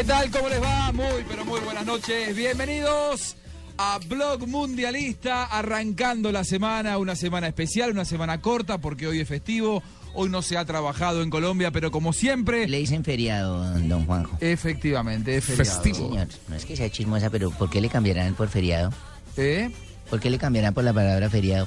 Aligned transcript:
¿Qué 0.00 0.06
tal? 0.06 0.30
¿Cómo 0.30 0.48
les 0.48 0.62
va? 0.62 0.92
Muy, 0.92 1.26
pero 1.28 1.44
muy 1.44 1.60
buenas 1.60 1.84
noches. 1.84 2.34
Bienvenidos 2.34 3.36
a 3.76 3.98
Blog 4.08 4.48
Mundialista, 4.48 5.44
arrancando 5.44 6.32
la 6.32 6.42
semana, 6.42 6.96
una 6.96 7.14
semana 7.14 7.48
especial, 7.48 7.90
una 7.90 8.06
semana 8.06 8.40
corta, 8.40 8.78
porque 8.78 9.06
hoy 9.06 9.20
es 9.20 9.28
festivo. 9.28 9.82
Hoy 10.14 10.30
no 10.30 10.40
se 10.40 10.56
ha 10.56 10.64
trabajado 10.64 11.20
en 11.20 11.28
Colombia, 11.28 11.70
pero 11.70 11.90
como 11.90 12.14
siempre. 12.14 12.66
Le 12.66 12.78
dicen 12.78 13.04
feriado, 13.04 13.62
don 13.78 14.06
Juanjo. 14.06 14.38
Efectivamente, 14.40 15.36
es 15.36 15.44
feriado. 15.44 15.82
Señor, 15.82 16.28
no 16.48 16.56
es 16.56 16.64
que 16.64 16.76
sea 16.76 16.88
chismosa, 16.88 17.28
pero 17.28 17.50
¿por 17.50 17.68
qué 17.68 17.82
le 17.82 17.90
cambiarán 17.90 18.32
por 18.32 18.48
feriado? 18.48 18.94
¿Eh? 19.36 19.70
¿Por 20.08 20.18
qué 20.18 20.30
le 20.30 20.38
cambiarán 20.38 20.72
por 20.72 20.82
la 20.82 20.94
palabra 20.94 21.28
feriado? 21.28 21.66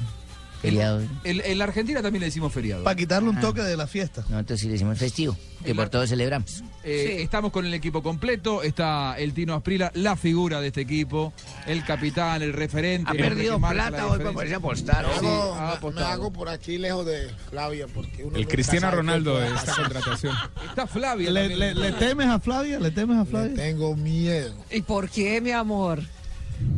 Feriado. 0.64 1.02
En, 1.24 1.42
en 1.44 1.58
la 1.58 1.66
Argentina 1.66 2.02
también 2.02 2.22
le 2.22 2.28
decimos 2.28 2.52
feriado. 2.52 2.84
Para 2.84 2.96
quitarle 2.96 3.30
un 3.30 3.40
toque 3.40 3.62
de 3.62 3.76
la 3.78 3.86
fiesta. 3.86 4.24
Nosotros 4.30 4.60
sí 4.60 4.68
le 4.68 4.74
decimos 4.74 4.98
festivo, 4.98 5.38
que 5.64 5.76
por 5.76 5.90
todo 5.90 6.08
celebramos. 6.08 6.64
Eh, 6.86 7.18
Estamos 7.22 7.52
con 7.52 7.66
el 7.66 7.74
equipo 7.74 8.02
completo. 8.02 8.64
Está 8.64 9.16
el 9.18 9.34
Tino 9.34 9.54
Asprila, 9.56 9.92
la 9.94 10.16
figura 10.16 10.62
de 10.62 10.68
este 10.68 10.82
equipo, 10.82 11.34
el 11.68 11.84
capitán, 11.86 12.42
el 12.42 12.54
referente. 12.54 13.10
Ha 13.10 13.14
el 13.14 13.20
hombre 13.22 13.36
perdido 13.36 13.60
plata 13.60 13.92
la 13.92 14.06
hoy 14.08 14.18
para 14.20 14.30
diferencia. 14.30 14.58
apostar. 14.58 15.06
Sí, 15.20 15.26
Hago- 15.26 15.54
ha 15.54 15.68
me 15.68 15.74
apostado. 15.74 16.08
hago 16.08 16.32
por 16.34 16.50
aquí 16.50 16.78
lejos 16.78 17.06
de 17.06 17.30
Flavia 17.50 17.88
porque 17.94 18.24
uno 18.24 18.36
El 18.36 18.42
nunca 18.44 18.52
Cristiano 18.54 18.80
sabe 18.82 18.92
qué 18.92 18.98
Ronaldo 18.98 19.32
puede 19.34 19.44
de 19.50 19.56
esta 19.56 19.66
pasar. 19.66 19.84
contratación. 19.92 20.36
Está 20.70 20.88
Flavia. 20.88 21.30
¿Le, 21.32 21.40
también. 21.50 21.60
le- 21.60 21.74
le 21.76 21.92
temes 21.94 22.28
a 22.28 22.40
Flavia? 22.40 22.80
¿Le 22.80 22.92
temes 22.92 23.18
a 23.18 23.24
Le 23.24 23.30
Flavia? 23.30 23.56
tengo 23.56 23.96
miedo 23.98 24.56
¿Y 24.72 24.82
por 24.82 25.10
qué, 25.10 25.42
mi 25.42 25.52
amor? 25.52 26.02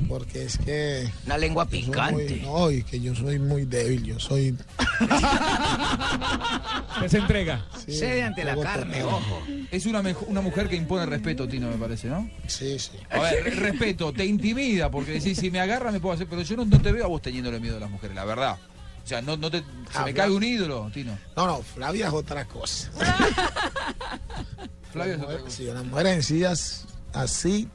Porque 0.07 0.43
es 0.43 0.57
que 0.57 1.09
Una 1.25 1.37
lengua 1.37 1.65
muy, 1.65 1.79
picante. 1.81 2.41
no, 2.43 2.71
y 2.71 2.83
que 2.83 2.99
yo 2.99 3.15
soy 3.15 3.39
muy 3.39 3.65
débil, 3.65 4.03
yo 4.03 4.19
soy 4.19 4.55
¿Qué 7.01 7.09
se 7.09 7.17
entrega? 7.17 7.65
sí, 7.85 7.95
Cede 7.97 8.23
ante 8.23 8.43
la 8.43 8.55
carne, 8.57 9.03
ojo. 9.03 9.41
Es 9.71 9.85
una, 9.85 10.01
una 10.27 10.41
mujer 10.41 10.69
que 10.69 10.75
impone 10.75 11.05
respeto, 11.05 11.47
Tino, 11.47 11.69
me 11.69 11.77
parece, 11.77 12.07
¿no? 12.07 12.29
Sí, 12.47 12.79
sí. 12.79 12.91
A 13.09 13.19
ver, 13.19 13.43
re- 13.43 13.51
respeto, 13.51 14.13
te 14.13 14.25
intimida, 14.25 14.89
porque 14.89 15.13
decís, 15.13 15.37
si 15.37 15.51
me 15.51 15.59
agarra 15.59 15.91
me 15.91 15.99
puedo 15.99 16.15
hacer, 16.15 16.27
pero 16.27 16.41
yo 16.41 16.55
no, 16.55 16.65
no 16.65 16.81
te 16.81 16.91
veo 16.91 17.05
a 17.05 17.07
vos 17.07 17.21
teniéndole 17.21 17.59
miedo 17.59 17.77
a 17.77 17.81
las 17.81 17.89
mujeres, 17.89 18.15
la 18.15 18.25
verdad. 18.25 18.57
O 19.03 19.07
sea, 19.07 19.21
no, 19.21 19.37
no 19.37 19.51
te, 19.51 19.63
se 19.93 19.99
me 20.03 20.13
cae 20.13 20.31
un 20.31 20.43
ídolo, 20.43 20.89
Tino. 20.93 21.17
No, 21.35 21.45
no, 21.45 21.61
Flavia 21.61 22.07
es 22.07 22.13
otra 22.13 22.45
cosa. 22.45 22.89
Flavio 24.91 25.15
es 25.15 25.21
otra 25.21 25.37
cosa. 25.39 25.55
Sí, 25.55 25.63
las 25.65 25.85
mujeres 25.85 26.13
en 26.15 26.23
sí 26.23 26.43
as- 26.43 26.85
así, 27.13 27.67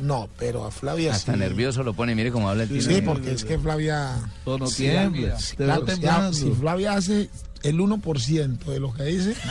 no, 0.00 0.28
pero 0.38 0.64
a 0.64 0.70
Flavia 0.70 1.12
Hasta 1.12 1.32
sí. 1.34 1.38
nervioso 1.38 1.82
lo 1.82 1.94
pone, 1.94 2.14
mire 2.14 2.30
cómo 2.32 2.48
habla 2.48 2.64
el 2.64 2.68
tío. 2.68 2.82
Sí, 2.82 3.00
porque 3.02 3.32
es 3.32 3.44
que 3.44 3.58
Flavia, 3.58 4.16
Todo 4.44 4.66
Sí. 4.66 4.88
Flavia. 4.90 5.36
Te 5.36 5.56
claro, 5.64 5.84
veo 5.84 5.94
si- 5.94 6.00
temblando. 6.00 6.32
si 6.32 6.50
Flavia 6.52 6.92
hace 6.94 7.30
el 7.62 7.78
1% 7.80 8.70
de 8.70 8.80
lo 8.80 8.92
que 8.92 9.04
dice, 9.04 9.34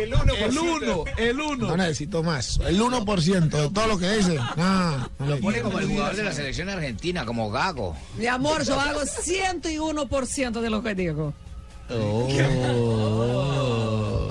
El 0.00 0.12
uno, 0.14 1.04
el 1.16 1.40
uno. 1.40 1.68
no 1.68 1.76
necesito 1.78 2.22
más. 2.22 2.58
El 2.66 2.78
1% 2.80 3.48
de 3.48 3.70
todo 3.70 3.86
lo 3.86 3.98
que 3.98 4.10
dice, 4.18 4.38
no, 4.56 4.98
no 5.18 5.26
Lo 5.26 5.40
pone 5.40 5.60
como 5.62 5.78
el 5.78 5.86
jugador 5.88 6.14
de 6.16 6.22
la 6.24 6.32
selección 6.32 6.68
argentina, 6.68 7.24
como 7.24 7.50
Gago. 7.50 7.96
Mi 8.18 8.26
amor, 8.26 8.62
yo 8.64 8.78
hago 8.78 9.00
101% 9.00 10.60
de 10.60 10.68
lo 10.70 10.82
que 10.82 10.94
digo. 10.94 11.32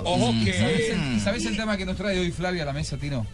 Ojo 0.03 0.33
que. 0.43 0.53
¿Sabes 0.53 0.89
el, 0.91 1.21
sabés 1.21 1.45
el 1.45 1.57
tema 1.57 1.77
que 1.77 1.85
nos 1.85 1.97
trae 1.97 2.19
hoy 2.19 2.31
Flavia 2.31 2.63
a 2.63 2.65
la 2.67 2.73
mesa, 2.73 2.97
Tino? 2.97 3.25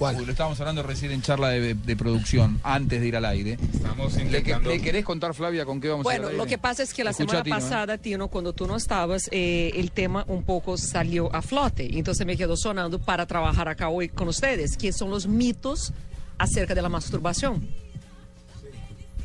¿Cuál? 0.00 0.16
Uy, 0.16 0.24
lo 0.24 0.32
estábamos 0.32 0.58
hablando 0.60 0.82
recién 0.82 1.12
en 1.12 1.20
charla 1.20 1.50
de, 1.50 1.74
de 1.74 1.94
producción, 1.94 2.58
antes 2.62 3.02
de 3.02 3.06
ir 3.06 3.16
al 3.16 3.26
aire. 3.26 3.58
Estamos 3.70 4.14
¿Le, 4.14 4.22
intentando. 4.22 4.70
le 4.70 4.80
querés 4.80 5.04
contar, 5.04 5.34
Flavia, 5.34 5.66
con 5.66 5.78
qué 5.78 5.90
vamos 5.90 6.06
a 6.06 6.14
ir 6.14 6.22
Bueno, 6.22 6.38
lo 6.38 6.46
que 6.46 6.56
pasa 6.56 6.82
es 6.82 6.94
que 6.94 7.04
la 7.04 7.10
Escucha, 7.10 7.28
semana 7.28 7.44
Tino, 7.44 7.56
¿eh? 7.56 7.60
pasada, 7.60 7.98
Tino, 7.98 8.28
cuando 8.28 8.54
tú 8.54 8.66
no 8.66 8.76
estabas, 8.76 9.28
eh, 9.30 9.72
el 9.74 9.90
tema 9.90 10.24
un 10.26 10.42
poco 10.44 10.78
salió 10.78 11.30
a 11.36 11.42
flote. 11.42 11.98
Entonces 11.98 12.26
me 12.26 12.34
quedó 12.38 12.56
sonando 12.56 12.98
para 12.98 13.26
trabajar 13.26 13.68
acá 13.68 13.90
hoy 13.90 14.08
con 14.08 14.26
ustedes, 14.28 14.78
que 14.78 14.90
son 14.90 15.10
los 15.10 15.26
mitos 15.26 15.92
acerca 16.38 16.74
de 16.74 16.80
la 16.80 16.88
masturbación. 16.88 17.68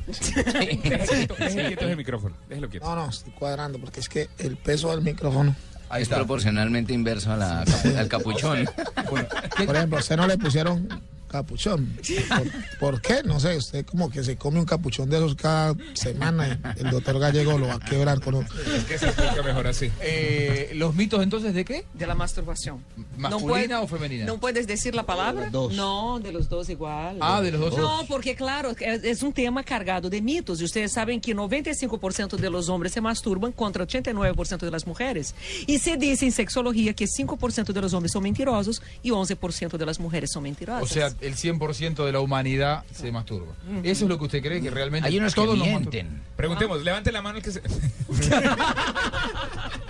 Déjelo 0.08 0.82
quieto, 0.82 1.36
déjelo 1.40 1.68
quieto 1.70 1.86
ese 1.86 1.96
micrófono. 1.96 2.36
Déjelo 2.50 2.70
quieto. 2.70 2.86
No, 2.86 2.96
no, 2.98 3.10
estoy 3.10 3.32
cuadrando 3.32 3.80
porque 3.80 4.02
es 4.02 4.10
que 4.10 4.28
el 4.40 4.58
peso 4.58 4.92
del 4.92 5.04
micrófono. 5.04 5.56
Ahí 5.90 6.02
Es 6.02 6.08
está. 6.08 6.16
proporcionalmente 6.18 6.94
inverso 6.94 7.32
a 7.32 7.38
la 7.38 7.64
capu- 7.66 7.98
al 7.98 8.08
capuchón. 8.08 8.70
Por 9.66 9.76
ejemplo, 9.76 9.98
a 9.98 10.02
usted 10.02 10.18
no 10.18 10.28
le 10.28 10.38
pusieron 10.38 10.88
capuchón. 11.36 11.98
¿Por, 12.30 12.80
por 12.80 13.02
qué? 13.02 13.22
No 13.24 13.40
sé, 13.40 13.58
usted 13.58 13.86
como 13.86 14.10
que 14.10 14.24
se 14.24 14.38
come 14.38 14.60
un 14.60 14.66
capuchón 14.66 15.10
de 15.10 15.18
esos 15.18 15.36
cada 15.36 15.76
semana 15.94 16.60
y 16.78 16.80
el 16.82 16.90
doctor 16.92 17.20
Gallego 17.20 17.58
lo 17.58 17.68
va 17.68 17.76
a 17.76 17.80
quebrar 17.80 18.20
con 18.22 18.36
un... 18.36 18.46
Es 18.46 18.84
que 18.86 18.98
se 18.98 19.06
explica 19.08 19.42
mejor 19.44 19.68
así. 19.68 19.92
Eh, 20.02 20.72
¿Los 20.76 20.96
mitos 20.96 21.22
entonces 21.22 21.54
de 21.54 21.66
qué? 21.66 21.86
De 21.94 22.08
la 22.08 22.16
masturbación. 22.16 22.84
¿Masculina 23.18 23.48
puede- 23.50 23.76
o 23.76 23.88
femenina? 23.88 24.26
¿No 24.26 24.38
puedes 24.40 24.68
decir 24.68 24.96
la 24.96 25.04
palabra? 25.06 25.50
dos. 25.50 25.74
No, 25.74 26.20
de 26.20 26.32
los 26.32 26.50
dos 26.50 26.70
igual. 26.70 27.18
Ah, 27.22 27.42
de 27.42 27.52
los 27.52 27.62
dos. 27.62 27.78
No, 27.78 28.02
porque 28.08 28.36
claro, 28.36 28.72
es, 28.80 29.04
es 29.04 29.24
un 29.24 29.34
tema 29.34 29.64
cargado 29.64 30.10
de 30.10 30.22
mitos. 30.22 30.62
Y 30.62 30.64
ustedes 30.66 30.92
saben 30.92 31.20
que 31.22 31.36
95% 31.36 32.38
de 32.38 32.50
los 32.50 32.70
hombres 32.70 32.94
se 32.94 33.02
masturban 33.02 33.52
contra 33.52 33.86
89% 33.86 34.58
de 34.60 34.72
las 34.72 34.88
mujeres. 34.88 35.36
Y 35.68 35.80
se 35.80 35.98
dice 35.98 36.26
en 36.26 36.32
sexología 36.32 36.94
que 36.94 37.06
5% 37.06 37.74
de 37.74 37.82
los 37.82 37.94
hombres 37.94 38.12
son 38.12 38.24
mentirosos 38.24 38.82
y 39.04 39.10
11% 39.12 39.78
de 39.78 39.86
las 39.86 40.00
mujeres 40.00 40.32
son 40.32 40.44
mentirosas. 40.44 40.84
O 40.84 40.88
sea, 40.88 41.14
el 41.26 41.36
100% 41.36 42.06
de 42.06 42.12
la 42.12 42.20
humanidad 42.20 42.84
se 42.92 43.12
masturba. 43.12 43.54
¿Eso 43.84 44.06
es 44.06 44.10
lo 44.10 44.18
que 44.18 44.26
usted 44.26 44.42
cree 44.42 44.62
que 44.62 44.70
realmente 44.70 45.08
Hay 45.08 45.18
unos 45.18 45.34
que 45.34 45.42
todos 45.42 45.58
nos 45.58 45.68
mienten. 45.68 46.22
Preguntemos, 46.36 46.84
levante 46.84 47.12
la 47.12 47.22
mano 47.22 47.38
el 47.38 47.44
que 47.44 47.52
se. 47.52 47.62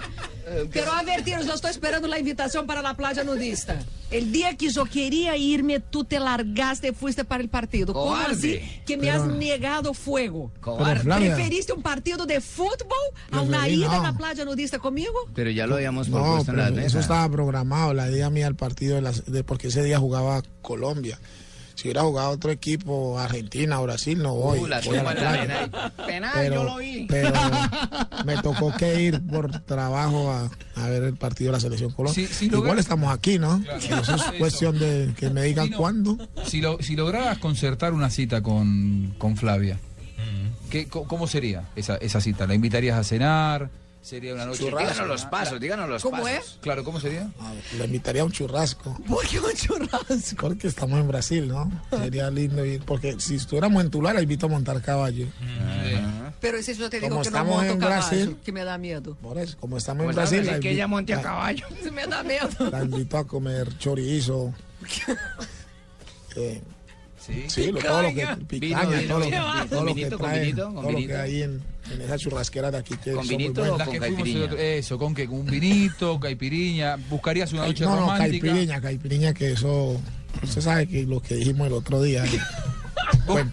Pero 0.72 0.92
a 0.92 1.04
ver, 1.04 1.24
Tino, 1.24 1.42
yo 1.44 1.54
estoy 1.54 1.72
esperando 1.72 2.08
la 2.08 2.20
invitación 2.20 2.68
para 2.68 2.82
la 2.82 2.94
playa 2.96 3.24
nudista. 3.24 3.80
El 4.12 4.32
día 4.32 4.56
que 4.56 4.70
yo 4.70 4.86
quería 4.86 5.36
irme, 5.36 5.80
tú 5.80 6.04
te 6.04 6.20
largaste 6.20 6.90
y 6.90 6.92
fuiste 6.94 7.26
para 7.26 7.42
el 7.42 7.50
partido. 7.50 7.92
¿Cómo 7.94 8.06
Cobarde. 8.12 8.32
así 8.34 8.82
que 8.86 8.98
me 8.98 9.10
has 9.10 9.26
negado 9.26 9.94
fuego? 9.96 10.52
Cobarde. 10.62 11.04
¿Preferiste 11.04 11.74
un 11.74 11.82
partido 11.82 12.26
de 12.28 12.40
fútbol 12.42 12.98
a 13.32 13.42
una 13.42 13.68
ida 13.68 13.88
no. 13.88 13.96
en 13.96 14.04
la 14.04 14.14
playa 14.14 14.46
nudista 14.46 14.78
conmigo? 14.78 15.14
Pero 15.34 15.50
ya 15.50 15.66
lo 15.66 15.76
habíamos 15.76 16.08
No, 16.10 16.18
propuesto 16.18 16.52
en 16.52 16.76
la 16.76 16.84
eso 16.86 17.00
estaba 17.00 17.28
programado, 17.30 17.94
la 17.96 18.10
idea 18.10 18.30
mía 18.30 18.46
al 18.48 18.56
partido 18.56 18.96
de, 18.96 19.02
las- 19.02 19.26
de 19.26 19.44
porque 19.44 19.70
ese 19.70 19.84
día 19.84 19.98
jugaba 20.00 20.44
Colombia. 20.62 21.20
Si 21.76 21.88
hubiera 21.88 22.02
jugado 22.04 22.30
otro 22.32 22.52
equipo, 22.52 23.20
Argentina 23.20 23.80
o 23.80 23.84
Brasil, 23.84 24.18
no 24.22 24.34
voy. 24.34 24.60
Uh, 24.60 24.68
la 24.68 24.80
voy 24.82 24.96
a 24.96 25.00
tumba 25.00 25.14
la 25.14 25.20
de 25.20 25.26
la 25.26 25.46
playa. 25.46 25.70
pena. 25.72 25.94
Penal, 26.08 26.32
Pero, 26.34 26.56
yo 26.56 26.64
lo 26.64 26.78
vi. 26.78 27.06
pero 27.10 27.34
me 28.26 28.38
tocó 28.38 28.74
que 28.78 29.02
ir 29.02 29.22
por 29.28 29.52
trabajo 29.62 30.32
a, 30.32 30.50
a 30.76 30.90
ver 30.90 31.04
el 31.04 31.16
partido 31.16 31.50
de 31.52 31.58
la 31.58 31.60
selección 31.60 31.92
Colombia. 31.92 32.28
Sí, 32.28 32.34
sí, 32.34 32.50
lo 32.50 32.60
Igual 32.60 32.80
estamos 32.80 33.14
aquí, 33.14 33.38
¿no? 33.40 33.62
Claro. 33.62 33.78
Eso 34.02 34.16
es 34.16 34.22
Eso. 34.22 34.34
cuestión 34.40 34.80
de 34.80 35.14
que 35.18 35.30
me 35.30 35.44
digan 35.44 35.70
no. 35.70 35.78
cuándo. 35.78 36.18
Si, 36.46 36.62
lo, 36.62 36.82
si 36.82 36.96
lograbas 36.96 37.38
concertar 37.40 37.94
una 37.94 38.10
cita 38.10 38.42
con, 38.42 39.14
con 39.18 39.36
Flavia, 39.36 39.78
¿qué, 40.70 40.88
co- 40.88 41.04
¿cómo 41.08 41.28
sería 41.28 41.64
esa, 41.76 41.98
esa 41.98 42.22
cita? 42.22 42.48
¿La 42.48 42.54
invitarías 42.56 42.98
a 42.98 43.04
cenar? 43.04 43.70
¿Sería 44.06 44.36
una 44.36 44.46
noche? 44.46 44.66
Díganos 44.66 45.08
los 45.08 45.26
pasos, 45.26 45.60
díganos 45.60 45.90
los 45.90 46.04
¿Cómo 46.04 46.22
pasos. 46.22 46.30
es? 46.30 46.58
Claro, 46.62 46.84
¿cómo 46.84 47.00
sería? 47.00 47.28
Ah, 47.40 47.54
Le 47.76 47.86
invitaría 47.86 48.22
a 48.22 48.26
un 48.26 48.32
churrasco. 48.32 48.96
¿Por 49.08 49.26
qué 49.28 49.40
un 49.40 49.52
churrasco? 49.56 50.36
Porque 50.42 50.68
estamos 50.68 51.00
en 51.00 51.08
Brasil, 51.08 51.48
¿no? 51.48 51.72
Sería 51.90 52.30
lindo 52.30 52.64
ir. 52.64 52.84
Porque 52.86 53.20
si 53.20 53.34
estuviéramos 53.38 53.84
en 53.84 53.90
Tula, 53.90 54.14
la 54.14 54.22
invito 54.22 54.46
a 54.46 54.50
montar 54.50 54.80
caballo. 54.84 55.26
Pero 56.40 56.62
si 56.62 56.76
yo 56.76 56.88
te 56.88 56.98
digo 56.98 57.10
Como 57.10 57.24
que 57.24 57.32
no 57.32 57.38
estamos 57.38 57.56
monto 57.58 57.74
en 57.74 57.80
caballo, 57.80 58.02
Brasil. 58.08 58.38
que 58.46 58.52
me 58.52 58.64
da 58.64 58.78
miedo. 58.78 59.16
Por 59.16 59.40
eso, 59.40 59.58
como 59.60 59.78
estamos 59.78 60.04
Pues 60.04 60.16
en 60.16 60.16
Brasil, 60.44 60.60
que 60.60 60.70
ella 60.70 60.84
invito- 60.84 60.88
monte 60.90 61.14
a 61.16 61.22
caballo. 61.24 61.66
Me 61.92 62.06
da 62.06 62.22
miedo. 62.22 62.48
La 62.72 62.84
invito 62.84 63.18
a 63.18 63.26
comer 63.26 63.76
chorizo. 63.80 64.54
Eh, 66.38 66.62
Sí. 67.26 67.46
sí, 67.48 67.72
lo- 67.72 67.80
todo 67.80 68.02
lo 68.04 68.10
que 68.14 68.28
Picaña. 68.48 69.00
Vino, 69.00 69.08
todo 69.08 69.20
lo, 69.20 69.26
vino, 69.26 69.38
que- 69.46 69.52
vino. 69.52 69.66
todo 69.68 69.78
¿Con 69.80 69.86
lo 69.86 69.86
que 69.88 69.94
vinito, 69.96 70.18
con 70.20 70.30
trae, 70.30 70.54
todo 70.54 70.92
lo 70.92 70.98
que 70.98 71.18
hay 71.18 71.42
en, 71.42 71.62
en 71.92 72.02
esa 72.02 72.18
churrasquera 72.18 72.72
de 72.72 72.78
aquí 72.78 72.96
que 72.98 73.12
¿Con 73.14 73.26
muy 73.26 73.36
vinito 73.36 73.62
con 73.62 73.78
que 73.92 74.44
otro- 74.44 74.58
eso, 74.58 74.98
¿con 75.00 75.16
qué? 75.16 75.26
¿Con 75.28 75.40
un 75.40 75.46
vinito, 75.48 76.20
caipiriña? 76.20 76.98
¿Buscarías 77.10 77.52
una 77.54 77.66
noche 77.66 77.84
no, 77.84 77.92
no, 77.92 78.02
romántica? 78.02 78.46
caipiriña, 78.48 78.82
caipiriña, 78.82 79.34
que 79.34 79.52
eso, 79.54 80.00
usted 80.44 80.62
sabe 80.62 80.88
que 80.88 81.04
lo 81.04 81.20
que 81.22 81.36
dijimos 81.36 81.68
el 81.68 81.74
otro 81.74 82.02
día, 82.02 82.24
cuen- 83.28 83.52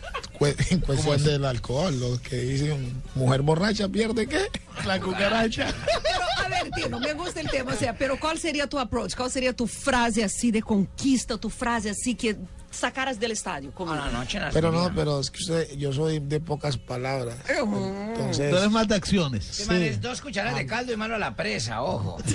en 0.71 0.81
cuestión 0.81 1.23
del 1.23 1.45
alcohol, 1.45 1.99
lo 2.01 2.21
que 2.21 2.37
dicen, 2.37 3.01
mujer 3.15 3.43
borracha 3.43 3.89
pierde 3.89 4.27
qué? 4.27 4.41
La 4.85 5.01
cucaracha. 5.01 5.73
Pero, 6.03 6.25
a 6.45 6.49
ver, 6.65 6.71
Tino, 6.73 6.99
me 6.99 7.13
gusta 7.15 7.41
el 7.41 7.49
tema, 7.49 7.73
o 7.73 7.77
sea, 7.77 7.97
pero 7.97 8.19
¿cuál 8.19 8.39
sería 8.39 8.67
tu 8.67 8.79
approach? 8.79 9.15
¿Cuál 9.15 9.31
sería 9.31 9.53
tu 9.53 9.67
frase 9.69 10.25
así 10.25 10.51
de 10.51 10.61
conquista, 10.61 11.39
tu 11.39 11.49
frase 11.49 11.91
así 11.91 12.15
que 12.17 12.37
sacaras 12.73 13.21
del 13.21 13.31
estadio? 13.33 13.71
Como... 13.73 13.93
A 13.93 13.97
la 13.97 14.11
noche 14.11 14.39
en 14.39 14.45
la 14.45 14.51
Pero 14.51 14.73
no, 14.73 14.93
pero 14.95 15.21
es 15.21 15.31
que 15.31 15.39
usted, 15.39 15.77
yo 15.77 15.93
soy 15.93 16.19
de 16.19 16.41
pocas 16.41 16.77
palabras. 16.77 17.37
Entonces, 17.49 18.51
Tú 18.51 18.57
eres 18.57 18.71
más 18.71 18.89
de 18.89 18.95
acciones. 18.97 19.67
Man 19.69 19.79
sí. 19.79 19.85
es 19.85 20.01
dos 20.01 20.21
cucharadas 20.21 20.59
de 20.59 20.67
caldo 20.67 20.93
y 20.93 20.97
mano 20.97 21.15
a 21.15 21.19
la 21.19 21.37
presa, 21.37 21.83
ojo. 21.83 22.19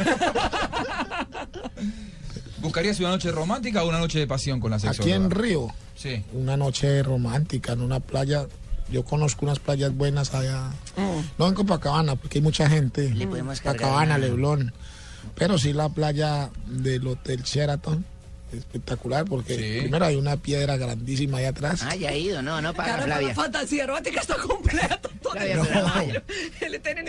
¿Buscarías 2.60 3.00
una 3.00 3.10
noche 3.10 3.32
romántica 3.32 3.84
o 3.84 3.90
una 3.90 4.00
noche 4.00 4.20
de 4.20 4.28
pasión 4.28 4.60
con 4.60 4.72
la 4.72 4.78
aquí 4.78 5.12
en? 5.12 5.30
Río, 5.30 5.68
Sí. 5.96 6.24
una 6.34 6.58
noche 6.58 7.04
romántica 7.04 7.74
en 7.74 7.82
una 7.82 8.00
playa. 8.00 8.48
Yo 8.90 9.04
conozco 9.04 9.46
unas 9.46 9.60
playas 9.60 9.94
buenas 9.96 10.34
allá. 10.34 10.72
No 11.38 11.48
en 11.48 11.54
Copacabana, 11.54 12.16
porque 12.16 12.38
hay 12.40 12.42
mucha 12.42 12.70
gente. 12.70 13.14
Le 13.14 13.28
podemos 13.28 13.60
Copacabana, 13.62 14.18
Leblon. 14.18 14.74
Pero 15.36 15.58
sí 15.58 15.74
la 15.74 15.90
playa 15.90 16.50
del 16.66 17.06
Hotel 17.06 17.44
Sheraton. 17.44 18.06
Espectacular 18.54 19.26
porque 19.26 19.56
Sí. 19.56 19.80
primero 19.82 20.06
hay 20.06 20.16
una 20.16 20.38
piedra 20.38 20.78
grandísima 20.78 21.40
ahí 21.40 21.46
atrás. 21.46 21.82
Ah, 21.84 21.96
ya 21.96 22.10
ha 22.10 22.16
ido, 22.16 22.42
no, 22.42 22.62
no 22.62 22.74
para 22.74 22.90
Caramba, 22.90 23.06
Flavia. 23.16 23.28
la 23.30 23.36
fantasía 23.36 23.84
erótica 23.84 24.22
está 24.22 24.36
completa. 24.38 25.00
Toda 25.22 25.36
Flavia, 25.36 25.62
pero 25.64 25.76
no 25.82 25.94
vaina. 25.94 25.96
vaya. 25.96 26.24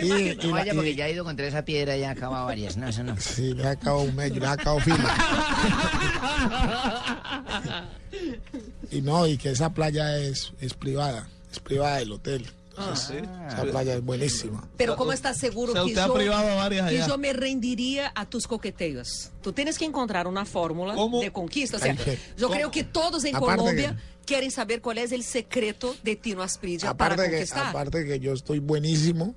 Y- 0.01 0.35
No 0.47 0.51
vaya 0.51 0.73
porque 0.73 0.91
y- 0.91 0.95
ya 0.95 1.05
ha 1.05 1.09
ido 1.09 1.23
contra 1.23 1.47
esa 1.47 1.63
piedra 1.63 1.95
y 1.97 2.01
ya 2.01 2.11
acaba 2.11 2.43
varias. 2.43 2.77
No, 2.77 2.87
eso 2.87 3.03
no. 3.03 3.15
Sí, 3.19 3.53
le 3.53 3.67
ha 3.67 3.71
acabado 3.71 4.03
un 4.03 4.15
mes, 4.15 4.35
le 4.35 4.45
ha 4.45 4.51
acabado 4.53 4.79
fila. 4.79 5.15
y 8.91 9.01
no, 9.01 9.27
y 9.27 9.37
que 9.37 9.51
esa 9.51 9.69
playa 9.71 10.17
es, 10.17 10.53
es 10.61 10.73
privada, 10.73 11.27
es 11.51 11.59
privada 11.59 11.97
del 11.97 12.11
hotel. 12.11 12.47
Entonces, 12.79 13.23
esa 13.47 13.63
playa 13.63 13.95
es 13.95 14.03
buenísima. 14.03 14.67
Pero 14.77 14.95
como 14.95 15.11
estás 15.11 15.37
seguro 15.37 15.71
O 15.71 15.75
sea, 15.75 15.83
que 15.83 15.89
usted 15.89 16.01
ha 16.01 16.07
yo, 16.07 16.13
privado 16.13 16.55
varias 16.55 16.89
que 16.89 16.97
yo 17.07 17.17
me 17.17 17.33
rendiría 17.33 18.11
a 18.15 18.25
tus 18.25 18.47
coqueteos? 18.47 19.31
Tú 19.41 19.53
tienes 19.53 19.77
que 19.77 19.85
encontrar 19.85 20.27
una 20.27 20.45
fórmula 20.45 20.93
¿Cómo? 20.95 21.21
de 21.21 21.31
conquista. 21.31 21.77
O 21.77 21.79
sea, 21.79 21.95
que- 21.95 22.17
yo 22.37 22.47
¿cómo? 22.47 22.55
creo 22.57 22.71
que 22.71 22.83
todos 22.83 23.23
en 23.25 23.35
Aparte 23.35 23.57
Colombia 23.57 23.95
que- 23.95 24.25
quieren 24.25 24.51
saber 24.51 24.81
cuál 24.81 24.99
es 24.99 25.11
el 25.11 25.23
secreto 25.23 25.95
de 26.03 26.15
Tino 26.15 26.41
Asprilla 26.43 26.93
para 26.93 27.13
Aparte 27.15 27.29
que, 27.31 27.37
conquistar. 27.37 27.67
aparte 27.67 28.05
que 28.05 28.19
yo 28.19 28.33
estoy 28.33 28.59
buenísimo, 28.59 29.35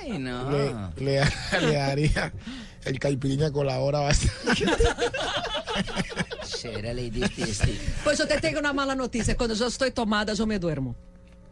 Ay, 0.00 0.18
no. 0.18 0.50
le, 0.50 0.74
le, 1.04 1.24
le 1.60 1.72
daría 1.74 2.32
el 2.84 2.98
la 3.64 3.80
hora 3.80 3.98
bastante. 4.00 4.64
Pues 8.04 8.18
yo 8.18 8.26
te 8.26 8.40
tengo 8.40 8.60
una 8.60 8.72
mala 8.72 8.94
noticia. 8.94 9.36
Cuando 9.36 9.54
yo 9.54 9.66
estoy 9.66 9.90
tomada, 9.90 10.32
yo 10.34 10.46
me 10.46 10.58
duermo. 10.58 10.94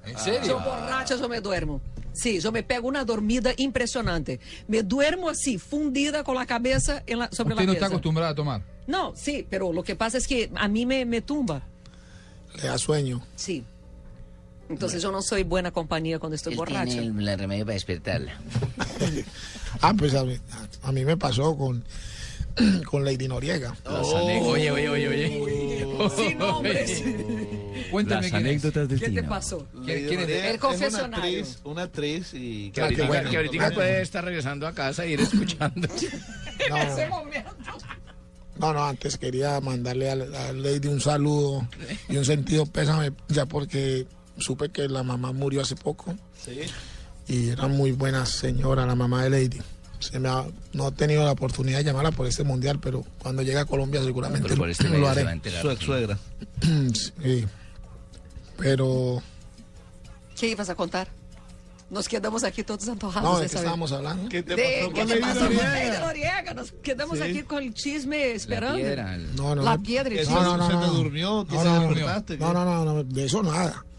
¿En 0.07 0.13
Yo 0.13 0.19
serio? 0.19 0.61
borracha, 0.61 1.17
yo 1.17 1.29
me 1.29 1.41
duermo. 1.41 1.81
Sí, 2.13 2.41
yo 2.41 2.53
me 2.53 2.63
pego 2.63 2.87
una 2.89 3.05
dormida 3.05 3.53
impresionante. 3.57 4.39
Me 4.69 4.83
duermo 4.83 5.29
así, 5.29 5.59
fundida 5.59 6.23
con 6.23 6.37
la 6.37 6.47
cabeza 6.47 7.03
en 7.07 7.19
la- 7.19 7.29
sobre 7.33 7.55
Usted 7.55 7.57
la 7.57 7.67
no 7.67 7.73
mesa. 7.73 7.73
está 7.73 7.87
acostumbrado 7.87 8.31
a 8.31 8.35
tomar. 8.35 8.63
No, 8.87 9.13
sí, 9.17 9.47
pero 9.49 9.73
lo 9.73 9.83
que 9.83 9.97
pasa 9.97 10.19
es 10.19 10.27
que 10.29 10.51
a 10.55 10.69
mí 10.69 10.87
me, 10.87 11.05
me 11.05 11.23
tumba. 11.23 11.63
Le 12.57 12.69
da 12.69 12.79
sueño. 12.79 13.21
Sí. 13.35 13.65
Entonces 14.69 15.03
yo 15.03 15.11
no 15.11 15.21
soy 15.23 15.43
buena 15.43 15.73
compañía 15.73 16.19
cuando 16.19 16.37
estoy 16.37 16.53
Él 16.53 16.59
borracha. 16.59 16.85
tiene 16.85 17.07
el, 17.21 17.29
el 17.29 17.39
remedio 17.39 17.65
para 17.65 17.75
despertarla. 17.75 18.39
Ah, 19.81 19.93
pues 19.99 20.15
a 20.15 20.25
mí, 20.25 20.39
a, 20.85 20.89
a 20.89 20.93
mí 20.93 21.05
me 21.05 21.17
pasó 21.17 21.59
con, 21.59 21.85
con 22.89 23.05
Lady 23.05 23.27
Noriega. 23.27 23.77
Oye, 23.85 24.71
oye, 24.71 24.89
oye, 24.89 25.09
oye. 25.09 26.11
Sin 26.17 26.39
nombres. 26.39 27.03
Cuéntame 27.95 28.23
Las 28.23 28.33
anécdotas 28.35 28.89
del 28.89 29.01
¿Qué 29.01 29.11
te 29.11 29.23
pasó? 29.23 29.67
¿Quién- 29.85 30.07
quién 30.09 30.21
es? 30.21 30.29
El 30.29 30.59
confesionario. 30.59 31.07
Una 31.17 31.17
actriz, 31.17 31.59
una 31.65 31.83
actriz 31.83 32.35
y... 32.35 32.71
Que 32.71 32.81
Ah, 32.81 32.85
ahorita, 32.85 33.07
bueno. 33.07 33.31
que 33.31 33.37
ahorita 33.37 33.71
puede 33.71 34.03
estar 34.03 34.25
regresando 34.25 34.67
a 34.67 34.73
casa 34.73 35.05
e 35.05 35.11
ir 35.13 35.21
escuchando. 35.21 35.89
No, 36.71 36.77
Ese 36.77 37.09
momento. 37.09 37.51
no, 38.59 38.73
no, 38.73 38.85
antes 38.87 39.19
quería 39.19 39.61
mandarle 39.61 40.09
a, 40.11 40.13
a 40.13 40.53
Lady 40.53 40.87
un 40.89 41.01
saludo 41.01 41.69
y 42.09 42.17
un 42.17 42.25
sentido 42.25 42.65
pésame, 42.65 43.13
ya 43.29 43.45
porque 43.47 44.07
supe 44.39 44.69
que 44.71 44.89
la 44.89 45.03
mamá 45.03 45.33
murió 45.33 45.63
hace 45.63 45.75
poco 45.75 46.15
Sí. 46.45 46.61
y 47.27 47.49
era 47.51 47.67
muy 47.67 47.91
buena 47.93 48.25
señora 48.25 48.87
la 48.87 48.95
mamá 48.95 49.25
de 49.25 49.31
Lady. 49.31 49.59
Se 49.99 50.19
me 50.21 50.29
ha- 50.29 50.45
no 50.75 50.89
he 50.89 50.93
tenido 50.93 51.25
la 51.25 51.33
oportunidad 51.33 51.79
de 51.79 51.85
llamarla 51.85 52.13
por 52.13 52.27
este 52.27 52.45
mundial, 52.45 52.79
pero 52.81 53.05
cuando 53.19 53.43
llegue 53.43 53.59
a 53.59 53.65
Colombia 53.65 54.03
seguramente 54.03 54.49
Pero 54.49 54.59
por 54.61 54.71
este 54.71 54.89
lo 54.91 55.09
haré. 55.09 55.25
va 55.25 55.31
a 55.31 55.33
enterar. 55.33 55.61
Su 55.63 55.71
ex 55.71 55.85
suegra. 55.85 56.19
Sí. 57.23 57.45
Pero 58.59 59.23
¿Qué 60.39 60.49
ibas 60.49 60.69
a 60.69 60.75
contar? 60.75 61.09
Nos 61.91 62.09
quedamos 62.09 62.43
aquí 62.45 62.65
todos 62.65 62.89
antojados 62.89 63.31
no, 63.31 63.37
de 63.37 63.43
¿de 63.43 63.47
qué 63.47 63.53
saber. 63.53 63.65
estábamos 63.67 63.93
hablando? 63.93 64.29
¿Qué 64.29 64.43
te 64.43 64.57
De- 64.57 64.63
pasó 64.81 64.93
¿Qué 64.95 65.01
con 65.01 65.09
te 65.09 65.21
Lady 65.21 65.21
pasó 65.21 65.47
con 65.47 65.57
Noriega? 65.57 66.01
Noriega? 66.01 66.55
Nos 66.55 66.73
quedamos 66.73 67.19
Sí. 67.19 67.25
aquí 67.25 67.43
con 67.43 67.63
el 67.63 67.75
chisme 67.75 68.19
La 68.19 68.25
esperando. 68.35 68.77
piedra. 68.79 69.15
el- 69.15 69.37
No, 69.37 69.55
no, 69.55 69.63
La 69.63 69.79
piedra 69.79 70.11
todo. 70.25 70.43
No, 70.43 70.57
no, 70.57 70.67
se 70.67 70.73
no, 70.73 70.81
te 70.81 70.87
no. 70.87 70.93
durmió, 70.95 71.29
No, 71.29 71.45
te 71.47 71.55
no, 72.37 73.05
de 73.05 73.25
eso 73.25 73.43
nada. 73.43 73.85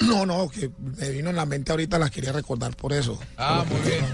No, 0.00 0.24
no, 0.24 0.48
que 0.48 0.70
me 0.96 1.10
vino 1.10 1.28
en 1.30 1.34
la 1.34 1.44
mente 1.44 1.72
ahorita, 1.72 1.98
la 1.98 2.08
quería 2.08 2.30
recordar 2.30 2.76
por 2.76 2.92
eso. 2.92 3.18
Ah, 3.36 3.64
muy 3.68 3.80
bien. 3.80 4.04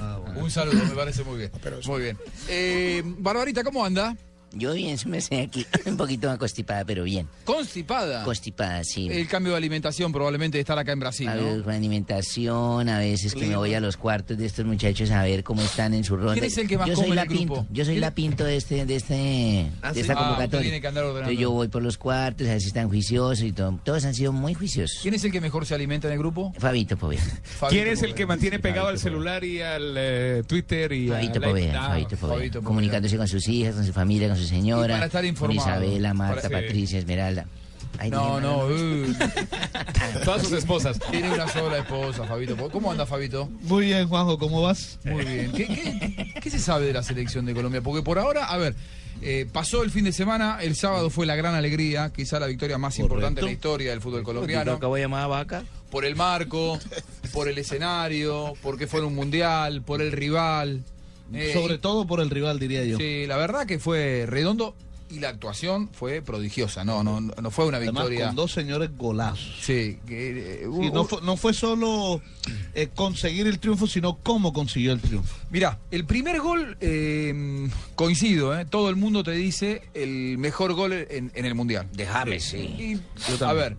Un 0.42 0.50
saludo, 0.50 0.82
me 0.82 0.94
parece 0.94 1.22
muy 1.24 1.36
bien. 1.36 1.50
Pero 1.62 1.78
eso- 1.78 1.90
Muy 1.90 2.00
bien. 2.00 2.18
Eh, 2.48 3.02
Barbarita, 3.04 3.62
¿cómo 3.62 3.84
anda? 3.84 4.16
Yo 4.54 4.72
bien, 4.74 4.96
me 5.06 5.20
sé 5.20 5.42
aquí. 5.42 5.66
Un 5.86 5.96
poquito 5.96 6.28
más 6.28 6.38
constipada, 6.38 6.84
pero 6.84 7.04
bien. 7.04 7.26
Constipada. 7.44 8.24
Constipada, 8.24 8.82
sí. 8.84 9.08
El 9.10 9.26
cambio 9.28 9.52
de 9.52 9.58
alimentación 9.58 10.12
probablemente 10.12 10.58
de 10.58 10.60
estar 10.62 10.78
acá 10.78 10.92
en 10.92 11.00
Brasil, 11.00 11.28
A 11.28 11.34
¿no? 11.36 11.42
ver, 11.64 11.74
alimentación, 11.74 12.88
a 12.88 12.98
veces 12.98 13.34
que 13.34 13.46
me 13.46 13.56
voy 13.56 13.74
a 13.74 13.80
los 13.80 13.96
cuartos 13.96 14.36
de 14.38 14.46
estos 14.46 14.64
muchachos 14.64 15.10
a 15.10 15.22
ver 15.22 15.42
cómo 15.44 15.62
están 15.62 15.94
en 15.94 16.04
su 16.04 16.16
ronda. 16.16 16.34
¿Quién 16.34 16.44
es 16.44 16.58
el 16.58 16.68
que 16.68 16.78
más 16.78 16.88
yo 16.88 16.94
come 16.94 17.06
soy 17.06 17.10
en 17.10 17.16
la 17.16 17.22
el 17.22 17.28
grupo? 17.28 17.54
Pinto, 17.56 17.66
yo 17.72 17.84
soy 17.84 17.94
¿Quién- 17.94 18.00
la 18.00 18.14
pinto 18.14 18.44
de 18.44 18.56
este, 18.56 18.86
de 18.86 18.96
este, 18.96 19.70
Ah, 19.82 19.88
de 19.88 19.94
sí. 19.94 20.00
esta 20.00 20.12
Ah, 20.14 20.16
convocatoria. 20.16 20.60
tiene 20.62 20.80
que 20.80 20.86
andar 20.86 21.04
ordenando. 21.04 21.30
Entonces 21.30 21.40
yo 21.42 21.50
voy 21.50 21.68
por 21.68 21.82
los 21.82 21.98
cuartos, 21.98 22.46
a 22.46 22.50
ver 22.50 22.60
si 22.60 22.68
están 22.68 22.88
juiciosos 22.88 23.42
y 23.44 23.52
todo. 23.52 23.78
Todos 23.84 24.04
han 24.04 24.14
sido 24.14 24.32
muy 24.32 24.54
juiciosos. 24.54 24.98
¿Quién 25.02 25.14
es 25.14 25.24
el 25.24 25.32
que 25.32 25.40
mejor 25.40 25.66
se 25.66 25.74
alimenta 25.74 26.06
en 26.08 26.12
el 26.14 26.18
grupo? 26.18 26.52
Fabito 26.58 26.96
Poveda. 26.96 27.22
Fabito 27.42 27.68
¿Quién 27.82 27.88
es 27.88 28.02
el 28.02 28.14
que 28.14 28.26
mantiene 28.26 28.56
Sí, 28.56 28.62
pegado 28.62 28.88
al 28.88 28.98
celular 28.98 29.42
y 29.44 29.60
al 29.62 29.94
eh, 29.96 30.42
Twitter 30.46 30.92
y 30.92 31.08
Fabito 31.08 31.40
Poveda, 31.40 31.84
Ah, 31.84 31.88
Fabito 31.88 32.16
Poveda. 32.16 32.60
Comunicándose 32.60 33.16
con 33.16 33.26
sus 33.28 33.48
hijas, 33.48 33.74
con 33.74 33.84
su 33.84 33.92
familia, 33.92 34.28
con 34.28 34.36
su 34.44 34.50
señora. 34.54 34.94
Para 34.94 35.06
estar 35.06 35.34
con. 35.34 35.52
Isabela, 35.52 36.14
Marta, 36.14 36.42
Para- 36.42 36.48
sí. 36.60 36.64
Patricia, 36.66 36.98
Esmeralda. 36.98 37.46
Ay, 37.98 38.10
No, 38.10 38.40
no, 38.40 38.66
uh, 38.66 39.14
Todas 40.24 40.42
sus 40.42 40.52
esposas. 40.52 40.98
tiene 41.10 41.32
una 41.32 41.46
sola 41.48 41.78
esposa, 41.78 42.24
Fabito. 42.24 42.56
¿Cómo 42.70 42.90
anda, 42.90 43.06
Fabito? 43.06 43.48
Muy 43.62 43.86
bien, 43.86 44.08
Juanjo, 44.08 44.38
¿cómo 44.38 44.62
vas? 44.62 44.98
Muy 45.04 45.24
bien. 45.24 45.52
¿Qué, 45.52 45.66
qué, 45.66 46.34
qué 46.40 46.50
se 46.50 46.58
sabe 46.58 46.86
de 46.86 46.92
la 46.92 47.02
selección 47.02 47.44
de 47.46 47.54
Colombia? 47.54 47.82
Porque 47.82 48.02
por 48.02 48.18
ahora, 48.18 48.46
a 48.46 48.56
ver, 48.56 48.74
eh, 49.22 49.46
pasó 49.52 49.82
el 49.84 49.90
fin 49.90 50.04
de 50.04 50.12
semana, 50.12 50.58
el 50.60 50.74
sábado 50.74 51.08
fue 51.08 51.24
la 51.24 51.36
gran 51.36 51.54
alegría, 51.54 52.10
quizá 52.14 52.40
la 52.40 52.46
victoria 52.46 52.78
más 52.78 52.98
importante 52.98 53.40
en 53.40 53.46
la 53.46 53.52
historia 53.52 53.90
del 53.90 54.00
fútbol 54.00 54.24
colombiano. 54.24 54.72
acabo 54.72 54.96
de 54.96 55.02
llamar 55.02 55.22
a 55.24 55.26
Vaca. 55.28 55.62
Por 55.90 56.04
el 56.04 56.16
marco, 56.16 56.78
por 57.32 57.48
el 57.48 57.56
escenario, 57.58 58.54
porque 58.62 58.88
fue 58.88 59.02
un 59.04 59.14
mundial, 59.14 59.82
por 59.82 60.02
el 60.02 60.10
rival. 60.10 60.82
Eh, 61.32 61.52
Sobre 61.54 61.78
todo 61.78 62.06
por 62.06 62.20
el 62.20 62.30
rival, 62.30 62.58
diría 62.58 62.84
yo. 62.84 62.98
Sí, 62.98 63.26
la 63.26 63.36
verdad 63.36 63.66
que 63.66 63.78
fue 63.78 64.26
redondo 64.26 64.74
y 65.10 65.20
la 65.20 65.28
actuación 65.28 65.90
fue 65.92 66.22
prodigiosa. 66.22 66.84
No, 66.84 67.04
no, 67.04 67.20
no 67.20 67.50
fue 67.50 67.66
una 67.66 67.76
Además, 67.76 68.04
victoria. 68.04 68.26
con 68.28 68.36
dos 68.36 68.52
señores 68.52 68.90
golazos. 68.96 69.56
Sí, 69.60 69.98
que, 70.06 70.62
eh, 70.64 70.90
no 70.92 71.04
fue, 71.04 71.20
no 71.22 71.36
fue 71.36 71.54
solo 71.54 72.20
eh, 72.74 72.88
conseguir 72.94 73.46
el 73.46 73.58
triunfo, 73.58 73.86
sino 73.86 74.16
cómo 74.18 74.52
consiguió 74.52 74.92
el 74.92 75.00
triunfo. 75.00 75.36
Mirá, 75.50 75.78
el 75.90 76.04
primer 76.04 76.40
gol, 76.40 76.76
eh, 76.80 77.68
coincido, 77.94 78.58
¿eh? 78.58 78.64
todo 78.64 78.88
el 78.90 78.96
mundo 78.96 79.22
te 79.22 79.32
dice 79.32 79.82
el 79.94 80.36
mejor 80.38 80.72
gol 80.74 80.92
en, 80.92 81.30
en 81.34 81.44
el 81.44 81.54
Mundial. 81.54 81.88
De 81.92 82.06
James, 82.06 82.42
sí. 82.44 82.58
Y, 82.58 83.00
Yo 83.38 83.46
a 83.46 83.52
ver, 83.52 83.76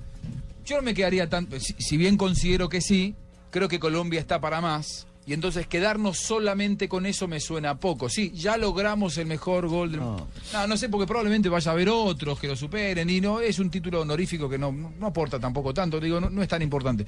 yo 0.66 0.78
no 0.78 0.84
me 0.84 0.94
quedaría 0.94 1.30
tan... 1.30 1.48
Si, 1.60 1.76
si 1.78 1.98
bien 1.98 2.18
considero 2.18 2.70
que 2.70 2.82
sí, 2.82 3.16
creo 3.52 3.68
que 3.68 3.80
Colombia 3.80 4.20
está 4.20 4.40
para 4.40 4.62
más. 4.62 5.08
Y 5.28 5.34
entonces 5.34 5.66
quedarnos 5.66 6.20
solamente 6.20 6.88
con 6.88 7.06
eso 7.06 7.28
me 7.28 7.40
suena 7.40 7.80
poco. 7.80 8.10
Sí, 8.10 8.32
ya 8.36 8.58
logramos 8.58 9.18
el 9.18 9.26
mejor 9.26 9.68
gol 9.68 9.92
del... 9.92 10.02
No, 10.02 10.28
no, 10.68 10.78
sé, 10.78 10.88
porque 10.88 11.08
probablemente 11.08 11.50
vaya 11.50 11.72
a 11.72 11.74
haber 11.74 11.90
otros 11.90 12.40
que 12.40 12.48
lo 12.48 12.56
superen 12.56 13.10
y 13.10 13.22
no 13.22 13.40
es 13.40 13.58
un 13.58 13.72
título 13.72 14.02
honorífico 14.02 14.48
que 14.48 14.60
no, 14.60 14.72
no, 14.72 14.94
no 15.00 15.08
aporta 15.08 15.40
tampoco 15.40 15.74
tanto, 15.74 16.00
digo, 16.00 16.22
no, 16.22 16.30
no 16.30 16.44
es 16.44 16.48
tan 16.48 16.62
importante. 16.62 17.06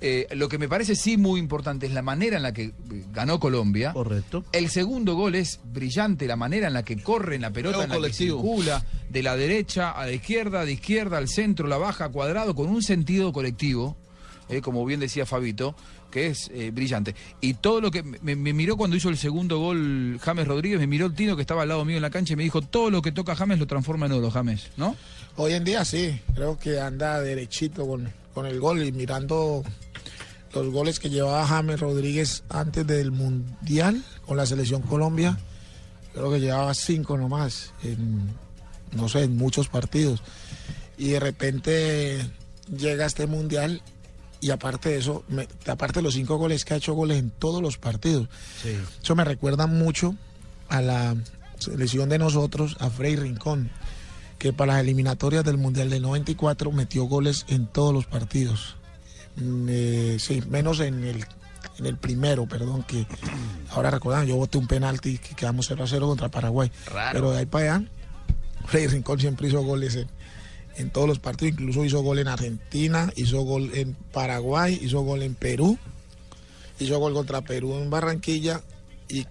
Eh, 0.00 0.26
lo 0.34 0.48
que 0.48 0.58
me 0.58 0.68
parece 0.68 0.96
sí 0.96 1.16
muy 1.16 1.40
importante 1.40 1.86
es 1.86 1.92
la 1.92 2.02
manera 2.02 2.36
en 2.36 2.42
la 2.42 2.52
que 2.52 2.64
eh, 2.64 2.72
ganó 3.12 3.38
Colombia. 3.38 3.92
Correcto. 3.92 4.44
El 4.52 4.68
segundo 4.68 5.14
gol 5.14 5.34
es 5.34 5.60
brillante, 5.64 6.26
la 6.26 6.36
manera 6.36 6.66
en 6.66 6.74
la 6.74 6.82
que 6.82 7.02
corre 7.02 7.36
en 7.36 7.42
la 7.42 7.52
pelota, 7.52 7.76
Juego 7.76 7.84
en 7.84 7.90
la 7.90 7.96
colectivo. 7.96 8.42
que 8.42 8.48
circula, 8.48 8.84
de 9.08 9.22
la 9.22 9.36
derecha 9.36 9.92
a 9.92 10.06
la 10.06 10.12
izquierda, 10.12 10.64
de 10.64 10.72
izquierda 10.72 11.18
al 11.18 11.28
centro, 11.28 11.68
la 11.68 11.78
baja, 11.78 12.08
cuadrado, 12.08 12.54
con 12.54 12.68
un 12.68 12.82
sentido 12.82 13.32
colectivo, 13.32 13.96
eh, 14.48 14.60
como 14.60 14.84
bien 14.84 15.00
decía 15.00 15.24
Fabito, 15.24 15.74
que 16.14 16.28
es 16.28 16.48
eh, 16.54 16.70
brillante. 16.70 17.12
Y 17.40 17.54
todo 17.54 17.80
lo 17.80 17.90
que 17.90 18.04
me, 18.04 18.36
miró 18.36 18.76
cuando 18.76 18.96
hizo 18.96 19.08
el 19.08 19.18
segundo 19.18 19.58
gol 19.58 20.20
James 20.22 20.46
Rodríguez, 20.46 20.78
me 20.78 20.86
miró 20.86 21.06
el 21.06 21.14
Tino 21.14 21.34
que 21.34 21.42
estaba 21.42 21.62
al 21.62 21.68
lado 21.68 21.84
mío 21.84 21.96
en 21.96 22.02
la 22.02 22.10
cancha 22.10 22.34
y 22.34 22.36
me 22.36 22.44
dijo, 22.44 22.62
todo 22.62 22.88
lo 22.88 23.02
que 23.02 23.10
toca 23.10 23.34
James 23.34 23.58
lo 23.58 23.66
transforma 23.66 24.06
en 24.06 24.12
oro, 24.12 24.30
James, 24.30 24.70
¿no? 24.76 24.94
Hoy 25.34 25.54
en 25.54 25.64
día 25.64 25.84
sí, 25.84 26.20
creo 26.32 26.56
que 26.56 26.78
anda 26.78 27.20
derechito 27.20 27.84
con, 27.84 28.08
con 28.32 28.46
el 28.46 28.60
gol 28.60 28.84
y 28.84 28.92
mirando 28.92 29.64
los 30.54 30.70
goles 30.70 31.00
que 31.00 31.10
llevaba 31.10 31.44
James 31.48 31.80
Rodríguez 31.80 32.44
antes 32.48 32.86
del 32.86 33.10
Mundial 33.10 34.00
con 34.24 34.36
la 34.36 34.46
selección 34.46 34.82
Colombia, 34.82 35.36
creo 36.12 36.30
que 36.30 36.38
llevaba 36.38 36.74
cinco 36.74 37.18
nomás, 37.18 37.72
en, 37.82 38.30
no 38.92 39.08
sé, 39.08 39.24
en 39.24 39.36
muchos 39.36 39.66
partidos. 39.66 40.22
Y 40.96 41.08
de 41.08 41.18
repente 41.18 42.30
llega 42.68 43.04
este 43.04 43.26
Mundial 43.26 43.82
y 44.46 44.50
aparte 44.50 44.90
de 44.90 44.98
eso, 44.98 45.24
me- 45.28 45.48
aparte 45.66 46.00
de 46.00 46.02
los 46.02 46.14
cinco 46.14 46.36
goles 46.36 46.64
que 46.64 46.74
ha 46.74 46.76
hecho 46.76 46.92
goles 46.94 47.18
en 47.18 47.30
todos 47.30 47.62
los 47.62 47.78
partidos. 47.78 48.28
Eso 49.02 49.14
me 49.14 49.24
recuerda 49.24 49.66
mucho 49.66 50.14
a 50.68 50.80
la 50.82 51.14
selección 51.58 52.08
de 52.08 52.18
nosotros, 52.18 52.76
a 52.80 52.90
Frei 52.90 53.16
Rincón, 53.16 53.70
que 54.38 54.52
para 54.52 54.74
las 54.74 54.82
eliminatorias 54.82 55.44
del 55.44 55.56
Mundial 55.56 55.88
del 55.90 56.02
94 56.02 56.70
metió 56.72 57.04
goles 57.04 57.46
en 57.48 57.66
todos 57.66 57.94
los 57.94 58.06
partidos. 58.06 58.76
Mm, 59.36 59.66
eh, 59.70 60.16
sí, 60.20 60.42
menos 60.48 60.80
en 60.80 61.04
el, 61.04 61.24
en 61.78 61.86
el 61.86 61.96
primero, 61.96 62.46
perdón, 62.46 62.82
que 62.82 63.06
ahora 63.70 63.90
recordan, 63.90 64.26
yo 64.26 64.36
boté 64.36 64.58
un 64.58 64.66
penalti 64.66 65.18
que 65.18 65.34
quedamos 65.34 65.66
0 65.68 65.84
a 65.84 65.86
0 65.86 66.06
contra 66.06 66.28
Paraguay. 66.30 66.70
Raro. 66.86 67.12
Pero 67.14 67.30
de 67.30 67.38
ahí 67.38 67.46
para 67.46 67.76
allá, 67.76 67.86
Freddy 68.66 68.88
Rincón 68.88 69.18
siempre 69.20 69.48
hizo 69.48 69.62
goles 69.62 69.96
en, 69.96 70.08
en 70.76 70.90
todos 70.90 71.08
los 71.08 71.18
partidos, 71.18 71.52
incluso 71.54 71.84
hizo 71.84 72.02
gol 72.02 72.18
en 72.18 72.28
Argentina, 72.28 73.12
hizo 73.16 73.42
gol 73.42 73.70
en 73.74 73.94
Paraguay, 74.12 74.78
hizo 74.82 75.00
gol 75.02 75.22
en 75.22 75.34
Perú, 75.34 75.78
hizo 76.78 76.98
gol 76.98 77.12
contra 77.14 77.40
Perú 77.42 77.74
en 77.74 77.90
Barranquilla 77.90 78.60
y 79.08 79.26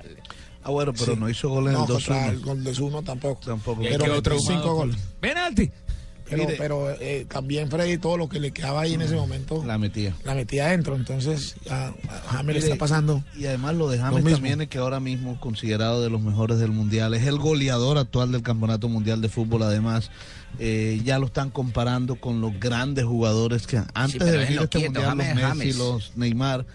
Ah, 0.65 0.69
bueno, 0.71 0.93
pero 0.93 1.13
Sí. 1.13 1.19
no 1.19 1.29
hizo 1.29 1.49
gol 1.49 1.67
en 1.67 1.73
no, 1.73 1.81
el 1.83 1.87
2-1. 1.89 1.93
contra 2.07 2.29
el 2.29 2.39
gol 2.39 2.63
de 2.63 2.81
uno 2.81 3.01
tampoco. 3.03 3.41
Tampoco. 3.45 3.81
Pero 3.81 4.21
traumado 4.21 4.47
cinco 4.47 4.73
goles. 4.75 4.95
¡Penalti! 5.19 5.69
Pero, 6.29 6.43
Mire. 6.45 6.55
pero 6.57 6.89
eh, 6.99 7.25
también 7.29 7.69
Freddy 7.69 7.97
todo 7.97 8.17
lo 8.17 8.29
que 8.29 8.39
le 8.39 8.51
quedaba 8.51 8.81
ahí 8.81 8.93
en 8.93 9.01
ese 9.01 9.15
momento 9.15 9.63
La 9.65 9.77
metía. 9.77 10.15
la 10.23 10.33
metía 10.33 10.67
adentro, 10.67 10.95
entonces 10.95 11.55
a, 11.69 11.87
a 12.07 12.19
James 12.37 12.55
le 12.55 12.59
está 12.61 12.75
pasando. 12.77 13.23
Y 13.37 13.45
además 13.45 13.75
lo 13.75 13.89
de 13.89 13.99
James 13.99 14.23
también 14.23 14.61
es 14.61 14.67
que 14.69 14.77
ahora 14.77 14.99
mismo 14.99 15.39
considerado 15.39 16.01
de 16.01 16.09
los 16.09 16.21
mejores 16.21 16.59
del 16.59 16.71
mundial. 16.71 17.13
Es 17.13 17.27
el 17.27 17.37
goleador 17.39 17.97
actual 17.97 18.31
del 18.31 18.41
campeonato 18.41 18.87
mundial 18.89 19.21
de 19.21 19.27
fútbol. 19.29 19.63
Además, 19.63 20.11
eh, 20.59 21.01
ya 21.03 21.19
lo 21.19 21.25
están 21.25 21.49
comparando 21.49 22.15
con 22.15 22.39
los 22.41 22.57
grandes 22.59 23.03
jugadores 23.05 23.67
que 23.67 23.81
antes 23.93 24.19
de 24.23 24.37
venir 24.37 24.59
este 24.61 24.79
quieto, 24.79 25.01
mundial, 25.01 25.17
los 25.17 25.17
Messi, 25.17 25.41
James. 25.41 25.75
los 25.77 26.11
Neymar. 26.17 26.65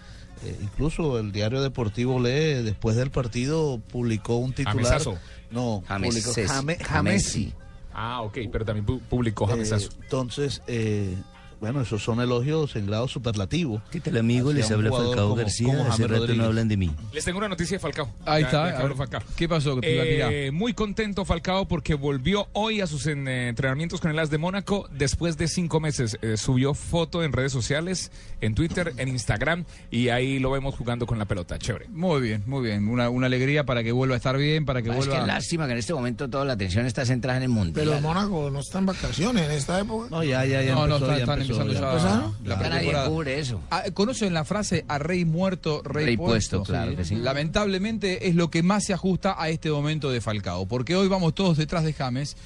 eh, 0.45 0.55
incluso 0.61 1.17
el 1.19 1.31
diario 1.31 1.61
deportivo 1.61 2.19
lee 2.19 2.61
después 2.63 2.95
del 2.95 3.09
partido 3.09 3.79
publicó 3.91 4.35
un 4.37 4.53
titular. 4.53 4.75
Jamesazo. 4.83 5.17
No, 5.51 5.83
James 5.87 6.09
publicó 6.09 6.33
James 6.47 6.77
Jamesi. 6.83 7.53
Ah, 8.01 8.21
ok, 8.21 8.37
pero 8.49 8.63
también 8.63 8.85
pu- 8.85 9.01
publicó 9.01 9.43
Eh, 9.43 9.49
Jamesazo. 9.49 9.89
entonces, 10.01 10.61
eh, 10.67 11.17
bueno, 11.59 11.81
esos 11.81 12.01
son 12.03 12.19
elogios 12.21 12.75
en 12.75 12.87
grado 12.87 13.07
superlativo. 13.07 13.81
¿Qué 13.91 13.99
tal 13.99 14.17
amigo? 14.17 14.51
Les 14.53 14.69
habla 14.71 14.89
Falcao 14.89 15.13
como- 15.29 15.35
García. 15.35 15.67
como 15.67 15.91
Hace 15.91 16.03
rato 16.03 16.15
Rodríguez. 16.21 16.37
no 16.37 16.45
hablan 16.45 16.67
de 16.67 16.77
mí. 16.77 16.91
Les 17.13 17.25
tengo 17.25 17.37
una 17.39 17.49
noticia 17.49 17.75
de 17.77 17.79
Falcao. 17.79 18.09
Ahí 18.25 18.43
está. 18.43 18.63
ver, 18.63 18.95
Falcao. 18.95 19.21
¿Qué 19.35 19.47
pasó? 19.49 19.79
Eh, 19.81 20.51
muy 20.53 20.73
contento 20.73 21.25
Falcao 21.25 21.67
porque 21.67 21.93
volvió 21.95 22.47
hoy 22.53 22.81
a 22.81 22.87
sus 22.87 23.05
en- 23.07 23.27
eh, 23.27 23.49
entrenamientos 23.49 23.99
con 24.01 24.11
el 24.11 24.19
As 24.19 24.29
de 24.29 24.37
Mónaco 24.37 24.87
después 24.91 25.37
de 25.37 25.47
cinco 25.47 25.79
meses. 25.79 26.17
Eh, 26.21 26.37
subió 26.37 26.73
foto 26.73 27.23
en 27.23 27.31
redes 27.33 27.51
sociales, 27.51 28.11
en 28.41 28.55
Twitter, 28.55 28.93
en 28.97 29.07
Instagram 29.09 29.65
y 29.91 30.09
ahí 30.09 30.39
lo 30.39 30.51
vemos 30.51 30.75
jugando 30.75 31.05
con 31.05 31.17
la 31.19 31.25
pelota. 31.25 31.57
Chévere. 31.59 31.87
Muy 31.89 32.21
bien, 32.21 32.43
muy 32.45 32.63
bien. 32.63 32.87
Una, 32.87 33.09
una 33.09 33.27
alegría 33.27 33.65
para 33.65 33.83
que 33.83 33.91
vuelva 33.91 34.15
a 34.15 34.17
estar 34.17 34.37
bien, 34.37 34.65
para 34.65 34.81
que 34.81 34.89
Ah, 34.91 34.93
es 34.97 35.05
que 35.05 35.09
vuelva. 35.09 35.27
lástima 35.27 35.65
que 35.65 35.73
en 35.73 35.79
este 35.79 35.93
momento 35.93 36.29
toda 36.29 36.45
la 36.45 36.53
atención 36.53 36.85
está 36.85 37.05
centrada 37.05 37.37
en 37.37 37.43
el 37.43 37.49
mundo. 37.49 37.73
Pero 37.75 37.93
el 37.95 38.01
Mónaco 38.01 38.49
no 38.49 38.59
está 38.59 38.79
en 38.79 38.85
vacaciones 38.85 39.45
en 39.45 39.51
esta 39.51 39.79
época. 39.79 40.07
No, 40.09 40.23
ya, 40.23 40.45
ya, 40.45 40.61
ya 40.61 40.73
No, 40.73 40.87
no, 40.87 40.95
empezó, 40.95 41.11
está- 41.13 41.17
ya 41.17 41.33
empezó, 41.33 41.48
empezando 41.49 41.73
ya. 41.73 41.79
ya, 41.79 41.91
¿Empezaron? 41.91 42.35
la 42.45 42.55
nadie 42.69 42.93
cubre 43.07 43.39
eso. 43.39 43.61
Ah, 43.71 43.83
¿Conocen 43.93 44.33
la 44.33 44.45
frase 44.45 44.85
a 44.87 44.97
rey 44.99 45.25
muerto, 45.25 45.81
rey, 45.83 46.05
Rey 46.05 46.17
puesto? 46.17 46.57
puesto, 46.59 46.71
claro 46.73 46.95
que 46.95 47.05
sí. 47.05 47.15
Lamentablemente 47.15 48.27
es 48.27 48.35
lo 48.35 48.49
que 48.49 48.63
más 48.63 48.85
se 48.85 48.93
ajusta 48.93 49.35
a 49.37 49.49
este 49.49 49.69
momento 49.71 50.11
de 50.11 50.21
Falcao, 50.21 50.65
porque 50.67 50.95
hoy 50.95 51.07
vamos 51.07 51.33
todos 51.35 51.57
detrás 51.57 51.83
de 51.83 51.93
James 51.93 52.37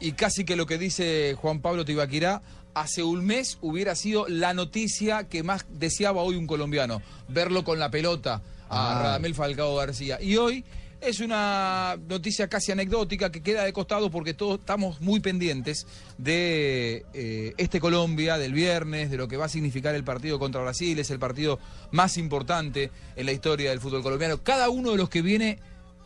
y 0.00 0.12
casi 0.12 0.44
que 0.44 0.56
lo 0.56 0.66
que 0.66 0.78
dice 0.78 1.34
Juan 1.40 1.60
Pablo 1.60 1.84
Tibaquirá, 1.84 2.42
hace 2.74 3.02
un 3.02 3.24
mes 3.26 3.58
hubiera 3.60 3.94
sido 3.94 4.26
la 4.28 4.54
noticia 4.54 5.24
que 5.28 5.42
más 5.42 5.66
deseaba 5.70 6.22
hoy 6.22 6.36
un 6.36 6.46
colombiano, 6.46 7.02
verlo 7.28 7.64
con 7.64 7.78
la 7.78 7.90
pelota 7.90 8.42
a 8.68 8.98
Ah. 8.98 9.02
Radamel 9.02 9.34
Falcao 9.34 9.74
García. 9.76 10.18
Y 10.22 10.36
hoy 10.36 10.64
es 11.00 11.20
una 11.20 11.98
noticia 12.08 12.48
casi 12.48 12.72
anecdótica 12.72 13.32
que 13.32 13.42
queda 13.42 13.64
de 13.64 13.72
costado 13.72 14.10
porque 14.10 14.34
todos 14.34 14.60
estamos 14.60 15.00
muy 15.00 15.20
pendientes 15.20 15.86
de 16.18 17.04
eh, 17.14 17.54
este 17.56 17.80
Colombia, 17.80 18.38
del 18.38 18.52
viernes, 18.52 19.10
de 19.10 19.16
lo 19.16 19.26
que 19.26 19.36
va 19.36 19.46
a 19.46 19.48
significar 19.48 19.94
el 19.94 20.04
partido 20.04 20.38
contra 20.38 20.60
Brasil. 20.60 20.98
Es 20.98 21.10
el 21.10 21.18
partido 21.18 21.58
más 21.90 22.18
importante 22.18 22.90
en 23.16 23.26
la 23.26 23.32
historia 23.32 23.70
del 23.70 23.80
fútbol 23.80 24.02
colombiano. 24.02 24.42
Cada 24.42 24.68
uno 24.68 24.92
de 24.92 24.98
los 24.98 25.08
que 25.08 25.22
viene 25.22 25.58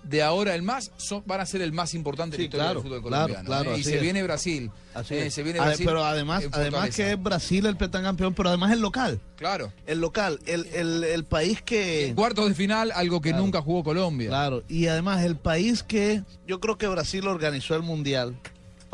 de 0.04 0.23
ahora 0.23 0.54
el 0.54 0.62
más 0.62 0.90
son- 0.96 1.23
van 1.26 1.40
a 1.40 1.46
ser 1.46 1.62
el 1.62 1.73
más 1.73 1.94
importante 1.94 2.37
Sí, 2.37 2.42
en 2.44 2.44
la 2.44 2.46
historia 2.46 2.64
claro, 2.64 2.80
del 2.80 2.88
fútbol 2.88 3.02
colombiano. 3.02 3.44
claro, 3.44 3.75
¿eh? 3.75 3.78
Y 3.78 3.84
se 3.84 3.99
viene 3.99 4.23
Brasil. 4.23 4.70
Así 4.94 5.14
eh, 5.14 5.30
se 5.30 5.42
viene 5.42 5.58
Brasil. 5.61 5.84
pero 5.87 6.04
además, 6.04 6.44
en 6.44 6.50
además 6.52 6.94
que 6.94 7.12
es 7.12 7.23
Brasil 7.23 7.66
el 7.66 7.76
campeón, 7.76 8.32
pero 8.34 8.49
además 8.50 8.73
el 8.73 8.80
local. 8.80 9.20
Claro. 9.37 9.73
El 9.87 10.00
local, 10.00 10.38
el, 10.46 10.66
el, 10.66 11.02
el 11.04 11.25
país 11.25 11.61
que... 11.62 12.12
Cuartos 12.14 12.49
de 12.49 12.54
final, 12.54 12.92
algo 12.94 13.20
que 13.20 13.32
nunca 13.32 13.61
jugó 13.61 13.82
Colombia. 13.82 14.28
Claro, 14.28 14.62
y 14.68 14.87
además 14.87 15.25
el 15.25 15.37
país 15.37 15.82
que 15.82 16.23
yo 16.46 16.61
creo 16.61 16.78
que 16.78 16.87
Brasil 16.87 17.26
organizó 17.26 17.75
el 17.75 17.82
mundial 17.82 18.37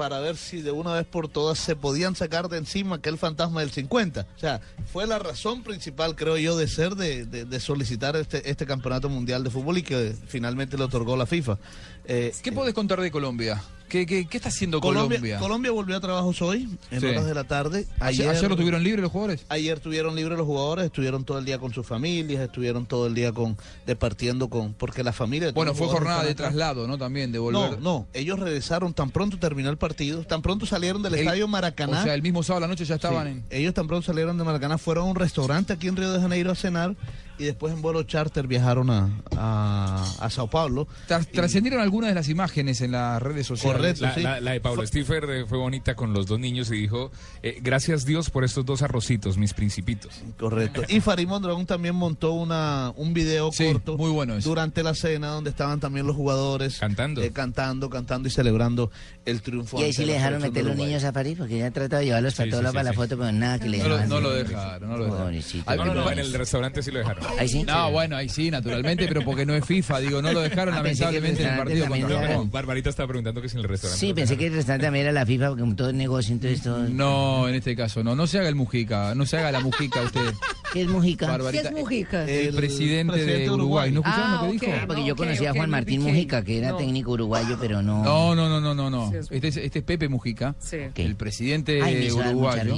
para 0.01 0.19
ver 0.19 0.39
si 0.39 0.63
de 0.63 0.71
una 0.71 0.95
vez 0.95 1.05
por 1.07 1.29
todas 1.29 1.59
se 1.59 1.77
podían 1.77 2.17
sacar 2.17 2.49
de 2.49 2.57
encima 2.57 2.97
aquel 2.97 3.19
fantasma 3.19 3.61
del 3.61 3.71
50. 3.71 4.27
O 4.35 4.39
sea, 4.39 4.63
fue 4.91 5.07
la 5.07 5.19
razón 5.19 5.63
principal, 5.63 6.17
creo 6.17 6.39
yo, 6.39 6.57
de 6.57 6.69
ser, 6.69 6.95
de, 6.95 7.27
de- 7.27 7.45
de 7.45 7.61
solicitar 7.61 8.17
este, 8.17 8.49
este 8.49 8.65
campeonato 8.65 9.11
mundial 9.11 9.45
de 9.45 9.51
fútbol 9.51 9.77
y 9.77 9.83
que 9.83 10.15
finalmente 10.27 10.79
le 10.79 10.85
otorgó 10.85 11.19
la 11.19 11.27
FIFA. 11.27 11.59
Eh, 12.07 12.33
¿Qué 12.43 12.51
podés 12.51 12.73
contar 12.73 12.99
de 12.99 13.11
Colombia? 13.11 13.63
¿Qué, 13.91 14.07
qué, 14.07 14.27
qué 14.27 14.37
está 14.39 14.49
haciendo 14.49 14.81
Colombia, 14.81 15.19
Colombia? 15.19 15.39
Colombia 15.39 15.71
volvió 15.73 15.97
a 15.97 16.01
trabajos 16.01 16.41
hoy, 16.41 16.67
en 16.91 17.01
Sí. 17.01 17.07
horas 17.07 17.27
de 17.27 17.35
la 17.35 17.45
tarde. 17.45 17.87
¿Ayer, 17.99 18.29
ayer 18.31 18.49
lo 18.49 18.57
tuvieron 18.57 18.83
libre 18.83 19.03
los 19.03 19.11
jugadores? 19.13 19.45
Ayer 19.51 19.79
tuvieron 19.81 20.15
libres 20.17 20.39
los 20.39 20.47
jugadores, 20.47 20.87
estuvieron 20.87 21.25
todo 21.25 21.39
el 21.39 21.45
día 21.45 21.59
con 21.59 21.75
sus 21.75 21.87
familias, 21.87 22.41
estuvieron 22.41 22.87
todo 22.87 23.07
el 23.09 23.15
día 23.15 23.33
con 23.33 23.59
departiendo 23.87 24.49
con 24.49 24.73
porque 24.75 25.03
la 25.03 25.13
familia 25.13 25.49
de 25.49 25.53
Bueno, 25.53 25.75
fue 25.75 25.89
jornada 25.89 26.23
de 26.25 26.35
traslado, 26.35 26.87
¿no? 26.87 26.97
También 26.97 27.33
de 27.33 27.39
No, 27.39 27.45
volver. 27.45 27.81
no, 27.83 28.07
ellos 28.15 28.39
regresaron 28.39 28.95
tan 28.95 29.11
pronto 29.11 29.39
terminó 29.39 29.71
el 29.71 29.77
partido, 29.79 30.23
tan 30.25 30.41
pronto 30.41 30.65
salieron 30.67 31.03
del 31.03 31.15
El- 31.15 31.21
estadio 31.21 31.49
Maracaná. 31.49 32.01
O 32.01 32.05
sea, 32.05 32.15
el 32.15 32.23
mismo 32.23 32.43
sábado 32.43 32.65
a 32.65 32.69
la 32.69 32.73
noche 32.73 32.85
ya 32.85 32.95
estaban 32.95 33.27
Sí, 33.27 33.33
en. 33.33 33.45
Ellos 33.51 33.75
tan 33.75 33.87
pronto 33.89 34.07
salieron 34.07 34.39
de 34.39 34.45
Maracaná, 34.45 34.79
fueron 34.79 35.05
a 35.09 35.11
un 35.11 35.17
restaurante 35.17 35.73
aquí 35.73 35.89
en 35.89 35.97
Río 35.97 36.13
de 36.13 36.21
Janeiro 36.21 36.53
a 36.53 36.55
cenar 36.55 36.95
y 37.41 37.45
después 37.47 37.73
en 37.73 37.83
vuelo 37.83 38.03
charter 38.05 38.47
viajaron 38.47 38.91
a, 38.91 39.11
a, 39.37 40.05
a 40.21 40.31
Sao 40.31 40.49
Paulo. 40.49 40.87
Tra- 41.09 41.27
Trascendieron 41.31 41.81
algunas 41.81 42.11
de 42.11 42.15
las 42.15 42.29
imágenes 42.29 42.81
en 42.83 42.93
las 42.93 43.21
redes 43.23 43.47
sociales. 43.47 43.77
Correcto. 43.79 44.03
La, 44.03 44.15
sí. 44.15 44.21
la- 44.23 44.41
la 44.41 44.53
de 44.53 44.61
Pablo 44.61 44.87
Stiffer 44.87 45.25
eh, 45.31 45.45
fue 45.47 45.59
bonita 45.59 45.95
con 45.97 46.13
los 46.13 46.27
dos 46.27 46.39
niños 46.39 46.71
y 46.71 46.77
dijo, 46.77 47.11
eh, 47.43 47.59
gracias 47.63 48.05
Dios 48.05 48.31
por 48.31 48.45
estos 48.45 48.65
dos 48.67 48.83
arrocitos, 48.83 49.39
mis 49.39 49.55
principitos. 49.55 50.21
Correcto. 50.39 50.83
Y 50.89 51.01
Farid 51.01 51.27
Mondragón 51.27 51.67
también 51.67 51.95
montó 51.95 52.33
una, 52.33 52.93
un 52.97 53.15
video 53.15 53.51
Sí, 53.53 53.65
corto 53.73 53.97
muy 53.97 54.11
bueno 54.11 54.35
eso. 54.37 54.49
durante 54.49 54.83
la 54.83 54.95
cena 54.95 55.29
donde 55.29 55.51
estaban 55.51 55.81
también 55.81 56.07
los 56.07 56.17
jugadores 56.17 56.79
Cantando. 56.79 57.23
eh, 57.23 57.33
cantando, 57.33 57.89
cantando 57.91 58.29
y 58.29 58.31
celebrando 58.31 58.91
el 59.25 59.41
triunfo. 59.43 59.81
Y 59.81 59.85
ahí 59.85 59.93
sí 59.93 60.05
le 60.05 60.13
dejaron 60.15 60.43
meter 60.43 60.65
los 60.65 60.77
niños 60.77 61.05
a 61.05 61.13
París 61.13 61.37
porque 61.39 61.59
ya 61.59 61.67
han 61.67 61.73
tratado 61.73 62.01
de 62.01 62.07
llevarlos 62.07 62.35
para 62.35 62.45
Sí, 62.47 62.51
todos 62.51 62.65
sí, 62.67 62.73
para 62.75 62.83
la 62.83 62.93
foto, 62.93 63.17
pero 63.19 63.33
nada 63.33 63.59
que 63.59 63.69
le 63.69 63.79
No 63.79 63.89
lo, 63.89 63.97
dejaban. 63.97 64.09
no 64.11 64.21
lo 64.21 64.31
dejaron, 64.31 64.89
no 64.91 64.97
lo 64.97 65.05
dejaron. 65.05 65.25
Pobrecito. 65.27 65.65
Ay, 65.67 65.79
No, 65.79 65.85
no, 65.87 65.93
pero- 65.93 66.05
no, 66.05 66.11
en 66.13 66.19
el 66.19 66.33
restaurante 66.35 66.83
sí 66.83 66.91
lo 66.91 66.99
dejaron. 66.99 67.25
Ahí 67.39 67.49
sí. 67.49 67.63
No, 67.63 67.91
bueno, 67.91 68.17
ahí 68.17 68.29
sí, 68.29 68.51
naturalmente, 68.51 69.07
pero 69.09 69.23
porque 69.25 69.47
no 69.47 69.55
es 69.55 69.65
FIFA, 69.65 70.01
digo, 70.01 70.21
no 70.23 70.33
lo 70.33 70.41
dejaron 70.41 70.75
Ah, 70.75 70.79
el 70.79 70.83
lamentablemente 70.85 71.43
en 71.43 71.49
el 71.51 71.57
partido 71.57 71.87
contra 71.89 72.29
Japón. 72.29 72.51
Barbarita 72.51 72.91
estaba 72.91 73.07
preguntando 73.09 73.41
que 73.43 73.49
si 73.49 73.57
en 73.57 73.63
el 73.63 73.69
restaurante. 73.69 73.99
Sí, 74.07 74.13
pensé 74.15 74.37
que 74.37 74.47
el 74.47 74.55
restaurante 74.55 74.87
también 74.87 75.05
era 75.07 75.13
la 75.13 75.25
FIFA 75.27 75.49
porque 75.49 75.61
como 75.63 75.75
todo 75.77 75.89
es 75.89 75.95
negocio, 75.95 76.33
entonces 76.35 76.63
todo... 76.63 76.81
No, 76.89 77.49
en 77.49 77.55
este 77.55 77.75
caso 77.77 78.03
no, 78.05 78.15
no 78.15 78.27
se 78.27 78.39
haga 78.39 78.49
el 78.49 78.55
Mujica, 78.55 79.15
no 79.15 79.25
se 79.27 79.39
haga 79.39 79.53
la 79.53 79.61
Mujica 79.61 80.03
usted, 80.03 80.35
¿Qué 80.73 80.83
es 80.83 80.89
Mujica? 80.89 81.27
¿Qué 81.27 81.33
Barbarita. 81.33 81.69
es 81.69 81.73
Mujica? 81.75 82.25
El, 82.25 82.47
El 82.49 82.55
presidente, 82.55 83.13
presidente 83.15 83.43
de 83.45 83.51
Uruguay, 83.51 83.91
Uruguay. 83.91 83.93
¿no 83.93 84.01
escucharon 84.01 84.31
Ah, 84.31 84.41
lo 84.43 84.47
que 84.47 84.53
dijo? 84.67 84.67
Ah, 84.81 84.85
porque 84.87 85.01
No, 85.03 85.07
yo 85.09 85.17
conocía 85.17 85.51
a 85.51 85.55
Juan 85.55 85.71
Martín 85.71 86.03
Mujica, 86.03 86.45
que 86.45 86.59
era 86.59 86.71
no. 86.71 86.77
técnico 86.77 87.11
uruguayo, 87.13 87.57
pero 87.61 87.83
no... 87.83 88.05
No, 88.05 88.35
no, 88.35 88.49
no, 88.49 88.61
no, 88.61 88.75
no, 88.75 88.91
no. 88.91 89.11
Sí, 89.11 89.17
es- 89.17 89.29
Este 89.31 89.49
es, 89.49 89.57
este 89.57 89.79
es 89.81 89.85
Pepe 89.85 90.09
Mujica, 90.09 90.55
Sí. 90.61 90.77
¿Qué? 90.95 91.05
el 91.05 91.17
presidente 91.17 91.81
Ay, 91.83 92.11
uruguayo. 92.13 92.77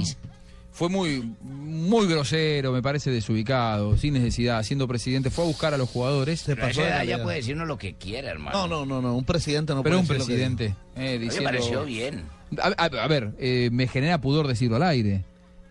Fue 0.73 0.89
muy, 0.89 1.35
muy 1.43 2.07
grosero, 2.07 2.71
me 2.71 2.81
parece 2.81 3.11
desubicado, 3.11 3.95
sin 3.95 4.15
necesidad, 4.15 4.61
siendo 4.63 4.87
presidente, 4.87 5.29
fue 5.29 5.43
a 5.43 5.47
buscar 5.47 5.73
a 5.73 5.77
los 5.77 5.87
jugadores, 5.87 6.41
Se 6.41 6.53
a 6.53 6.55
pasó 6.55 6.81
esa 6.81 6.81
de 6.81 6.87
edad 6.89 7.03
ya 7.03 7.23
puede 7.23 7.37
decir 7.37 7.55
uno 7.55 7.65
lo 7.65 7.77
que 7.77 7.93
quiera, 7.93 8.31
hermano. 8.31 8.67
No, 8.67 8.67
no, 8.67 8.85
no, 8.85 9.01
no, 9.01 9.15
un 9.15 9.23
presidente 9.23 9.75
no 9.75 9.83
pero 9.83 9.99
un 9.99 10.07
puede 10.07 10.19
decir 10.19 10.33
lo 10.39 10.39
que- 10.47 10.55
presidente, 10.55 10.75
eh, 10.95 11.13
mí 11.13 11.19
me 11.19 11.25
diciendo... 11.25 11.49
pareció 11.49 11.85
bien. 11.85 12.23
A, 12.59 12.67
a- 12.83 13.03
a 13.03 13.07
ver, 13.07 13.33
eh, 13.37 13.69
me 13.71 13.87
genera 13.87 14.19
pudor 14.19 14.47
decirlo 14.47 14.75
al 14.77 14.83
aire, 14.83 15.23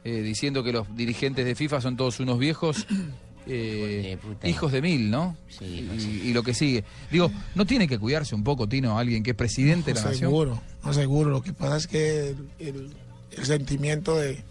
eh, 0.04 0.20
diciendo 0.22 0.62
que 0.62 0.72
los 0.72 0.94
dirigentes 0.96 1.44
de 1.44 1.54
FIFA 1.56 1.80
son 1.80 1.96
todos 1.96 2.20
unos 2.20 2.38
viejos 2.38 2.86
eh, 3.48 4.02
Hijo 4.04 4.08
de 4.08 4.16
puta. 4.34 4.48
hijos 4.48 4.70
de 4.72 4.82
mil, 4.82 5.10
¿no? 5.10 5.36
Sí, 5.48 5.88
y, 6.24 6.28
y 6.28 6.32
lo 6.32 6.44
que 6.44 6.54
sigue. 6.54 6.84
Digo, 7.10 7.30
¿no 7.56 7.66
tiene 7.66 7.88
que 7.88 7.98
cuidarse 7.98 8.36
un 8.36 8.44
poco, 8.44 8.68
Tino, 8.68 8.96
alguien 8.98 9.24
que 9.24 9.30
es 9.32 9.36
presidente 9.36 9.92
de 9.92 9.98
la 10.00 10.06
nación? 10.06 10.30
Seguro, 10.30 10.62
no 10.84 10.92
seguro. 10.94 11.30
Lo 11.30 11.42
que 11.42 11.52
pasa 11.52 11.76
es 11.76 11.86
que 11.88 12.28
el, 12.30 12.36
el- 12.60 12.90
el 13.36 13.46
sentimiento 13.46 14.16
de. 14.16 14.44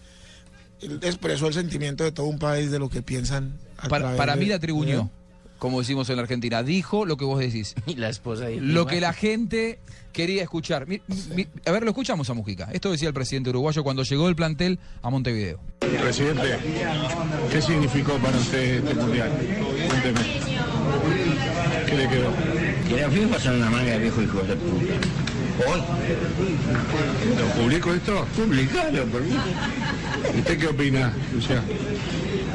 Expresó 0.81 1.47
el 1.47 1.53
sentimiento 1.53 2.03
de 2.03 2.11
todo 2.11 2.25
un 2.27 2.39
país 2.39 2.71
de 2.71 2.79
lo 2.79 2.89
que 2.89 3.01
piensan. 3.01 3.53
a 3.77 3.87
Para, 3.87 4.03
través 4.03 4.17
para 4.17 4.35
de- 4.35 4.39
mí 4.41 4.45
la 4.47 4.59
tribuñó, 4.59 5.01
¿Eh? 5.01 5.07
como 5.59 5.79
decimos 5.79 6.09
en 6.09 6.15
la 6.17 6.21
Argentina. 6.23 6.63
Dijo 6.63 7.05
lo 7.05 7.17
que 7.17 7.25
vos 7.25 7.39
decís. 7.39 7.75
Y 7.87 7.95
la 7.95 8.09
esposa 8.09 8.45
de 8.45 8.59
Lo 8.61 8.85
que 8.87 8.99
la 9.01 9.13
gente 9.13 9.79
quería 10.11 10.43
escuchar. 10.43 10.87
Mi- 10.87 11.01
mi- 11.35 11.47
a 11.65 11.71
ver, 11.71 11.83
lo 11.83 11.89
escuchamos 11.91 12.29
a 12.29 12.33
Mujica. 12.33 12.69
Esto 12.73 12.91
decía 12.91 13.07
el 13.07 13.13
presidente 13.13 13.49
uruguayo 13.51 13.83
cuando 13.83 14.03
llegó 14.03 14.27
el 14.29 14.35
plantel 14.35 14.77
a 15.01 15.09
Montevideo. 15.09 15.59
Presidente, 15.79 16.57
¿qué 17.51 17.61
significó 17.61 18.13
para 18.17 18.37
usted 18.37 18.83
este 18.83 18.93
mundial? 18.95 19.31
Cuénteme. 19.87 20.19
¿Qué 21.87 21.97
le 21.97 22.09
quedó? 22.09 22.31
Que 22.87 23.01
la 23.01 23.09
FIFA 23.09 23.39
son 23.39 23.55
una 23.57 23.69
manga 23.69 23.91
de 23.93 23.99
viejos 23.99 24.23
hijos 24.23 24.47
de 24.47 24.55
puta. 24.55 24.93
¿Hoy? 25.59 25.81
¿Lo 27.37 27.61
publico 27.61 27.93
esto? 27.93 28.25
Publicalo, 28.35 29.05
por 29.05 29.21
mí. 29.21 29.35
¿Usted 30.39 30.59
qué 30.59 30.67
opina, 30.67 31.13
Luciano? 31.33 31.63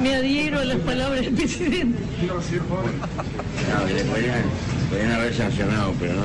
Me 0.02 0.14
adhiero 0.14 0.60
a 0.60 0.64
las 0.64 0.78
palabras 0.78 1.22
del 1.22 1.34
presidente. 1.34 1.98
No, 2.26 3.86
que 3.86 3.94
le 3.94 4.04
podrían, 4.04 4.42
podrían 4.90 5.12
haber 5.12 5.34
sancionado, 5.34 5.94
pero 5.98 6.14
no 6.14 6.24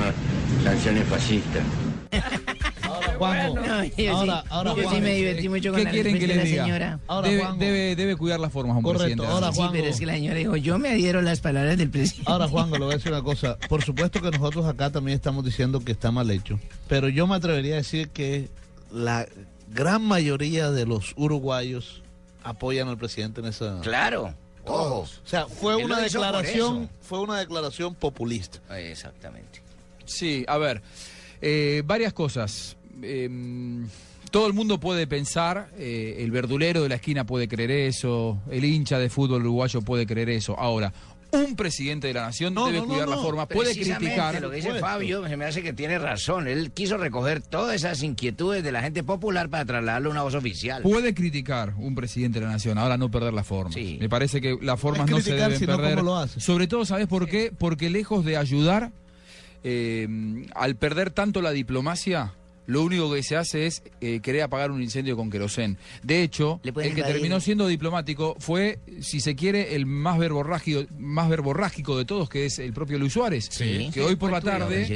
sanciones 0.64 1.04
fascistas. 1.08 1.62
Juanjo, 3.18 3.54
No, 3.60 3.84
yo 3.84 3.90
sí- 3.96 4.06
ahora, 4.06 4.44
ahora, 4.48 4.74
yo 4.76 4.90
sí 4.90 5.00
me 5.00 5.14
divertí 5.14 5.48
mucho 5.48 5.70
con 5.70 5.78
¿Qué 5.78 5.84
la 5.84 5.90
quieren 5.90 6.18
que 6.18 6.26
les 6.26 6.36
la 6.36 6.42
diga? 6.44 6.64
señora. 6.64 7.00
Ahora, 7.06 7.28
debe, 7.28 7.44
debe, 7.58 7.96
debe 7.96 8.16
cuidar 8.16 8.40
las 8.40 8.52
formas 8.52 8.76
un 8.76 8.82
Correcto, 8.82 9.02
presidente. 9.04 9.26
ahora, 9.32 9.50
Sí, 9.52 9.56
Juanjo. 9.56 9.72
pero 9.72 9.86
es 9.86 9.98
que 10.00 10.06
la 10.06 10.12
señora 10.14 10.36
dijo, 10.36 10.56
yo 10.56 10.78
me 10.78 10.88
adhiero 10.90 11.18
a 11.18 11.22
las 11.22 11.40
palabras 11.40 11.78
del 11.78 11.90
presidente. 11.90 12.30
Ahora, 12.30 12.48
Juanjo, 12.48 12.78
le 12.78 12.84
voy 12.84 12.94
a 12.94 12.96
decir 12.96 13.12
una 13.12 13.22
cosa. 13.22 13.56
Por 13.68 13.82
supuesto 13.82 14.20
que 14.20 14.30
nosotros 14.30 14.66
acá 14.66 14.90
también 14.90 15.16
estamos 15.16 15.44
diciendo 15.44 15.80
que 15.80 15.92
está 15.92 16.10
mal 16.10 16.30
hecho. 16.30 16.58
Pero 16.88 17.08
yo 17.08 17.26
me 17.26 17.34
atrevería 17.36 17.74
a 17.74 17.78
decir 17.78 18.08
que 18.10 18.48
la 18.92 19.26
gran 19.72 20.02
mayoría 20.02 20.70
de 20.70 20.86
los 20.86 21.12
uruguayos 21.16 22.02
apoyan 22.44 22.88
al 22.88 22.98
presidente 22.98 23.40
en 23.40 23.46
esa. 23.46 23.80
Claro, 23.82 24.34
ojo. 24.64 25.00
O 25.00 25.08
sea, 25.28 25.46
fue 25.46 25.78
Él 25.78 25.84
una 25.86 26.00
declaración, 26.00 26.88
fue 27.02 27.20
una 27.20 27.38
declaración 27.38 27.94
populista. 27.94 28.58
Exactamente. 28.76 29.60
Sí, 30.04 30.44
a 30.48 30.58
ver, 30.58 30.82
eh, 31.40 31.82
varias 31.86 32.12
cosas. 32.12 32.76
Eh, 33.02 33.28
todo 34.30 34.46
el 34.46 34.54
mundo 34.54 34.80
puede 34.80 35.06
pensar, 35.06 35.68
eh, 35.76 36.16
el 36.20 36.30
verdulero 36.30 36.82
de 36.82 36.88
la 36.88 36.94
esquina 36.94 37.24
puede 37.24 37.48
creer 37.48 37.70
eso, 37.70 38.40
el 38.50 38.64
hincha 38.64 38.98
de 38.98 39.10
fútbol 39.10 39.42
uruguayo 39.42 39.82
puede 39.82 40.06
creer 40.06 40.30
eso. 40.30 40.58
Ahora, 40.58 40.92
un 41.32 41.56
presidente 41.56 42.06
de 42.08 42.14
la 42.14 42.22
nación 42.26 42.52
No, 42.54 42.66
debe 42.66 42.78
no, 42.78 42.84
no, 42.84 42.90
cuidar 42.92 43.08
la 43.08 43.16
forma, 43.16 43.46
puede 43.46 43.74
criticar. 43.74 44.40
Lo 44.40 44.50
que 44.50 44.56
dice 44.56 44.68
supuesto. 44.68 44.86
Fabio 44.86 45.28
se 45.28 45.36
me 45.36 45.44
hace 45.44 45.62
que 45.62 45.72
tiene 45.72 45.98
razón. 45.98 46.46
Él 46.46 46.72
quiso 46.72 46.96
recoger 46.98 47.42
todas 47.42 47.74
esas 47.76 48.02
inquietudes 48.02 48.62
de 48.62 48.72
la 48.72 48.82
gente 48.82 49.02
popular 49.02 49.48
para 49.48 49.64
trasladarlo 49.64 50.10
a 50.10 50.12
una 50.12 50.22
voz 50.22 50.34
oficial. 50.34 50.82
Puede 50.82 51.14
criticar 51.14 51.74
un 51.78 51.94
presidente 51.94 52.38
de 52.40 52.46
la 52.46 52.52
nación, 52.52 52.78
ahora 52.78 52.96
no 52.96 53.10
perder 53.10 53.32
la 53.34 53.44
forma. 53.44 53.72
Sí. 53.72 53.98
Me 54.00 54.08
parece 54.08 54.40
que 54.40 54.58
las 54.62 54.78
formas 54.80 55.08
no 55.10 55.16
se 55.18 55.22
criticar, 55.24 55.50
deben 55.50 55.58
sino 55.58 55.76
perder. 55.76 55.98
cómo 55.98 56.10
lo 56.10 56.16
hace. 56.16 56.40
Sobre 56.40 56.66
todo, 56.66 56.84
¿sabes 56.84 57.06
por 57.06 57.28
qué? 57.28 57.52
Porque 57.56 57.88
lejos 57.90 58.24
de 58.24 58.36
ayudar, 58.36 58.92
eh, 59.64 60.08
al 60.54 60.76
perder 60.76 61.10
tanto 61.10 61.40
la 61.40 61.52
diplomacia, 61.52 62.34
lo 62.72 62.82
único 62.82 63.12
que 63.12 63.22
se 63.22 63.36
hace 63.36 63.66
es 63.66 63.82
eh, 64.00 64.20
querer 64.20 64.42
apagar 64.42 64.70
un 64.70 64.82
incendio 64.82 65.16
con 65.16 65.30
querosén. 65.30 65.76
De 66.02 66.22
hecho, 66.22 66.60
el 66.64 66.72
que 66.72 66.88
invadir. 66.88 67.04
terminó 67.04 67.38
siendo 67.40 67.66
diplomático 67.66 68.34
fue, 68.38 68.78
si 69.00 69.20
se 69.20 69.34
quiere, 69.36 69.76
el 69.76 69.86
más 69.86 70.18
verborrágico, 70.18 70.84
más 70.98 71.28
verborrágico 71.28 71.96
de 71.98 72.04
todos, 72.04 72.28
que 72.28 72.46
es 72.46 72.58
el 72.58 72.72
propio 72.72 72.98
Luis 72.98 73.12
Suárez, 73.12 73.48
Sí. 73.50 73.90
que 73.92 74.00
hoy 74.02 74.16
por 74.16 74.30
la 74.32 74.40
tarde 74.40 74.86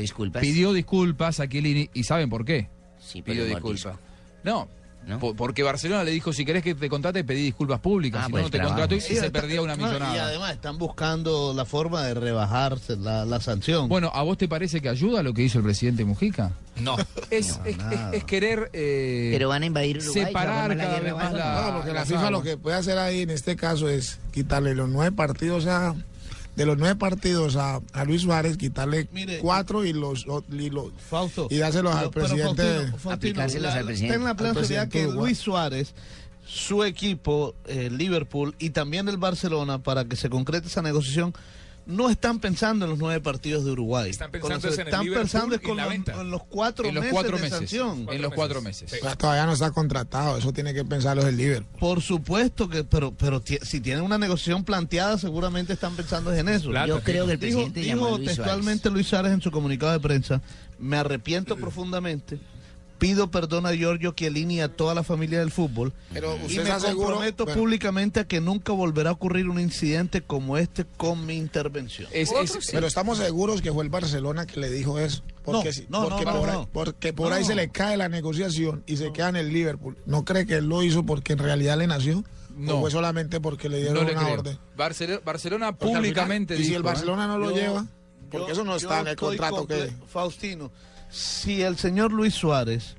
pidió 0.40 0.72
disculpas 0.72 1.40
a 1.40 1.48
Chiellini 1.48 1.90
y 1.94 2.04
¿saben 2.04 2.28
por 2.30 2.44
qué? 2.44 2.68
Sí, 2.98 3.22
pidió 3.22 3.44
disculpas. 3.44 3.96
No, 4.42 4.68
¿No? 5.06 5.18
po- 5.20 5.34
porque 5.34 5.62
Barcelona 5.62 6.02
le 6.02 6.10
dijo, 6.10 6.32
si 6.32 6.44
querés 6.44 6.62
que 6.64 6.74
te 6.74 6.88
contrate, 6.88 7.22
pedí 7.22 7.42
disculpas 7.44 7.78
públicas, 7.80 8.22
Ah, 8.22 8.26
si 8.26 8.32
pues, 8.32 8.42
no, 8.42 8.46
no 8.48 8.50
te 8.50 8.60
contrato 8.60 8.94
y 8.96 9.00
Sí, 9.00 9.14
se 9.14 9.26
está- 9.26 9.40
perdía 9.40 9.62
una 9.62 9.76
no, 9.76 9.82
Y 9.82 9.86
millonada. 9.86 10.26
además 10.26 10.52
están 10.52 10.78
buscando 10.78 11.54
la 11.54 11.64
forma 11.64 12.02
de 12.02 12.14
rebajarse 12.14 12.96
la, 12.96 13.24
la 13.24 13.40
sanción. 13.40 13.88
Bueno, 13.88 14.10
¿a 14.12 14.22
vos 14.22 14.36
te 14.36 14.48
parece 14.48 14.80
que 14.80 14.88
ayuda 14.88 15.22
lo 15.22 15.32
que 15.32 15.42
hizo 15.42 15.58
el 15.58 15.64
presidente 15.64 16.04
Mujica? 16.04 16.50
No. 16.80 16.96
Es, 17.30 17.58
es, 17.64 17.76
es- 17.76 17.76
es 18.12 18.24
querer 18.24 18.70
eh, 18.72 19.30
Pero 19.32 19.48
van 19.48 19.62
a 19.62 19.66
invadir 19.66 19.98
Uruguay. 19.98 20.24
separar 20.26 20.76
cada 20.76 21.00
vez 21.00 21.14
más 21.14 21.32
la- 21.32 21.66
No, 21.70 21.76
porque 21.78 21.92
la 21.92 22.04
FIFA 22.04 22.30
lo 22.30 22.42
que 22.42 22.56
puede 22.56 22.76
hacer 22.76 22.98
ahí 22.98 23.22
en 23.22 23.30
este 23.30 23.54
caso 23.56 23.88
es 23.88 24.18
quitarle 24.32 24.74
los 24.74 24.88
nueve 24.88 25.14
partidos 25.14 25.66
a 25.66 25.94
de 26.56 26.66
los 26.66 26.78
nueve 26.78 26.96
partidos 26.96 27.56
a, 27.56 27.80
a 27.92 28.04
Luis 28.04 28.22
Suárez, 28.22 28.56
quitarle 28.56 29.06
Mire, 29.12 29.38
cuatro 29.38 29.84
y 29.84 29.92
los, 29.92 30.26
y 30.50 30.70
los 30.70 30.86
Fausto. 31.08 31.46
y 31.50 31.58
dárselos 31.58 31.94
al 31.94 32.10
presidente. 32.10 32.62
Faustino, 32.62 32.90
Faustino, 32.98 33.12
Aplicárselos 33.12 33.72
la- 33.72 33.78
al 33.78 33.84
presidente. 33.84 34.14
Está 34.14 34.16
en 34.22 34.24
la 34.24 34.34
plena 34.36 34.54
seguridad 34.54 34.88
que. 34.88 35.04
Luis 35.06 35.38
Suárez, 35.38 35.94
su 36.46 36.82
equipo, 36.84 37.54
eh, 37.66 37.90
Liverpool 37.90 38.54
y 38.58 38.70
también 38.70 39.08
el 39.08 39.16
Barcelona, 39.18 39.82
para 39.82 40.04
que 40.06 40.16
se 40.16 40.30
concrete 40.30 40.68
esa 40.68 40.80
negociación, 40.82 41.34
no 41.86 42.10
están 42.10 42.40
pensando 42.40 42.84
en 42.84 42.90
los 42.90 42.98
nueve 42.98 43.20
partidos 43.20 43.64
de 43.64 43.70
Uruguay. 43.70 44.10
Están 44.10 44.30
pensando 44.30 44.68
en 44.68 44.80
están 44.80 45.06
pensando 45.06 45.54
es 45.54 45.60
con 45.60 45.76
la 45.76 45.84
los, 45.84 45.92
venta. 45.92 46.20
en 46.20 46.30
los 46.30 46.44
cuatro 46.44 46.88
en 46.88 46.94
los 46.96 47.02
meses 47.02 47.12
cuatro 47.12 47.36
de 47.36 47.42
meses. 47.42 47.58
sanción. 47.58 48.06
En 48.10 48.22
los 48.22 48.34
cuatro 48.34 48.60
meses. 48.60 48.90
Sí. 48.90 48.98
Pues 49.00 49.16
todavía 49.16 49.46
no 49.46 49.52
está 49.52 49.70
contratado, 49.70 50.36
eso 50.36 50.52
tiene 50.52 50.74
que 50.74 50.84
pensarlo 50.84 51.26
el 51.26 51.36
Liverpool. 51.36 51.78
Por 51.78 52.02
supuesto 52.02 52.68
que, 52.68 52.82
pero, 52.84 53.12
pero 53.12 53.42
si 53.62 53.80
tienen 53.80 54.02
una 54.02 54.18
negociación 54.18 54.64
planteada, 54.64 55.16
seguramente 55.16 55.72
están 55.72 55.94
pensando 55.94 56.34
en 56.34 56.48
eso. 56.48 56.70
Plata, 56.70 56.88
Yo 56.88 57.00
creo 57.02 57.26
que 57.26 57.32
el 57.34 57.40
Dijo, 57.40 57.58
presidente 57.60 57.84
llamó 57.84 58.06
a 58.06 58.08
dijo 58.08 58.18
Luis 58.18 58.28
textualmente 58.34 58.90
Luis 58.90 59.06
Suárez 59.06 59.32
en 59.32 59.40
su 59.40 59.50
comunicado 59.50 59.92
de 59.92 60.00
prensa, 60.00 60.42
me 60.78 60.96
arrepiento 60.96 61.56
profundamente, 61.56 62.38
pido 62.98 63.30
perdón 63.30 63.66
a 63.66 63.72
Giorgio 63.74 64.12
Chiellini 64.12 64.56
y 64.56 64.60
a 64.60 64.68
toda 64.68 64.94
la 64.94 65.02
familia 65.02 65.38
del 65.40 65.50
fútbol 65.50 65.92
Pero 66.12 66.36
y 66.42 66.46
usted 66.46 66.56
me 66.64 66.70
está 66.70 66.80
seguro. 66.80 67.06
comprometo 67.08 67.44
bueno, 67.44 67.60
públicamente 67.60 68.20
a 68.20 68.24
que 68.26 68.40
nunca 68.40 68.72
volverá 68.72 69.10
a 69.10 69.12
ocurrir 69.12 69.48
un 69.48 69.60
incidente 69.60 70.22
como 70.22 70.56
este 70.58 70.84
con 70.96 71.26
mi 71.26 71.34
intervención. 71.34 72.08
Es- 72.12 72.32
es- 72.32 72.70
pero 72.72 72.86
estamos 72.86 73.18
seguros 73.18 73.60
que 73.62 73.72
fue 73.72 73.84
el 73.84 73.90
Barcelona 73.90 74.46
que 74.46 74.60
le 74.60 74.70
dijo 74.70 74.98
eso. 74.98 75.22
Porque, 75.44 75.68
No, 75.68 75.72
si- 75.72 75.86
no, 75.88 76.08
porque 76.08 76.24
no, 76.24 76.32
por, 76.32 76.46
no, 76.46 76.52
ahí, 76.52 76.58
no. 76.58 76.68
porque 76.72 77.12
por 77.12 77.32
ahí 77.32 77.42
No. 77.42 77.46
se 77.48 77.54
le 77.54 77.68
cae 77.70 77.96
la 77.96 78.08
negociación 78.08 78.82
y 78.86 78.96
se 78.96 79.12
queda 79.12 79.28
en 79.28 79.36
el 79.36 79.52
Liverpool. 79.52 79.96
¿No 80.06 80.24
cree 80.24 80.46
que 80.46 80.54
él 80.54 80.66
lo 80.68 80.82
hizo 80.82 81.04
porque 81.06 81.34
en 81.34 81.38
realidad 81.38 81.78
le 81.78 81.86
nació? 81.86 82.24
No. 82.56 82.78
¿O 82.78 82.80
fue 82.80 82.90
solamente 82.90 83.38
porque 83.40 83.68
le 83.68 83.76
no 83.78 83.82
dieron 83.84 84.06
le 84.06 84.12
una 84.12 84.22
creo. 84.22 84.34
orden? 84.40 84.58
Barcelona, 84.76 85.68
al 85.68 85.76
final- 85.76 85.96
públicamente 86.00 86.54
y 86.54 86.58
si 86.58 86.62
dijo, 86.64 86.76
el 86.76 86.80
¿eh? 86.80 86.84
Barcelona 86.86 87.26
no 87.26 87.38
lo 87.38 87.50
Yo- 87.50 87.56
lleva, 87.56 87.86
porque 88.30 88.46
yo- 88.48 88.52
eso 88.54 88.64
no 88.64 88.76
está 88.76 89.00
en 89.00 89.08
el 89.08 89.16
contrato 89.16 89.66
que... 89.66 89.92
Faustino, 90.08 90.72
si 91.10 91.62
el 91.62 91.76
señor 91.78 92.12
Luis 92.12 92.34
Suárez 92.34 92.96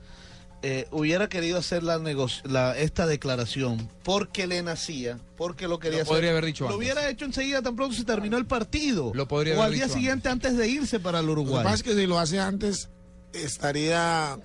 eh, 0.63 0.87
hubiera 0.91 1.29
querido 1.29 1.59
hacer 1.59 1.83
la, 1.83 1.97
la 2.45 2.77
esta 2.77 3.05
declaración 3.05 3.89
porque 4.03 4.47
le 4.47 4.63
nacía, 4.63 5.19
porque 5.37 5.67
lo 5.67 5.77
quería 5.79 5.99
Lo 5.99 6.03
hacer, 6.03 6.13
podría 6.15 6.31
haber 6.31 6.45
dicho 6.45 6.63
lo 6.63 6.69
antes. 6.69 6.77
hubiera 6.79 7.09
hecho 7.09 7.25
enseguida 7.25 7.61
tan 7.61 7.75
pronto 7.75 7.95
se 7.95 8.03
terminó 8.05 8.37
el 8.37 8.45
partido. 8.47 9.11
Lo 9.13 9.27
podría 9.27 9.53
o 9.53 9.57
haber 9.57 9.65
al 9.67 9.73
día 9.73 9.83
dicho 9.85 9.95
siguiente 9.95 10.29
antes 10.29 10.57
de 10.57 10.67
irse 10.67 10.99
para 10.99 11.19
el 11.19 11.27
Lo 11.27 11.35
que 11.35 11.41
Uruguay. 11.41 11.63
pasa 11.63 11.75
es 11.75 11.83
que 11.83 11.93
si 11.95 12.07
lo 12.07 12.17
hace 12.19 12.39
antes, 12.39 12.89
estaría, 13.33 14.37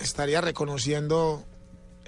estaría 0.00 0.40
reconociendo 0.40 1.44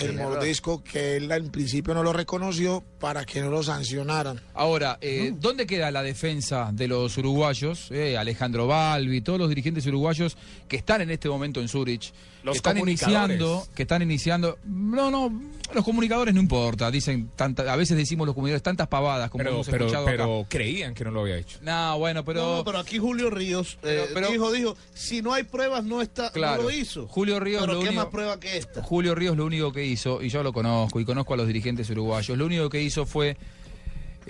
el 0.00 0.14
mordisco 0.14 0.82
que 0.82 1.16
él 1.16 1.30
en 1.30 1.50
principio 1.50 1.94
no 1.94 2.02
lo 2.02 2.12
reconoció 2.12 2.82
para 2.98 3.24
que 3.24 3.40
no 3.40 3.50
lo 3.50 3.62
sancionaran. 3.62 4.40
Ahora, 4.54 4.98
eh, 5.00 5.32
¿dónde 5.36 5.66
queda 5.66 5.90
la 5.90 6.02
defensa 6.02 6.70
de 6.72 6.88
los 6.88 7.16
uruguayos? 7.16 7.90
Eh, 7.90 8.16
Alejandro 8.16 8.66
Balbi, 8.66 9.20
todos 9.20 9.38
los 9.38 9.48
dirigentes 9.48 9.86
uruguayos 9.86 10.36
que 10.68 10.76
están 10.76 11.00
en 11.00 11.10
este 11.10 11.28
momento 11.28 11.60
en 11.60 11.68
Zurich, 11.68 12.12
Los 12.42 12.55
que 12.55 12.57
están 12.59 12.74
comunicadores. 12.74 13.37
iniciando, 13.37 13.66
que 13.74 13.83
están 13.83 14.03
iniciando. 14.03 14.59
No, 14.64 15.11
no, 15.11 15.33
los 15.74 15.85
comunicadores 15.85 16.35
no 16.35 16.40
importa, 16.40 16.90
dicen 16.90 17.31
tanta, 17.37 17.70
a 17.72 17.76
veces 17.76 17.96
decimos 17.96 18.26
los 18.26 18.35
comunicadores 18.35 18.62
tantas 18.62 18.88
pavadas 18.88 19.31
como 19.31 19.44
Pero, 19.44 19.55
hemos 19.57 19.66
pero, 19.68 19.85
escuchado 19.87 20.05
acá. 20.07 20.12
pero 20.12 20.46
creían 20.48 20.94
que 20.94 21.05
no 21.05 21.11
lo 21.11 21.20
había 21.20 21.37
hecho. 21.37 21.59
No, 21.62 21.98
bueno, 21.98 22.24
pero, 22.24 22.40
No, 22.42 22.57
no, 22.59 22.64
pero 22.64 22.79
aquí 22.79 22.98
Julio 22.98 23.29
Ríos 23.31 23.74
eh, 23.74 23.79
Pero- 23.83 24.05
pero- 24.14 24.29
dijo, 24.31 24.53
dijo, 24.53 24.76
si 24.94 25.20
no 25.22 25.35
hay 25.35 25.42
pruebas 25.44 25.85
no 25.85 26.00
está, 26.03 26.31
Claro. 26.33 26.62
no 26.62 26.68
lo 26.68 26.74
hizo. 26.74 27.07
Julio 27.09 27.38
Ríos 27.40 27.61
pero 27.61 27.74
lo 27.74 27.81
qué 27.81 27.88
único- 27.88 28.03
más 28.03 28.11
prueba 28.11 28.40
que 28.40 28.57
esta. 28.57 28.83
Julio 28.83 29.14
Ríos 29.14 29.37
lo 29.37 29.44
único 29.44 29.72
que 29.72 29.85
hizo, 29.85 30.22
y 30.22 30.29
yo 30.31 30.42
lo 30.42 30.53
conozco, 30.53 30.98
y 31.00 31.05
conozco 31.05 31.35
a 31.35 31.37
los 31.37 31.46
dirigentes 31.46 31.90
uruguayos, 31.90 32.37
lo 32.38 32.46
único 32.46 32.70
que 32.70 32.83
hizo 32.83 33.05
fue 33.07 33.37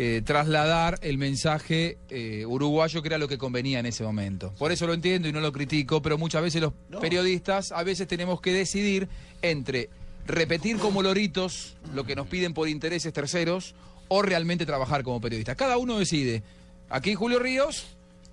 eh, 0.02 0.22
trasladar 0.22 0.98
el 1.02 1.18
mensaje 1.18 1.98
eh, 2.08 2.46
uruguayo 2.46 3.02
que 3.02 3.08
era 3.08 3.18
lo 3.18 3.28
que 3.28 3.36
convenía 3.36 3.80
en 3.80 3.84
ese 3.84 4.02
momento. 4.02 4.50
Por 4.58 4.72
eso 4.72 4.86
lo 4.86 4.94
entiendo 4.94 5.28
y 5.28 5.32
no 5.32 5.40
lo 5.40 5.52
critico, 5.52 6.00
pero 6.00 6.16
muchas 6.16 6.40
veces 6.40 6.62
los 6.62 6.72
periodistas 7.02 7.70
a 7.70 7.82
veces 7.82 8.08
tenemos 8.08 8.40
que 8.40 8.50
decidir 8.50 9.10
entre 9.42 9.90
repetir 10.26 10.78
como 10.78 11.02
loritos 11.02 11.76
lo 11.92 12.04
que 12.04 12.16
nos 12.16 12.28
piden 12.28 12.54
por 12.54 12.66
intereses 12.66 13.12
terceros 13.12 13.74
o 14.08 14.22
realmente 14.22 14.64
trabajar 14.64 15.02
como 15.02 15.20
periodistas. 15.20 15.54
Cada 15.54 15.76
uno 15.76 15.98
decide. 15.98 16.42
Aquí 16.88 17.14
Julio 17.14 17.38
Ríos 17.38 17.84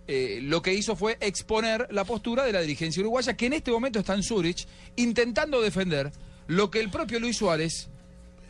eh, 0.08 0.40
lo 0.42 0.62
que 0.62 0.74
hizo 0.74 0.96
fue 0.96 1.18
exponer 1.20 1.90
la 1.92 2.06
postura 2.06 2.46
de 2.46 2.54
la 2.54 2.62
dirigencia 2.62 3.02
uruguaya, 3.02 3.36
que 3.36 3.48
en 3.48 3.52
este 3.52 3.72
momento 3.72 4.00
está 4.00 4.14
en 4.14 4.24
Zurich, 4.24 4.66
intentando 4.96 5.62
defender 5.62 6.14
lo 6.48 6.72
que 6.72 6.80
el 6.80 6.90
propio 6.90 7.20
Luis 7.20 7.36
Suárez 7.36 7.90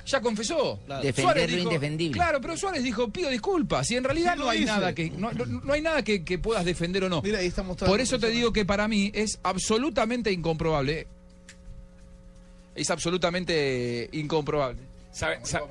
ya 0.07 0.21
confesó. 0.21 0.79
Defender 0.87 1.15
Suárez 1.15 1.51
lo 1.51 1.57
indefendible. 1.63 2.13
Claro, 2.17 2.41
pero 2.41 2.57
Suárez 2.57 2.81
dijo, 2.83 3.09
pido 3.09 3.29
disculpas, 3.29 3.89
y 3.91 3.95
en 3.97 4.03
realidad 4.03 4.33
Sí 4.33 4.39
no 4.39 4.49
hay 4.49 4.65
nada 4.65 4.95
que 4.95 5.09
no, 5.11 5.73
hay 5.73 5.81
nada 5.81 6.03
que, 6.03 6.23
que 6.23 6.39
puedas 6.39 6.65
defender 6.65 7.03
o 7.03 7.09
no. 7.09 7.21
Mira, 7.21 7.39
ahí 7.39 7.47
está 7.47 7.61
mostrando 7.63 7.91
Por 7.93 8.01
eso 8.01 8.17
te 8.17 8.29
digo 8.29 8.51
que 8.51 8.65
para 8.65 8.87
mí 8.87 9.11
es 9.13 9.39
absolutamente 9.43 10.31
incomprobable. 10.31 11.07
Es 12.75 12.89
absolutamente 12.89 14.09
incomprobable. 14.13 14.81
¿Sabe, 15.11 15.39
sa- 15.43 15.61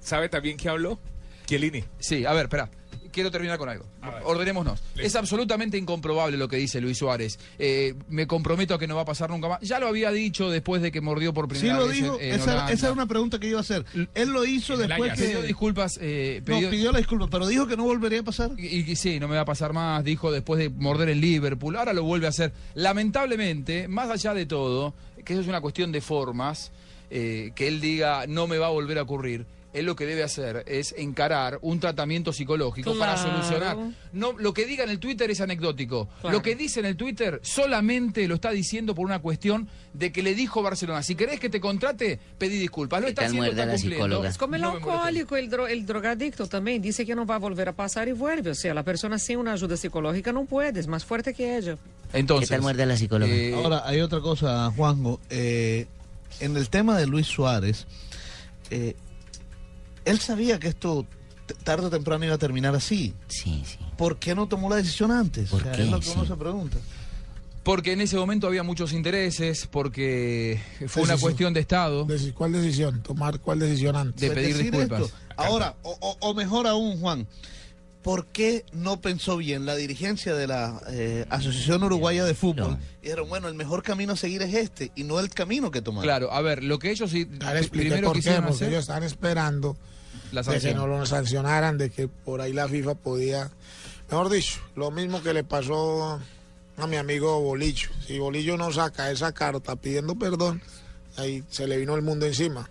sabe 0.00 0.28
también 0.28 0.56
que 0.56 0.68
habló? 0.68 0.98
Chiellini. 1.46 1.82
Sí, 1.98 2.24
a 2.24 2.32
ver, 2.32 2.44
espera. 2.44 2.70
Quiero 3.12 3.30
terminar 3.30 3.58
con 3.58 3.68
algo. 3.68 3.84
Ordenémonos. 4.24 4.82
Es 4.96 5.16
absolutamente 5.16 5.76
incomprobable 5.78 6.36
lo 6.36 6.48
que 6.48 6.56
dice 6.56 6.80
Luis 6.80 6.98
Suárez. 6.98 7.38
Eh, 7.58 7.94
me 8.08 8.26
comprometo 8.26 8.74
a 8.74 8.78
que 8.78 8.86
no 8.86 8.96
va 8.96 9.02
a 9.02 9.04
pasar 9.04 9.30
nunca 9.30 9.48
más. 9.48 9.60
Ya 9.62 9.78
lo 9.80 9.88
había 9.88 10.10
dicho 10.12 10.48
después 10.50 10.80
de 10.82 10.92
que 10.92 11.00
mordió 11.00 11.32
por 11.34 11.46
Sí 11.46 11.60
primera 11.60 11.78
lo 11.80 11.86
vez 11.88 11.96
dijo, 11.96 12.18
en- 12.20 12.34
en 12.34 12.40
esa, 12.40 12.70
esa 12.72 12.86
era 12.86 12.92
una 12.92 13.06
pregunta 13.06 13.38
que 13.38 13.48
iba 13.48 13.58
a 13.58 13.62
hacer. 13.62 13.84
Él 14.14 14.30
lo 14.30 14.44
hizo 14.44 14.74
En 14.80 14.88
después 14.88 15.12
que... 15.14 15.24
Pidió 15.26 15.42
disculpas. 15.42 15.98
eh, 16.00 16.42
No, 16.46 16.56
pidió- 16.56 16.70
pidió 16.70 16.92
la 16.92 16.98
disculpa, 16.98 17.26
pero 17.30 17.46
dijo 17.46 17.66
que 17.66 17.76
no 17.76 17.84
volvería 17.84 18.20
a 18.20 18.24
pasar. 18.24 18.50
Y, 18.58 18.90
y 18.90 18.96
sí, 18.96 19.18
no 19.20 19.28
me 19.28 19.34
va 19.36 19.42
a 19.42 19.46
pasar 19.46 19.72
más, 19.72 20.04
dijo 20.04 20.30
después 20.30 20.58
de 20.58 20.68
morder 20.70 21.08
el 21.08 21.20
Liverpool, 21.20 21.76
ahora 21.76 21.92
lo 21.92 22.04
vuelve 22.04 22.26
a 22.26 22.30
hacer. 22.30 22.52
Lamentablemente, 22.74 23.88
más 23.88 24.10
allá 24.10 24.34
de 24.34 24.46
todo, 24.46 24.94
que 25.24 25.32
eso 25.32 25.42
es 25.42 25.48
una 25.48 25.60
cuestión 25.60 25.90
de 25.90 26.00
formas, 26.00 26.70
eh, 27.10 27.50
que 27.56 27.66
él 27.66 27.80
diga 27.80 28.26
no 28.28 28.46
me 28.46 28.58
va 28.58 28.66
a 28.66 28.70
volver 28.70 28.98
a 28.98 29.02
ocurrir, 29.02 29.46
él 29.72 29.86
lo 29.86 29.94
que 29.94 30.04
debe 30.06 30.22
hacer 30.24 30.64
es 30.66 30.94
encarar 30.98 31.58
un 31.62 31.78
tratamiento 31.78 32.32
psicológico 32.32 32.98
para 32.98 33.16
solucionar. 33.16 33.76
No, 34.12 34.32
lo 34.38 34.52
que 34.52 34.66
diga 34.66 34.82
en 34.84 34.90
el 34.90 34.98
Twitter 34.98 35.30
es 35.30 35.40
anecdótico. 35.40 36.08
Claro. 36.20 36.36
Lo 36.38 36.42
que 36.42 36.56
dice 36.56 36.80
en 36.80 36.86
el 36.86 36.96
Twitter 36.96 37.38
solamente 37.42 38.26
lo 38.26 38.34
está 38.34 38.50
diciendo 38.50 38.94
por 38.94 39.04
una 39.06 39.20
cuestión 39.20 39.68
de 39.94 40.10
que 40.10 40.22
le 40.22 40.34
dijo 40.34 40.62
Barcelona, 40.62 41.02
si 41.04 41.14
querés 41.14 41.38
que 41.38 41.48
te 41.48 41.60
contrate, 41.60 42.18
pedí 42.38 42.58
disculpas. 42.58 43.00
Lo 43.00 43.06
¿Qué 43.06 43.10
está 43.10 43.26
haciendo, 43.26 43.46
está 43.48 43.66
la 43.66 43.72
cumpliendo. 43.74 43.96
psicóloga? 44.06 44.28
Es 44.28 44.38
como 44.38 44.54
el 44.56 44.60
No 44.62 44.70
alcohólico, 44.72 45.36
el, 45.36 45.50
dro- 45.50 45.68
el 45.68 45.86
drogadicto 45.86 46.46
también. 46.48 46.82
Dice 46.82 47.06
que 47.06 47.14
no 47.14 47.24
va 47.26 47.36
a 47.36 47.38
volver 47.38 47.68
a 47.68 47.72
pasar 47.72 48.08
y 48.08 48.12
vuelve. 48.12 48.50
O 48.50 48.54
sea, 48.54 48.74
la 48.74 48.82
persona 48.82 49.18
sin 49.18 49.38
una 49.38 49.52
ayuda 49.52 49.76
psicológica 49.76 50.32
no 50.32 50.44
puede, 50.46 50.80
es 50.80 50.86
más 50.88 51.04
fuerte 51.04 51.32
que 51.32 51.56
ella. 51.56 51.76
Entonces, 52.12 52.48
¿Qué 52.48 52.54
tal 52.56 52.62
muerde 52.62 52.86
la 52.86 52.96
psicóloga? 52.96 53.32
eh, 53.32 53.54
Ahora, 53.54 53.82
hay 53.86 54.00
otra 54.00 54.20
cosa, 54.20 54.70
Juanjo. 54.74 55.20
Eh, 55.30 55.86
en 56.40 56.56
el 56.56 56.68
tema 56.70 56.98
de 56.98 57.06
Luis 57.06 57.26
Suárez, 57.28 57.86
eh, 58.70 58.94
él 60.04 60.18
sabía 60.20 60.58
que 60.58 60.68
esto 60.68 61.06
tarde 61.64 61.86
o 61.86 61.90
temprano 61.90 62.24
iba 62.24 62.34
a 62.34 62.38
terminar 62.38 62.74
así. 62.74 63.14
Sí, 63.28 63.62
sí. 63.66 63.78
¿Por 63.96 64.18
qué 64.18 64.34
no 64.34 64.46
tomó 64.46 64.70
la 64.70 64.76
decisión 64.76 65.10
antes? 65.10 65.50
¿Por 65.50 65.60
O 65.60 65.64
sea, 65.64 65.72
qué? 65.72 65.82
Es 65.82 65.90
lo 65.90 66.00
que 66.00 66.08
uno 66.10 66.24
se 66.26 66.36
pregunta. 66.36 66.78
porque 67.62 67.92
en 67.92 68.00
ese 68.00 68.16
momento 68.16 68.46
había 68.46 68.62
muchos 68.62 68.92
intereses, 68.92 69.66
porque 69.70 70.60
fue 70.88 71.02
una 71.02 71.18
cuestión 71.18 71.52
de 71.52 71.60
Estado 71.60 72.06
¿Cuál 72.34 72.52
decisión? 72.52 73.02
¿Tomar 73.02 73.40
cuál 73.40 73.58
decisión 73.58 73.96
antes? 73.96 74.20
de 74.20 74.30
pedir 74.30 74.56
disculpas. 74.56 75.02
esto. 75.02 75.14
Ahora, 75.36 75.74
o, 75.82 75.96
o- 76.00 76.16
o 76.20 76.34
mejor 76.34 76.66
aún, 76.66 76.98
Juan, 77.00 77.26
¿por 78.02 78.26
qué 78.26 78.64
no 78.72 79.00
pensó 79.00 79.36
bien 79.36 79.66
la 79.66 79.76
dirigencia 79.76 80.34
de 80.34 80.46
la 80.46 80.80
eh, 80.88 81.26
Asociación 81.28 81.82
Uruguaya 81.82 82.24
de 82.24 82.34
Fútbol? 82.34 82.72
No. 82.72 82.78
Y 83.00 83.04
dijeron, 83.04 83.28
bueno, 83.28 83.48
el 83.48 83.54
mejor 83.54 83.82
camino 83.82 84.14
a 84.14 84.16
seguir 84.16 84.42
es 84.42 84.54
este 84.54 84.92
y 84.94 85.04
no 85.04 85.20
el 85.20 85.30
camino 85.30 85.70
que 85.70 85.82
tomaron. 85.82 86.04
Claro, 86.04 86.32
a 86.32 86.40
ver, 86.40 86.62
lo 86.64 86.78
que 86.78 86.90
ellos 86.90 87.10
sí 87.10 87.26
primero 87.70 88.08
por 88.08 88.20
qué, 88.20 88.32
porque 88.32 88.48
hacer 88.48 88.68
ellos 88.68 88.80
están 88.80 89.02
esperando 89.02 89.76
la 90.32 90.42
de 90.42 90.60
que 90.60 90.74
no 90.74 90.86
lo 90.86 91.04
sancionaran, 91.06 91.78
de 91.78 91.90
que 91.90 92.08
por 92.08 92.40
ahí 92.40 92.52
la 92.52 92.68
FIFA 92.68 92.94
podía, 92.94 93.50
mejor 94.10 94.30
dicho, 94.30 94.60
lo 94.76 94.90
mismo 94.90 95.22
que 95.22 95.34
le 95.34 95.44
pasó 95.44 96.20
a 96.76 96.86
mi 96.86 96.96
amigo 96.96 97.40
Bolillo. 97.40 97.88
Si 98.06 98.18
Bolillo 98.18 98.56
no 98.56 98.72
saca 98.72 99.10
esa 99.10 99.32
carta 99.32 99.76
pidiendo 99.76 100.14
perdón, 100.16 100.62
ahí 101.16 101.44
se 101.50 101.66
le 101.66 101.76
vino 101.76 101.94
el 101.94 102.02
mundo 102.02 102.26
encima. 102.26 102.68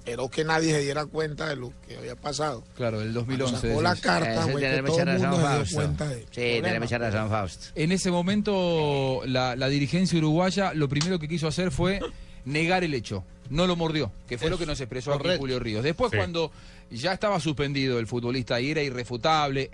Esperó 0.00 0.28
que 0.30 0.44
nadie 0.44 0.72
se 0.72 0.80
diera 0.80 1.04
cuenta 1.06 1.48
de 1.48 1.56
lo 1.56 1.72
que 1.86 1.96
había 1.96 2.16
pasado. 2.16 2.64
Claro, 2.74 3.00
el 3.02 3.12
Cuando 3.12 3.36
2011. 3.46 3.68
sacó 3.68 3.82
la 3.82 3.96
carta, 3.96 4.44
güey, 4.46 4.64
que 4.64 4.82
todo 4.82 4.98
el 4.98 5.18
mundo 5.18 5.64
se 5.64 5.70
dio 5.70 5.76
cuenta 5.76 6.08
de 6.08 6.26
Sí, 6.30 6.60
razón, 6.98 7.28
Fausto. 7.28 7.66
En 7.74 7.92
ese 7.92 8.10
momento, 8.10 9.20
la, 9.26 9.56
la 9.56 9.68
dirigencia 9.68 10.18
uruguaya 10.18 10.72
lo 10.74 10.88
primero 10.88 11.18
que 11.18 11.28
quiso 11.28 11.46
hacer 11.48 11.70
fue 11.70 12.00
negar 12.44 12.82
el 12.82 12.94
hecho. 12.94 13.24
No 13.50 13.66
lo 13.66 13.76
mordió, 13.76 14.10
que 14.26 14.38
fue 14.38 14.48
lo 14.48 14.56
que 14.58 14.64
nos 14.66 14.80
expresó 14.80 15.12
aquí. 15.14 15.28
Julio 15.38 15.58
Ríos. 15.58 15.82
Después, 15.84 16.10
Sí. 16.10 16.16
cuando 16.16 16.50
ya 16.90 17.12
estaba 17.12 17.38
suspendido 17.40 17.98
el 17.98 18.06
futbolista 18.06 18.60
y 18.60 18.70
era 18.70 18.82
irrefutable 18.82 19.70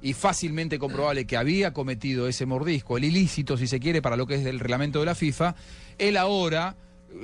y 0.00 0.12
fácilmente 0.14 0.78
comprobable 0.78 1.26
que 1.26 1.36
había 1.36 1.72
cometido 1.72 2.26
ese 2.28 2.46
mordisco, 2.46 2.96
el 2.96 3.04
ilícito, 3.04 3.56
si 3.56 3.66
se 3.66 3.80
quiere, 3.80 4.00
para 4.00 4.16
lo 4.16 4.26
que 4.26 4.36
es 4.36 4.46
el 4.46 4.60
reglamento 4.60 5.00
de 5.00 5.06
la 5.06 5.14
FIFA, 5.14 5.54
él 5.98 6.16
ahora, 6.16 6.76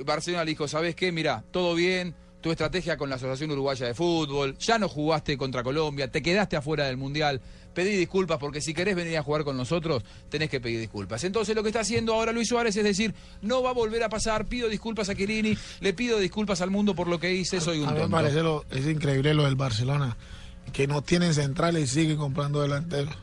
Barcelona 0.05 0.43
le 0.43 0.51
dijo, 0.51 0.67
¿sabes 0.67 0.95
qué? 0.95 1.11
Mira, 1.11 1.43
todo 1.51 1.73
bien, 1.75 2.13
tu 2.45 2.51
estrategia 2.51 2.95
con 2.95 3.09
la 3.09 3.15
Asociación 3.15 3.49
Uruguaya 3.49 3.87
de 3.87 3.95
Fútbol, 3.95 4.55
ya 4.59 4.77
no 4.77 4.87
jugaste 4.87 5.35
contra 5.35 5.63
Colombia, 5.63 6.11
te 6.11 6.21
quedaste 6.21 6.55
afuera 6.55 6.85
del 6.85 6.95
Mundial, 6.95 7.41
pedí 7.73 7.97
disculpas 7.97 8.37
porque 8.37 8.61
si 8.61 8.71
querés 8.71 8.95
venir 8.95 9.17
a 9.17 9.23
jugar 9.23 9.43
con 9.43 9.57
nosotros, 9.57 10.03
tenés 10.29 10.47
que 10.51 10.61
pedir 10.61 10.79
disculpas. 10.79 11.23
Entonces 11.23 11.55
lo 11.55 11.63
que 11.63 11.69
está 11.69 11.79
haciendo 11.79 12.13
ahora 12.13 12.31
Luis 12.31 12.47
Suárez 12.47 12.75
es 12.77 12.83
decir, 12.83 13.15
no 13.41 13.63
va 13.63 13.71
a 13.71 13.73
volver 13.73 14.03
a 14.03 14.09
pasar, 14.09 14.45
pido 14.45 14.69
disculpas 14.69 15.09
a 15.09 15.15
Chiellini, 15.15 15.57
le 15.79 15.93
pido 15.93 16.19
disculpas 16.19 16.61
al 16.61 16.69
mundo 16.69 16.93
por 16.93 17.07
lo 17.07 17.19
que 17.19 17.33
hice, 17.33 17.59
soy 17.59 17.79
un 17.79 17.85
A 17.85 17.93
mí 17.93 17.95
me 17.95 18.01
tonto. 18.01 18.15
parece 18.15 18.43
lo, 18.43 18.63
es 18.69 18.85
increíble 18.85 19.33
lo 19.33 19.45
del 19.45 19.55
Barcelona, 19.55 20.15
que 20.71 20.85
no 20.85 21.01
tienen 21.01 21.33
centrales 21.33 21.81
y 21.85 21.87
siguen 21.87 22.17
comprando 22.17 22.61
delanteros. 22.61 23.15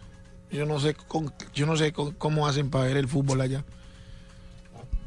Yo 0.51 0.67
no 0.67 0.81
sé 0.81 0.95
con- 0.95 1.33
yo 1.55 1.65
no 1.67 1.77
sé 1.77 1.93
con- 1.93 2.11
cómo 2.15 2.49
hacen 2.49 2.71
para 2.71 2.87
ver 2.87 2.97
el 2.97 3.07
fútbol 3.07 3.41
allá. 3.41 3.65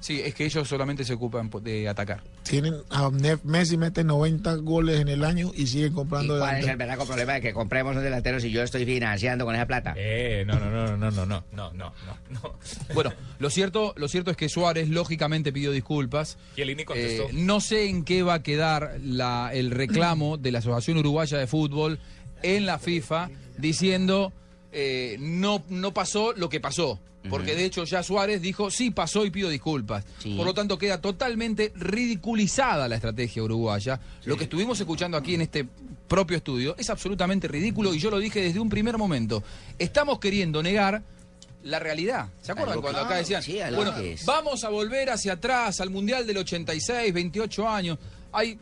Sí, 0.05 0.21
es 0.23 0.35
que 0.35 0.45
ellos 0.45 0.67
solamente 0.67 1.03
se 1.03 1.13
ocupan 1.13 1.49
de 1.63 1.89
atacar. 1.89 2.21
Tienen 2.43 2.75
a 2.91 3.09
Messi 3.43 3.75
mete 3.75 4.03
90 4.03 4.53
goles 4.57 4.99
en 4.99 5.07
el 5.07 5.23
año 5.23 5.51
y 5.55 5.65
siguen 5.65 5.93
¿Y 5.93 5.95
comprando 5.95 6.37
cuál 6.37 6.57
es 6.57 6.59
el 6.59 6.61
delanteros. 6.61 6.77
verdadero 6.77 7.05
problema 7.07 7.33
de 7.33 7.41
que 7.41 7.53
compremos 7.53 7.95
un 7.95 8.03
delantero 8.03 8.39
si 8.39 8.51
yo 8.51 8.61
estoy 8.61 8.85
financiando 8.85 9.45
con 9.45 9.55
esa 9.55 9.65
plata? 9.65 9.95
Eh, 9.97 10.43
no, 10.45 10.59
no, 10.59 10.69
no, 10.69 10.95
no, 10.95 11.09
no, 11.09 11.25
no, 11.25 11.25
no, 11.25 11.43
no, 11.51 11.73
no, 11.73 11.93
no. 12.29 12.53
Bueno, 12.93 13.13
lo 13.39 13.49
cierto, 13.49 13.95
lo 13.97 14.07
cierto 14.07 14.29
es 14.29 14.37
que 14.37 14.47
Suárez 14.47 14.89
lógicamente 14.89 15.51
pidió 15.51 15.71
disculpas. 15.71 16.37
Chiellini 16.55 16.85
contestó. 16.85 17.23
Eh, 17.23 17.29
no 17.33 17.59
sé 17.59 17.89
en 17.89 18.03
qué 18.05 18.21
va 18.21 18.35
a 18.35 18.43
quedar 18.43 18.99
la- 19.03 19.49
el 19.55 19.71
reclamo 19.71 20.37
de 20.37 20.51
la 20.51 20.59
Asociación 20.59 20.99
Uruguaya 20.99 21.39
de 21.39 21.47
Fútbol 21.47 21.97
en 22.43 22.67
la 22.67 22.77
FIFA 22.77 23.31
diciendo 23.57 24.31
eh, 24.71 25.15
no, 25.19 25.63
no 25.69 25.93
pasó 25.95 26.33
lo 26.33 26.49
que 26.49 26.59
pasó. 26.59 26.99
Porque 27.29 27.55
de 27.55 27.65
hecho 27.65 27.83
ya 27.83 28.03
Suárez 28.03 28.41
dijo, 28.41 28.69
sí 28.71 28.91
pasó 28.91 29.25
y 29.25 29.31
pido 29.31 29.49
disculpas. 29.49 30.03
Sí. 30.19 30.35
Por 30.35 30.45
lo 30.45 30.53
tanto 30.53 30.77
queda 30.77 31.01
totalmente 31.01 31.71
ridiculizada 31.75 32.88
la 32.88 32.95
estrategia 32.95 33.43
uruguaya. 33.43 33.99
Lo 34.25 34.38
que 34.38 34.45
estuvimos 34.45 34.79
escuchando 34.79 35.17
aquí 35.17 35.35
en 35.35 35.41
este 35.41 35.65
propio 36.07 36.38
estudio 36.38 36.75
es 36.77 36.89
absolutamente 36.89 37.47
ridículo 37.47 37.93
y 37.93 37.99
yo 37.99 38.11
lo 38.11 38.19
dije 38.19 38.41
desde 38.41 38.59
un 38.59 38.69
primer 38.69 38.97
momento. 38.97 39.43
Estamos 39.77 40.19
queriendo 40.19 40.61
negar 40.61 41.01
la 41.63 41.79
realidad. 41.79 42.27
¿Se 42.41 42.51
acuerdan 42.51 42.79
cuando 42.79 43.01
acá 43.01 43.15
decían, 43.15 43.41
sí, 43.41 43.57
bueno, 43.73 43.93
vamos 44.25 44.63
a 44.63 44.69
volver 44.69 45.09
hacia 45.09 45.33
atrás 45.33 45.81
al 45.81 45.89
Mundial 45.89 46.25
del 46.25 46.38
86, 46.38 47.13
28 47.13 47.67
años? 47.67 47.97
Hay 48.31 48.57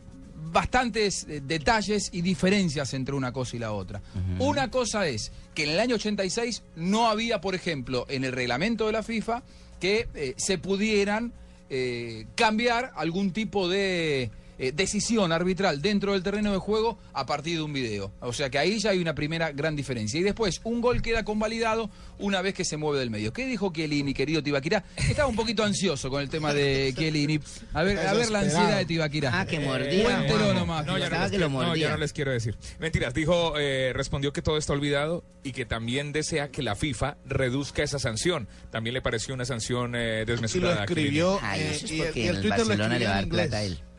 bastantes 0.52 1.26
eh, 1.28 1.40
detalles 1.44 2.10
y 2.12 2.22
diferencias 2.22 2.94
entre 2.94 3.14
una 3.14 3.32
cosa 3.32 3.56
y 3.56 3.58
la 3.58 3.72
otra. 3.72 4.00
Una 4.38 4.70
cosa 4.70 5.06
es 5.06 5.32
que 5.54 5.64
en 5.64 5.70
el 5.70 5.80
año 5.80 5.96
86 5.96 6.62
no 6.76 7.08
había, 7.08 7.40
por 7.40 7.54
ejemplo, 7.54 8.06
en 8.08 8.24
el 8.24 8.32
reglamento 8.32 8.86
de 8.86 8.92
la 8.92 9.02
FIFA 9.02 9.42
que 9.80 10.08
eh, 10.14 10.34
se 10.36 10.58
pudieran 10.58 11.32
eh, 11.70 12.26
cambiar 12.34 12.92
algún 12.96 13.32
tipo 13.32 13.68
de 13.68 14.30
eh, 14.58 14.72
decisión 14.74 15.32
arbitral 15.32 15.82
dentro 15.82 16.12
del 16.12 16.22
terreno 16.22 16.52
de 16.52 16.58
juego 16.58 16.98
a 17.12 17.26
partir 17.26 17.56
de 17.56 17.62
un 17.62 17.72
video. 17.72 18.12
O 18.20 18.32
sea 18.32 18.50
que 18.50 18.58
ahí 18.58 18.78
ya 18.78 18.90
hay 18.90 18.98
una 19.00 19.14
primera 19.14 19.52
gran 19.52 19.76
diferencia. 19.76 20.18
Y 20.20 20.22
después, 20.22 20.60
un 20.64 20.80
gol 20.80 21.02
queda 21.02 21.24
convalidado 21.24 21.90
una 22.18 22.40
vez 22.42 22.54
que 22.54 22.64
se 22.64 22.76
mueve 22.76 22.98
del 23.00 23.10
medio. 23.10 23.32
¿Qué 23.32 23.46
dijo 23.46 23.72
Chiellini, 23.72 24.14
querido 24.14 24.42
Tibaquirá? 24.42 24.84
Estaba 24.96 25.28
un 25.28 25.36
poquito 25.36 25.64
ansioso 25.64 26.08
con 26.10 26.22
el 26.22 26.28
tema 26.28 26.52
de 26.54 26.92
Chiellini. 26.96 27.40
A 27.72 27.82
ver, 27.82 27.98
a 27.98 28.14
ver 28.14 28.30
la 28.30 28.40
ansiedad 28.40 28.78
de 28.78 28.84
Tibaquirá. 28.84 29.40
Ah, 29.40 29.46
que 29.46 29.60
mordía. 29.60 30.04
Cuéntelo 30.04 30.38
Juanjo. 30.38 30.54
nomás. 30.54 30.86
No, 30.86 30.98
ya 30.98 31.08
no, 31.10 31.18
les 31.20 31.30
que 31.30 31.38
lo 31.38 31.46
quiero- 31.46 31.48
no, 31.48 31.66
mordía. 31.66 31.86
ya 31.88 31.90
no 31.92 31.96
les 31.98 32.12
quiero 32.12 32.32
decir. 32.32 32.56
Mentiras, 32.78 33.14
dijo, 33.14 33.54
eh, 33.58 33.92
respondió 33.94 34.32
que 34.32 34.42
todo 34.42 34.56
está 34.58 34.72
olvidado 34.72 35.24
y 35.42 35.52
que 35.52 35.64
también 35.66 36.12
desea 36.12 36.48
que 36.48 36.62
la 36.62 36.74
FIFA 36.76 37.16
reduzca 37.26 37.82
esa 37.82 37.98
sanción. 37.98 38.48
También 38.70 38.94
le 38.94 39.02
pareció 39.02 39.34
una 39.34 39.44
sanción 39.44 39.94
eh, 39.96 40.22
Y 40.22 40.26
lo 40.26 40.32
desmesurada. 40.32 40.82
a 40.82 40.86
Chiellini. 40.86 41.06
escribió 41.08 41.38
Ay, 41.42 41.60
eh, 41.60 41.70
eso 41.74 41.84
es 41.86 41.90
y, 41.92 41.94
el- 42.00 42.04
porque 42.06 42.20
y 42.20 42.22
el 42.28 42.36
el 42.36 42.42
Twitter 42.42 42.58
lo 42.60 42.66
Barcelona 42.66 42.98
le 42.98 43.04
escribió 43.04 43.08
va 43.10 43.14
a 43.16 43.20
en 43.22 43.28
dar 43.28 43.36
plata 43.38 43.56
a 43.58 43.64
inglés. 43.64 43.80
él. 43.80 43.93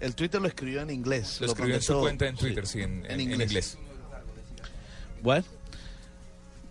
El 0.00 0.14
Twitter 0.14 0.40
lo 0.40 0.48
escribió 0.48 0.82
en 0.82 0.90
inglés. 0.90 1.38
Lo 1.40 1.46
escribió 1.46 1.74
en 1.76 1.82
su 1.82 1.98
cuenta 2.00 2.26
en 2.26 2.36
sí, 2.36 2.42
Twitter, 2.44 2.66
sí, 2.66 2.80
en, 2.82 3.04
en- 3.06 3.20
en 3.20 3.20
inglés. 3.42 3.78
Bueno, 5.22 5.44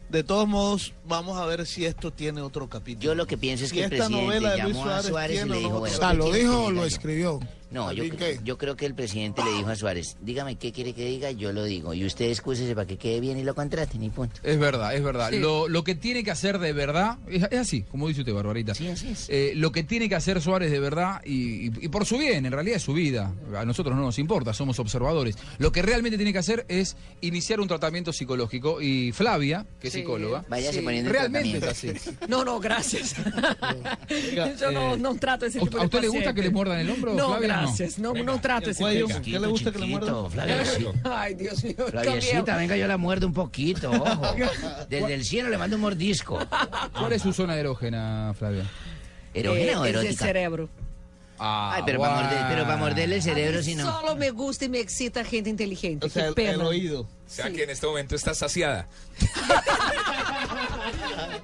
de 0.10 0.24
todos 0.24 0.48
modos, 0.48 0.94
vamos 1.06 1.38
a 1.38 1.46
ver 1.46 1.66
si 1.66 1.86
esto 1.86 2.14
tiene 2.14 2.42
otro 2.42 2.70
capítulo. 2.70 3.04
Yo 3.12 3.16
lo 3.16 3.26
que 3.26 3.38
pienso 3.38 3.64
es 3.66 3.72
Si 3.72 3.78
que 3.78 3.86
el 3.86 3.94
esta 3.94 4.06
presidente 4.06 4.26
novela 4.28 4.52
de 4.56 4.64
Luis 4.64 4.76
llamó 4.76 4.86
a 4.90 5.02
Suárez 5.02 5.08
Suárez 5.10 5.46
y 5.46 5.50
le 5.50 5.58
dijo, 5.58 5.70
no 5.72 5.80
bueno, 5.80 5.96
O 5.96 6.00
sea, 6.00 6.12
¿qué 6.12 6.18
¿lo 6.18 6.32
dijo 6.32 6.64
o 6.66 6.72
lo 6.72 6.82
yo? 6.82 6.86
escribió? 6.86 7.40
No, 7.72 7.92
yo, 7.92 8.04
yo 8.44 8.58
creo 8.58 8.76
que 8.76 8.86
el 8.86 8.94
presidente 8.96 9.44
le 9.44 9.52
dijo 9.58 9.70
a 9.70 9.76
Suárez, 9.76 10.16
dígame 10.22 10.56
qué 10.56 10.72
quiere 10.72 10.94
que 10.94 11.06
diga, 11.06 11.32
yo 11.32 11.52
lo 11.52 11.64
digo. 11.64 11.94
Y 11.94 12.06
usted 12.06 12.30
excúsese 12.30 12.74
para 12.76 12.88
que 12.88 12.98
quede 12.98 13.20
bien 13.20 13.38
y 13.38 13.44
lo 13.44 13.54
contraten 13.56 14.02
y 14.04 14.10
punto. 14.10 14.40
Es 14.44 14.58
verdad, 14.60 14.96
es 14.96 15.04
verdad. 15.04 15.30
Sí. 15.32 15.40
Lo, 15.40 15.68
lo 15.68 15.84
que 15.84 15.96
tiene 15.96 16.24
que 16.24 16.32
hacer 16.32 16.60
de 16.60 16.74
verdad, 16.74 17.18
es, 17.28 17.44
es 17.52 17.60
así, 17.60 17.82
como 17.84 18.08
dice 18.08 18.22
usted, 18.22 18.34
Barbarita. 18.34 18.74
Sí, 18.76 18.88
así 18.88 19.10
es. 19.10 19.28
Eh, 19.30 19.54
lo 19.56 19.72
que 19.72 19.84
tiene 19.84 20.08
que 20.08 20.16
hacer 20.16 20.42
Suárez 20.42 20.72
de 20.72 20.80
verdad, 20.80 21.22
y, 21.26 21.68
y- 21.68 21.72
y 21.82 21.88
por 21.90 22.06
su 22.06 22.18
bien, 22.18 22.46
en 22.46 22.52
realidad 22.52 22.78
es 22.78 22.84
su 22.84 22.94
vida, 22.94 23.34
a 23.58 23.66
nosotros 23.66 23.96
no 23.96 24.02
nos 24.04 24.20
importa, 24.20 24.54
somos 24.54 24.80
observadores. 24.80 25.36
Lo 25.58 25.72
que 25.72 25.82
realmente 25.82 26.18
tiene 26.18 26.32
que 26.34 26.40
hacer 26.40 26.66
es 26.70 26.96
iniciar 27.22 27.60
un 27.60 27.68
tratamiento 27.68 28.14
psicológico. 28.14 28.82
Y 28.82 29.12
Flavia, 29.12 29.66
que 29.80 29.88
es 29.88 29.94
Sí. 29.94 30.00
psicóloga, 30.00 30.46
Váyase 30.48 30.80
Sí. 30.80 30.84
poniendo 30.86 31.10
el 31.10 31.16
realmente 31.16 31.58
es 31.58 31.64
así. 31.64 31.92
No, 32.30 32.44
no, 32.46 32.60
gracias. 32.60 33.16
Yo 34.60 34.72
no, 34.72 34.96
eh, 34.96 34.98
no 34.98 35.16
trato 35.16 35.46
ese 35.46 35.60
¿a- 35.60 35.62
tipo 35.62 35.78
a 35.78 35.82
de 35.82 35.86
usted 35.86 36.02
le 36.02 36.08
gusta 36.08 36.34
que 36.34 36.42
le 36.42 36.50
muerdan 36.50 36.80
el 36.80 36.90
hombro, 36.90 37.14
No, 37.14 37.30
Flavia, 37.30 37.48
no? 37.56 37.68
gracias. 37.68 38.00
No, 38.00 38.14
no, 38.14 38.42
trato 38.42 38.66
¿El 38.66 38.72
ese 38.72 38.82
cuello? 38.82 39.08
¿Qué 39.24 39.40
le 39.40 39.48
gusta 39.48 39.72
que 39.72 39.80
le? 39.80 40.30
Flavia, 40.30 40.66
sí. 40.78 40.88
Ay, 41.04 41.34
Dios 41.34 41.64
mío. 41.64 41.76
Flaviecita, 41.90 42.58
venga, 42.58 42.76
yo 42.78 42.88
la 42.88 42.98
muerdo 42.98 43.28
un 43.28 43.34
poquito, 43.34 43.92
ojo. 43.92 44.36
Desde 44.90 45.14
el 45.14 45.24
cielo 45.24 45.50
le 45.50 45.58
mando 45.58 45.76
un 45.76 45.82
mordisco. 45.82 46.40
¿Cuál 46.98 47.14
es 47.14 47.22
su 47.22 47.34
zona 47.34 47.56
erógena, 47.58 48.34
Flavia? 48.38 48.66
¿Erógena 49.34 49.82
o 49.82 49.86
Eh, 49.86 49.90
es 49.90 49.96
el 49.96 50.02
erótica? 50.02 50.26
cerebro. 50.26 50.70
Ah, 51.38 51.74
Ay, 51.76 51.84
pero 51.86 52.00
para, 52.00 52.16
morder, 52.16 52.46
pero 52.48 52.64
para 52.64 52.78
morderle 52.78 53.16
el 53.18 53.22
cerebro, 53.22 53.62
si 53.62 53.76
no. 53.76 53.84
Solo 53.92 54.16
me 54.16 54.32
gusta 54.32 54.64
y 54.66 54.70
me 54.70 54.80
excita 54.80 55.26
gente 55.26 55.50
inteligente. 55.50 56.06
O 56.06 56.10
sea, 56.10 56.28
el 56.28 56.62
oído. 56.62 57.02
O 57.02 57.08
sea 57.28 57.52
que 57.52 57.64
en 57.64 57.72
este 57.72 57.86
momento 57.86 58.16
está 58.16 58.34
saciada. 58.34 58.88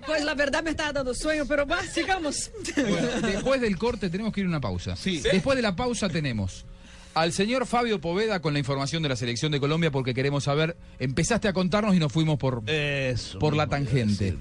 Pues 0.05 0.23
la 0.23 0.33
verdad 0.33 0.63
me 0.63 0.71
está 0.71 0.91
dando 0.91 1.13
sueño, 1.13 1.45
pero 1.47 1.65
va, 1.65 1.81
sigamos. 1.83 2.51
Bueno, 2.75 3.07
después 3.21 3.61
del 3.61 3.77
corte 3.77 4.09
tenemos 4.09 4.33
que 4.33 4.41
ir 4.41 4.45
a 4.45 4.49
una 4.49 4.61
pausa. 4.61 4.95
Sí. 4.95 5.21
Después 5.21 5.55
de 5.55 5.61
la 5.61 5.75
pausa 5.75 6.09
tenemos 6.09 6.65
al 7.13 7.33
señor 7.33 7.65
Fabio 7.65 7.99
Poveda 7.99 8.41
con 8.41 8.53
la 8.53 8.59
información 8.59 9.03
de 9.03 9.09
la 9.09 9.15
selección 9.15 9.51
de 9.51 9.59
Colombia 9.59 9.91
porque 9.91 10.13
queremos 10.13 10.45
saber, 10.45 10.77
empezaste 10.99 11.47
a 11.47 11.53
contarnos 11.53 11.95
y 11.95 11.99
nos 11.99 12.11
fuimos 12.11 12.37
por, 12.37 12.63
Eso. 12.67 13.39
por 13.39 13.55
la 13.55 13.67
tangente. 13.67 14.35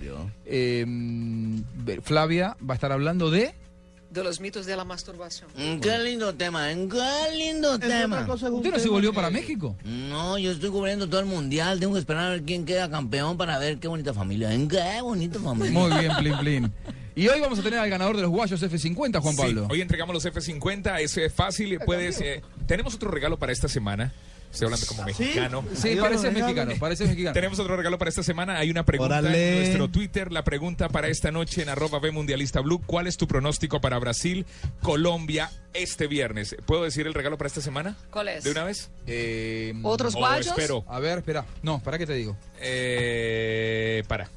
Eh, 0.46 0.86
Flavia 2.02 2.56
va 2.68 2.74
a 2.74 2.76
estar 2.76 2.92
hablando 2.92 3.30
de... 3.30 3.54
De 4.10 4.24
los 4.24 4.40
mitos 4.40 4.66
de 4.66 4.76
la 4.76 4.84
masturbación. 4.84 5.48
Mm, 5.56 5.78
Qué 5.78 5.98
lindo 6.00 6.34
tema, 6.34 6.72
¿eh? 6.72 6.88
qué 6.90 7.36
lindo 7.36 7.78
tema. 7.78 8.26
es 8.34 8.42
un 8.42 8.54
¿Usted 8.54 8.70
no 8.70 8.76
se 8.76 8.82
tema 8.82 8.94
volvió 8.94 9.12
para 9.14 9.30
México? 9.30 9.76
No, 9.84 10.36
yo 10.36 10.50
estoy 10.50 10.70
cubriendo 10.70 11.08
todo 11.08 11.20
el 11.20 11.26
mundial. 11.26 11.78
Tengo 11.78 11.92
que 11.92 12.00
esperar 12.00 12.26
a 12.26 12.30
ver 12.30 12.42
quién 12.42 12.64
queda 12.64 12.90
campeón 12.90 13.36
para 13.36 13.58
ver 13.58 13.78
qué 13.78 13.86
bonita 13.86 14.12
familia. 14.12 14.50
Qué 14.68 15.00
bonita 15.00 15.38
familia. 15.38 15.70
Muy 15.78 15.96
bien, 15.98 16.16
Plin 16.16 16.38
Plin. 16.38 16.72
Y 17.14 17.28
hoy 17.28 17.40
vamos 17.40 17.58
a 17.58 17.62
tener 17.62 17.78
al 17.78 17.88
ganador 17.90 18.16
de 18.16 18.22
los 18.22 18.30
guayos 18.30 18.60
F50, 18.62 19.20
Juan 19.20 19.34
Sí, 19.34 19.40
Pablo. 19.42 19.68
hoy 19.70 19.80
entregamos 19.80 20.12
los 20.14 20.24
F50, 20.24 21.00
eso 21.00 21.20
es 21.20 21.32
fácil. 21.32 21.78
Puedes, 21.84 22.20
eh, 22.20 22.42
tenemos 22.66 22.94
otro 22.94 23.10
regalo 23.10 23.38
para 23.38 23.52
esta 23.52 23.68
semana. 23.68 24.12
Estoy 24.52 24.66
hablando 24.66 24.86
como 24.86 25.04
mexicano. 25.04 25.64
Sí, 25.74 25.96
parece 26.00 26.30
mexicano, 26.30 26.72
parece 26.78 27.04
mexicano. 27.04 27.34
Tenemos 27.34 27.58
otro 27.58 27.76
regalo 27.76 27.98
para 27.98 28.08
esta 28.08 28.22
semana. 28.22 28.58
Hay 28.58 28.70
una 28.70 28.84
pregunta 28.84 29.18
en 29.20 29.56
nuestro 29.56 29.88
Twitter. 29.88 30.32
La 30.32 30.42
pregunta 30.44 30.88
para 30.88 31.08
esta 31.08 31.30
noche 31.30 31.62
en 31.62 31.68
arroba 31.68 32.00
B 32.00 32.10
Mundialista 32.10 32.60
Blue. 32.60 32.80
¿Cuál 32.84 33.06
es 33.06 33.16
tu 33.16 33.26
pronóstico 33.28 33.80
para 33.80 33.98
Brasil, 33.98 34.46
Colombia 34.82 35.50
este 35.72 36.08
viernes? 36.08 36.56
¿Puedo 36.66 36.82
decir 36.82 37.06
el 37.06 37.14
regalo 37.14 37.38
para 37.38 37.48
esta 37.48 37.60
semana? 37.60 37.96
¿Cuál 38.10 38.28
es? 38.28 38.44
¿De 38.44 38.50
una 38.50 38.64
vez? 38.64 38.90
Eh, 39.06 39.72
¿Otros 39.82 40.14
guayos? 40.14 40.48
espero. 40.48 40.84
A 40.88 40.98
ver, 40.98 41.18
espera. 41.18 41.44
No, 41.62 41.80
¿para 41.80 41.98
qué 41.98 42.06
te 42.06 42.14
digo? 42.14 42.36
Eh, 42.60 44.02
para. 44.08 44.28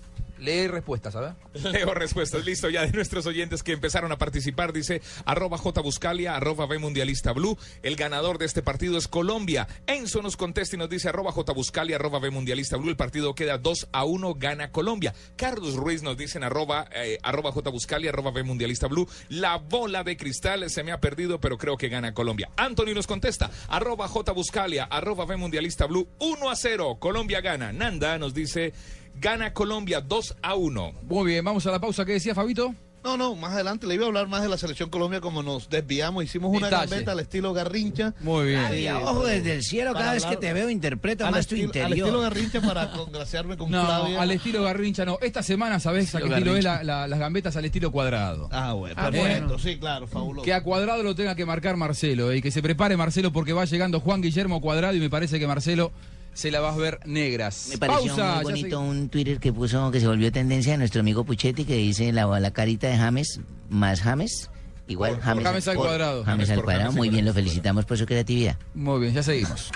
Lee 0.43 0.67
respuestas, 0.67 1.13
ver. 1.13 1.35
Leo 1.71 1.93
respuestas, 1.93 2.43
listo 2.43 2.69
ya 2.69 2.85
de 2.85 2.91
nuestros 2.91 3.25
oyentes 3.25 3.63
que 3.63 3.71
empezaron 3.71 4.11
a 4.11 4.17
participar, 4.17 4.73
dice 4.73 5.01
arroba 5.23 5.57
J 5.57 5.79
Buscalia, 5.79 6.35
arroba 6.35 6.65
B 6.65 6.79
Mundialista 6.79 7.31
Blue, 7.31 7.57
el 7.81 7.95
ganador 7.95 8.37
de 8.39 8.45
este 8.45 8.61
partido 8.61 8.97
es 8.97 9.07
Colombia. 9.07 9.69
Enzo 9.87 10.21
nos 10.21 10.35
contesta 10.35 10.75
y 10.75 10.79
nos 10.79 10.89
dice 10.89 11.07
arroba 11.07 11.31
J 11.31 11.53
Buscalia, 11.53 11.95
arroba 11.95 12.19
B 12.19 12.29
Mundialista 12.29 12.75
Blue, 12.75 12.89
el 12.89 12.97
partido 12.97 13.33
queda 13.35 13.57
2 13.57 13.87
a 13.93 14.03
1, 14.03 14.35
gana 14.35 14.69
Colombia. 14.71 15.13
Carlos 15.37 15.75
Ruiz 15.75 16.03
nos 16.03 16.17
dice 16.17 16.39
en 16.39 16.43
arroba, 16.43 16.89
eh, 16.93 17.19
arroba 17.23 17.53
J 17.53 17.69
Buscalia, 17.69 18.09
arroba 18.09 18.31
B 18.31 18.43
Mundialista 18.43 18.87
Blue, 18.87 19.07
la 19.29 19.55
bola 19.55 20.03
de 20.03 20.17
cristal 20.17 20.69
se 20.69 20.83
me 20.83 20.91
ha 20.91 20.99
perdido, 20.99 21.39
pero 21.39 21.57
creo 21.57 21.77
que 21.77 21.87
gana 21.87 22.13
Colombia. 22.13 22.49
Anthony 22.57 22.93
nos 22.93 23.07
contesta, 23.07 23.49
arroba 23.69 24.09
J 24.09 24.33
Buscalia, 24.33 24.83
arroba 24.83 25.25
B 25.25 25.37
Mundialista 25.37 25.85
Blue, 25.85 26.05
1 26.19 26.49
a 26.49 26.55
0, 26.57 26.97
Colombia 26.99 27.39
gana. 27.39 27.71
Nanda 27.71 28.17
nos 28.17 28.33
dice, 28.33 28.73
gana 29.19 29.53
Colombia 29.53 30.01
2 30.01 30.35
a 30.41 30.55
1. 30.55 30.93
Muy 31.03 31.25
bien, 31.31 31.45
vamos 31.45 31.65
a 31.67 31.71
la 31.71 31.79
pausa. 31.79 32.05
¿Qué 32.05 32.13
decía 32.13 32.35
Fabito? 32.35 32.73
No, 33.03 33.17
no, 33.17 33.35
más 33.35 33.51
adelante 33.51 33.85
le 33.85 33.95
iba 33.95 34.05
a 34.05 34.07
hablar 34.07 34.29
más 34.29 34.41
de 34.43 34.47
la 34.47 34.55
selección 34.57 34.89
Colombia 34.89 35.19
como 35.19 35.43
nos 35.43 35.67
desviamos, 35.69 36.23
hicimos 36.23 36.55
una 36.55 36.67
Detalle. 36.69 36.89
gambeta 36.89 37.11
al 37.11 37.19
estilo 37.19 37.51
Garrincha. 37.53 38.13
Muy 38.21 38.47
bien. 38.47 38.59
Ay, 38.61 38.87
ojo 38.87 39.25
desde 39.25 39.55
el 39.55 39.61
cielo, 39.61 39.91
cada 39.91 40.13
vez 40.13 40.25
que 40.25 40.37
te 40.37 40.53
veo 40.53 40.69
interpreto 40.69 41.25
Al, 41.25 41.31
más 41.33 41.45
tu 41.45 41.55
estilo, 41.55 41.69
al 41.73 41.75
interior. 41.89 42.07
estilo 42.07 42.21
Garrincha 42.21 42.61
para 42.61 42.91
congraciarme 42.93 43.57
con 43.57 43.69
No, 43.69 43.85
Flavia. 43.85 44.21
al 44.21 44.31
estilo 44.31 44.63
Garrincha 44.63 45.03
no. 45.03 45.17
Esta 45.21 45.43
semana, 45.43 45.81
¿sabés 45.81 46.15
a 46.15 46.19
qué 46.19 46.27
Estilo 46.29 46.55
es 46.55 46.63
Garrincha. 46.63 46.83
la- 46.85 47.01
la- 47.01 47.07
las 47.09 47.19
gambetas 47.19 47.57
al 47.57 47.65
estilo 47.65 47.91
cuadrado? 47.91 48.47
Ah, 48.53 48.71
bueno, 48.71 48.95
Ah, 48.97 49.11
perfecto, 49.11 49.47
bueno. 49.47 49.59
sí, 49.59 49.77
claro, 49.77 50.07
fabuloso. 50.07 50.45
Que 50.45 50.53
a 50.53 50.63
cuadrado 50.63 51.03
lo 51.03 51.13
tenga 51.13 51.35
que 51.35 51.45
marcar 51.45 51.75
Marcelo 51.75 52.31
eh, 52.31 52.37
y 52.37 52.41
que 52.41 52.51
se 52.51 52.61
prepare 52.61 52.95
Marcelo 52.95 53.33
porque 53.33 53.51
va 53.51 53.65
llegando 53.65 53.99
Juan 53.99 54.21
Guillermo 54.21 54.61
Cuadrado 54.61 54.95
y 54.95 55.01
me 55.01 55.09
parece 55.09 55.39
que 55.39 55.45
Marcelo 55.47 55.91
se 56.33 56.51
la 56.51 56.59
vas 56.59 56.75
a 56.75 56.77
ver 56.77 56.99
negras. 57.05 57.67
Me 57.69 57.77
pareció 57.77 58.15
Pausa, 58.15 58.35
muy 58.35 58.43
bonito 58.43 58.79
un 58.79 59.09
Twitter 59.09 59.39
que 59.39 59.53
puso, 59.53 59.91
que 59.91 59.99
se 59.99 60.07
volvió 60.07 60.31
tendencia 60.31 60.73
de 60.73 60.77
nuestro 60.79 61.01
amigo 61.01 61.23
Puchetti, 61.23 61.65
que 61.65 61.75
dice 61.75 62.11
la, 62.11 62.39
la 62.39 62.51
carita 62.51 62.87
de 62.87 62.97
James 62.97 63.39
más 63.69 64.01
James, 64.01 64.49
igual 64.87 65.19
James, 65.21 65.43
James 65.43 65.67
al 65.67 65.75
cuadrado. 65.75 66.23
James 66.23 66.47
James 66.47 66.49
al 66.49 66.63
cuadrado. 66.63 66.91
James 66.91 66.97
Muy 66.97 67.09
bien, 67.09 67.25
lo 67.25 67.33
felicitamos 67.33 67.85
por 67.85 67.97
su 67.97 68.05
creatividad. 68.05 68.57
Muy 68.73 69.01
bien, 69.01 69.13
ya 69.13 69.23
seguimos. 69.23 69.71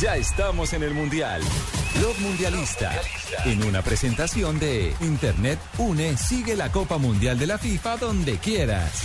Ya 0.00 0.16
estamos 0.16 0.72
en 0.74 0.82
el 0.82 0.92
Mundial. 0.92 1.40
Blog 1.98 2.18
Mundialista. 2.20 2.92
En 3.44 3.62
una 3.64 3.82
presentación 3.82 4.58
de 4.58 4.94
Internet 5.00 5.58
Une, 5.78 6.16
sigue 6.16 6.56
la 6.56 6.70
Copa 6.72 6.98
Mundial 6.98 7.38
de 7.38 7.46
la 7.46 7.58
FIFA 7.58 7.96
donde 7.98 8.36
quieras. 8.38 9.02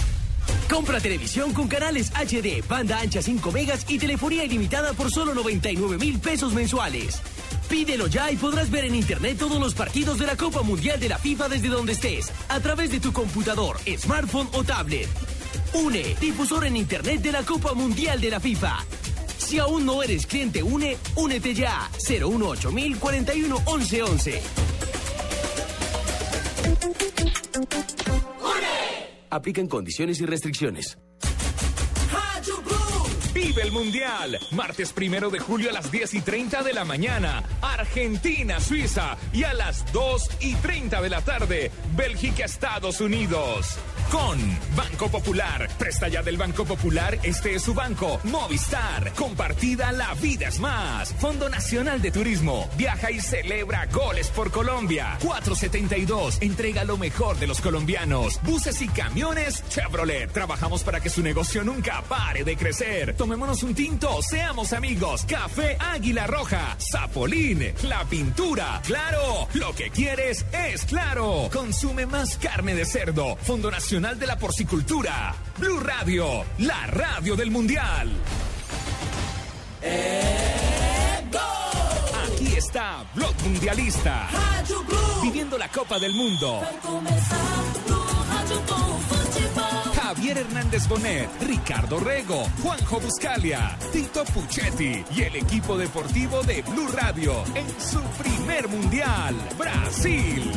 Compra 0.69 0.99
televisión 0.99 1.53
con 1.53 1.67
canales 1.67 2.11
HD, 2.11 2.65
banda 2.67 2.99
ancha 2.99 3.21
5 3.21 3.51
megas 3.51 3.85
y 3.87 3.99
telefonía 3.99 4.43
ilimitada 4.45 4.93
por 4.93 5.11
solo 5.11 5.33
99 5.33 5.97
mil 5.97 6.19
pesos 6.19 6.53
mensuales. 6.53 7.21
Pídelo 7.69 8.07
ya 8.07 8.31
y 8.31 8.37
podrás 8.37 8.71
ver 8.71 8.85
en 8.85 8.95
internet 8.95 9.37
todos 9.37 9.59
los 9.59 9.73
partidos 9.75 10.17
de 10.17 10.25
la 10.25 10.35
Copa 10.35 10.63
Mundial 10.63 10.99
de 10.99 11.09
la 11.09 11.19
FIFA 11.19 11.49
desde 11.49 11.67
donde 11.67 11.93
estés, 11.93 12.31
a 12.49 12.59
través 12.59 12.91
de 12.91 12.99
tu 12.99 13.13
computador, 13.13 13.77
smartphone 13.97 14.49
o 14.53 14.63
tablet. 14.63 15.07
UNE, 15.73 16.15
difusor 16.19 16.65
en 16.65 16.77
internet 16.77 17.21
de 17.21 17.31
la 17.31 17.43
Copa 17.43 17.73
Mundial 17.73 18.19
de 18.19 18.29
la 18.31 18.39
FIFA. 18.39 18.77
Si 19.49 19.57
aún 19.57 19.83
no 19.83 20.03
eres 20.03 20.27
cliente 20.27 20.61
UNE, 20.61 20.95
únete 21.15 21.55
ya. 21.55 21.89
018 22.07 22.71
41 22.99 23.57
11 23.65 24.03
11. 24.03 24.41
Aplican 29.31 29.65
condiciones 29.65 30.21
y 30.21 30.27
restricciones. 30.27 30.99
Vive 33.33 33.63
el 33.63 33.71
Mundial. 33.71 34.37
Martes 34.51 34.93
primero 34.93 35.31
de 35.31 35.39
julio 35.39 35.71
a 35.71 35.73
las 35.73 35.91
10 35.91 36.13
y 36.13 36.21
30 36.21 36.61
de 36.61 36.73
la 36.73 36.85
mañana. 36.85 37.43
Argentina, 37.63 38.59
Suiza. 38.59 39.17
Y 39.33 39.45
a 39.45 39.55
las 39.55 39.91
2 39.91 40.29
y 40.41 40.53
30 40.57 41.01
de 41.01 41.09
la 41.09 41.21
tarde. 41.21 41.71
Bélgica, 41.95 42.45
Estados 42.45 43.01
Unidos. 43.01 43.79
Con 44.11 44.39
Banco 44.75 45.07
Popular. 45.09 45.69
Presta 45.77 46.07
ya 46.07 46.23
del 46.23 46.35
Banco 46.35 46.65
Popular. 46.65 47.19
Este 47.21 47.53
es 47.53 47.61
su 47.61 47.75
banco. 47.75 48.19
Movistar. 48.23 49.13
Compartida 49.13 49.91
La 49.91 50.15
Vida 50.15 50.47
es 50.47 50.59
Más. 50.59 51.13
Fondo 51.13 51.47
Nacional 51.47 52.01
de 52.01 52.09
Turismo. 52.09 52.67
Viaja 52.75 53.11
y 53.11 53.19
celebra 53.19 53.85
goles 53.85 54.29
por 54.29 54.49
Colombia. 54.49 55.15
472. 55.21 56.39
Entrega 56.41 56.85
lo 56.85 56.97
mejor 56.97 57.37
de 57.37 57.45
los 57.45 57.61
colombianos. 57.61 58.41
Buses 58.41 58.81
y 58.81 58.87
camiones 58.87 59.63
Chevrolet. 59.69 60.31
Trabajamos 60.31 60.83
para 60.83 60.99
que 60.99 61.09
su 61.09 61.21
negocio 61.21 61.63
nunca 61.63 62.01
pare 62.01 62.43
de 62.43 62.57
crecer. 62.57 63.15
Tomémonos 63.15 63.61
un 63.61 63.75
tinto. 63.75 64.23
Seamos 64.23 64.73
amigos. 64.73 65.23
Café 65.25 65.77
Águila 65.79 66.25
Roja. 66.25 66.75
Zapolín. 66.79 67.73
La 67.83 68.03
pintura. 68.05 68.81
Claro. 68.87 69.47
Lo 69.53 69.75
que 69.75 69.91
quieres 69.91 70.47
es 70.51 70.85
claro. 70.85 71.47
Consume 71.53 72.07
más 72.07 72.37
carne 72.37 72.73
de 72.73 72.85
cerdo. 72.85 73.35
Fondo 73.43 73.69
Nacional 73.69 73.98
de 73.99 74.27
la 74.27 74.37
Porcicultura. 74.37 75.35
Blue 75.57 75.77
Radio. 75.81 76.45
La 76.59 76.87
radio 76.87 77.35
del 77.35 77.51
Mundial. 77.51 78.09
Aquí 82.25 82.55
está 82.55 83.03
Blog 83.13 83.35
Mundialista. 83.43 84.29
Viviendo 85.21 85.57
la 85.57 85.67
Copa 85.67 85.99
del 85.99 86.13
Mundo. 86.13 86.61
Javier 90.01 90.37
Hernández 90.37 90.87
Bonet, 90.87 91.29
Ricardo 91.41 91.99
Rego, 91.99 92.47
Juanjo 92.63 93.01
Buscalia, 93.01 93.77
Tito 93.91 94.23
Puchetti 94.23 95.03
y 95.13 95.23
el 95.23 95.35
equipo 95.35 95.77
deportivo 95.77 96.41
de 96.43 96.61
Blue 96.61 96.87
Radio 96.93 97.43
en 97.53 97.67
su 97.81 97.99
primer 98.17 98.69
mundial, 98.69 99.35
Brasil. 99.57 100.53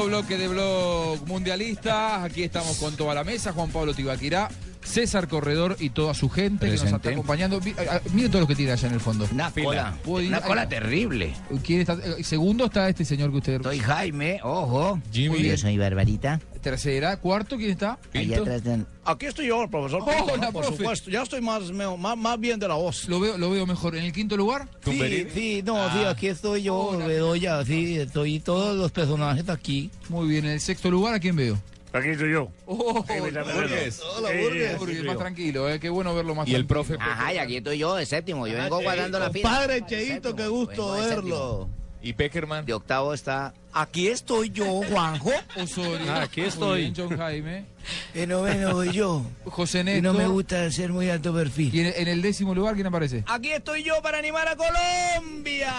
Segundo 0.00 0.16
bloque 0.18 0.38
de 0.38 0.48
blog 0.48 1.26
mundialista. 1.26 2.24
Aquí 2.24 2.42
estamos 2.42 2.78
con 2.78 2.96
toda 2.96 3.14
la 3.14 3.22
mesa. 3.22 3.52
Juan 3.52 3.68
Pablo 3.70 3.92
Tibaquirá, 3.92 4.48
César 4.82 5.28
Corredor 5.28 5.76
y 5.78 5.90
toda 5.90 6.14
su 6.14 6.30
gente 6.30 6.64
que 6.66 6.72
nos 6.72 6.84
está 6.84 6.98
Presente. 6.98 7.08
acompañando. 7.20 7.60
Mi- 7.60 7.74
ah, 7.78 8.00
Mire 8.14 8.30
todo 8.30 8.40
lo 8.40 8.46
que 8.46 8.54
tiene 8.54 8.72
allá 8.72 8.88
en 8.88 8.94
el 8.94 9.00
fondo. 9.00 9.28
Una 9.30 9.50
cola, 9.50 9.94
una 10.06 10.40
cola 10.40 10.66
terrible. 10.68 11.34
¿Quién 11.62 11.80
está? 11.80 11.98
Eh, 12.02 12.24
Segundo 12.24 12.64
está 12.64 12.88
este 12.88 13.04
señor 13.04 13.30
que 13.30 13.36
usted. 13.36 13.62
Soy 13.62 13.78
Jaime, 13.78 14.40
ojo. 14.42 14.96
Muy 15.14 15.28
bien. 15.42 15.50
Yo 15.50 15.58
soy 15.58 15.76
Barbarita. 15.76 16.40
Tercera. 16.60 17.16
Cuarto, 17.18 17.56
¿quién 17.56 17.70
está? 17.70 17.98
Allá 18.14 18.38
atrás 18.38 18.62
de... 18.64 18.84
Aquí 19.04 19.26
estoy 19.26 19.46
yo, 19.46 19.66
profesor. 19.70 20.02
Hola, 20.02 20.16
Pinto, 20.16 20.36
¿no? 20.36 20.52
por 20.52 20.62
profe. 20.64 20.76
supuesto. 20.78 21.10
Ya 21.10 21.22
estoy 21.22 21.40
más, 21.40 21.70
meo- 21.72 21.96
más, 21.96 22.16
más 22.16 22.38
bien 22.38 22.60
de 22.60 22.68
la 22.68 22.74
voz. 22.74 23.08
Lo 23.08 23.18
veo, 23.18 23.38
lo 23.38 23.50
veo 23.50 23.66
mejor. 23.66 23.96
¿En 23.96 24.04
el 24.04 24.12
quinto 24.12 24.36
lugar? 24.36 24.68
Sí, 24.84 25.26
sí, 25.32 25.62
no, 25.64 25.74
sí, 25.90 25.98
Ah. 26.04 26.10
aquí 26.10 26.28
estoy 26.28 26.62
yo, 26.62 26.96
Bedoya, 26.98 27.64
sí, 27.64 27.98
estoy 27.98 28.40
todos 28.40 28.76
los 28.76 28.92
personajes 28.92 29.48
aquí. 29.48 29.90
Muy 30.08 30.28
bien. 30.28 30.44
¿En 30.44 30.52
el 30.52 30.60
sexto 30.60 30.90
lugar 30.90 31.14
a 31.14 31.18
quién 31.20 31.34
veo? 31.36 31.58
Aquí 31.92 32.10
estoy 32.10 32.30
yo. 32.32 32.48
Oh, 32.66 33.02
Burgues. 33.02 33.20
Hola, 33.20 33.42
Burgues. 33.42 33.94
sí, 33.96 34.78
Burgues, 34.78 34.98
sí, 34.98 35.02
más 35.04 35.18
tranquilo, 35.18 35.68
eh. 35.68 35.80
Qué 35.80 35.88
bueno 35.88 36.14
verlo 36.14 36.36
más 36.36 36.46
Y 36.46 36.54
el 36.54 36.64
profe. 36.66 36.94
Ajá, 37.00 37.34
y 37.34 37.38
aquí 37.38 37.56
estoy 37.56 37.78
yo, 37.78 37.96
de 37.96 38.06
séptimo. 38.06 38.46
Yo 38.46 38.56
vengo 38.56 38.80
guardando 38.80 39.18
la 39.18 39.30
fila. 39.30 39.50
Padre 39.50 39.84
Cheito, 39.86 40.36
qué 40.36 40.46
gusto 40.46 40.92
verlo. 40.92 41.68
Y 42.02 42.12
Peckerman. 42.14 42.64
De 42.64 42.72
octavo 42.72 43.12
está. 43.12 43.52
Aquí 43.72 44.08
estoy 44.08 44.50
yo, 44.50 44.80
Juanjo. 44.90 45.30
Osorio. 45.56 46.10
Ah, 46.10 46.22
aquí 46.22 46.40
Muy 46.40 46.48
estoy. 46.48 46.80
bien, 46.80 46.94
John 46.96 47.16
Jaime. 47.16 47.66
En 48.14 48.30
noveno 48.30 48.72
voy 48.74 48.90
yo. 48.92 49.22
José 49.44 49.80
Y 49.80 49.84
Néstor. 49.84 50.12
no 50.12 50.18
me 50.18 50.26
gusta 50.26 50.68
ser 50.72 50.90
muy 50.90 51.08
alto 51.08 51.32
perfil. 51.32 51.72
Y 51.74 51.80
en, 51.80 51.92
en 51.96 52.08
el 52.08 52.20
décimo 52.22 52.52
lugar, 52.54 52.74
¿quién 52.74 52.86
aparece? 52.88 53.22
Aquí 53.28 53.52
estoy 53.52 53.84
yo 53.84 54.00
para 54.02 54.18
animar 54.18 54.48
a 54.48 54.56
Colombia. 54.56 55.72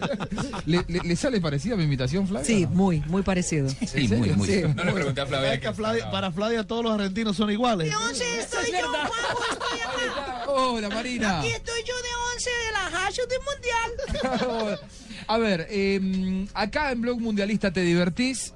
¿Le, 0.66 0.84
le- 0.86 1.00
le 1.00 1.16
sale 1.16 1.40
parecida 1.40 1.74
mi 1.76 1.84
invitación, 1.84 2.28
Flavia? 2.28 2.46
Sí, 2.46 2.66
muy, 2.66 3.00
muy 3.06 3.22
parecido. 3.22 3.68
Sí, 3.68 4.06
muy, 4.08 4.30
muy. 4.30 4.46
Sí. 4.46 4.62
No 4.74 4.84
le 4.84 4.92
pregunté 4.92 5.20
a 5.22 5.26
Flavia. 5.26 5.60
¿Sabes 5.74 6.04
que 6.04 6.10
para 6.10 6.30
Flavia 6.30 6.64
todos 6.64 6.84
los 6.84 6.94
argentinos 6.94 7.36
son 7.36 7.50
iguales? 7.50 7.92
estoy 8.38 8.70
yo, 8.70 8.92
Hola, 10.46 10.88
Marina. 10.88 11.44
estoy 11.44 11.80
yo 11.84 11.94
de 11.96 12.08
once 12.34 12.50
de 12.50 12.72
la 12.72 12.90
Hashut 12.98 13.28
del 13.28 13.40
Mundial. 13.40 14.78
A 15.26 15.38
ver, 15.38 15.66
eh, 15.70 16.46
acá 16.54 16.92
en 16.92 17.00
Blog 17.00 17.20
Mundialista 17.20 17.72
te 17.72 17.80
divertís 17.82 18.52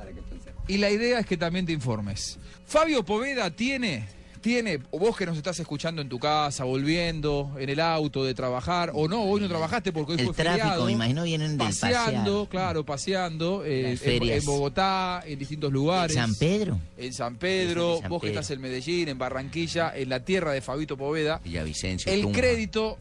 y 0.66 0.78
la 0.78 0.90
idea 0.90 1.20
es 1.20 1.26
que 1.26 1.36
también 1.36 1.66
te 1.66 1.72
informes. 1.72 2.38
Fabio 2.66 3.02
Poveda 3.04 3.50
tiene, 3.50 4.06
tiene, 4.42 4.80
o 4.90 4.98
vos 4.98 5.16
que 5.16 5.24
nos 5.24 5.36
estás 5.38 5.58
escuchando 5.58 6.02
en 6.02 6.08
tu 6.10 6.18
casa, 6.18 6.64
volviendo, 6.64 7.50
en 7.58 7.70
el 7.70 7.80
auto 7.80 8.22
de 8.24 8.34
trabajar, 8.34 8.90
o 8.94 9.08
no, 9.08 9.22
hoy 9.22 9.40
no 9.40 9.48
trabajaste 9.48 9.90
porque 9.92 10.12
hoy 10.12 10.18
El 10.18 10.26
fue 10.26 10.34
tráfico, 10.34 10.58
feriado, 10.64 10.84
me 10.84 10.92
imagino 10.92 11.22
vienen 11.24 11.56
del 11.56 11.66
paseando, 11.68 12.44
pasear. 12.44 12.48
claro, 12.48 12.84
paseando 12.84 13.62
eh, 13.64 13.98
en, 14.02 14.44
Bogotá, 14.44 15.22
en 15.26 15.38
distintos 15.38 15.72
lugares. 15.72 16.14
San 16.14 16.34
Pedro. 16.34 16.78
En 16.98 17.12
San 17.14 17.36
Pedro, 17.36 17.96
En 17.96 18.02
San 18.02 18.10
vos 18.10 18.20
que 18.20 18.26
Pedro. 18.28 18.40
estás 18.40 18.54
en 18.54 18.60
Medellín, 18.60 19.08
en 19.08 19.16
Barranquilla, 19.18 19.92
en 19.96 20.08
la 20.10 20.22
tierra 20.22 20.52
de 20.52 20.60
Fabito 20.60 20.98
Poveda. 20.98 21.40
Villavicencio. 21.42 22.12
El 22.12 22.30
crédito 22.30 22.98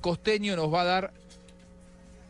costeño 0.00 0.56
nos 0.56 0.72
va 0.74 0.82
a 0.82 0.84
dar. 0.84 1.12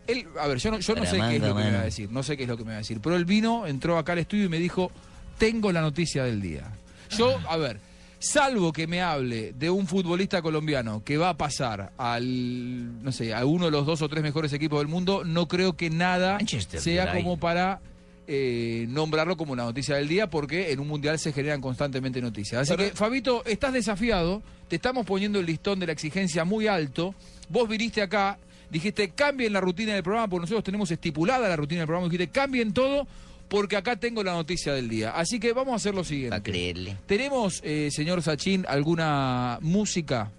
Él, 0.06 0.26
a 0.38 0.46
ver, 0.46 0.58
yo 0.58 0.70
no, 0.70 0.78
yo 0.80 0.94
no 0.94 1.04
sé 1.06 1.16
qué 1.18 1.36
es 1.36 1.42
lo 1.42 1.54
que 1.54 1.62
me 1.64 1.70
va 1.72 1.80
a 1.80 1.84
decir, 1.84 2.10
no 2.10 2.22
sé 2.22 2.36
qué 2.36 2.42
es 2.42 2.48
lo 2.48 2.56
que 2.56 2.64
me 2.64 2.70
va 2.70 2.76
a 2.76 2.78
decir, 2.78 3.00
pero 3.00 3.16
él 3.16 3.24
vino, 3.24 3.66
entró 3.66 3.96
acá 3.98 4.12
al 4.12 4.18
estudio 4.18 4.44
y 4.44 4.48
me 4.48 4.58
dijo, 4.58 4.90
tengo 5.38 5.72
la 5.72 5.80
noticia 5.80 6.24
del 6.24 6.40
día. 6.40 6.70
Yo, 7.16 7.38
a 7.48 7.56
ver, 7.56 7.78
salvo 8.18 8.72
que 8.72 8.86
me 8.86 9.02
hable 9.02 9.52
de 9.52 9.70
un 9.70 9.86
futbolista 9.86 10.42
colombiano 10.42 11.02
que 11.04 11.16
va 11.16 11.30
a 11.30 11.36
pasar 11.36 11.92
al, 11.96 13.02
no 13.02 13.12
sé, 13.12 13.34
a 13.34 13.44
uno 13.44 13.66
de 13.66 13.70
los 13.70 13.86
dos 13.86 14.02
o 14.02 14.08
tres 14.08 14.22
mejores 14.22 14.52
equipos 14.52 14.78
del 14.80 14.88
mundo, 14.88 15.22
no 15.24 15.46
creo 15.48 15.76
que 15.76 15.90
nada 15.90 16.34
Manchester 16.34 16.80
sea 16.80 17.12
como 17.12 17.38
para 17.38 17.80
eh, 18.26 18.86
nombrarlo 18.88 19.36
como 19.36 19.54
la 19.54 19.64
noticia 19.64 19.96
del 19.96 20.08
día, 20.08 20.28
porque 20.30 20.72
en 20.72 20.80
un 20.80 20.88
mundial 20.88 21.18
se 21.18 21.32
generan 21.32 21.60
constantemente 21.60 22.20
noticias. 22.22 22.62
Así 22.62 22.74
Pero- 22.76 22.90
que, 22.90 22.96
Fabito, 22.96 23.44
estás 23.44 23.72
desafiado, 23.72 24.42
te 24.68 24.76
estamos 24.76 25.04
poniendo 25.04 25.38
el 25.40 25.46
listón 25.46 25.78
de 25.78 25.86
la 25.86 25.92
exigencia 25.92 26.44
muy 26.44 26.66
alto. 26.66 27.14
Vos 27.50 27.68
viniste 27.68 28.00
acá, 28.00 28.38
dijiste 28.74 29.10
cambien 29.10 29.52
la 29.52 29.60
rutina 29.60 29.94
del 29.94 30.02
programa, 30.02 30.28
porque 30.28 30.42
nosotros 30.42 30.64
tenemos 30.64 30.90
estipulada 30.90 31.48
la 31.48 31.56
rutina 31.56 31.80
del 31.82 31.86
programa, 31.86 32.10
dijiste 32.10 32.32
cambien 32.32 32.74
todo, 32.74 33.06
porque 33.48 33.76
acá 33.76 33.94
tengo 33.96 34.22
la 34.24 34.32
noticia 34.32 34.72
del 34.74 34.88
día. 34.88 35.10
Así 35.12 35.38
que 35.38 35.52
vamos 35.52 35.72
a 35.72 35.76
hacer 35.76 35.94
lo 35.94 36.02
siguiente. 36.02 36.30
Para 36.30 36.42
creerle. 36.42 36.96
¿Tenemos, 37.06 37.60
eh, 37.62 37.88
señor 37.92 38.20
Sachin, 38.22 38.64
alguna 38.68 39.58
música 39.60 40.32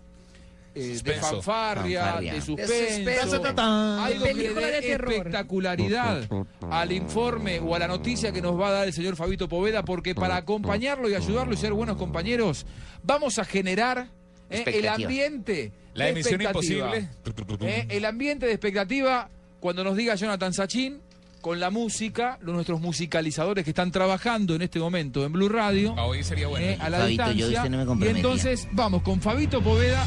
eh, 0.74 0.80
de 0.80 0.94
Suspenso. 0.96 1.22
fanfarria, 1.32 2.02
Fanfarria. 2.02 2.34
de 2.34 2.40
De 2.40 2.46
suspenso? 2.46 3.42
Ta-ta-ta. 3.42 4.06
Algo 4.06 4.26
que 4.26 4.34
dé 4.34 4.82
de 4.82 4.92
espectacularidad 4.94 6.28
al 6.70 6.92
informe 6.92 7.60
o 7.62 7.74
a 7.74 7.80
la 7.80 7.88
noticia 7.88 8.34
que 8.34 8.42
nos 8.42 8.60
va 8.60 8.68
a 8.68 8.72
dar 8.72 8.88
el 8.88 8.94
señor 8.94 9.16
Fabito 9.16 9.48
Poveda, 9.48 9.84
porque 9.84 10.14
para 10.14 10.36
acompañarlo 10.36 11.10
y 11.10 11.16
ayudarlo 11.16 11.54
y 11.54 11.58
ser 11.58 11.72
buenos 11.72 11.96
compañeros, 11.96 12.66
vamos 13.04 13.40
a 13.40 13.46
generar 13.46 14.10
eh, 14.50 14.64
el 14.68 14.88
ambiente. 14.90 15.72
La 15.96 16.06
de 16.06 16.12
emisión 16.12 16.42
imposible. 16.42 17.10
Eh, 17.62 17.88
el 17.90 18.06
ambiente 18.06 18.46
de 18.46 18.52
expectativa 18.54 19.30
cuando 19.60 19.84
nos 19.84 19.96
diga 19.98 20.16
Jonathan 20.16 20.54
Sachin 20.54 21.00
con 21.42 21.60
la 21.60 21.70
música, 21.70 22.38
los 22.42 22.56
nuestros 22.56 22.82
musicalizadores 22.82 23.64
que 23.64 23.70
están 23.72 23.92
trabajando 23.92 24.56
en 24.56 24.62
este 24.64 24.80
momento 24.80 25.26
en 25.26 25.32
Blue 25.34 25.50
Radio. 25.50 25.94
Ah, 25.98 26.06
Hoy 26.06 26.24
sería 26.24 26.48
bueno. 26.48 26.66
eh, 26.66 26.78
a 26.80 26.90
la 26.90 27.00
Fabito, 27.00 27.24
yo 27.24 27.48
distancia. 27.48 27.60
usted 27.64 27.70
no 27.86 27.96
me 27.96 28.06
y 28.06 28.10
entonces 28.10 28.68
vamos 28.72 29.02
con 29.04 29.22
Fabito 29.22 29.62
Poveda 29.62 30.04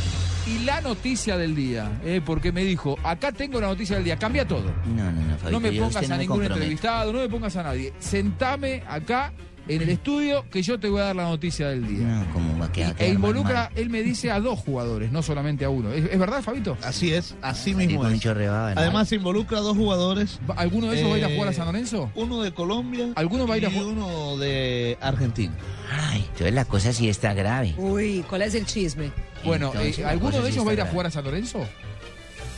y 0.46 0.60
la 0.64 0.80
noticia 0.80 1.36
del 1.36 1.54
día, 1.54 2.00
eh, 2.04 2.20
porque 2.24 2.52
me 2.52 2.64
dijo, 2.64 2.96
acá 3.04 3.30
tengo 3.32 3.60
la 3.60 3.68
noticia 3.68 3.96
del 3.96 4.04
día, 4.04 4.16
cambia 4.18 4.46
todo. 4.48 4.72
No, 4.86 5.12
no, 5.12 5.12
no, 5.12 5.38
Fabito. 5.38 5.50
no 5.50 5.60
me 5.60 5.74
yo 5.74 5.82
pongas 5.84 6.08
no 6.08 6.14
a 6.14 6.16
me 6.18 6.22
ningún 6.24 6.44
entrevistado, 6.44 7.12
no 7.12 7.18
me 7.20 7.28
pongas 7.28 7.56
a 7.56 7.62
nadie. 7.62 7.92
Sentame 8.00 8.82
acá 8.88 9.32
en 9.68 9.82
el 9.82 9.88
estudio 9.90 10.44
que 10.50 10.62
yo 10.62 10.78
te 10.80 10.88
voy 10.88 11.00
a 11.00 11.04
dar 11.04 11.16
la 11.16 11.24
noticia 11.24 11.68
del 11.68 11.86
día. 11.86 12.06
No, 12.06 12.32
¿cómo 12.32 12.58
va 12.58 12.66
a 12.66 12.72
quedar? 12.72 12.92
e 12.92 12.94
quedar 12.96 13.10
involucra, 13.14 13.54
mal? 13.64 13.72
él 13.76 13.90
me 13.90 14.02
dice 14.02 14.30
a 14.30 14.40
dos 14.40 14.58
jugadores, 14.58 15.12
no 15.12 15.22
solamente 15.22 15.64
a 15.64 15.70
uno. 15.70 15.92
¿Es, 15.92 16.04
es 16.10 16.18
verdad, 16.18 16.42
Fabito? 16.42 16.76
Así 16.82 17.12
es, 17.12 17.34
así 17.42 17.70
Sí, 17.70 17.76
mismo 17.76 18.06
es. 18.08 18.20
chorreado, 18.20 18.74
¿no? 18.74 18.80
Además 18.80 19.12
involucra 19.12 19.58
a 19.58 19.60
dos 19.60 19.76
jugadores, 19.76 20.38
¿Va- 20.48 20.54
¿Alguno 20.54 20.88
de 20.90 20.98
ellos 20.98 21.10
va 21.10 21.14
a 21.14 21.18
ir 21.18 21.24
a 21.24 21.28
Eh, 21.30 21.34
jugar 21.34 21.48
a 21.50 21.52
San 21.52 21.66
Lorenzo? 21.66 22.10
uno 22.14 22.42
de 22.42 22.52
Colombia 22.52 23.12
¿Alguno 23.14 23.46
va 23.46 23.54
a 23.54 23.58
ir 23.58 23.66
a 23.66 23.70
y 23.70 23.78
uno 23.78 24.36
de 24.38 24.96
Argentina. 25.00 25.52
Ay, 25.90 26.20
entonces 26.32 26.52
la 26.54 26.64
cosa 26.64 26.92
sí 26.92 27.08
está 27.08 27.34
grave. 27.34 27.74
Uy, 27.76 28.24
¿cuál 28.28 28.42
es 28.42 28.54
el 28.54 28.66
chisme? 28.66 29.10
Bueno, 29.44 29.66
Entonces, 29.68 29.98
eh, 30.00 30.04
¿alguno 30.04 30.38
de 30.40 30.46
sí 30.48 30.52
ellos 30.54 30.66
va 30.66 30.70
a 30.70 30.74
ir 30.74 30.80
a 30.80 30.86
jugar 30.86 31.06
a 31.06 31.10
San 31.10 31.24
Lorenzo? 31.24 31.60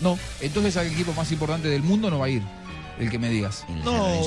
No. 0.00 0.18
Entonces 0.40 0.76
al 0.76 0.86
equipo 0.86 1.12
más 1.12 1.30
importante 1.30 1.68
del 1.68 1.82
mundo 1.82 2.08
no 2.10 2.18
va 2.20 2.26
a 2.26 2.30
ir. 2.30 2.42
El 3.00 3.10
que 3.10 3.18
me 3.18 3.30
digas. 3.30 3.64
No, 3.82 4.20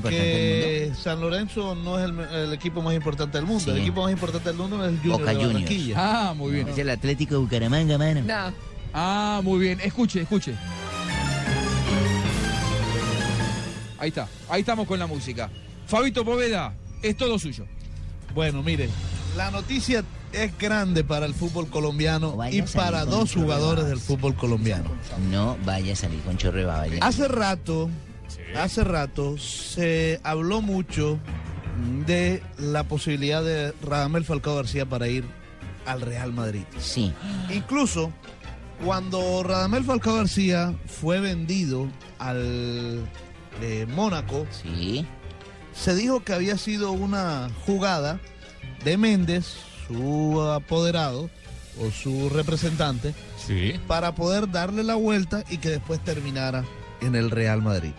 porque 0.00 0.92
San 0.96 1.20
Lorenzo 1.20 1.74
no 1.74 1.98
es 1.98 2.04
el, 2.04 2.18
el 2.20 2.52
equipo 2.52 2.80
más 2.80 2.94
importante 2.94 3.38
del 3.38 3.46
mundo. 3.46 3.64
Sí. 3.64 3.70
El 3.70 3.78
equipo 3.78 4.02
más 4.02 4.12
importante 4.12 4.48
del 4.48 4.56
mundo 4.56 4.84
es 4.84 4.92
el 4.92 4.98
Junior 4.98 5.18
Boca 5.18 5.32
de. 5.34 5.46
Barranquilla. 5.46 5.94
Ah, 5.98 6.34
muy 6.34 6.52
bien. 6.52 6.68
Es 6.68 6.78
el 6.78 6.90
Atlético 6.90 7.34
de 7.34 7.40
Bucaramanga, 7.40 7.98
mano. 7.98 8.22
No. 8.22 8.54
Ah, 8.92 9.40
muy 9.42 9.58
bien. 9.58 9.80
Escuche, 9.80 10.20
escuche. 10.20 10.54
Ahí 13.98 14.08
está. 14.08 14.28
Ahí 14.48 14.60
estamos 14.60 14.86
con 14.86 14.98
la 14.98 15.06
música. 15.06 15.50
Fabito 15.86 16.24
Poveda, 16.24 16.72
es 17.02 17.16
todo 17.16 17.38
suyo. 17.38 17.66
Bueno, 18.32 18.62
mire, 18.62 18.88
la 19.36 19.50
noticia 19.50 20.04
es 20.32 20.56
grande 20.58 21.04
para 21.04 21.26
el 21.26 21.34
fútbol 21.34 21.68
colombiano 21.68 22.36
y 22.50 22.62
para 22.62 23.04
dos 23.04 23.34
jugadores 23.34 23.86
del 23.86 23.98
fútbol 23.98 24.34
colombiano. 24.34 24.90
No 25.30 25.56
vaya 25.64 25.92
a 25.92 25.96
salir 25.96 26.20
con 26.20 26.36
chorreba, 26.36 26.78
vaya. 26.78 26.98
Hace 27.00 27.28
rato, 27.28 27.88
hace 28.60 28.84
rato 28.84 29.36
se 29.38 30.20
habló 30.24 30.60
mucho 30.60 31.18
de 32.06 32.42
la 32.58 32.84
posibilidad 32.84 33.42
de 33.42 33.72
Radamel 33.82 34.24
Falcao 34.24 34.56
García 34.56 34.86
para 34.86 35.08
ir 35.08 35.24
al 35.86 36.00
Real 36.00 36.32
Madrid. 36.32 36.62
Sí. 36.78 37.12
Incluso 37.52 38.12
cuando 38.84 39.42
Radamel 39.42 39.84
Falcao 39.84 40.16
García 40.16 40.74
fue 40.86 41.20
vendido 41.20 41.88
al 42.18 43.04
eh, 43.62 43.86
Mónaco, 43.88 44.46
Sí. 44.62 45.06
se 45.74 45.94
dijo 45.94 46.24
que 46.24 46.32
había 46.32 46.58
sido 46.58 46.92
una 46.92 47.48
jugada 47.66 48.20
de 48.84 48.96
Méndez, 48.96 49.46
su 49.88 50.40
apoderado 50.42 51.30
o 51.80 51.90
su 51.90 52.28
representante, 52.30 53.14
Sí. 53.46 53.74
para 53.86 54.14
poder 54.14 54.50
darle 54.50 54.82
la 54.84 54.94
vuelta 54.94 55.44
y 55.50 55.58
que 55.58 55.68
después 55.70 56.00
terminara 56.02 56.64
en 57.00 57.14
el 57.16 57.30
Real 57.30 57.62
Madrid. 57.62 57.92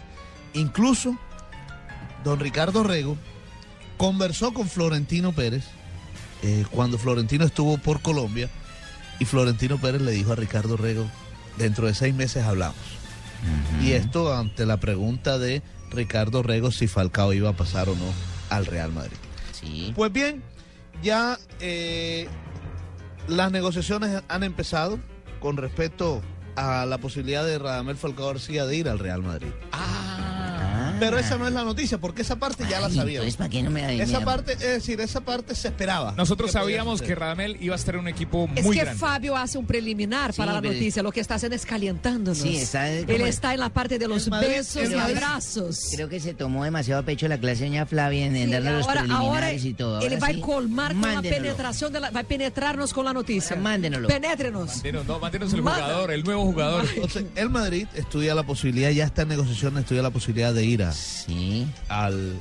Incluso 0.54 1.18
don 2.24 2.40
Ricardo 2.40 2.84
Rego 2.84 3.18
conversó 3.98 4.54
con 4.54 4.68
Florentino 4.70 5.34
Pérez 5.34 5.66
eh, 6.44 6.66
cuando 6.72 6.98
Florentino 6.98 7.46
estuvo 7.46 7.78
por 7.78 8.02
Colombia 8.02 8.50
y 9.20 9.26
Florentino 9.26 9.78
Pérez 9.80 10.02
le 10.02 10.12
dijo 10.12 10.32
a 10.34 10.36
Ricardo 10.36 10.78
Rego, 10.78 11.06
dentro 11.58 11.88
de 11.88 11.94
seis 11.96 12.14
meses 12.14 12.44
hablamos. 12.46 12.78
Y 13.82 13.92
esto 13.92 14.34
ante 14.36 14.66
la 14.66 14.78
pregunta 14.78 15.38
de 15.38 15.62
Ricardo 15.92 16.42
Rego 16.44 16.72
si 16.72 16.88
Falcao 16.88 17.32
iba 17.34 17.50
a 17.50 17.54
pasar 17.56 17.90
o 17.90 17.96
no 17.96 18.06
al 18.50 18.66
Real 18.66 18.92
Madrid. 18.92 19.18
Sí. 19.52 19.94
Pues 19.96 20.12
bien, 20.12 20.42
ya 21.02 21.38
eh, 21.60 22.28
las 23.28 23.52
negociaciones 23.52 24.24
han 24.28 24.44
empezado 24.44 25.00
con 25.40 25.58
respecto 25.58 26.22
a 26.56 26.86
la 26.86 26.98
posibilidad 26.98 27.46
de 27.46 27.60
Radamel 27.60 27.98
Falcao 27.98 28.28
García 28.28 28.66
de 28.66 28.76
ir 28.78 28.90
al 28.90 29.00
Real 29.00 29.22
Madrid. 29.22 29.52
Ah. 29.72 30.35
Pero 31.00 31.18
esa 31.18 31.38
no 31.38 31.48
es 31.48 31.54
la 31.54 31.64
noticia, 31.64 31.98
porque 31.98 32.22
esa 32.22 32.36
parte 32.38 32.64
ya 32.70 32.80
la 32.80 32.90
sabíamos. 32.90 33.08
Entonces, 33.28 33.36
¿para 33.38 33.50
qué 33.50 33.64
no 33.64 33.72
me 33.72 34.02
Esa 34.02 34.22
parte, 34.22 34.54
es 34.54 34.60
decir, 34.60 35.00
esa 35.02 35.22
parte 35.22 35.56
se 35.56 35.68
esperaba. 35.70 36.14
Nosotros 36.18 36.50
que 36.50 36.54
sabíamos 36.54 37.02
que. 37.02 37.16
Radamel 37.16 37.58
iba 37.62 37.74
a 37.76 37.78
estar 37.78 37.96
en 37.96 38.02
un 38.02 38.08
equipo 38.08 38.50
Es 38.56 38.64
muy 38.66 38.76
que 38.76 38.82
grande. 38.84 39.00
Fabio 39.00 39.36
hace 39.38 39.58
un 39.58 39.66
preliminar 39.66 40.34
Sí, 40.34 40.38
para 40.38 40.54
la 40.54 40.62
noticia. 40.62 41.02
Lo 41.04 41.12
que 41.12 41.20
está 41.22 41.36
haciendo 41.36 41.56
es 41.56 41.66
calentándonos. 41.66 42.38
Sí, 42.38 42.58
está- 42.58 42.90
Él 42.92 43.10
está 43.22 43.54
en 43.54 43.60
la 43.62 43.70
parte 43.70 43.98
de 44.00 44.08
los 44.08 44.28
Madrid- 44.28 44.50
besos 44.50 44.90
y 44.90 44.94
abrazos. 44.94 45.80
Creo 45.94 46.10
que 46.10 46.20
se 46.20 46.34
tomó 46.34 46.64
demasiado 46.64 47.02
a 47.02 47.06
pecho 47.06 47.28
la 47.28 47.38
clase 47.38 47.64
de 47.64 47.70
doña 47.70 47.86
Flavia 47.86 48.26
en, 48.26 48.36
Sí, 48.36 48.46
darle 48.52 48.72
los 48.72 48.88
ahora, 48.88 49.02
ahora 49.02 49.08
preliminares 49.16 49.66
y 49.66 49.74
todo. 49.74 50.00
él 50.02 50.14
Ahora 50.14 50.20
va 50.20 50.28
a 50.38 50.42
colmar 50.42 50.92
con 50.96 51.14
la 51.14 51.22
penetración 51.22 51.94
de 51.94 52.00
la, 52.00 52.10
va 52.12 52.20
a 52.22 52.24
penetrarnos 52.24 52.94
con 52.94 53.06
la 53.06 53.14
noticia. 53.14 53.56
Mándenoslo. 53.56 54.08
Penétrenos. 54.08 54.76
Mándenos, 54.76 55.06
no, 55.06 55.20
mándenos 55.20 55.54
el 55.54 55.62
jugador, 55.62 56.12
el 56.12 56.24
nuevo 56.24 56.44
jugador. 56.46 56.86
Entonces, 56.96 57.26
el 57.36 57.50
Madrid 57.50 57.88
estudia 57.96 58.36
la 58.36 58.44
posibilidad, 58.44 58.90
ya 58.90 59.06
está 59.06 59.24
en 59.24 59.30
negociaciones, 59.30 59.82
estudia 59.82 60.02
la 60.02 60.10
posibilidad 60.12 60.54
de 60.54 60.66
ir 60.66 60.84
a, 60.84 60.85
Sí. 60.94 61.68
al... 61.90 62.34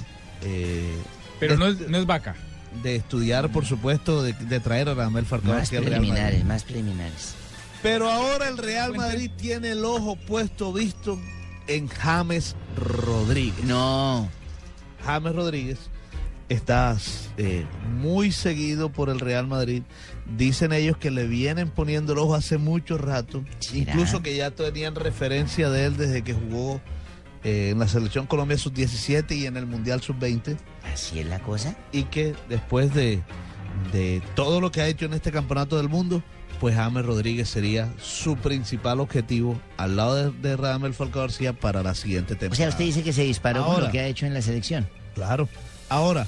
eh, 0.42 0.96
Pero 1.40 1.56
no 1.56 1.66
es, 1.66 1.88
no 1.88 1.98
es 1.98 2.06
vaca. 2.06 2.34
de 2.82 2.96
estudiar, 2.96 3.50
por 3.52 3.64
supuesto, 3.66 4.22
de, 4.22 4.32
de 4.32 4.60
traer 4.60 4.88
a 4.88 4.94
Radamel 4.94 5.24
Falcao 5.26 5.54
Más 5.54 5.68
aquí 5.68 5.76
al 5.76 5.84
Real 5.84 6.00
Madrid. 6.00 6.08
preliminares, 6.12 6.44
más 6.44 6.64
preliminares. 6.64 7.34
Pero 7.82 8.10
ahora 8.10 8.48
el 8.48 8.56
Real 8.58 8.94
Madrid 8.94 9.30
tiene 9.36 9.70
el 9.72 9.84
ojo 9.84 10.16
puesto, 10.16 10.72
visto 10.72 11.18
en 11.66 11.86
James 11.88 12.56
Rodríguez. 12.76 13.62
No. 13.64 14.28
James 15.04 15.34
Rodríguez 15.34 15.78
está 16.48 16.96
eh, 17.36 17.64
muy 18.00 18.32
seguido 18.32 18.90
por 18.90 19.10
el 19.10 19.20
Real 19.20 19.46
Madrid. 19.46 19.82
Dicen 20.36 20.72
ellos 20.72 20.96
que 20.96 21.10
le 21.10 21.26
vienen 21.26 21.68
poniendo 21.68 22.14
el 22.14 22.18
ojo 22.20 22.34
hace 22.34 22.56
mucho 22.56 22.96
rato. 22.96 23.44
Incluso 23.74 24.22
que 24.22 24.34
ya 24.34 24.50
tenían 24.50 24.94
referencia 24.94 25.68
de 25.68 25.84
él 25.84 25.96
desde 25.98 26.22
que 26.22 26.32
jugó 26.32 26.80
eh, 27.44 27.70
en 27.70 27.78
la 27.78 27.86
selección 27.88 28.26
Colombia 28.26 28.58
sub-17 28.58 29.36
y 29.36 29.46
en 29.46 29.56
el 29.56 29.66
Mundial 29.66 30.00
sub-20. 30.02 30.56
Así 30.92 31.20
es 31.20 31.26
la 31.26 31.38
cosa. 31.40 31.76
Y 31.92 32.04
que 32.04 32.34
después 32.48 32.92
de, 32.94 33.22
de 33.92 34.22
todo 34.34 34.60
lo 34.60 34.70
que 34.70 34.80
ha 34.80 34.88
hecho 34.88 35.06
en 35.06 35.14
este 35.14 35.30
campeonato 35.30 35.76
del 35.76 35.88
mundo, 35.88 36.22
pues 36.60 36.74
James 36.76 37.04
Rodríguez 37.04 37.48
sería 37.48 37.92
su 38.00 38.36
principal 38.36 39.00
objetivo 39.00 39.60
al 39.76 39.96
lado 39.96 40.14
de, 40.32 40.38
de 40.48 40.56
Radamel 40.56 40.94
Falcao 40.94 41.22
García 41.22 41.52
para 41.52 41.82
la 41.82 41.94
siguiente 41.94 42.34
O 42.34 42.36
sea, 42.36 42.48
temporada. 42.48 42.68
usted 42.70 42.84
dice 42.84 43.02
que 43.02 43.12
se 43.12 43.22
disparó 43.24 43.62
con 43.64 43.72
Ahora. 43.74 43.86
lo 43.86 43.92
que 43.92 44.00
ha 44.00 44.06
hecho 44.06 44.24
en 44.26 44.34
la 44.34 44.40
selección. 44.42 44.88
Claro. 45.14 45.48
Ahora, 45.90 46.26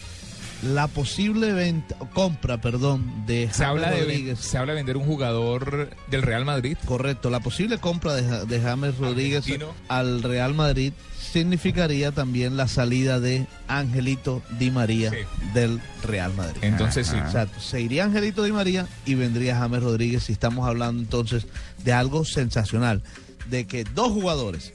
la 0.63 0.89
posible 0.89 1.53
venta, 1.53 1.97
compra, 2.15 2.61
perdón, 2.61 3.27
de 3.27 3.49
Se 3.53 3.65
habla, 3.65 3.89
James 3.89 3.99
de, 4.01 4.05
Rodríguez. 4.07 4.39
se 4.41 4.59
habla 4.59 4.73
de 4.73 4.77
vender 4.79 4.97
un 4.97 5.05
jugador 5.05 5.91
del 6.11 6.23
Real 6.23 6.45
Madrid. 6.45 6.77
Correcto, 6.87 7.31
la 7.31 7.41
posible 7.41 7.79
compra 7.79 8.15
de, 8.15 8.23
Ja- 8.29 8.45
de 8.45 8.61
James 8.61 8.97
Rodríguez 8.99 9.39
Argentino. 9.45 9.73
al 9.89 10.23
Real 10.23 10.55
Madrid 10.55 10.93
significaría 11.33 12.13
también 12.13 12.57
la 12.57 12.67
salida 12.69 13.21
de 13.21 13.47
Angelito 13.69 14.43
Di 14.59 14.71
María 14.71 15.11
Sí. 15.11 15.17
del 15.53 15.81
Real 16.03 16.33
Madrid. 16.35 16.59
Entonces 16.63 17.07
sí. 17.09 17.17
Exacto, 17.17 17.61
se 17.61 17.81
iría 17.81 18.05
Angelito 18.05 18.43
Di 18.43 18.53
María 18.53 18.87
y 19.05 19.15
vendría 19.15 19.57
James 19.59 19.83
Rodríguez 19.83 20.29
y 20.31 20.33
estamos 20.33 20.67
hablando 20.67 21.03
entonces 21.03 21.47
de 21.85 21.93
algo 21.93 22.25
sensacional, 22.25 23.03
de 23.51 23.67
que 23.67 23.85
dos 23.85 24.13
jugadores, 24.13 24.73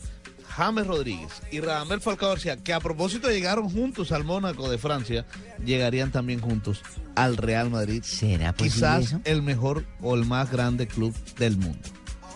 James 0.51 0.85
Rodríguez 0.85 1.29
y 1.51 1.59
Radamel 1.59 2.01
Falcao 2.01 2.29
García, 2.29 2.57
que 2.57 2.73
a 2.73 2.79
propósito 2.79 3.29
llegaron 3.29 3.69
juntos 3.69 4.11
al 4.11 4.23
Mónaco 4.23 4.69
de 4.69 4.77
Francia, 4.77 5.25
llegarían 5.65 6.11
también 6.11 6.41
juntos 6.41 6.81
al 7.15 7.37
Real 7.37 7.69
Madrid. 7.69 8.03
¿Será 8.03 8.53
Quizás 8.53 9.05
eso? 9.05 9.21
el 9.23 9.41
mejor 9.41 9.85
o 10.01 10.15
el 10.15 10.25
más 10.25 10.51
grande 10.51 10.87
club 10.87 11.15
del 11.37 11.57
mundo. 11.57 11.87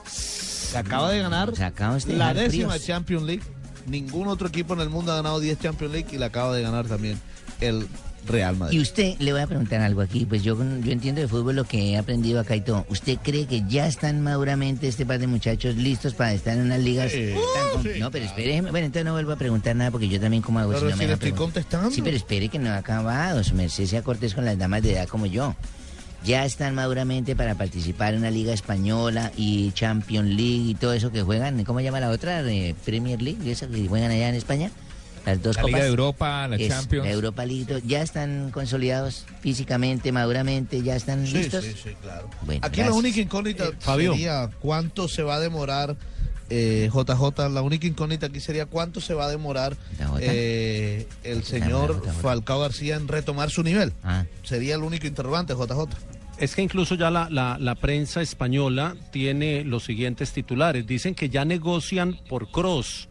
Se 0.07 0.77
acaba 0.77 1.11
de 1.11 1.19
ganar 1.19 1.51
de 1.53 2.13
la 2.15 2.33
décima 2.33 2.69
fríos. 2.71 2.85
Champions 2.85 3.23
League. 3.23 3.43
Ningún 3.87 4.27
otro 4.27 4.47
equipo 4.47 4.73
en 4.73 4.79
el 4.79 4.89
mundo 4.89 5.11
ha 5.11 5.17
ganado 5.17 5.39
10 5.39 5.59
Champions 5.59 5.93
League 5.93 6.09
y 6.11 6.17
la 6.17 6.27
acaba 6.27 6.55
de 6.55 6.61
ganar 6.63 6.87
también 6.87 7.19
el 7.61 7.87
Real 8.27 8.55
Y 8.55 8.57
Madrid. 8.59 8.81
usted, 8.81 9.13
le 9.19 9.31
voy 9.31 9.41
a 9.41 9.47
preguntar 9.47 9.81
algo 9.81 10.01
aquí, 10.01 10.25
pues 10.25 10.43
yo, 10.43 10.57
yo 10.57 10.91
entiendo 10.91 11.21
de 11.21 11.27
fútbol 11.27 11.55
lo 11.55 11.63
que 11.65 11.91
he 11.91 11.97
aprendido 11.97 12.39
acá 12.39 12.55
y 12.55 12.61
todo. 12.61 12.85
¿Usted 12.89 13.17
cree 13.23 13.45
que 13.45 13.63
ya 13.67 13.87
están 13.87 14.21
maduramente 14.21 14.87
este 14.87 15.05
par 15.05 15.19
de 15.19 15.27
muchachos 15.27 15.75
listos 15.75 16.13
para 16.13 16.33
estar 16.33 16.55
en 16.57 16.63
unas 16.63 16.79
ligas 16.79 17.11
tan 17.11 17.81
com- 17.83 17.91
No, 17.99 18.11
pero 18.11 18.25
espere, 18.25 18.61
bueno, 18.61 18.77
entonces 18.79 19.05
no 19.05 19.13
vuelvo 19.13 19.31
a 19.31 19.35
preguntar 19.37 19.75
nada 19.75 19.91
porque 19.91 20.07
yo 20.07 20.19
también 20.19 20.41
como 20.41 20.59
hago 20.59 20.69
Pero 20.71 20.79
si 20.81 20.85
no 20.91 20.97
si 21.01 21.05
me 21.07 21.13
estoy 21.13 21.31
contestando. 21.33 21.91
Sí, 21.91 22.01
pero 22.01 22.15
espere 22.17 22.49
que 22.49 22.59
no 22.59 22.69
ha 22.69 22.77
acabado, 22.77 23.43
su 23.43 23.55
merced 23.55 23.85
sea 23.85 24.01
cortés 24.01 24.33
con 24.33 24.45
las 24.45 24.57
damas 24.57 24.81
de 24.83 24.93
edad 24.93 25.07
como 25.07 25.25
yo. 25.25 25.55
Ya 26.23 26.43
están 26.43 26.73
maduramente 26.73 27.35
para 27.35 27.53
participar 27.53 28.13
en 28.15 28.21
una 28.21 28.31
liga 28.31 28.51
española 28.51 29.31
y 29.37 29.71
Champions 29.73 30.29
League 30.29 30.69
y 30.71 30.73
todo 30.73 30.93
eso 30.93 31.11
que 31.11 31.21
juegan, 31.21 31.63
¿cómo 31.65 31.77
se 31.79 31.85
llama 31.85 31.99
la 31.99 32.09
otra? 32.09 32.41
Eh, 32.41 32.73
Premier 32.83 33.21
League, 33.21 33.37
y 33.45 33.51
eso 33.51 33.69
que 33.69 33.87
juegan 33.87 34.09
allá 34.09 34.29
en 34.29 34.35
España. 34.35 34.71
Las 35.25 35.41
dos 35.41 35.55
La 35.55 35.61
copas. 35.63 35.73
Liga 35.73 35.83
de 35.83 35.89
Europa, 35.89 36.47
la 36.47 36.55
Es, 36.57 36.67
Champions. 36.67 37.05
La 37.07 37.11
Europa 37.13 37.45
League, 37.45 37.81
ya 37.85 38.01
están 38.01 38.51
consolidados 38.51 39.25
físicamente, 39.41 40.11
maduramente, 40.11 40.81
ya 40.83 40.95
están 40.95 41.25
Sí, 41.25 41.33
listos. 41.33 41.63
sí, 41.63 41.73
sí, 41.81 41.89
claro. 42.01 42.29
Bueno, 42.43 42.61
Aquí 42.63 42.77
la 42.77 42.83
gracias. 42.87 43.03
única 43.03 43.19
incógnita 43.21 43.65
Fabio. 43.79 44.11
sería 44.13 44.49
cuánto 44.59 45.07
se 45.07 45.23
va 45.23 45.35
a 45.35 45.39
demorar 45.39 45.95
eh, 46.51 46.89
JJ. 46.93 47.49
La 47.49 47.63
única 47.63 47.87
incógnita 47.87 48.27
aquí 48.27 48.39
sería 48.39 48.67
cuánto 48.67 49.01
se 49.01 49.15
va 49.15 49.25
a 49.25 49.29
demorar 49.29 49.75
eh, 50.19 51.07
el 51.23 51.43
señor 51.43 52.03
JJ. 52.03 52.21
Falcao 52.21 52.59
García 52.61 52.95
en 52.95 53.07
retomar 53.07 53.49
su 53.49 53.63
nivel. 53.63 53.93
Ah, 54.03 54.25
Sería 54.43 54.75
el 54.75 54.83
único 54.83 55.07
interrogante, 55.07 55.53
JJ. 55.53 55.87
Es 56.37 56.53
que 56.53 56.61
incluso 56.61 56.95
ya 56.95 57.09
la, 57.09 57.29
la- 57.31 57.57
la 57.59 57.75
prensa 57.75 58.21
española 58.21 58.95
tiene 59.11 59.63
los 59.63 59.85
siguientes 59.85 60.33
titulares. 60.33 60.85
Dicen 60.85 61.15
que 61.15 61.29
ya 61.29 61.45
negocian 61.45 62.19
por 62.29 62.51
Cross. 62.51 63.07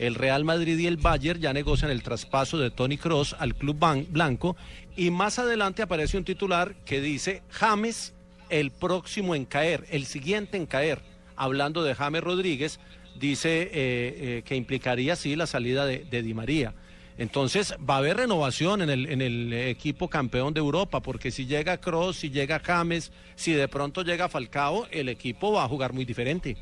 El 0.00 0.14
Real 0.14 0.46
Madrid 0.46 0.78
y 0.78 0.86
el 0.86 0.96
Bayern 0.96 1.42
ya 1.42 1.52
negocian 1.52 1.90
el 1.90 2.02
traspaso 2.02 2.56
de 2.56 2.70
Tony 2.70 2.96
Cross 2.96 3.36
al 3.38 3.54
club 3.54 3.76
blanco. 4.08 4.56
Y 4.96 5.10
más 5.10 5.38
adelante 5.38 5.82
aparece 5.82 6.16
un 6.16 6.24
titular 6.24 6.74
que 6.86 7.02
dice 7.02 7.42
James, 7.50 8.14
el 8.48 8.70
próximo 8.70 9.34
en 9.34 9.44
caer, 9.44 9.84
el 9.90 10.06
siguiente 10.06 10.56
en 10.56 10.64
caer. 10.64 11.02
Hablando 11.36 11.82
de 11.82 11.94
James 11.94 12.24
Rodríguez, 12.24 12.80
dice 13.18 13.64
eh, 13.64 13.68
eh, 13.74 14.42
que 14.42 14.56
implicaría 14.56 15.16
sí 15.16 15.36
la 15.36 15.46
salida 15.46 15.84
de, 15.84 16.06
de 16.10 16.22
Di 16.22 16.32
María. 16.32 16.72
Entonces 17.18 17.74
va 17.78 17.96
a 17.96 17.98
haber 17.98 18.16
renovación 18.16 18.80
en 18.80 18.88
el, 18.88 19.04
en 19.04 19.20
el 19.20 19.52
equipo 19.52 20.08
campeón 20.08 20.54
de 20.54 20.60
Europa, 20.60 21.00
porque 21.02 21.30
si 21.30 21.44
llega 21.44 21.76
Cross, 21.76 22.16
si 22.16 22.30
llega 22.30 22.58
James, 22.64 23.12
si 23.34 23.52
de 23.52 23.68
pronto 23.68 24.00
llega 24.00 24.30
Falcao, 24.30 24.86
el 24.90 25.10
equipo 25.10 25.52
va 25.52 25.64
a 25.64 25.68
jugar 25.68 25.92
muy 25.92 26.06
diferente. 26.06 26.56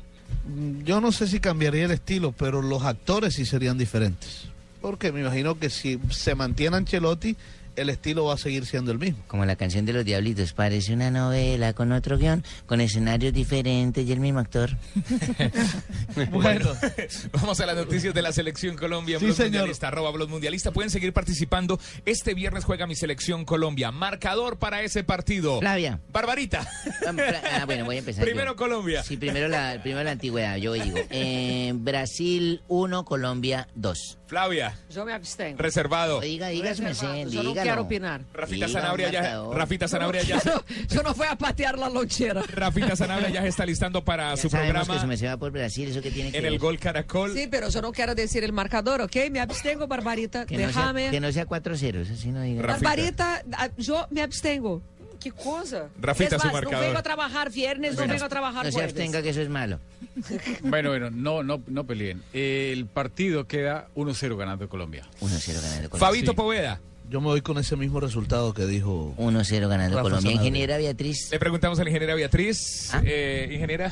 Mm, 0.49 0.83
Yo 0.83 0.99
no 1.01 1.11
sé 1.11 1.27
si 1.27 1.39
cambiaría 1.39 1.85
el 1.85 1.91
estilo, 1.91 2.31
pero 2.31 2.61
los 2.61 2.83
actores 2.83 3.35
sí 3.35 3.45
serían 3.45 3.77
diferentes. 3.77 4.45
Porque 4.81 5.11
me 5.11 5.21
imagino 5.21 5.59
que 5.59 5.69
si 5.69 5.99
se 6.09 6.35
mantiene 6.35 6.77
Ancelotti, 6.77 7.35
el 7.79 7.89
estilo 7.89 8.25
va 8.25 8.33
a 8.33 8.37
seguir 8.37 8.65
siendo 8.65 8.91
el 8.91 8.99
mismo. 8.99 9.23
como 9.27 9.45
la 9.45 9.55
canción 9.55 9.85
de 9.85 9.93
los 9.93 10.05
Diablitos, 10.05 10.53
parece 10.53 10.93
una 10.93 11.11
novela 11.11 11.73
con 11.73 11.91
otro 11.91 12.17
guion, 12.17 12.43
con 12.65 12.81
escenarios 12.81 13.33
diferentes 13.33 14.05
y 14.05 14.11
el 14.11 14.19
mismo 14.19 14.39
actor. 14.39 14.71
Bueno, 16.31 16.71
vamos 17.33 17.59
a 17.59 17.65
las 17.65 17.75
noticias 17.75 18.13
de 18.13 18.21
la 18.21 18.31
selección 18.31 18.75
Colombia. 18.75 19.19
Sí, 19.19 19.25
Blog 19.25 19.37
señor. 19.37 19.51
Mundialista, 19.51 19.87
arroba 19.87 20.11
Blog 20.11 20.29
Mundialista. 20.29 20.71
Pueden 20.71 20.89
seguir 20.89 21.13
participando. 21.13 21.79
Este 22.05 22.33
viernes 22.33 22.65
juega 22.65 22.87
mi 22.87 22.95
selección 22.95 23.45
Colombia. 23.45 23.91
Marcador 23.91 24.57
para 24.57 24.81
ese 24.81 25.03
partido. 25.03 25.59
Flavia. 25.59 25.99
Barbarita. 26.11 26.67
Ah, 27.05 27.65
bueno, 27.65 27.85
voy 27.85 27.97
a 27.97 27.99
empezar. 27.99 28.21
yo. 28.23 28.25
Primero 28.25 28.55
Colombia. 28.55 29.03
Sí, 29.03 29.17
primero 29.17 29.47
la, 29.47 29.79
primero 29.81 30.03
la 30.03 30.11
antigüedad, 30.11 30.57
yo 30.57 30.73
digo. 30.73 30.97
Eh, 31.09 31.71
Brasil 31.75 32.61
1, 32.67 33.05
Colombia 33.05 33.67
2. 33.75 34.17
Flavia. 34.27 34.77
Yo 34.91 35.05
me 35.05 35.13
abstengo. 35.13 35.57
Reservado. 35.57 36.19
Diga, 36.21 36.49
dígasme, 36.49 36.89
Reservado. 36.89 37.29
No 37.69 37.75
quiero 37.75 37.81
opinar. 37.87 38.21
Rafita 38.33 38.65
Diga, 38.67 38.79
Sanabria 38.81 39.09
ya. 39.11 39.41
Rafita 39.53 39.87
Sanabria 39.87 40.21
ya. 40.23 40.39
Yo 40.43 40.51
no, 40.53 40.63
yo 40.87 41.03
no 41.03 41.13
voy 41.13 41.27
a 41.29 41.35
patear 41.37 41.77
la 41.77 41.89
lonchera. 41.89 42.43
Rafita 42.53 42.95
Sanabria 42.95 43.29
ya 43.29 43.41
se 43.41 43.47
está 43.47 43.65
listando 43.65 44.03
para 44.03 44.31
Ya 44.35 44.37
su 44.41 44.49
que 44.49 44.57
programa 44.57 44.99
su 44.99 45.07
merced 45.07 45.27
va 45.27 45.37
por 45.37 45.51
Brasil, 45.51 45.89
eso 45.89 46.01
que 46.01 46.11
tiene 46.11 46.31
que 46.31 46.37
en 46.37 46.43
ver? 46.43 46.53
el 46.53 46.59
Gol 46.59 46.79
Caracol. 46.79 47.33
Sí, 47.33 47.47
pero 47.49 47.69
yo 47.69 47.81
no 47.81 47.91
quiero 47.91 48.15
decir 48.15 48.43
el 48.43 48.53
marcador, 48.53 49.01
¿ok? 49.01 49.15
Me 49.31 49.39
abstengo, 49.39 49.87
Barbarita. 49.87 50.45
Que 50.45 50.55
no, 50.57 50.59
sea, 50.61 50.67
Déjame. 50.67 51.09
que 51.11 51.19
no 51.19 51.31
sea 51.31 51.45
4-0, 51.47 52.11
así 52.11 52.31
no. 52.31 52.39
Rafita. 52.61 52.89
Barbarita, 52.89 53.43
ah, 53.53 53.69
yo 53.77 54.07
me 54.11 54.21
abstengo. 54.21 54.81
¿Qué 55.19 55.31
cosa? 55.33 55.89
Rafita, 55.99 56.37
es 56.37 56.41
su 56.41 56.47
más, 56.47 56.53
no 56.55 56.61
marcador. 56.61 56.85
vengo 56.85 56.99
a 56.99 57.03
trabajar 57.03 57.51
viernes, 57.51 57.95
no 57.97 58.07
vengo 58.07 58.23
a 58.23 58.29
trabajar 58.29 58.63
No 58.63 58.71
se 58.71 58.75
jueves. 58.77 58.91
abstenga 58.93 59.21
que 59.21 59.29
eso 59.31 59.41
es 59.41 59.49
malo. 59.49 59.79
Bueno, 60.63 60.89
bueno, 60.89 61.09
no, 61.11 61.43
no, 61.43 61.61
no 61.67 61.83
peleen. 61.85 62.23
El 62.33 62.85
partido 62.85 63.45
queda 63.47 63.87
1-0 63.95 64.37
ganando 64.37 64.67
Colombia. 64.69 65.05
1-0 65.21 65.61
ganando 65.61 65.89
Colombia. 65.89 65.99
Fabito 65.99 66.31
Sí. 66.31 66.35
Poveda. 66.37 66.79
Yo 67.09 67.21
me 67.21 67.27
voy 67.27 67.41
con 67.41 67.57
ese 67.57 67.75
mismo 67.75 67.99
resultado 67.99 68.53
que 68.53 68.65
dijo 68.67 69.15
1-0 69.17 69.67
ganando 69.67 69.97
Rafa 69.97 70.03
Colombia. 70.03 70.19
Sanabria. 70.31 70.33
Ingeniera 70.35 70.77
Beatriz. 70.77 71.31
Le 71.31 71.39
preguntamos 71.39 71.79
a 71.79 71.83
la 71.83 71.89
ingeniera 71.89 72.13
Beatriz. 72.13 72.91
Ah. 72.93 73.01
Eh, 73.03 73.49
ingeniera. 73.51 73.91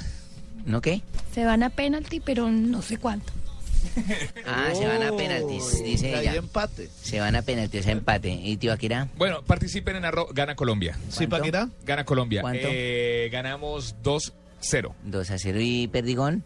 ¿No 0.66 0.82
qué? 0.82 1.02
Se 1.34 1.44
van 1.44 1.64
a 1.64 1.70
penalti, 1.72 2.20
pero 2.20 2.52
no 2.52 2.82
sé 2.82 2.98
cuánto. 2.98 3.34
Ah, 4.46 4.70
se 4.74 4.88
van 4.88 5.04
a 5.04 5.16
penaltis, 5.16 5.84
dice 5.84 6.14
Ahí 6.16 6.28
ella. 6.28 6.36
empate. 6.36 6.90
Se 7.02 7.20
van 7.20 7.36
a 7.36 7.42
penaltis, 7.42 7.86
empate. 7.88 8.30
¿Y 8.32 8.58
tío 8.58 8.74
Akira? 8.74 9.08
Bueno, 9.18 9.42
participen 9.44 9.96
en 9.98 10.06
arro 10.06 10.28
Gana 10.34 10.56
Colombia. 10.56 10.98
¿Sí, 11.10 11.28
Paquirá? 11.28 11.70
Gana 11.86 12.04
Colombia. 12.06 12.42
¿Cuánto? 12.42 12.68
Eh, 12.70 13.30
ganamos 13.32 13.96
2-0. 14.04 14.94
2 15.04 15.32
a 15.32 15.38
0. 15.38 15.60
¿Y 15.62 15.88
Perdigón? 15.88 16.44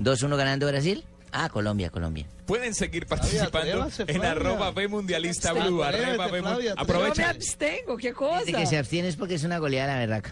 2-1 0.00 0.36
ganando 0.36 0.66
Brasil. 0.68 1.04
Ah, 1.32 1.48
Colombia, 1.48 1.90
Colombia. 1.90 2.26
Pueden 2.46 2.74
seguir 2.74 3.06
participando 3.06 3.88
en 4.06 4.24
arroba 4.24 4.70
B 4.72 4.88
Mundialista 4.88 5.52
Blue. 5.52 5.82
Arroba 5.82 6.26
B 6.26 6.40
Flavia, 6.42 6.70
Yo 6.70 6.74
me 6.76 6.82
Aprovecha. 6.82 7.30
abstengo, 7.30 7.96
¿qué 7.96 8.12
cosa? 8.12 8.40
Dice 8.44 8.52
que 8.58 8.66
se 8.66 8.78
abstiene 8.78 9.08
es 9.08 9.16
porque 9.16 9.34
es 9.34 9.44
una 9.44 9.58
goleada, 9.58 9.94
la 9.94 9.98
verdad. 10.00 10.24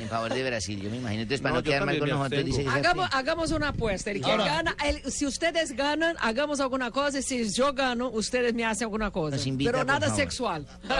En 0.00 0.08
favor 0.08 0.32
de 0.32 0.44
Brasil, 0.44 0.80
yo 0.80 0.90
me 0.90 0.98
imagino. 0.98 1.22
Entonces, 1.22 1.40
para 1.40 1.54
No, 1.54 1.60
no, 1.60 1.64
quedar 1.64 1.84
mal 1.86 1.98
con 1.98 2.08
nosotros, 2.10 2.44
dice 2.44 2.62
que 2.62 2.68
Hagamos, 2.70 3.08
hagamos 3.12 3.50
una 3.52 3.68
apuesta. 3.68 4.10
El 4.10 4.20
que 4.22 4.30
Ahora. 4.30 4.44
gana, 4.44 4.76
el- 4.84 5.10
si 5.10 5.26
ustedes 5.26 5.72
ganan, 5.72 6.14
hagamos 6.20 6.60
alguna 6.60 6.90
cosa. 6.90 7.18
Y 7.18 7.22
si 7.22 7.50
yo 7.50 7.72
gano, 7.72 8.08
ustedes 8.10 8.54
me 8.54 8.64
hacen 8.64 8.84
alguna 8.84 9.10
cosa. 9.10 9.36
Nos 9.36 9.46
invita, 9.46 9.72
Pero 9.72 9.84
nada 9.84 10.14
sexual. 10.14 10.66
no, 10.84 10.94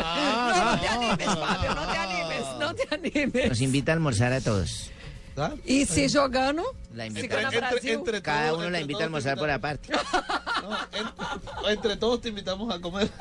no 0.74 0.80
te 0.80 0.88
animes, 0.88 1.26
Fabio, 1.26 1.74
no 1.74 1.86
te 1.92 1.98
animes, 1.98 2.42
no 2.58 2.74
te 2.74 2.94
animes. 2.94 3.48
Nos 3.50 3.60
invita 3.60 3.92
a 3.92 3.94
almorzar 3.94 4.32
a 4.32 4.40
todos. 4.40 4.90
¿Ah? 5.38 5.52
Y 5.64 5.86
si 5.86 6.08
yo 6.08 6.28
gano, 6.28 6.62
La 6.94 7.04
si 7.04 7.08
invita- 7.10 7.36
gana 7.36 7.48
Entre- 7.48 7.60
Brasil, 7.60 7.90
entre 7.90 8.22
Cada 8.22 8.48
todos- 8.48 8.58
uno 8.60 8.70
la 8.70 8.80
invita 8.80 9.00
a 9.00 9.04
almorzar 9.04 9.38
por 9.38 9.50
aparte. 9.50 9.92
No, 9.92 10.76
entre, 10.92 11.72
entre 11.72 11.96
todos 11.96 12.20
te 12.20 12.28
invitamos 12.30 12.74
a 12.74 12.80
comer. 12.80 13.08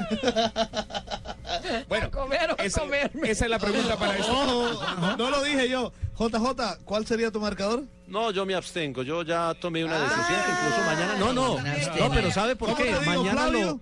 Bueno, 1.87 2.11
comer 2.11 2.51
o 2.51 2.61
esa, 2.61 2.81
comerme. 2.81 3.29
esa 3.29 3.45
es 3.45 3.51
la 3.51 3.57
pregunta 3.59 3.97
para. 3.97 4.19
Ojo, 4.19 4.79
no 5.17 5.29
lo 5.29 5.43
dije 5.43 5.69
yo. 5.69 5.91
JJ, 6.17 6.77
¿cuál 6.85 7.05
sería 7.05 7.31
tu 7.31 7.39
marcador? 7.39 7.83
No, 8.07 8.31
yo 8.31 8.45
me 8.45 8.53
abstengo. 8.55 9.01
Yo 9.03 9.23
ya 9.23 9.53
tomé 9.59 9.83
una 9.83 9.97
decisión 9.99 10.25
que 10.45 10.51
incluso 10.51 10.81
mañana. 10.85 11.15
No, 11.19 11.33
no. 11.33 11.57
No, 11.57 12.13
pero 12.13 12.31
¿sabe 12.31 12.55
por 12.55 12.69
¿Cómo 12.69 12.77
qué? 12.77 12.89
digo, 12.89 13.01
mañana 13.01 13.31
Flavio? 13.43 13.65
lo. 13.65 13.79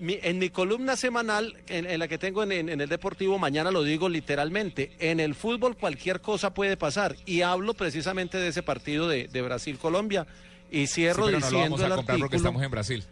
Mi- 0.00 0.18
en 0.22 0.38
mi 0.38 0.50
columna 0.50 0.96
semanal, 0.96 1.56
en, 1.68 1.86
en 1.88 1.98
la 1.98 2.08
que 2.08 2.18
tengo 2.18 2.42
en, 2.42 2.52
en- 2.52 2.68
en 2.68 2.80
el 2.80 2.88
Deportivo, 2.88 3.38
mañana 3.38 3.70
lo 3.70 3.82
digo 3.82 4.08
literalmente. 4.08 4.92
En 4.98 5.20
el 5.20 5.34
fútbol 5.34 5.76
cualquier 5.76 6.20
cosa 6.20 6.52
puede 6.54 6.76
pasar. 6.76 7.16
Y 7.26 7.42
hablo 7.42 7.74
precisamente 7.74 8.38
de 8.38 8.48
ese 8.48 8.62
partido 8.62 9.08
de, 9.08 9.28
de 9.28 9.42
Brasil-Colombia. 9.42 10.26
Y 10.70 10.86
Sí, 10.86 10.94
cierro 10.94 11.26
pero 11.26 11.38
no 11.38 11.40
lo 11.40 11.46
diciendo 11.46 11.76
vamos 11.76 11.80
a 11.82 11.86
el 11.86 11.94
comprar 11.94 12.18
porque 12.18 12.36
estamos 12.36 12.62
en 12.62 12.70
Brasil. 12.70 13.04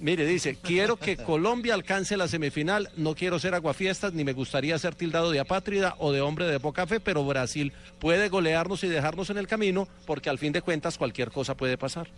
Mire, 0.00 0.26
dice, 0.26 0.58
quiero 0.60 0.96
que 0.96 1.16
Colombia 1.16 1.72
alcance 1.72 2.16
la 2.16 2.26
semifinal, 2.26 2.90
no 2.96 3.14
quiero 3.14 3.38
ser 3.38 3.54
aguafiestas, 3.54 4.12
ni 4.12 4.24
me 4.24 4.32
gustaría 4.32 4.76
ser 4.76 4.96
tildado 4.96 5.30
de 5.30 5.38
apátrida 5.38 5.94
o 5.98 6.10
de 6.10 6.20
hombre 6.20 6.46
de 6.46 6.58
poca 6.58 6.84
fe, 6.88 6.98
pero 6.98 7.24
Brasil 7.24 7.72
puede 8.00 8.28
golearnos 8.28 8.82
y 8.82 8.88
dejarnos 8.88 9.30
en 9.30 9.38
el 9.38 9.46
camino, 9.46 9.86
porque 10.04 10.28
al 10.30 10.38
fin 10.38 10.52
de 10.52 10.62
cuentas 10.62 10.98
cualquier 10.98 11.30
cosa 11.30 11.56
puede 11.56 11.78
pasar. 11.78 12.08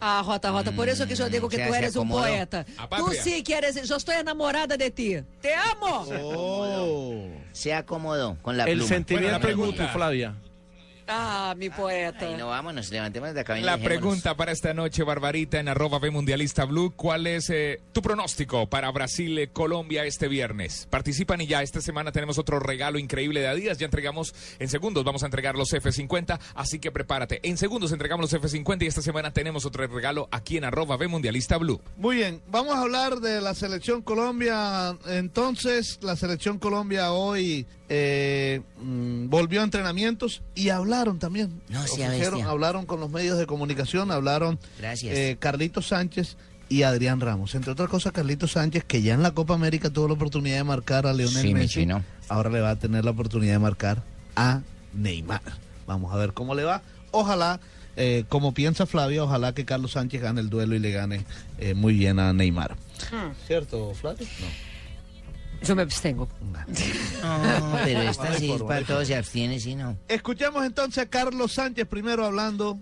Ah, 0.00 0.22
Rota, 0.26 0.50
Rota, 0.50 0.72
por 0.72 0.88
eso 0.88 1.06
que 1.06 1.14
yo 1.14 1.28
digo 1.30 1.48
que 1.48 1.56
tú 1.58 1.72
se 1.72 1.78
eres 1.78 1.96
un 1.96 2.00
acomodó. 2.02 2.22
poeta. 2.24 2.66
Patria. 2.88 3.22
sí 3.22 3.42
que 3.42 3.54
eres, 3.54 3.88
yo 3.88 3.96
estoy 3.96 4.16
enamorada 4.16 4.76
de 4.76 4.90
ti. 4.90 5.16
Te 5.40 5.54
amo. 5.54 6.06
Oh. 6.22 7.28
Se 7.52 7.72
acomodó 7.72 8.36
con 8.42 8.56
la 8.58 8.64
el 8.64 8.74
pluma. 8.78 8.88
sentimiento 8.88 9.30
Bueno, 9.30 9.42
pregunta. 9.46 9.82
mutuo, 9.82 9.94
Flavia. 9.94 10.34
Ah, 11.08 11.54
mi 11.56 11.70
poeta. 11.70 12.26
Ahí 12.26 12.36
no 12.36 12.48
vámonos, 12.48 12.90
levantemos 12.90 13.32
de 13.32 13.40
acá. 13.40 13.54
La 13.54 13.76
dejémonos. 13.76 13.84
pregunta 13.84 14.36
para 14.36 14.52
esta 14.52 14.74
noche, 14.74 15.02
Barbarita, 15.04 15.60
en 15.60 15.68
arroba 15.68 15.98
B 15.98 16.10
Mundialista 16.10 16.64
Blue. 16.64 16.92
¿Cuál 16.96 17.26
es 17.26 17.48
eh, 17.50 17.80
tu 17.92 18.02
pronóstico 18.02 18.68
para 18.68 18.90
Brasil-Colombia 18.90 20.04
este 20.04 20.28
viernes? 20.28 20.86
Participan 20.90 21.40
y 21.40 21.46
ya 21.46 21.62
esta 21.62 21.80
semana 21.80 22.12
tenemos 22.12 22.38
otro 22.38 22.58
regalo 22.58 22.98
increíble 22.98 23.40
de 23.40 23.48
Adidas. 23.48 23.78
Ya 23.78 23.84
entregamos 23.84 24.34
en 24.58 24.68
segundos, 24.68 25.04
vamos 25.04 25.22
a 25.22 25.26
entregar 25.26 25.54
los 25.54 25.72
F50, 25.72 26.40
así 26.54 26.78
que 26.78 26.90
prepárate. 26.90 27.40
En 27.48 27.56
segundos 27.56 27.92
entregamos 27.92 28.32
los 28.32 28.42
F50 28.42 28.82
y 28.82 28.86
esta 28.86 29.02
semana 29.02 29.32
tenemos 29.32 29.64
otro 29.64 29.86
regalo 29.86 30.28
aquí 30.32 30.56
en 30.56 30.64
arroba 30.64 30.96
B 30.96 31.06
Mundialista 31.08 31.56
Blue. 31.58 31.80
Muy 31.96 32.16
bien, 32.16 32.42
vamos 32.48 32.74
a 32.74 32.80
hablar 32.80 33.20
de 33.20 33.40
la 33.40 33.54
selección 33.54 34.02
Colombia. 34.02 34.96
Entonces, 35.06 35.98
la 36.02 36.16
selección 36.16 36.58
Colombia 36.58 37.12
hoy 37.12 37.66
eh, 37.88 38.62
mm, 38.78 39.28
volvió 39.28 39.60
a 39.60 39.64
entrenamientos 39.64 40.42
y 40.54 40.70
hablaron 40.96 41.18
también. 41.18 41.60
No, 41.68 41.80
hablaron 42.48 42.86
con 42.86 43.00
los 43.00 43.10
medios 43.10 43.38
de 43.38 43.46
comunicación, 43.46 44.10
hablaron 44.10 44.58
eh, 45.02 45.36
Carlitos 45.38 45.88
Sánchez 45.88 46.36
y 46.68 46.82
Adrián 46.82 47.20
Ramos. 47.20 47.54
Entre 47.54 47.70
otras 47.72 47.88
cosas, 47.88 48.12
Carlitos 48.12 48.52
Sánchez, 48.52 48.84
que 48.84 49.02
ya 49.02 49.14
en 49.14 49.22
la 49.22 49.32
Copa 49.32 49.54
América 49.54 49.90
tuvo 49.90 50.08
la 50.08 50.14
oportunidad 50.14 50.56
de 50.56 50.64
marcar 50.64 51.06
a 51.06 51.12
Leonel 51.12 51.42
Sí, 51.42 51.48
mi 51.48 51.54
Messi, 51.54 51.80
chino. 51.80 52.02
ahora 52.28 52.50
le 52.50 52.60
va 52.60 52.70
a 52.70 52.76
tener 52.76 53.04
la 53.04 53.10
oportunidad 53.12 53.52
de 53.52 53.58
marcar 53.58 54.02
a 54.34 54.62
Neymar. 54.94 55.42
Vamos 55.86 56.12
a 56.12 56.16
ver 56.16 56.32
cómo 56.32 56.54
le 56.54 56.64
va. 56.64 56.82
Ojalá, 57.12 57.60
eh, 57.96 58.24
como 58.28 58.52
piensa 58.52 58.86
Flavia, 58.86 59.22
ojalá 59.22 59.54
que 59.54 59.64
Carlos 59.64 59.92
Sánchez 59.92 60.20
gane 60.20 60.40
el 60.40 60.50
duelo 60.50 60.74
y 60.74 60.78
le 60.80 60.90
gane 60.90 61.24
eh, 61.58 61.74
muy 61.74 61.94
bien 61.94 62.18
a 62.18 62.32
Neymar. 62.32 62.76
¿Cierto, 63.46 63.92
Flavio? 63.94 64.26
No. 64.40 64.46
Yo 65.66 65.74
me 65.74 65.82
abstengo. 65.82 66.28
No, 67.22 67.78
pero 67.84 68.02
esta 68.02 68.38
sí 68.38 68.52
es 68.52 68.62
para 68.62 68.84
todos, 68.84 69.06
se 69.06 69.16
abstiene, 69.16 69.58
sí, 69.58 69.74
no. 69.74 69.96
Escuchemos 70.08 70.64
entonces 70.64 71.02
a 71.04 71.06
Carlos 71.06 71.52
Sánchez 71.52 71.86
primero 71.88 72.24
hablando, 72.24 72.78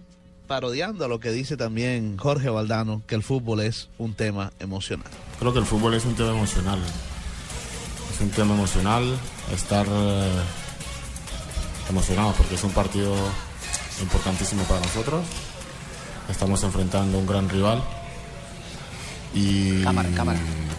parodiando 0.46 1.04
a 1.04 1.08
lo 1.08 1.18
que 1.18 1.30
dice 1.30 1.56
también 1.56 2.18
Jorge 2.18 2.50
Valdano, 2.50 3.02
que 3.06 3.14
el 3.14 3.22
fútbol 3.22 3.60
es 3.60 3.88
un 3.98 4.14
tema 4.14 4.52
emocional. 4.58 5.06
Creo 5.38 5.52
que 5.52 5.60
el 5.60 5.66
fútbol 5.66 5.94
es 5.94 6.04
un 6.04 6.14
tema 6.14 6.30
emocional. 6.30 6.78
Es 8.14 8.20
un 8.20 8.30
tema 8.30 8.54
emocional 8.54 9.16
estar 9.52 9.86
eh, 9.88 10.30
emocionados 11.88 12.36
porque 12.36 12.54
es 12.54 12.64
un 12.64 12.70
partido 12.72 13.14
importantísimo 14.02 14.62
para 14.64 14.80
nosotros. 14.80 15.24
Estamos 16.28 16.62
enfrentando 16.62 17.16
a 17.16 17.20
un 17.20 17.26
gran 17.26 17.48
rival 17.48 17.82
y 19.34 19.82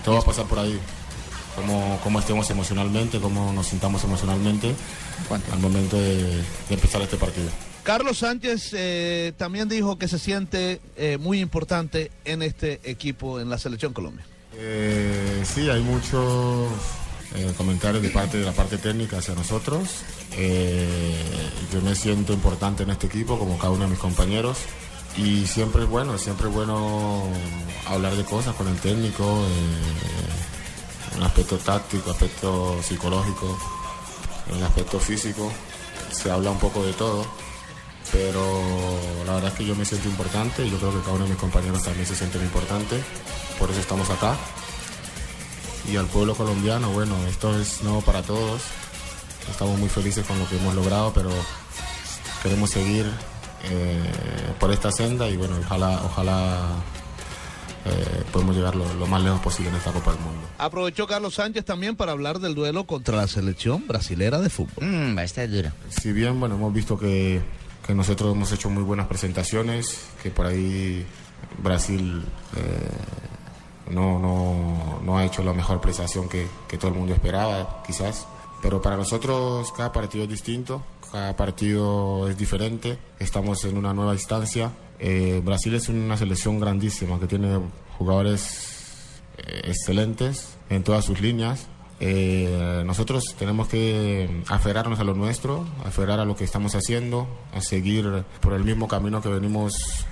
todo 0.04 0.16
va 0.16 0.22
a 0.22 0.26
pasar 0.26 0.46
por 0.46 0.60
ahí. 0.60 0.80
Cómo, 1.56 2.00
cómo 2.04 2.20
estemos 2.20 2.50
emocionalmente, 2.50 3.20
cómo 3.20 3.54
nos 3.54 3.68
sintamos 3.68 4.04
emocionalmente 4.04 4.74
al 5.52 5.60
momento 5.60 5.98
de, 5.98 6.24
de 6.24 6.44
empezar 6.70 7.02
este 7.02 7.18
partido. 7.18 7.50
Carlos 7.84 8.18
Sánchez 8.18 8.72
eh, 8.74 9.34
también 9.38 9.70
dijo 9.70 9.98
que 9.98 10.08
se 10.08 10.18
siente 10.20 10.82
eh, 10.98 11.18
muy 11.20 11.40
importante 11.40 12.12
en 12.26 12.42
este 12.42 12.82
equipo, 12.84 13.40
en 13.40 13.50
la 13.50 13.58
selección 13.58 13.94
Colombia. 13.94 14.26
Eh, 14.58 15.44
sí, 15.46 15.70
hay 15.70 15.82
muchos 15.82 16.70
eh, 17.36 17.54
comentarios 17.58 18.02
de 18.02 18.10
parte 18.10 18.38
de 18.38 18.46
la 18.46 18.54
parte 18.54 18.78
técnica 18.78 19.18
hacia 19.18 19.36
nosotros. 19.36 19.90
Eh, 20.38 21.16
yo 21.72 21.82
me 21.82 21.94
siento 21.94 22.34
importante 22.34 22.84
en 22.84 22.90
este 22.90 23.08
equipo, 23.08 23.38
como 23.38 23.58
cada 23.58 23.72
uno 23.72 23.84
de 23.84 23.92
mis 23.92 24.00
compañeros. 24.00 24.58
Y 25.18 25.46
siempre 25.46 25.84
es 25.84 25.90
bueno, 25.90 26.18
siempre 26.18 26.48
es 26.48 26.54
bueno 26.54 27.24
hablar 27.88 28.16
de 28.16 28.24
cosas 28.26 28.56
con 28.56 28.68
el 28.68 28.76
técnico, 28.78 29.24
eh, 29.24 30.55
en 31.16 31.22
el 31.22 31.28
aspecto 31.28 31.58
táctico, 31.58 32.12
aspecto 32.12 32.78
psicológico, 32.84 33.58
en 34.50 34.58
el 34.58 34.64
aspecto 34.64 35.00
físico. 35.00 35.52
Se 36.12 36.30
habla 36.30 36.52
un 36.52 36.60
poco 36.60 36.84
de 36.84 36.94
todo, 36.94 37.26
pero 38.12 38.42
la 39.26 39.36
verdad 39.36 39.52
es 39.52 39.58
que 39.58 39.66
yo 39.66 39.76
me 39.76 39.86
siento 39.86 40.10
importante 40.10 40.66
y 40.66 40.70
yo 40.70 40.78
creo 40.78 40.92
que 40.92 41.00
cada 41.00 41.14
uno 41.14 41.24
de 41.24 41.32
mis 41.32 41.40
compañeros 41.40 41.84
también 41.84 42.06
se 42.06 42.16
sienten 42.16 42.42
importante. 42.42 43.02
Por 43.58 43.72
eso 43.72 43.80
estamos 43.80 44.10
acá. 44.10 44.36
Y 45.92 45.98
al 45.98 46.08
pueblo 46.08 46.36
colombiano, 46.36 46.90
bueno, 46.92 47.16
esto 47.28 47.58
es 47.60 47.82
nuevo 47.84 48.02
para 48.02 48.22
todos. 48.22 48.62
Estamos 49.50 49.80
muy 49.80 49.90
felices 49.90 50.26
con 50.26 50.38
lo 50.40 50.50
que 50.50 50.58
hemos 50.58 50.74
logrado, 50.76 51.14
pero 51.14 51.30
queremos 52.42 52.72
seguir 52.72 53.06
eh, 53.64 54.54
por 54.60 54.72
esta 54.72 54.92
senda 54.92 55.30
y 55.30 55.38
bueno, 55.38 55.56
ojalá, 55.64 56.02
ojalá 56.04 56.68
eh, 57.86 58.24
podemos 58.32 58.56
llegar 58.56 58.76
lo, 58.76 58.92
lo 58.96 59.06
más 59.08 59.22
lejos 59.22 59.40
posible 59.42 59.70
en 59.70 59.76
esta 59.76 59.92
Copa 59.92 60.12
del 60.12 60.22
Mundo. 60.22 60.42
Aprovechó 60.58 61.06
Carlos 61.06 61.36
Sánchez 61.36 61.66
también 61.66 61.96
para 61.96 62.14
hablar 62.14 62.40
del 62.40 62.56
duelo 62.56 62.86
contra 62.86 63.16
la 63.16 63.28
selección 63.28 63.88
brasilera 63.88 64.40
de 64.40 64.50
fútbol. 64.50 64.84
Mm, 64.86 65.18
va 65.18 65.22
a 65.22 65.26
estar 65.26 65.48
duro. 65.50 65.70
Si 65.90 66.12
bien, 66.12 66.40
bueno, 66.40 66.56
hemos 66.56 66.74
visto 66.74 66.98
que, 66.98 67.42
que 67.86 67.94
nosotros 67.94 68.34
hemos 68.34 68.52
hecho 68.52 68.70
muy 68.72 68.84
buenas 68.84 69.08
presentaciones, 69.08 70.00
que 70.24 70.32
por 70.32 70.48
ahí 70.48 71.06
Brasil 71.60 72.24
eh, 72.56 73.92
no, 73.92 74.18
no, 74.18 75.02
no 75.04 75.18
ha 75.18 75.26
hecho 75.26 75.44
la 75.44 75.54
mejor 75.54 75.80
prestación 75.80 76.28
que, 76.28 76.48
que 76.68 76.78
todo 76.78 76.90
el 76.92 76.98
mundo 76.98 77.14
esperaba, 77.14 77.84
quizás. 77.86 78.26
Pero 78.62 78.82
para 78.82 78.98
nosotros 78.98 79.72
cada 79.78 79.92
partido 79.92 80.24
es 80.24 80.30
distinto, 80.32 80.82
cada 81.12 81.36
partido 81.36 82.28
es 82.30 82.38
diferente, 82.38 82.98
estamos 83.20 83.64
en 83.66 83.78
una 83.78 83.94
nueva 83.94 84.14
instancia. 84.14 84.72
Eh, 85.00 85.42
Brasil 85.44 85.74
es 85.76 85.90
una 85.90 86.18
selección 86.18 86.60
grandísima 86.60 87.20
que 87.20 87.28
tiene 87.28 87.60
jugadores 87.98 89.22
eh, 89.38 89.62
excelentes 89.66 90.58
en 90.70 90.84
todas 90.84 91.06
sus 91.06 91.22
líneas. 91.22 91.68
Eh, 92.00 92.84
nosotros 92.86 93.36
tenemos 93.40 93.68
que 93.68 94.44
aferrarnos 94.48 95.00
a 95.00 95.04
lo 95.04 95.14
nuestro, 95.14 95.66
aferrar 95.86 96.20
a 96.20 96.26
lo 96.26 96.36
que 96.36 96.44
estamos 96.44 96.76
haciendo, 96.76 97.28
a 97.54 97.62
seguir 97.62 98.26
por 98.42 98.54
el 98.54 98.64
mismo 98.64 98.88
camino 98.88 99.22
que 99.22 99.30
venimos 99.30 100.06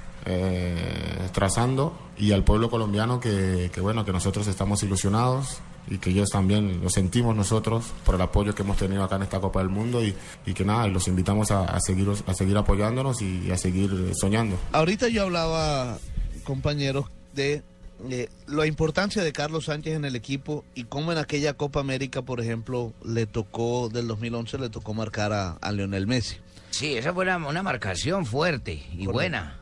trazando 1.34 1.94
y 2.18 2.32
al 2.32 2.46
pueblo 2.46 2.70
colombiano 2.70 3.20
que, 3.20 3.70
bueno 3.82 4.06
que 4.06 4.14
nosotros 4.14 4.48
estamos 4.48 4.82
ilusionados 4.82 5.60
y 5.88 5.98
que 5.98 6.12
ellos 6.12 6.30
también 6.30 6.82
lo 6.82 6.90
sentimos 6.90 7.36
nosotros 7.36 7.86
por 8.06 8.16
el 8.16 8.22
apoyo 8.22 8.56
que 8.56 8.64
hemos 8.64 8.78
tenido 8.78 9.04
acá 9.04 9.18
en 9.18 9.24
esta 9.24 9.40
Copa 9.40 9.60
del 9.60 9.70
Mundo 9.70 10.04
y, 10.04 10.16
y 10.46 10.54
que 10.54 10.64
nada, 10.66 10.88
los 10.88 11.08
invitamos 11.08 11.52
a, 11.52 11.66
a 11.66 11.80
seguir, 11.80 12.08
a 12.26 12.34
seguir 12.34 12.58
apoyándonos 12.58 13.22
y, 13.22 13.44
y 13.48 13.52
a 13.52 13.58
seguir 13.58 14.12
soñando. 14.20 14.58
Ahorita 14.72 15.08
yo 15.10 15.24
hablaba, 15.24 15.98
compañeros, 16.44 17.06
de 17.34 17.64
eh, 18.10 18.30
la 18.48 18.66
importancia 18.68 19.24
de 19.24 19.34
Carlos 19.34 19.66
Sánchez 19.66 19.96
en 19.96 20.06
el 20.06 20.16
equipo 20.16 20.64
y 20.76 20.84
cómo 20.86 21.12
en 21.12 21.18
aquella 21.18 21.54
Copa 21.54 21.80
América, 21.80 22.22
por 22.22 22.40
ejemplo, 22.42 22.94
le 23.06 23.26
tocó, 23.26 23.90
del 23.90 24.08
2011, 24.08 24.58
le 24.60 24.70
tocó 24.70 24.94
marcar 24.94 25.34
a, 25.34 25.52
a 25.54 25.72
Lionel 25.72 26.08
Messi. 26.08 26.38
Sí, 26.70 26.96
esa 26.96 27.14
fue 27.14 27.24
una, 27.26 27.38
una 27.38 27.62
marcación 27.64 28.26
fuerte 28.26 28.74
y 28.74 29.06
Correcto. 29.06 29.12
buena. 29.12 29.60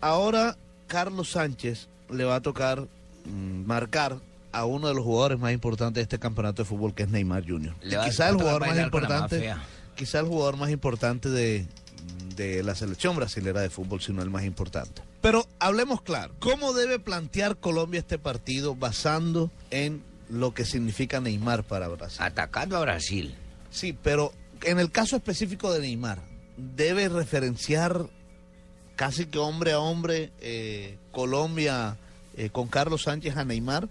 Ahora, 0.00 0.56
Carlos 0.86 1.30
Sánchez 1.30 1.88
le 2.10 2.24
va 2.24 2.36
a 2.36 2.40
tocar 2.40 2.88
mm, 3.26 3.66
marcar 3.66 4.16
a 4.52 4.64
uno 4.64 4.88
de 4.88 4.94
los 4.94 5.04
jugadores 5.04 5.38
más 5.38 5.52
importantes 5.52 5.96
de 5.96 6.02
este 6.02 6.18
campeonato 6.18 6.62
de 6.62 6.68
fútbol, 6.68 6.94
que 6.94 7.04
es 7.04 7.08
Neymar 7.08 7.44
Jr. 7.46 7.74
Le 7.82 7.92
Y 7.92 7.96
va 7.96 8.04
a 8.04 8.08
quizá 8.08 8.28
el 8.28 8.36
jugador 8.36 8.66
más 8.66 8.78
importante, 8.78 9.54
quizá 9.96 10.20
el 10.20 10.26
jugador 10.26 10.56
más 10.56 10.70
importante 10.70 11.28
de, 11.28 11.66
de 12.36 12.62
la 12.62 12.74
selección 12.74 13.16
brasilera 13.16 13.60
de 13.60 13.70
fútbol, 13.70 14.00
si 14.00 14.12
no 14.12 14.22
el 14.22 14.30
más 14.30 14.44
importante. 14.44 15.02
Pero 15.20 15.46
hablemos 15.58 16.00
claro, 16.02 16.34
¿cómo 16.38 16.72
debe 16.72 16.98
plantear 16.98 17.56
Colombia 17.56 18.00
este 18.00 18.18
partido 18.18 18.74
basando 18.74 19.50
en 19.70 20.02
lo 20.30 20.54
que 20.54 20.64
significa 20.64 21.20
Neymar 21.20 21.64
para 21.64 21.88
Brasil? 21.88 22.22
Atacando 22.22 22.76
a 22.76 22.80
Brasil. 22.80 23.34
Sí, 23.70 23.96
pero 24.02 24.32
en 24.62 24.78
el 24.78 24.90
caso 24.90 25.16
específico 25.16 25.72
de 25.72 25.80
Neymar, 25.80 26.18
debe 26.56 27.08
referenciar 27.08 28.06
casi 28.96 29.26
que 29.26 29.38
hombre 29.38 29.72
a 29.72 29.80
hombre 29.80 30.30
eh, 30.40 30.96
Colombia 31.12 31.96
eh, 32.36 32.50
con 32.50 32.68
Carlos 32.68 33.02
Sánchez 33.02 33.36
a 33.36 33.44
Neymar 33.44 33.88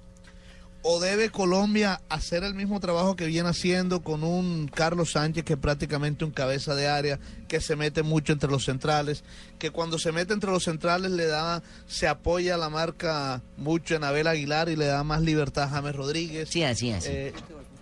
¿O 0.82 1.02
debe 1.02 1.30
Colombia 1.30 2.00
hacer 2.08 2.46
el 2.46 2.54
mismo 2.56 2.80
trabajo 2.80 3.18
que 3.18 3.26
viene 3.26 3.50
haciendo 3.50 4.02
con 4.02 4.24
un 4.24 4.70
Carlos 4.74 5.12
Sánchez 5.12 5.44
que 5.44 5.54
es 5.54 5.60
prácticamente 5.60 6.24
un 6.24 6.32
cabeza 6.32 6.74
de 6.74 6.88
área, 6.88 7.20
que 7.50 7.60
se 7.60 7.76
mete 7.76 8.02
mucho 8.02 8.32
entre 8.32 8.50
los 8.50 8.64
centrales, 8.64 9.26
que 9.60 9.72
cuando 9.72 10.00
se 10.00 10.14
mete 10.14 10.32
entre 10.34 10.52
los 10.52 10.64
centrales 10.64 11.12
le 11.12 11.26
da, 11.26 11.62
se 11.86 12.08
apoya 12.08 12.56
a 12.56 12.58
la 12.58 12.70
marca 12.70 13.42
mucho 13.58 13.96
en 13.96 14.06
Abel 14.06 14.28
Aguilar 14.28 14.70
y 14.70 14.78
le 14.78 14.86
da 14.86 15.04
más 15.04 15.22
libertad 15.22 15.64
a 15.66 15.70
James 15.70 15.96
Rodríguez? 15.96 16.48
Sí, 16.50 16.64
así, 16.64 16.92
así. 16.92 17.10
Eh, 17.12 17.34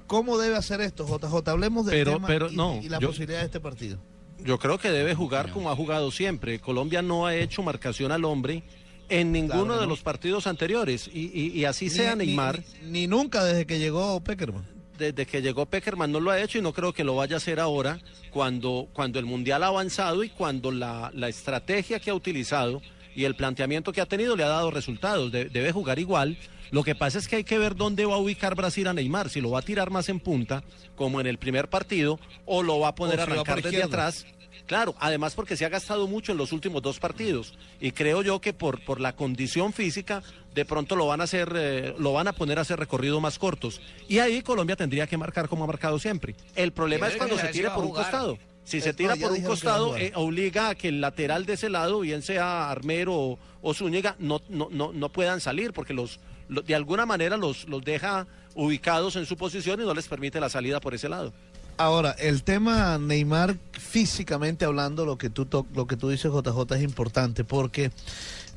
¿Cómo 0.08 0.40
debe 0.40 0.56
hacer 0.56 0.82
esto, 0.82 1.06
JJ? 1.06 1.52
Hablemos 1.52 1.86
del 1.86 1.96
Pero- 2.00 2.14
tema 2.14 2.28
pero 2.28 2.50
y, 2.52 2.56
no, 2.56 2.80
y 2.82 2.90
la 2.90 2.98
yo- 3.00 3.10
posibilidad 3.10 3.42
de 3.42 3.46
este 3.46 3.60
partido. 3.60 4.00
Yo 4.40 4.58
creo 4.58 4.80
que 4.80 4.90
debe 4.90 5.14
jugar 5.14 5.52
como 5.52 5.70
ha 5.70 5.76
jugado 5.76 6.10
siempre. 6.10 6.60
Colombia 6.60 7.02
no 7.04 7.28
ha 7.28 7.36
hecho 7.36 7.62
marcación 7.62 8.12
al 8.12 8.24
hombre 8.26 8.64
en 9.10 9.32
ninguno 9.32 9.66
Claro, 9.66 9.80
de 9.82 9.86
¿no? 9.86 9.90
los 9.92 10.02
partidos 10.02 10.48
anteriores. 10.48 11.10
Y, 11.14 11.32
y- 11.34 11.60
y 11.60 11.66
así 11.66 11.86
Ni- 11.86 11.92
sea 11.92 12.16
Neymar. 12.16 12.64
Ni, 12.84 12.90
ni 12.92 13.08
nunca 13.08 13.44
desde 13.44 13.66
que 13.66 13.80
llegó 13.80 14.20
Peckerman. 14.22 14.66
Desde 14.98 15.26
que 15.28 15.42
llegó 15.42 15.66
Peckerman 15.68 16.12
no 16.12 16.20
lo 16.20 16.32
ha 16.32 16.42
hecho 16.42 16.58
y 16.58 16.62
no 16.62 16.74
creo 16.74 16.92
que 16.92 17.04
lo 17.04 17.16
vaya 17.16 17.36
a 17.36 17.38
hacer 17.38 17.60
ahora 17.60 18.00
cuando, 18.32 18.88
cuando 18.94 19.20
el 19.20 19.26
Mundial 19.26 19.64
ha 19.64 19.68
avanzado 19.68 20.24
y 20.24 20.30
cuando 20.30 20.72
la, 20.72 21.12
la 21.14 21.30
estrategia 21.30 22.00
que 22.00 22.10
ha 22.10 22.16
utilizado 22.16 22.82
y 23.16 23.24
el 23.26 23.36
planteamiento 23.36 23.94
que 23.94 24.02
ha 24.02 24.06
tenido 24.08 24.36
le 24.36 24.44
ha 24.44 24.48
dado 24.50 24.72
resultados. 24.72 25.32
De- 25.32 25.46
debe 25.46 25.72
jugar 25.72 26.00
igual. 26.00 26.38
Lo 26.72 26.84
que 26.84 26.96
pasa 26.96 27.18
es 27.18 27.28
que 27.30 27.38
hay 27.38 27.44
que 27.46 27.58
ver 27.58 27.76
dónde 27.76 28.06
va 28.06 28.16
a 28.16 28.18
ubicar 28.18 28.54
Brasil 28.56 28.88
a 28.88 28.94
Neymar. 28.94 29.30
Si 29.30 29.40
lo 29.40 29.52
va 29.52 29.60
a 29.60 29.62
tirar 29.62 29.90
más 29.90 30.10
en 30.10 30.20
punta, 30.20 30.64
como 30.98 31.22
en 31.22 31.28
el 31.28 31.38
primer 31.38 31.70
partido, 31.70 32.20
o 32.46 32.62
lo 32.62 32.80
va 32.80 32.90
a 32.90 32.96
poner 32.96 33.20
O 33.20 33.22
a 33.22 33.24
arrancar 33.24 33.56
desde 33.58 33.70
izquierda. 33.70 33.86
atrás. 33.88 34.26
Claro, 34.68 34.94
además 35.00 35.34
porque 35.34 35.58
se 35.58 35.66
ha 35.66 35.70
gastado 35.70 36.08
mucho 36.08 36.34
en 36.34 36.38
los 36.38 36.52
últimos 36.52 36.82
dos 36.82 37.00
partidos 37.00 37.54
y 37.80 37.92
creo 37.94 38.22
yo 38.22 38.40
que 38.42 38.54
por, 38.54 38.84
por 38.84 39.00
la 39.00 39.16
condición 39.16 39.74
física 39.74 40.22
de 40.54 40.66
pronto 40.66 40.96
lo 40.96 41.08
van 41.08 41.22
a 41.22 41.24
hacer, 41.24 41.52
eh, 41.56 41.96
lo 41.98 42.14
van 42.14 42.28
a 42.28 42.34
poner 42.34 42.60
a 42.60 42.62
hacer 42.62 42.78
recorridos 42.78 43.22
más 43.22 43.40
cortos 43.40 43.82
y 44.10 44.20
ahí 44.20 44.42
Colombia 44.42 44.76
tendría 44.76 45.08
que 45.08 45.18
marcar 45.18 45.48
como 45.48 45.64
ha 45.64 45.68
marcado 45.68 45.98
siempre. 46.00 46.36
El 46.56 46.74
problema 46.74 47.08
es 47.08 47.16
cuando 47.16 47.36
se 47.38 47.48
se 47.48 47.52
tire 47.54 47.68
va 47.70 47.74
a 47.74 47.76
por 47.76 47.86
un 47.86 47.92
costado. 47.94 48.38
Si 48.66 48.80
Es- 48.80 48.84
se 48.84 48.94
tira 48.94 49.16
por 49.16 49.32
un 49.32 49.42
costado, 49.44 49.96
eh, 49.96 50.12
obliga 50.16 50.68
a 50.70 50.76
que 50.76 50.90
el 50.90 51.00
lateral 51.00 51.46
de 51.46 51.54
ese 51.54 51.70
lado, 51.70 52.02
bien 52.02 52.22
sea 52.22 52.70
Armero 52.70 53.14
o, 53.16 53.40
o 53.62 53.74
Zúñiga, 53.74 54.18
no, 54.20 54.42
no, 54.50 54.68
no, 54.70 54.92
no 54.92 55.10
puedan 55.14 55.40
salir 55.40 55.72
porque 55.72 55.94
los, 55.94 56.20
lo- 56.50 56.62
de 56.64 56.76
alguna 56.76 57.06
manera 57.06 57.38
los, 57.38 57.70
los 57.70 57.82
deja 57.86 58.28
ubicados 58.56 59.16
en 59.16 59.26
su 59.26 59.38
posición 59.38 59.80
y 59.80 59.86
no 59.86 59.94
les 59.94 60.08
permite 60.10 60.42
la 60.42 60.50
salida 60.50 60.82
por 60.82 60.94
ese 60.94 61.08
lado. 61.08 61.32
Ahora, 61.78 62.12
el 62.12 62.44
tema 62.44 62.98
Neymar, 62.98 63.58
físicamente 63.72 64.66
hablando, 64.66 65.06
lo 65.06 65.18
que 65.18 65.30
tú, 65.30 65.48
lo 65.74 65.88
que 65.88 65.96
tú 65.96 66.10
dices, 66.10 66.32
JJ, 66.32 66.76
es 66.76 66.84
importante 66.84 67.44
porque 67.44 67.92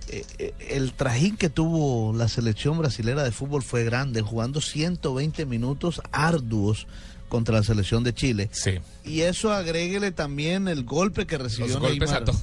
eh, 0.09 0.25
eh, 0.39 0.55
el 0.71 0.93
trajín 0.93 1.37
que 1.37 1.51
tuvo 1.51 2.12
la 2.16 2.29
selección 2.29 2.79
brasilera 2.79 3.23
de 3.23 3.31
fútbol 3.31 3.62
fue 3.62 3.85
grande, 3.85 4.23
jugando 4.23 4.61
120 4.61 5.47
minutos 5.47 6.01
arduos 6.12 6.87
contra 7.31 7.55
la 7.55 7.62
selección 7.62 8.05
de 8.05 8.12
Chile. 8.12 8.51
Sí. 8.53 8.73
Y 9.05 9.21
eso 9.23 9.53
agréguele 9.53 10.12
también 10.12 10.68
el 10.68 10.85
golpe 10.85 11.27
que 11.27 11.39
recibió 11.39 11.68
Los 11.68 11.79
golpes 11.81 12.11
Neymar. 12.11 12.23
a 12.23 12.25
todos. 12.25 12.41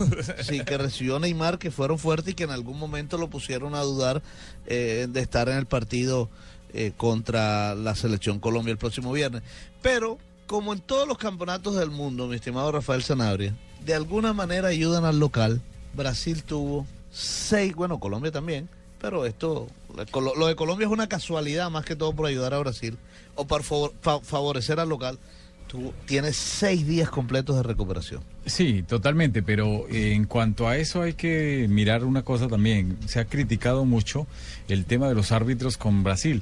Sí, 0.48 0.62
que 0.64 0.78
recibió 0.78 1.20
Neymar, 1.20 1.60
que 1.60 1.70
fueron 1.70 2.00
fuertes 2.00 2.32
y 2.32 2.34
que 2.34 2.46
en 2.46 2.52
algún 2.52 2.80
momento 2.80 3.18
lo 3.20 3.30
pusieron 3.30 3.76
a 3.76 3.82
dudar 3.82 4.24
eh, 4.66 5.08
de 5.10 5.20
estar 5.20 5.50
en 5.50 5.58
el 5.58 5.66
partido 5.68 6.30
eh, 6.74 6.94
contra 6.98 7.76
la 7.76 7.96
selección 7.96 8.40
Colombia 8.40 8.72
el 8.72 8.78
próximo 8.78 9.12
viernes. 9.12 9.44
Pero, 9.82 10.18
como 10.48 10.74
en 10.74 10.80
todos 10.80 11.08
los 11.08 11.18
campeonatos 11.18 11.76
del 11.76 11.91
mundo, 11.91 12.28
mi 12.28 12.36
estimado 12.36 12.72
Rafael 12.72 13.04
Sanabria, 13.04 13.54
de 13.86 13.93
alguna 13.93 14.34
manera 14.34 14.70
ayudan 14.70 15.06
al 15.06 15.20
local. 15.20 15.62
Brasil 15.93 16.43
tuvo 16.43 16.86
seis, 17.12 17.76
bueno, 17.76 18.00
Colombia 18.00 18.32
también, 18.32 18.70
pero 19.00 19.26
esto, 19.26 19.68
lo 20.14 20.48
de 20.48 20.56
Colombia 20.56 20.86
es 20.86 20.91
una 20.91 21.08
casualidad 21.08 21.70
más 21.70 21.86
que 21.86 21.95
todo 21.95 22.14
por 22.14 22.26
ayudar 22.26 22.54
a 22.54 22.60
Brasil 22.60 22.98
o 23.36 23.45
fa- 23.45 24.20
favorecer 24.22 24.80
al 24.80 24.89
local. 24.89 25.20
Tú 25.68 25.93
tienes 26.06 26.38
seis 26.38 26.88
días 26.88 27.10
completos 27.10 27.58
de 27.58 27.64
recuperación. 27.64 28.24
Sí, 28.45 28.84
totalmente, 28.84 29.43
pero 29.43 29.86
eh, 29.89 30.14
en 30.14 30.24
cuanto 30.24 30.68
a 30.68 30.78
eso 30.78 31.02
hay 31.02 31.14
que 31.14 31.68
mirar 31.70 32.06
una 32.06 32.24
cosa 32.24 32.48
también. 32.48 32.98
Se 33.06 33.20
ha 33.20 33.26
criticado 33.26 33.84
mucho 33.84 34.28
el 34.70 34.86
tema 34.86 35.10
de 35.10 35.16
los 35.16 35.34
árbitros 35.34 35.76
con 35.78 36.04
Brasil, 36.04 36.41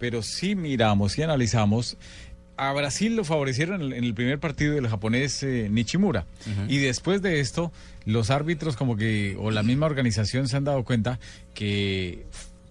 pero 0.00 0.20
si 0.22 0.56
miramos 0.56 1.16
y 1.16 1.22
analizamos, 1.22 1.96
a 2.56 2.72
Brasil 2.72 3.16
lo 3.16 3.24
favorecieron 3.24 3.92
en 3.92 4.04
el, 4.04 4.14
primer 4.14 4.38
partido 4.38 4.74
del 4.74 4.88
japonés 4.88 5.42
eh, 5.42 5.68
Nichimura. 5.70 6.26
Y 6.68 6.78
después 6.78 7.22
de 7.22 7.40
esto, 7.40 7.72
los 8.04 8.30
árbitros 8.30 8.76
como 8.76 8.96
que, 8.96 9.36
o 9.38 9.50
la 9.50 9.62
misma 9.62 9.86
organización 9.86 10.48
se 10.48 10.56
han 10.56 10.64
dado 10.64 10.84
cuenta 10.84 11.18
que 11.54 12.24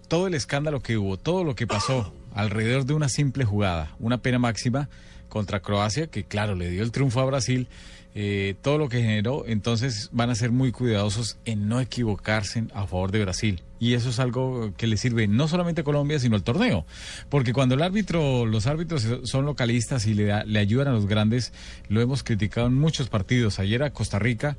todo 0.08 0.26
el 0.26 0.34
escándalo 0.34 0.80
que 0.80 0.96
hubo, 0.96 1.16
todo 1.16 1.44
lo 1.44 1.54
que 1.54 1.66
pasó 1.66 2.12
alrededor 2.34 2.84
de 2.84 2.94
una 2.94 3.08
simple 3.08 3.44
jugada, 3.44 3.94
una 3.98 4.18
pena 4.18 4.38
máxima 4.38 4.88
contra 5.28 5.60
Croacia, 5.60 6.06
que 6.06 6.24
claro, 6.24 6.54
le 6.54 6.70
dio 6.70 6.82
el 6.82 6.92
triunfo 6.92 7.20
a 7.20 7.24
Brasil, 7.24 7.68
eh, 8.14 8.54
todo 8.62 8.78
lo 8.78 8.88
que 8.88 9.02
generó, 9.02 9.44
entonces 9.46 10.08
van 10.12 10.30
a 10.30 10.34
ser 10.34 10.50
muy 10.50 10.72
cuidadosos 10.72 11.36
en 11.44 11.68
no 11.68 11.80
equivocarse 11.80 12.64
a 12.72 12.86
favor 12.86 13.12
de 13.12 13.20
Brasil. 13.20 13.62
Y 13.78 13.94
eso 13.94 14.10
es 14.10 14.18
algo 14.18 14.72
que 14.76 14.86
le 14.86 14.96
sirve 14.96 15.28
no 15.28 15.48
solamente 15.48 15.82
a 15.82 15.84
Colombia, 15.84 16.18
sino 16.18 16.36
al 16.36 16.42
torneo. 16.42 16.86
Porque 17.28 17.52
cuando 17.52 17.74
el 17.74 17.82
árbitro, 17.82 18.46
los 18.46 18.66
árbitros 18.66 19.06
son 19.24 19.44
localistas 19.44 20.06
y 20.06 20.14
le, 20.14 20.44
le 20.44 20.58
ayudan 20.58 20.88
a 20.88 20.92
los 20.92 21.06
grandes, 21.06 21.52
lo 21.88 22.00
hemos 22.00 22.22
criticado 22.22 22.66
en 22.68 22.74
muchos 22.74 23.08
partidos. 23.08 23.58
Ayer 23.58 23.82
a 23.82 23.90
Costa 23.90 24.18
Rica, 24.18 24.56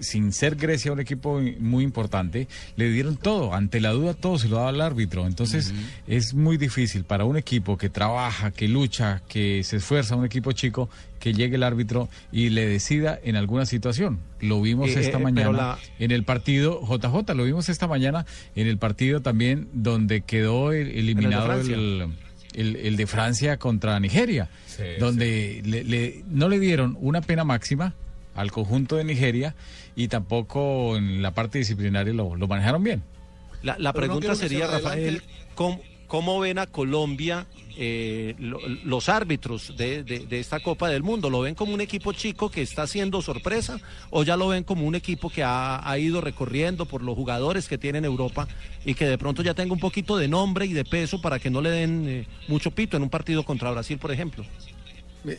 sin 0.00 0.32
ser 0.32 0.56
Grecia 0.56 0.92
un 0.92 1.00
equipo 1.00 1.40
muy 1.58 1.84
importante, 1.84 2.48
le 2.76 2.90
dieron 2.90 3.16
todo, 3.16 3.54
ante 3.54 3.80
la 3.80 3.90
duda 3.90 4.14
todo 4.14 4.38
se 4.38 4.48
lo 4.48 4.56
daba 4.56 4.68
al 4.70 4.80
árbitro. 4.80 5.26
Entonces 5.26 5.72
es 6.06 6.34
muy 6.34 6.56
difícil 6.56 7.04
para 7.04 7.24
un 7.24 7.36
equipo 7.36 7.76
que 7.78 7.88
trabaja, 7.88 8.50
que 8.50 8.68
lucha, 8.68 9.22
que 9.28 9.62
se 9.64 9.76
esfuerza, 9.76 10.16
un 10.16 10.24
equipo 10.24 10.52
chico, 10.52 10.88
que 11.20 11.32
llegue 11.32 11.56
el 11.56 11.62
árbitro 11.62 12.08
y 12.32 12.50
le 12.50 12.66
decida 12.66 13.18
en 13.24 13.36
alguna 13.36 13.64
situación. 13.66 14.18
Lo 14.40 14.60
vimos 14.60 14.90
Eh, 14.90 15.00
esta 15.00 15.16
eh, 15.18 15.22
mañana 15.22 15.52
la- 15.52 15.78
en 15.98 16.10
el 16.10 16.22
partido, 16.24 16.80
JJ, 16.86 17.34
lo 17.34 17.44
vimos 17.44 17.68
esta 17.70 17.86
mañana 17.86 18.26
en 18.54 18.66
el 18.66 18.76
partido 18.76 19.22
también 19.22 19.68
donde 19.72 20.20
quedó 20.20 20.72
el- 20.72 20.88
eliminado 20.88 21.52
el, 21.60 22.08
el- 22.54 22.76
el 22.76 22.96
de 22.96 23.06
Francia 23.06 23.56
contra 23.56 23.98
Nigeria, 24.00 24.48
Sí, 24.66 24.82
donde 25.00 25.62
le- 25.64 25.84
le- 25.84 26.24
no 26.30 26.48
le 26.48 26.58
dieron 26.60 26.96
una 27.00 27.20
pena 27.22 27.42
máxima 27.44 27.94
al 28.34 28.50
conjunto 28.50 28.96
de 28.96 29.04
Nigeria 29.04 29.54
y 29.96 30.08
tampoco 30.08 30.96
en 30.96 31.22
la 31.22 31.32
parte 31.32 31.58
disciplinaria 31.58 32.12
lo, 32.12 32.34
lo 32.36 32.48
manejaron 32.48 32.82
bien. 32.82 33.02
La, 33.62 33.76
la 33.78 33.90
no 33.90 33.94
pregunta 33.94 34.34
se 34.34 34.42
sería. 34.48 34.66
Rafael, 34.66 35.22
¿cómo, 35.54 35.80
cómo 36.06 36.38
ven 36.40 36.58
a 36.58 36.66
Colombia 36.66 37.46
eh, 37.76 38.34
lo- 38.38 38.60
los 38.84 39.08
árbitros 39.08 39.76
de, 39.76 40.04
de- 40.04 40.26
de 40.26 40.38
esta 40.40 40.60
Copa 40.60 40.88
del 40.88 41.02
Mundo? 41.02 41.30
¿Lo 41.30 41.40
ven 41.40 41.54
como 41.54 41.72
un 41.72 41.80
equipo 41.80 42.12
chico 42.12 42.50
que 42.50 42.60
está 42.62 42.82
haciendo 42.82 43.22
sorpresa 43.22 43.78
o 44.10 44.22
ya 44.22 44.36
lo 44.36 44.48
ven 44.48 44.64
como 44.64 44.84
un 44.86 44.94
equipo 44.94 45.30
que 45.30 45.42
ha, 45.42 45.88
ha 45.88 45.98
ido 45.98 46.20
recorriendo 46.20 46.84
por 46.86 47.02
los 47.02 47.14
jugadores 47.16 47.66
que 47.68 47.78
tiene 47.78 47.98
en 47.98 48.04
Europa 48.04 48.46
y 48.84 48.94
que 48.94 49.06
de 49.06 49.16
pronto 49.16 49.42
ya 49.42 49.54
tenga 49.54 49.72
un 49.72 49.80
poquito 49.80 50.16
de 50.18 50.28
nombre 50.28 50.66
y 50.66 50.72
de 50.74 50.84
peso 50.84 51.20
para 51.22 51.38
que 51.38 51.48
no 51.50 51.62
le 51.62 51.70
den 51.70 52.04
eh, 52.08 52.26
mucho 52.48 52.70
pito 52.70 52.96
en 52.96 53.02
un 53.02 53.10
partido 53.10 53.44
contra 53.44 53.70
Brasil, 53.70 53.96
por 53.98 54.12
ejemplo? 54.12 54.44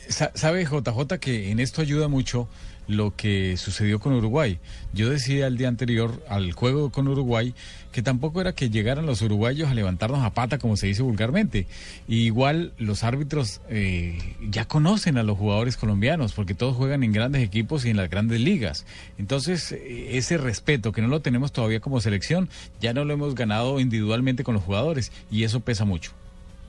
Sa- 0.09 0.31
Sabe 0.33 0.65
JJ 0.65 1.19
que 1.19 1.51
en 1.51 1.59
esto 1.59 1.81
ayuda 1.81 2.07
mucho 2.07 2.47
lo 2.87 3.15
que 3.15 3.57
sucedió 3.57 3.99
con 3.99 4.13
Uruguay. 4.13 4.59
Yo 4.93 5.09
decía 5.09 5.47
el 5.47 5.57
día 5.57 5.67
anterior 5.67 6.23
al 6.29 6.51
juego 6.53 6.91
con 6.91 7.07
Uruguay 7.07 7.53
que 7.91 8.01
tampoco 8.01 8.41
era 8.41 8.53
que 8.53 8.69
llegaran 8.69 9.05
los 9.05 9.21
uruguayos 9.21 9.69
a 9.69 9.73
levantarnos 9.73 10.23
a 10.23 10.33
pata 10.33 10.57
como 10.57 10.75
se 10.75 10.87
dice 10.87 11.01
vulgarmente. 11.01 11.67
Y 12.07 12.23
igual 12.23 12.73
los 12.77 13.03
árbitros 13.03 13.61
eh, 13.69 14.17
ya 14.49 14.65
conocen 14.65 15.17
a 15.17 15.23
los 15.23 15.37
jugadores 15.37 15.77
colombianos 15.77 16.33
porque 16.33 16.53
todos 16.53 16.75
juegan 16.75 17.03
en 17.03 17.13
grandes 17.13 17.41
equipos 17.41 17.85
y 17.85 17.89
en 17.89 17.97
las 17.97 18.09
grandes 18.09 18.41
ligas. 18.41 18.85
Entonces 19.17 19.71
eh, 19.71 20.17
ese 20.17 20.37
respeto 20.37 20.91
que 20.91 21.01
no 21.01 21.07
lo 21.07 21.21
tenemos 21.21 21.51
todavía 21.51 21.79
como 21.79 22.01
selección 22.01 22.49
ya 22.81 22.93
no 22.93 23.05
lo 23.05 23.13
hemos 23.13 23.35
ganado 23.35 23.79
individualmente 23.79 24.43
con 24.43 24.55
los 24.55 24.63
jugadores 24.63 25.11
y 25.31 25.43
eso 25.43 25.61
pesa 25.61 25.85
mucho. 25.85 26.11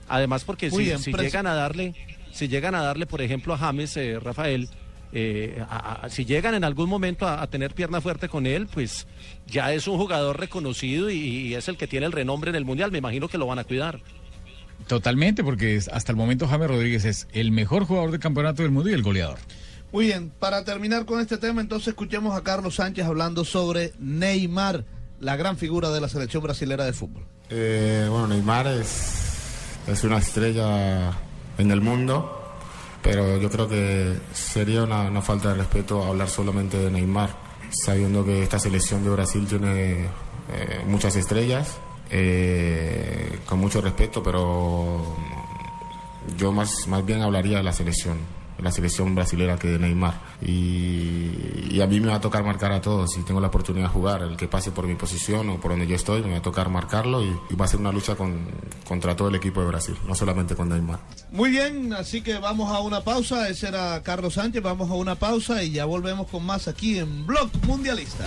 Además, 0.09 0.45
porque 0.45 0.71
si, 0.71 0.85
llegan 1.13 1.47
a 1.47 1.55
darle, 1.55 1.95
si 2.33 2.49
llegan 2.49 2.75
a 2.75 2.83
darle, 2.83 3.07
por 3.07 3.23
ejemplo, 3.23 3.55
a 3.55 3.59
James, 3.59 3.97
eh, 3.97 4.21
Rafael, 4.21 4.69
eh, 5.13 5.65
a- 5.69 6.05
a- 6.05 6.11
si 6.11 6.25
llegan 6.25 6.55
en 6.55 6.65
algún 6.65 6.89
momento 6.89 7.27
a, 7.27 7.43
a 7.43 7.47
tener 7.49 7.75
pierna 7.75 8.01
fuerte 8.01 8.29
con 8.29 8.47
él, 8.47 8.67
pues 8.67 9.07
ya 9.47 9.73
es 9.73 9.87
un 9.89 9.97
jugador 9.99 10.39
reconocido 10.39 11.11
y, 11.11 11.17
y 11.17 11.55
es 11.55 11.69
el 11.69 11.77
que 11.77 11.87
tiene 11.87 12.07
el 12.07 12.13
renombre 12.13 12.51
en 12.51 12.57
el 12.57 12.65
mundial. 12.65 12.91
Me 12.93 12.99
imagino 12.99 13.29
que 13.29 13.39
lo 13.39 13.47
van 13.47 13.59
a 13.59 13.65
cuidar. 13.65 14.01
Totalmente, 14.87 15.43
porque 15.43 15.81
hasta 15.93 16.13
el 16.13 16.17
momento 16.17 16.47
James 16.47 16.69
Rodríguez 16.69 17.05
es 17.05 17.29
el 17.33 17.51
mejor 17.51 17.85
jugador 17.87 18.11
del 18.11 18.21
campeonato 18.21 18.63
del 18.63 18.71
mundo 18.71 18.91
y 18.91 18.93
el 18.93 19.03
goleador. 19.03 19.39
Muy 19.93 20.07
bien, 20.07 20.31
para 20.39 20.65
terminar 20.65 21.07
con 21.07 21.21
este 21.21 21.39
tema, 21.39 21.61
entonces 21.61 21.89
escuchemos 21.89 22.37
a 22.37 22.43
Carlos 22.43 22.75
Sánchez 22.77 23.05
hablando 23.07 23.45
sobre 23.45 23.93
Neymar, 23.99 24.85
la 25.21 25.37
gran 25.37 25.57
figura 25.57 25.91
de 25.91 26.01
la 26.01 26.09
selección 26.09 26.43
brasilera 26.43 26.85
de 26.85 26.93
fútbol. 26.93 27.25
Eh, 27.49 28.07
bueno, 28.11 28.27
Neymar 28.29 28.67
es, 28.67 29.79
es 29.89 30.05
una 30.05 30.19
estrella 30.19 31.13
en 31.57 31.71
el 31.71 31.81
mundo, 31.81 32.46
pero 33.07 33.39
yo 33.39 33.49
creo 33.49 33.69
que 33.69 34.19
sería 34.33 34.83
una, 34.83 35.23
falta 35.23 35.51
de 35.51 35.55
respeto 35.55 36.03
hablar 36.03 36.29
solamente 36.29 36.77
de 36.77 36.91
Neymar, 36.91 37.31
sabiendo 37.71 38.25
que 38.25 38.43
esta 38.43 38.59
selección 38.59 39.05
de 39.05 39.11
Brasil 39.11 39.47
tiene 39.47 40.07
eh, 40.53 40.83
muchas 40.89 41.15
estrellas 41.15 41.79
eh, 42.11 43.39
con 43.47 43.61
mucho 43.61 43.81
respeto, 43.81 44.25
pero 44.25 45.17
yo 46.37 46.51
más, 46.51 46.89
más 46.89 47.07
bien 47.07 47.23
hablaría 47.23 47.59
de 47.59 47.63
la 47.63 47.73
selección, 47.73 48.19
la 48.59 48.73
selección 48.73 49.15
brasilera 49.15 49.59
que 49.59 49.69
de 49.69 49.79
Neymar. 49.79 50.15
Y, 50.43 51.69
y 51.71 51.81
a 51.81 51.87
mí 51.87 52.01
me 52.01 52.09
va 52.09 52.17
a 52.17 52.21
tocar 52.21 52.45
marcar 52.45 52.73
a 52.73 52.81
todos 52.81 53.13
si 53.13 53.23
tengo 53.23 53.41
la 53.41 53.49
oportunidad 53.49 53.87
de 53.87 53.93
jugar. 53.93 54.23
El 54.23 54.37
que 54.37 54.49
pase 54.49 54.71
por 54.71 54.87
mi 54.87 54.95
posición 54.95 55.51
o 55.51 55.61
por 55.61 55.73
donde 55.73 55.87
yo 55.87 55.97
estoy, 55.97 56.23
me 56.23 56.33
va 56.33 56.39
a 56.39 56.43
tocar 56.43 56.69
marcarlo 56.69 57.23
y, 57.23 57.37
y 57.51 57.55
va 57.55 57.65
a 57.65 57.69
ser 57.69 57.81
una 57.81 57.93
lucha 57.93 58.15
con, 58.17 58.47
contra 58.87 59.17
todo 59.17 59.29
el 59.29 59.35
equipo 59.35 59.61
de 59.61 59.69
Brasil, 59.69 59.97
no 60.07 60.15
solamente 60.15 60.55
con 60.55 60.69
Neymar. 60.69 61.01
Muy 61.31 61.51
bien, 61.51 61.93
así 61.93 62.23
que 62.23 62.39
vamos 62.39 62.73
a 62.73 62.81
una 62.81 63.03
pausa. 63.03 63.49
Ese 63.49 63.69
era 63.69 64.03
Carlos 64.03 64.35
Sánchez. 64.35 64.63
Vamos 64.63 64.91
a 64.91 64.95
una 64.95 65.15
pausa 65.15 65.63
y 65.63 65.73
ya 65.73 65.85
volvemos 65.85 66.29
con 66.29 66.45
más 66.45 66.69
aquí 66.69 66.99
en 66.99 67.27
Blog 67.27 67.51
Mundialista. 67.67 68.27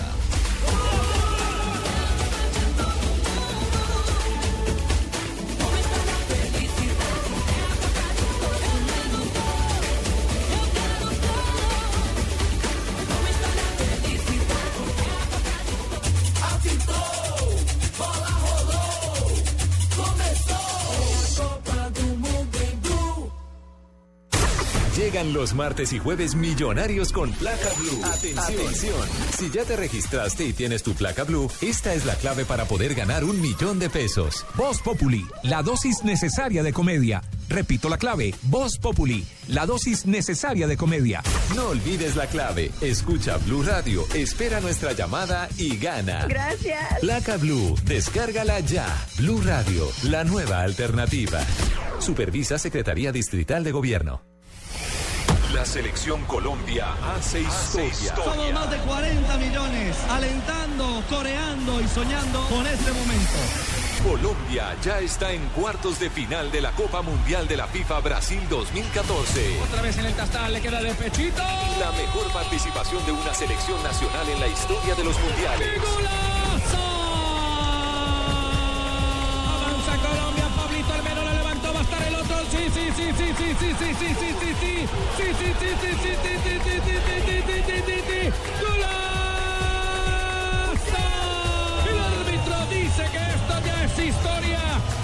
Los 25.39 25.53
martes 25.53 25.93
y 25.93 25.99
jueves 25.99 26.35
millonarios 26.35 27.13
con 27.13 27.31
placa 27.31 27.69
blue. 27.79 28.03
Atención. 28.03 28.43
Atención. 28.43 29.09
Si 29.37 29.49
ya 29.49 29.63
te 29.63 29.77
registraste 29.77 30.43
y 30.43 30.51
tienes 30.51 30.83
tu 30.83 30.93
placa 30.95 31.23
blue, 31.23 31.49
esta 31.61 31.93
es 31.93 32.03
la 32.03 32.15
clave 32.15 32.43
para 32.43 32.65
poder 32.65 32.93
ganar 32.93 33.23
un 33.23 33.39
millón 33.39 33.79
de 33.79 33.89
pesos. 33.89 34.45
Voz 34.55 34.81
Populi, 34.81 35.25
la 35.43 35.63
dosis 35.63 36.03
necesaria 36.03 36.61
de 36.61 36.73
comedia. 36.73 37.21
Repito 37.47 37.87
la 37.87 37.97
clave, 37.97 38.35
Voz 38.43 38.79
Populi, 38.79 39.25
la 39.47 39.65
dosis 39.65 40.05
necesaria 40.05 40.67
de 40.67 40.75
comedia. 40.75 41.23
No 41.55 41.69
olvides 41.69 42.17
la 42.17 42.27
clave. 42.27 42.69
Escucha 42.81 43.37
Blue 43.37 43.63
Radio, 43.63 44.05
espera 44.13 44.59
nuestra 44.59 44.91
llamada 44.91 45.47
y 45.57 45.77
gana. 45.77 46.25
Gracias. 46.27 46.99
Placa 46.99 47.37
Blue, 47.37 47.77
descárgala 47.85 48.59
ya. 48.59 48.85
Blue 49.17 49.41
Radio, 49.41 49.87
la 50.03 50.25
nueva 50.25 50.63
alternativa. 50.63 51.39
Supervisa 51.99 52.59
Secretaría 52.59 53.13
Distrital 53.13 53.63
de 53.63 53.71
Gobierno. 53.71 54.28
La 55.59 55.65
selección 55.65 56.23
Colombia 56.23 56.87
hace 57.03 57.41
historia. 57.41 58.15
Somos 58.15 58.53
más 58.53 58.71
de 58.71 58.77
40 58.77 59.37
millones 59.39 59.97
alentando, 60.09 61.03
coreando 61.09 61.81
y 61.81 61.87
soñando 61.89 62.47
con 62.47 62.65
este 62.65 62.89
momento. 62.93 63.33
Colombia 64.01 64.77
ya 64.81 64.99
está 64.99 65.33
en 65.33 65.45
cuartos 65.49 65.99
de 65.99 66.09
final 66.09 66.49
de 66.49 66.61
la 66.61 66.71
Copa 66.71 67.01
Mundial 67.01 67.45
de 67.49 67.57
la 67.57 67.67
FIFA 67.67 67.99
Brasil 67.99 68.39
2014. 68.49 69.59
Otra 69.61 69.81
vez 69.81 69.97
en 69.97 70.05
el 70.05 70.13
tastal, 70.13 70.53
le 70.53 70.61
queda 70.61 70.81
de 70.81 70.93
pechito. 70.93 71.43
La 71.77 71.91
mejor 71.91 72.31
participación 72.31 73.05
de 73.05 73.11
una 73.11 73.33
selección 73.33 73.83
nacional 73.83 74.29
en 74.29 74.39
la 74.39 74.47
historia 74.47 74.95
de 74.95 75.03
los 75.03 75.19
mundiales. 75.19 76.88
Historia. 94.03 94.59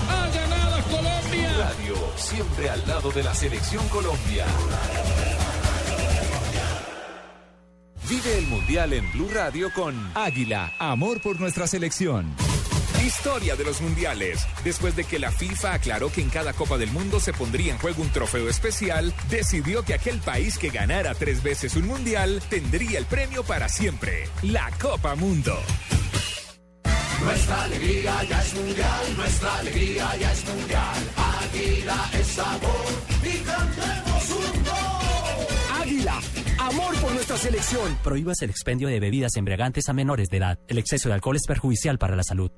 Ha 0.10 0.28
ganado 0.30 0.84
Colombia. 0.89 1.54
Radio, 1.58 1.96
siempre 2.16 2.70
al 2.70 2.88
lado 2.88 3.12
de 3.12 3.24
la 3.24 3.34
selección 3.34 3.88
Colombia. 3.89 4.46
Vive 8.08 8.38
el 8.38 8.48
Mundial 8.48 8.93
en 8.93 9.12
Blue 9.12 9.30
Radio 9.34 9.72
con 9.74 9.96
Águila, 10.14 10.74
amor 10.80 11.22
por 11.22 11.39
nuestra 11.39 11.68
selección. 11.68 12.36
Historia 13.06 13.56
de 13.56 13.64
los 13.64 13.82
mundiales. 13.82 14.47
Después 14.64 14.95
de 14.95 15.03
que 15.03 15.20
la 15.20 15.32
FIFA 15.32 15.76
aclaró 15.76 16.12
que 16.12 16.22
en 16.22 16.30
cada 16.30 16.53
Copa 16.53 16.80
del 16.80 16.89
Mundo 16.89 17.20
se 17.20 17.34
pondría 17.34 17.72
en 17.72 17.78
juego 17.78 18.01
un 18.01 18.10
trofeo 18.10 18.49
especial, 18.49 19.14
decidió 19.30 19.84
que 19.84 19.93
aquel 19.93 20.18
país 20.22 20.58
que 20.58 20.70
ganara 20.70 21.14
tres 21.14 21.43
veces 21.43 21.76
un 21.76 21.86
mundial 21.86 22.41
tendría 22.49 22.97
el 22.97 23.06
premio 23.06 23.43
para 23.43 23.70
siempre, 23.70 24.28
la 24.41 24.72
Copa 24.82 25.14
Mundo. 25.14 25.56
Nuestra 27.24 27.64
alegría 27.66 28.24
ya 28.24 28.41
es 28.41 28.53
mundial, 28.56 29.18
nuestra 29.18 29.58
alegría 29.60 30.18
ya 30.20 30.32
es 30.32 30.45
mundial. 30.47 30.95
Águila 31.53 32.10
es 32.20 32.28
sabor 32.28 32.86
y 33.22 33.38
cantemos 33.38 34.30
un 34.32 34.64
gol. 34.64 35.80
Águila, 35.80 36.22
amor 36.58 36.95
por 36.95 37.14
nuestra 37.14 37.38
selección. 37.38 37.99
Prohíbas 38.03 38.41
el 38.41 38.49
expendio 38.49 38.88
de 38.88 38.99
bebidas 38.99 39.36
embriagantes 39.36 39.89
a 39.89 39.93
menores 39.93 40.30
de 40.30 40.38
edad. 40.38 40.60
El 40.68 40.80
exceso 40.80 41.08
de 41.10 41.14
alcohol 41.14 41.36
es 41.36 41.45
perjudicial 41.45 41.99
para 41.99 42.16
la 42.16 42.24
salud. 42.24 42.49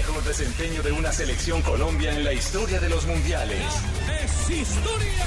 Mejor 0.00 0.24
desempeño 0.24 0.82
de 0.82 0.92
una 0.92 1.12
selección 1.12 1.60
Colombia 1.60 2.10
en 2.14 2.24
la 2.24 2.32
historia 2.32 2.80
de 2.80 2.88
los 2.88 3.04
mundiales. 3.04 3.60
Es 4.24 4.48
historia. 4.48 5.26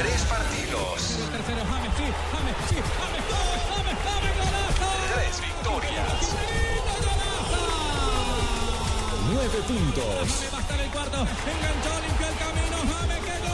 Tres 0.00 0.22
partidos, 0.22 1.18
Tercero, 1.32 1.62
James, 1.68 1.92
sí, 1.98 2.04
James, 2.32 2.56
sí, 2.68 2.76
James, 2.96 3.24
James, 3.28 3.56
James, 3.68 3.98
James, 4.06 4.34
golazo. 4.40 4.88
tres 5.12 5.34
victorias, 5.48 6.16
nueve 9.34 9.58
puntos. 9.68 10.28
Va 10.54 10.58
a 10.58 10.60
estar 10.62 10.80
el 10.80 10.90
cuarto, 10.90 11.18
enganchó, 11.20 11.92
limpió 12.00 12.26
el 12.26 12.36
camino, 12.40 12.76
James. 12.88 13.45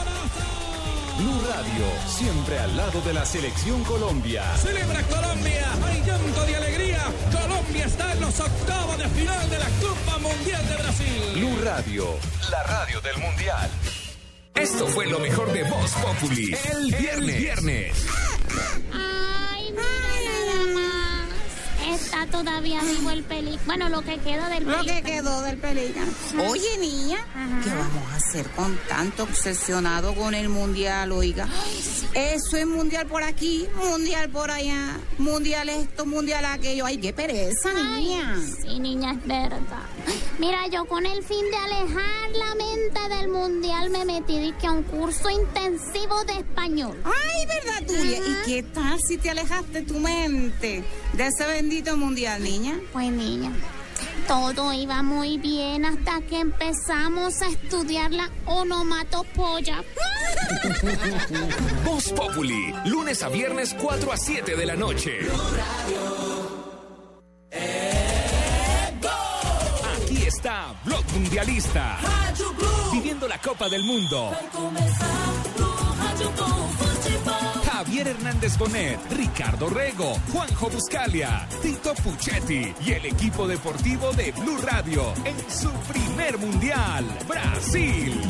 Blue 1.23 1.41
Radio, 1.49 1.87
siempre 2.09 2.59
al 2.59 2.77
lado 2.77 3.01
de 3.03 3.13
la 3.13 3.25
selección 3.25 3.85
Colombia. 3.85 4.43
Celebra 4.57 5.01
Colombia, 5.05 5.69
hay 5.87 6.03
llanto 6.05 6.45
de 6.45 6.57
alegría. 6.57 6.99
Colombia 7.31 7.87
está 7.87 8.13
en 8.13 8.21
los 8.23 8.41
octavos 8.41 8.99
de 8.99 9.09
final 9.09 9.51
de 9.51 9.59
la 9.59 9.69
Copa 9.81 10.19
Mundial 10.19 10.69
de 10.69 10.77
Brasil. 10.83 11.23
Blue 11.35 11.59
Radio, 11.63 12.07
la 12.51 12.63
radio 12.65 13.01
del 13.03 13.19
mundial. 13.19 13.71
Esto 14.57 14.89
fue 14.89 15.07
lo 15.07 15.21
mejor 15.21 15.53
de 15.53 15.63
Voz 15.63 15.93
Populi. 15.93 16.57
El 16.73 16.93
viernes. 16.93 17.39
viernes. 17.39 18.07
Ay, 18.93 19.73
todavía 22.53 22.83
vivo 22.83 23.11
el 23.11 23.23
pelícano. 23.25 23.63
Bueno, 23.65 23.89
lo 23.89 24.03
que 24.03 24.19
queda 24.19 24.49
del 24.51 24.65
Lo 24.65 24.77
pelícano. 24.79 25.01
que 25.07 25.11
quedó 25.13 25.41
del 25.43 25.57
pelícano. 25.57 26.13
Oye, 26.51 26.79
niña, 26.79 27.17
¿qué 27.65 27.71
vamos 27.71 28.13
a 28.13 28.17
hacer 28.17 28.47
con 28.51 28.77
tanto 28.89 29.23
obsesionado 29.23 30.15
con 30.15 30.35
el 30.35 30.49
mundial, 30.51 31.13
oiga? 31.13 31.49
Eso 32.13 32.57
es 32.59 32.67
mundial 32.67 33.07
por 33.07 33.23
aquí, 33.23 33.67
mundial 33.77 34.29
por 34.29 34.51
allá, 34.51 34.99
mundial 35.19 35.71
esto, 35.71 36.05
mundial 36.05 36.45
aquello. 36.45 36.85
Ay, 36.85 36.99
qué 36.99 37.13
pereza, 37.15 37.71
Ay, 37.75 38.05
niña. 38.05 38.37
sí, 38.61 38.79
niña, 38.79 39.13
es 39.13 39.27
verdad. 39.27 39.59
Mira, 40.39 40.67
yo 40.69 40.85
con 40.87 41.07
el 41.07 41.23
fin 41.23 41.45
de 41.51 41.57
alejar 41.57 42.31
la 42.35 42.55
mente 42.55 43.17
del 43.17 43.29
mundial 43.29 43.91
me 43.91 44.05
metí 44.05 44.39
dizque, 44.39 44.67
a 44.67 44.73
un 44.73 44.83
curso 44.83 45.31
intensivo 45.31 46.25
de 46.25 46.39
español. 46.39 47.01
Ay, 47.05 47.47
¿verdad 47.47 47.87
tuya? 47.87 48.19
¿Y 48.19 48.47
qué 48.47 48.63
tal 48.63 48.99
si 49.01 49.19
te 49.19 49.31
alejaste 49.31 49.83
tu 49.83 49.99
mente 49.99 50.83
de 51.13 51.27
ese 51.27 51.47
bendito 51.47 51.97
mundial, 51.97 52.43
niña? 52.43 52.79
Pues 52.93 53.11
niña, 53.11 53.53
todo 54.27 54.73
iba 54.73 55.03
muy 55.03 55.39
bien 55.39 55.85
hasta 55.85 56.21
que 56.23 56.41
empezamos 56.41 57.41
a 57.43 57.49
estudiar 57.49 58.13
la 58.13 58.31
onomatopoya. 58.47 59.85
Voz 61.85 62.13
Populi, 62.13 62.75
lunes 62.87 63.23
a 63.23 63.29
viernes 63.29 63.75
4 63.81 64.13
a 64.13 64.17
7 64.17 64.57
de 64.57 64.67
la 64.67 64.77
noche. 64.77 65.19
Blog 70.85 71.05
Mundialista. 71.15 71.99
Viviendo 72.93 73.27
la 73.27 73.39
Copa 73.39 73.69
del 73.69 73.85
Mundo. 73.85 74.31
Javier 77.65 78.09
Hernández 78.09 78.59
Bonet, 78.59 78.99
Ricardo 79.13 79.71
Rego, 79.71 80.15
Juanjo 80.31 80.69
Buscalia, 80.69 81.49
Tito 81.63 81.95
Puchetti 81.95 82.75
y 82.85 82.93
el 82.93 83.07
equipo 83.07 83.47
deportivo 83.49 84.13
de 84.13 84.33
Blue 84.33 84.59
Radio 84.59 85.15
en 85.25 85.37
su 85.51 85.71
primer 85.91 86.39
mundial, 86.39 87.07
Brasil. 87.27 88.21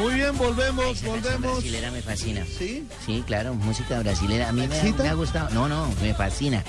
Muy 0.00 0.19
bien, 0.30 0.38
volvemos, 0.38 1.02
volvemos. 1.02 1.40
brasilera 1.40 1.90
me 1.90 2.02
fascina. 2.02 2.44
¿Sí? 2.58 2.84
Sí, 3.04 3.22
claro, 3.26 3.54
música 3.54 3.98
brasilera. 4.00 4.48
A 4.48 4.52
mí 4.52 4.66
me, 4.66 4.92
me 4.92 5.08
ha 5.08 5.14
gustado. 5.14 5.50
No, 5.50 5.68
no, 5.68 5.88
me 6.02 6.14
fascina. 6.14 6.62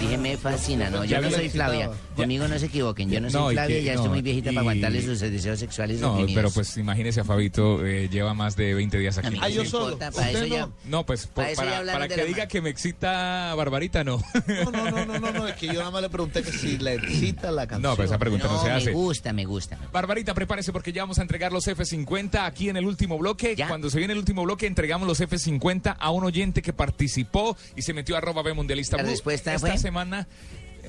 Dije, 0.00 0.18
me 0.18 0.36
fascina, 0.36 0.90
no, 0.90 1.04
yo 1.04 1.10
Ya 1.12 1.20
no 1.20 1.30
soy. 1.30 1.48
Flavia. 1.48 1.90
Conmigo 2.16 2.48
no 2.48 2.58
se 2.58 2.66
equivoquen, 2.66 3.10
yo 3.10 3.20
no 3.20 3.30
soy 3.30 3.54
Flavia, 3.54 3.76
que- 3.76 3.84
ya 3.84 3.92
no, 3.94 3.98
estoy 4.00 4.10
muy 4.10 4.22
viejita 4.22 4.50
para 4.50 4.60
aguantarle 4.60 5.02
sus 5.02 5.20
deseos 5.20 5.58
sexuales 5.60 6.00
No, 6.00 6.18
pero 6.34 6.50
pues 6.50 6.76
imagínese 6.76 7.20
a 7.20 7.24
Fabito, 7.24 7.84
eh, 7.86 8.08
lleva 8.08 8.34
más 8.34 8.56
de 8.56 8.74
20 8.74 8.98
días 8.98 9.18
aquí. 9.18 9.38
Ah, 9.40 9.48
yo 9.48 9.64
solo. 9.64 9.84
importa, 9.92 10.10
para 10.10 10.26
¿Usted 10.26 10.42
eso 10.44 10.54
ya- 10.54 10.68
no? 10.86 11.06
Pues 11.06 11.26
por- 11.28 11.44
para 11.54 12.08
de 12.08 12.14
que 12.14 12.24
diga 12.24 12.48
que 12.48 12.60
me 12.60 12.70
excita 12.70 13.54
Barbarita, 13.54 14.02
no. 14.04 14.20
No, 14.48 14.70
no, 14.72 14.90
no, 14.90 15.06
no, 15.06 15.18
no, 15.20 15.32
no, 15.32 15.46
es 15.48 15.54
que 15.54 15.66
yo 15.66 15.74
nada 15.74 15.90
más 15.92 16.02
le 16.02 16.10
pregunté 16.10 16.42
que 16.42 16.50
si 16.52 16.78
le 16.78 16.94
excita 16.94 17.50
la 17.52 17.66
canción. 17.66 17.90
No, 17.90 17.96
pues 17.96 18.10
esa 18.10 18.18
pregunta 18.18 18.48
no, 18.48 18.60
se 18.62 18.70
hace. 18.70 18.86
Me 18.86 18.92
gusta, 18.92 19.32
me 19.32 19.44
gusta. 19.44 19.78
Barbarita, 19.92 20.34
prepárese 20.34 20.72
porque 20.72 20.92
ya 20.92 21.02
vamos 21.02 21.18
a 21.18 21.22
entregar 21.22 21.52
los 21.52 21.66
F50 21.68 22.44
aquí 22.44 22.68
en 22.68 22.76
el 22.76 22.84
último 22.88 23.18
bloque. 23.18 23.54
Cuando 23.68 23.90
se 23.90 23.98
viene 23.98 24.12
el 24.14 24.18
último 24.18 24.42
bloque, 24.44 24.66
entregamos 24.66 25.06
los 25.06 25.20
F50 25.20 25.96
a 25.98 26.10
un 26.10 26.24
oyente 26.24 26.62
que 26.62 26.72
participó 26.72 27.56
y 27.76 27.82
se 27.82 27.92
metió 27.94 28.14
a 28.14 28.18
arroba 28.18 28.42
B 28.42 28.54
Mundialista 28.54 28.96
¿La 28.96 29.02
Blue. 29.04 29.12
respuesta 29.12 29.54
Esta 29.54 29.68
fue? 29.68 29.78
semana. 29.78 30.26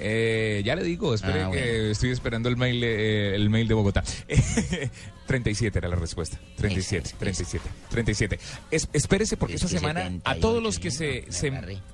eh, 0.01 0.61
ya 0.65 0.75
le 0.75 0.83
digo, 0.83 1.13
espere 1.13 1.41
Ah, 1.43 1.51
estoy 1.53 2.11
esperando 2.11 2.47
el 2.47 2.55
mail, 2.55 2.81
eh, 2.83 3.35
el 3.35 3.49
mail 3.49 3.67
de 3.67 3.73
Bogotá. 3.73 4.03
37 5.27 5.77
era 5.77 5.87
la 5.89 5.95
respuesta. 5.95 6.39
37, 6.57 7.11
37, 7.19 7.69
37. 7.89 8.39
Es- 8.71 8.89
espérese 8.93 9.37
porque 9.37 9.55
Es 9.55 9.63
esta 9.63 9.77
semana 9.79 9.99
a 10.01 10.03
78, 10.33 10.39
todos 10.41 10.63
los 10.63 10.79
que 10.79 10.89
se, 10.89 11.25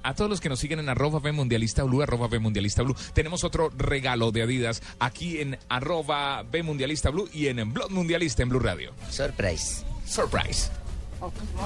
a 0.04 0.14
todos 0.14 0.30
los 0.30 0.40
que 0.40 0.48
nos 0.50 0.60
siguen 0.60 0.80
en 0.80 0.88
arroba 0.88 1.20
B 1.20 1.32
Mundialista 1.34 1.84
Blue, 1.84 2.02
arroba 2.02 2.28
B 2.30 2.40
Mundialista 2.40 2.82
Blue, 2.84 2.96
tenemos 3.14 3.44
otro 3.44 3.72
regalo 3.78 4.32
de 4.32 4.44
Adidas 4.44 4.82
aquí 5.00 5.40
en 5.42 5.58
arroba 5.68 6.44
B 6.44 6.64
Mundialista 6.64 7.10
Blue 7.10 7.28
y 7.34 7.48
en, 7.48 7.60
en 7.60 7.74
Blog 7.74 7.92
Mundialista 7.92 8.44
en 8.44 8.50
Blue 8.50 8.60
Radio. 8.60 8.94
Surprise. 9.10 9.84
Surprise. 10.06 10.70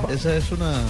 Esa 0.09 0.35
es 0.35 0.51
una... 0.51 0.81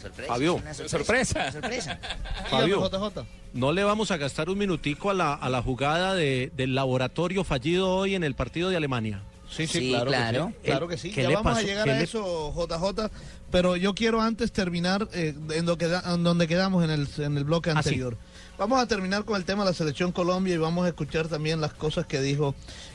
Sorpresa. 0.00 0.32
Fabio. 0.32 0.54
una 0.56 0.74
Sorpresa. 0.74 1.52
Sorpresa. 1.52 2.00
Fabio, 2.50 2.88
JJ. 2.88 3.24
¿no 3.54 3.70
le 3.72 3.84
vamos 3.84 4.10
a 4.10 4.16
gastar 4.16 4.48
un 4.50 4.58
minutico 4.58 5.10
a 5.10 5.14
la, 5.14 5.34
a 5.34 5.48
la 5.48 5.62
jugada 5.62 6.14
de- 6.14 6.50
del 6.56 6.74
laboratorio 6.74 7.44
fallido 7.44 7.88
hoy 7.94 8.14
en 8.16 8.24
el 8.24 8.34
partido 8.34 8.68
de 8.68 8.76
Alemania? 8.76 9.22
Sí, 9.48 9.66
sí, 9.66 9.90
claro, 9.90 10.10
Que 10.10 10.16
sí. 10.52 10.54
Claro 10.64 10.88
que 10.88 10.96
sí. 10.98 11.10
¿Qué 11.12 11.22
Ya 11.22 11.28
le 11.28 11.34
vamos 11.36 11.52
pasó? 11.52 11.64
a 11.64 11.68
llegar 11.68 11.84
¿Qué 11.84 11.90
a 11.92 11.98
le- 11.98 12.04
eso, 12.04 12.52
JJ. 12.56 13.10
Pero 13.50 13.76
yo 13.76 13.94
quiero 13.94 14.20
antes 14.22 14.50
terminar 14.50 15.06
eh, 15.12 15.34
en, 15.50 15.66
lo 15.66 15.76
que 15.78 15.86
da- 15.88 16.02
en 16.14 16.24
donde 16.24 16.48
quedamos 16.48 16.82
en 16.82 16.90
el, 16.90 17.06
en 17.18 17.36
el 17.36 17.44
bloque 17.44 17.70
Ah, 17.70 17.74
sí. 17.74 17.90
anterior. 17.90 18.16
Vamos 18.58 18.80
a 18.80 18.86
terminar 18.86 19.24
con 19.24 19.36
el 19.36 19.44
tema 19.44 19.62
de 19.64 19.70
la 19.70 19.74
selección 19.74 20.10
Colombia 20.10 20.54
y 20.54 20.58
vamos 20.58 20.84
a 20.84 20.88
escuchar 20.88 21.28
también 21.28 21.60
las 21.60 21.74
cosas 21.74 22.06
que 22.06 22.20
dijo 22.20 22.54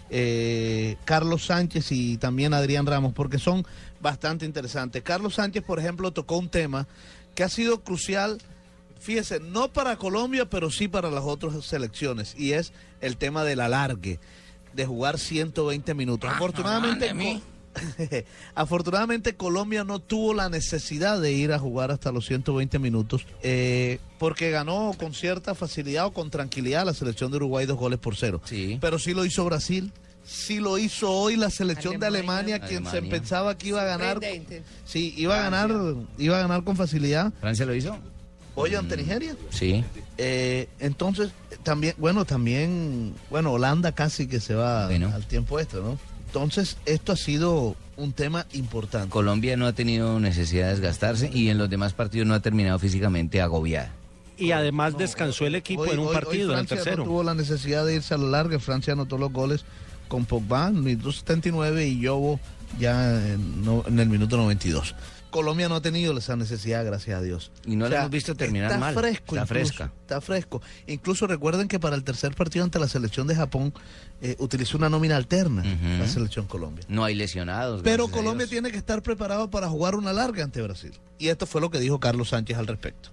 eh, 0.10 0.96
Carlos 1.06 1.46
Sánchez 1.46 1.92
y 1.92 2.18
también 2.18 2.54
Adrián 2.54 2.86
Ramos, 2.86 3.14
porque 3.14 3.40
son 3.40 3.66
bastante 4.00 4.46
interesantes. 4.46 5.04
Carlos 5.04 5.36
Sánchez, 5.36 5.64
por 5.64 5.80
ejemplo, 5.80 6.12
tocó 6.12 6.38
un 6.38 6.50
tema 6.50 6.88
que 7.36 7.44
ha 7.44 7.50
sido 7.50 7.84
crucial, 7.84 8.38
fíjese, 9.00 9.40
no 9.40 9.72
para 9.72 9.98
Colombia, 9.98 10.50
pero 10.50 10.72
sí 10.72 10.88
para 10.88 11.12
las 11.12 11.24
otras 11.24 11.64
selecciones, 11.66 12.34
y 12.38 12.54
es 12.54 12.74
el 13.02 13.18
tema 13.18 13.44
del 13.44 13.60
alargue, 13.60 14.20
de 14.74 14.86
jugar 14.86 15.18
120 15.20 15.94
minutos. 15.94 16.30
Afortunadamente, 16.30 17.10
Co- 17.10 17.16
Afortunadamente 18.56 19.36
Colombia 19.36 19.84
no 19.84 20.00
tuvo 20.00 20.34
la 20.34 20.50
necesidad 20.50 21.20
de 21.22 21.32
ir 21.32 21.54
a 21.54 21.60
jugar 21.60 21.92
hasta 21.92 22.12
los 22.12 22.26
120 22.26 22.80
minutos 22.80 23.26
eh, 23.44 24.00
porque 24.20 24.52
ganó 24.52 24.94
con 24.98 25.14
cierta 25.14 25.56
facilidad 25.56 26.08
o 26.08 26.12
con 26.12 26.30
tranquilidad 26.30 26.86
la 26.86 26.94
selección 26.94 27.32
de 27.32 27.38
Uruguay 27.38 27.66
dos 27.66 27.78
goles 27.78 28.00
por 28.00 28.16
cero. 28.16 28.42
Pero 28.82 29.00
sí 29.00 29.14
lo 29.14 29.26
hizo 29.26 29.46
Brasil, 29.46 29.92
sí 30.26 30.60
lo 30.60 30.78
hizo 30.78 31.12
hoy 31.12 31.36
la 31.36 31.50
selección 31.50 32.00
de 32.00 32.08
Alemania, 32.08 32.60
quien 32.60 32.86
se 32.86 33.02
pensaba 33.02 33.58
que 33.58 33.70
iba 33.70 33.82
a 33.82 33.86
ganar. 33.86 34.20
Sí, 34.86 35.14
iba 35.18 35.40
a 35.40 35.50
ganar, 35.50 35.72
iba 36.18 36.38
a 36.38 36.42
ganar 36.42 36.64
con 36.64 36.76
facilidad. 36.76 37.32
¿Francia 37.40 37.66
lo 37.66 37.76
hizo? 37.76 37.98
Hoy 38.56 38.74
ante 38.74 38.98
Nigeria. 38.98 39.36
Sí. 39.52 39.86
Eh, 40.18 40.68
entonces, 40.80 41.30
también, 41.62 41.94
bueno, 41.98 42.26
también, 42.26 43.14
bueno, 43.30 43.52
Holanda 43.52 43.92
casi 43.92 44.28
que 44.28 44.40
se 44.40 44.56
va 44.56 44.88
al 44.88 45.28
tiempo 45.28 45.60
extra, 45.60 45.80
¿no? 45.82 46.00
Entonces, 46.38 46.78
esto 46.86 47.12
ha 47.12 47.16
sido 47.18 47.76
un 47.98 48.14
tema 48.14 48.46
importante. 48.54 49.10
Colombia 49.10 49.58
no 49.58 49.66
ha 49.68 49.74
tenido 49.74 50.20
necesidad 50.20 50.66
de 50.68 50.72
desgastarse 50.74 51.30
y 51.34 51.50
en 51.50 51.58
los 51.58 51.70
demás 51.70 51.94
partidos 51.94 52.28
no 52.28 52.34
ha 52.34 52.40
terminado 52.40 52.78
físicamente 52.80 53.42
agobiada. 53.42 53.92
Y 54.38 54.52
además 54.52 54.98
descansó 54.98 55.48
el 55.48 55.56
equipo 55.56 55.82
Hoy- 55.82 55.90
en 55.92 56.00
un 56.00 56.08
hoy- 56.08 56.16
hoy 56.16 56.22
partido, 56.22 56.54
en 56.54 56.60
el 56.60 56.68
Francia 56.68 56.76
tercero. 56.78 56.98
No 57.04 57.10
tuvo 57.10 57.24
la 57.24 57.34
necesidad 57.34 57.86
de 57.86 57.96
irse 57.96 58.14
a 58.14 58.18
la 58.18 58.28
larga. 58.28 58.60
Francia 58.60 58.94
anotó 58.94 59.18
los 59.18 59.32
goles 59.34 59.66
con 60.08 60.26
Pogba 60.26 60.68
en 60.68 60.76
el 60.78 60.82
minuto 60.84 61.12
79 61.12 61.88
y 61.88 62.00
Yobo 62.00 62.40
ya 62.80 63.16
en, 63.26 63.66
no- 63.66 63.84
en 63.88 64.00
el 64.00 64.10
minuto 64.10 64.38
92. 64.38 64.94
Colombia 65.38 65.70
no 65.70 65.76
ha 65.76 65.82
tenido 65.82 66.18
esa 66.18 66.36
necesidad, 66.36 66.84
gracias 66.86 67.18
a 67.20 67.22
Dios. 67.22 67.52
Y 67.66 67.76
no 67.76 67.88
la 67.88 67.98
hemos 68.00 68.10
visto 68.12 68.34
terminar 68.36 68.68
está 68.72 68.80
mal. 68.80 68.94
Fresco 68.96 69.36
Está 69.36 69.42
incluso, 69.44 69.48
fresca. 69.48 69.94
Está 70.02 70.22
fresco. 70.22 70.62
Incluso 70.88 71.28
recuerden 71.28 71.68
que 71.68 71.80
para 71.80 71.96
el 71.96 72.04
tercer 72.04 72.34
partido 72.36 72.64
ante 72.66 72.80
la 72.80 72.88
selección 72.88 73.28
de 73.28 73.36
Japón 73.36 73.74
eh, 74.22 74.36
utilizó 74.40 74.78
una 74.78 74.90
nómina 74.90 75.16
alterna 75.16 75.64
la 76.00 76.08
selección 76.08 76.48
Colombia. 76.48 76.86
No 76.90 77.04
hay 77.04 77.14
lesionados. 77.16 77.82
Pero 77.84 78.08
Colombia 78.08 78.46
Dios. 78.46 78.50
tiene 78.50 78.72
que 78.72 78.78
estar 78.78 79.02
preparado 79.04 79.50
para 79.50 79.70
jugar 79.70 79.96
una 79.96 80.12
larga 80.14 80.44
ante 80.44 80.62
Brasil. 80.62 80.92
Y 81.20 81.28
esto 81.28 81.46
fue 81.46 81.62
lo 81.62 81.70
que 81.70 81.80
dijo 81.80 82.00
Carlos 82.00 82.30
Sánchez 82.30 82.58
al 82.58 82.68
respecto. 82.68 83.10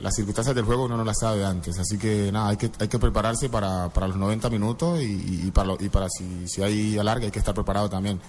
las 0.00 0.14
circunstancias 0.14 0.54
del 0.56 0.64
juego 0.64 0.84
uno 0.86 0.96
no 0.96 1.04
las 1.04 1.18
sabe 1.20 1.44
antes, 1.44 1.78
así 1.78 1.96
que 1.98 2.30
nada, 2.32 2.48
hay 2.50 2.56
que, 2.56 2.70
hay 2.78 2.88
que 2.88 2.98
prepararse 2.98 3.48
para, 3.48 3.88
para 3.90 4.08
los 4.08 4.16
90 4.16 4.50
minutos 4.50 5.00
y, 5.02 5.50
para, 5.52 5.68
lo- 5.68 5.78
y 5.80 5.88
para 5.88 6.08
si, 6.08 6.46
si 6.48 6.62
hay 6.62 6.98
alargue 6.98 7.26
hay 7.26 7.32
que 7.32 7.38
estar 7.38 7.54
preparado 7.54 7.88
también. 7.88 8.20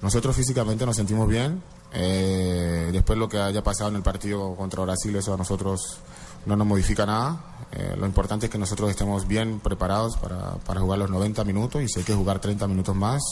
Nosotros 0.00 0.34
físicamente 0.34 0.84
nos 0.86 0.96
sentimos 0.96 1.28
bien, 1.28 1.62
eh, 1.94 2.88
después 2.92 3.18
lo 3.18 3.28
que 3.28 3.38
haya 3.38 3.62
pasado 3.62 3.90
en 3.90 3.96
el 3.96 4.02
partido 4.02 4.54
contra 4.56 4.82
Brasil, 4.82 5.14
eso 5.16 5.34
a 5.34 5.36
nosotros 5.36 5.98
no 6.46 6.56
nos 6.56 6.66
modifica 6.66 7.06
nada. 7.06 7.40
Eh, 7.72 7.94
lo 7.98 8.06
importante 8.06 8.46
es 8.46 8.52
que 8.52 8.58
nosotros 8.58 8.90
estemos 8.90 9.26
bien 9.26 9.60
preparados 9.60 10.16
para, 10.16 10.56
para 10.56 10.80
jugar 10.80 10.98
los 10.98 11.10
90 11.10 11.44
minutos 11.44 11.82
y 11.82 11.88
si 11.88 12.00
hay 12.00 12.04
que 12.04 12.14
jugar 12.14 12.38
30 12.38 12.66
minutos 12.66 12.94
más, 12.94 13.22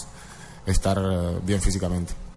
estar 0.66 0.98
eh, 0.98 1.40
bien 1.44 1.61
físicamente. 1.61 2.30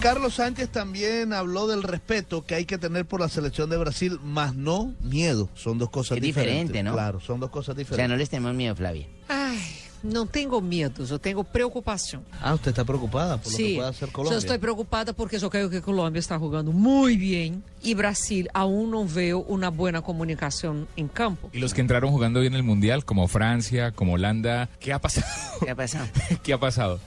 Carlos 0.00 0.34
Sánchez 0.36 0.70
también 0.70 1.32
habló 1.34 1.66
del 1.66 1.82
respeto 1.82 2.44
que 2.46 2.54
hay 2.54 2.64
que 2.64 2.78
tener 2.78 3.04
por 3.04 3.20
la 3.20 3.28
selección 3.28 3.68
de 3.68 3.76
Brasil, 3.76 4.18
más 4.22 4.54
no 4.54 4.94
miedo. 5.00 5.48
Son 5.54 5.76
dos 5.78 5.90
cosas 5.90 6.16
Es 6.16 6.22
diferentes. 6.22 6.68
diferente, 6.68 6.82
¿no? 6.82 6.94
Claro, 6.94 7.20
son 7.20 7.38
dos 7.38 7.50
cosas 7.50 7.74
O 7.74 7.74
sea, 7.74 7.78
diferentes. 7.84 8.08
no 8.08 8.16
les 8.16 8.30
tenemos 8.30 8.54
miedo, 8.54 8.74
Flavia. 8.74 9.06
Ai, 9.28 9.58
não 10.02 10.26
tenho 10.26 10.58
medos, 10.62 11.10
eu 11.10 11.18
tenho 11.18 11.44
preocupação. 11.44 12.22
Ah, 12.40 12.54
usted 12.54 12.70
está 12.70 12.82
preocupada 12.82 13.36
por 13.36 13.52
lo 13.52 13.56
que 13.58 13.74
pueda 13.74 13.88
hacer 13.90 14.08
só 14.08 14.12
Colombia. 14.14 14.38
estou 14.38 14.58
preocupada 14.58 15.12
porque 15.12 15.36
eu 15.36 15.50
creio 15.50 15.68
que 15.68 15.76
a 15.76 15.82
Colômbia 15.82 16.18
está 16.18 16.38
jogando 16.38 16.72
muito 16.72 17.20
bem 17.20 17.62
e 17.84 17.94
Brasil 17.94 18.46
aún 18.54 18.88
não 18.90 19.06
veio 19.06 19.40
uma 19.48 19.70
boa 19.70 20.00
comunicação 20.00 20.88
em 20.96 21.06
campo. 21.06 21.50
Y 21.52 21.58
los 21.60 21.74
que 21.74 21.82
entraron 21.82 22.10
jugando 22.10 22.40
bien 22.40 22.54
el 22.54 22.62
Mundial, 22.62 23.04
como 23.04 23.28
Francia, 23.28 23.92
como 23.92 24.14
Holanda, 24.14 24.70
¿qué 24.80 24.94
ha 24.94 24.98
pasado? 24.98 25.26
¿Qué 25.62 25.70
ha 25.70 25.76
pasado? 25.76 26.06
¿Qué 26.42 26.54
ha 26.54 26.58
pasado? 26.58 26.98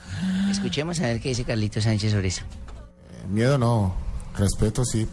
Escuchemos 0.51 0.99
a 0.99 1.07
ver 1.07 1.19
qué 1.19 1.29
dice 1.29 1.43
Carlitos 1.43 1.85
Sánchez 1.85 2.11
sobre 2.11 2.27
eso. 2.27 2.43
Miedo 3.29 3.57
no, 3.57 3.93
respeto 4.37 4.83
sí, 4.85 5.07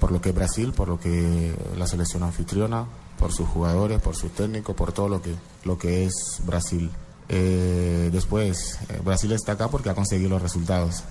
por 0.00 0.12
lo 0.12 0.20
que 0.20 0.30
es 0.30 0.34
Brasil, 0.34 0.72
por 0.72 0.88
lo 0.88 0.98
que 0.98 1.54
la 1.76 1.86
selección 1.86 2.22
anfitriona, 2.22 2.86
por 3.18 3.32
sus 3.32 3.48
jugadores, 3.48 4.00
por 4.00 4.16
su 4.16 4.30
técnico, 4.30 4.74
por 4.74 4.92
todo 4.92 5.08
lo 5.08 5.22
que, 5.22 5.34
lo 5.64 5.78
que 5.78 6.06
es 6.06 6.40
Brasil. 6.44 6.90
Eh, 7.28 8.10
después, 8.12 8.78
eh, 8.88 9.00
Brasil 9.04 9.30
está 9.32 9.52
acá 9.52 9.68
porque 9.68 9.90
ha 9.90 9.94
conseguido 9.94 10.30
los 10.30 10.42
resultados, 10.42 11.04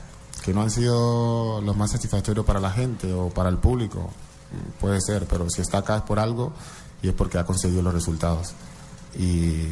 que 0.43 0.53
no 0.53 0.61
han 0.61 0.69
sido 0.71 1.61
los 1.61 1.77
más 1.77 1.91
satisfactorios 1.91 2.45
para 2.45 2.59
la 2.59 2.71
gente 2.71 3.13
o 3.13 3.29
para 3.29 3.49
el 3.49 3.57
público, 3.57 4.09
puede 4.79 4.99
ser, 4.99 5.25
pero 5.25 5.49
si 5.49 5.61
está 5.61 5.79
acá 5.79 5.97
es 5.97 6.01
por 6.03 6.19
algo 6.19 6.51
y 7.01 7.07
es 7.07 7.13
porque 7.13 7.37
ha 7.37 7.45
conseguido 7.45 7.81
los 7.81 7.93
resultados. 7.93 8.53
Y 9.15 9.67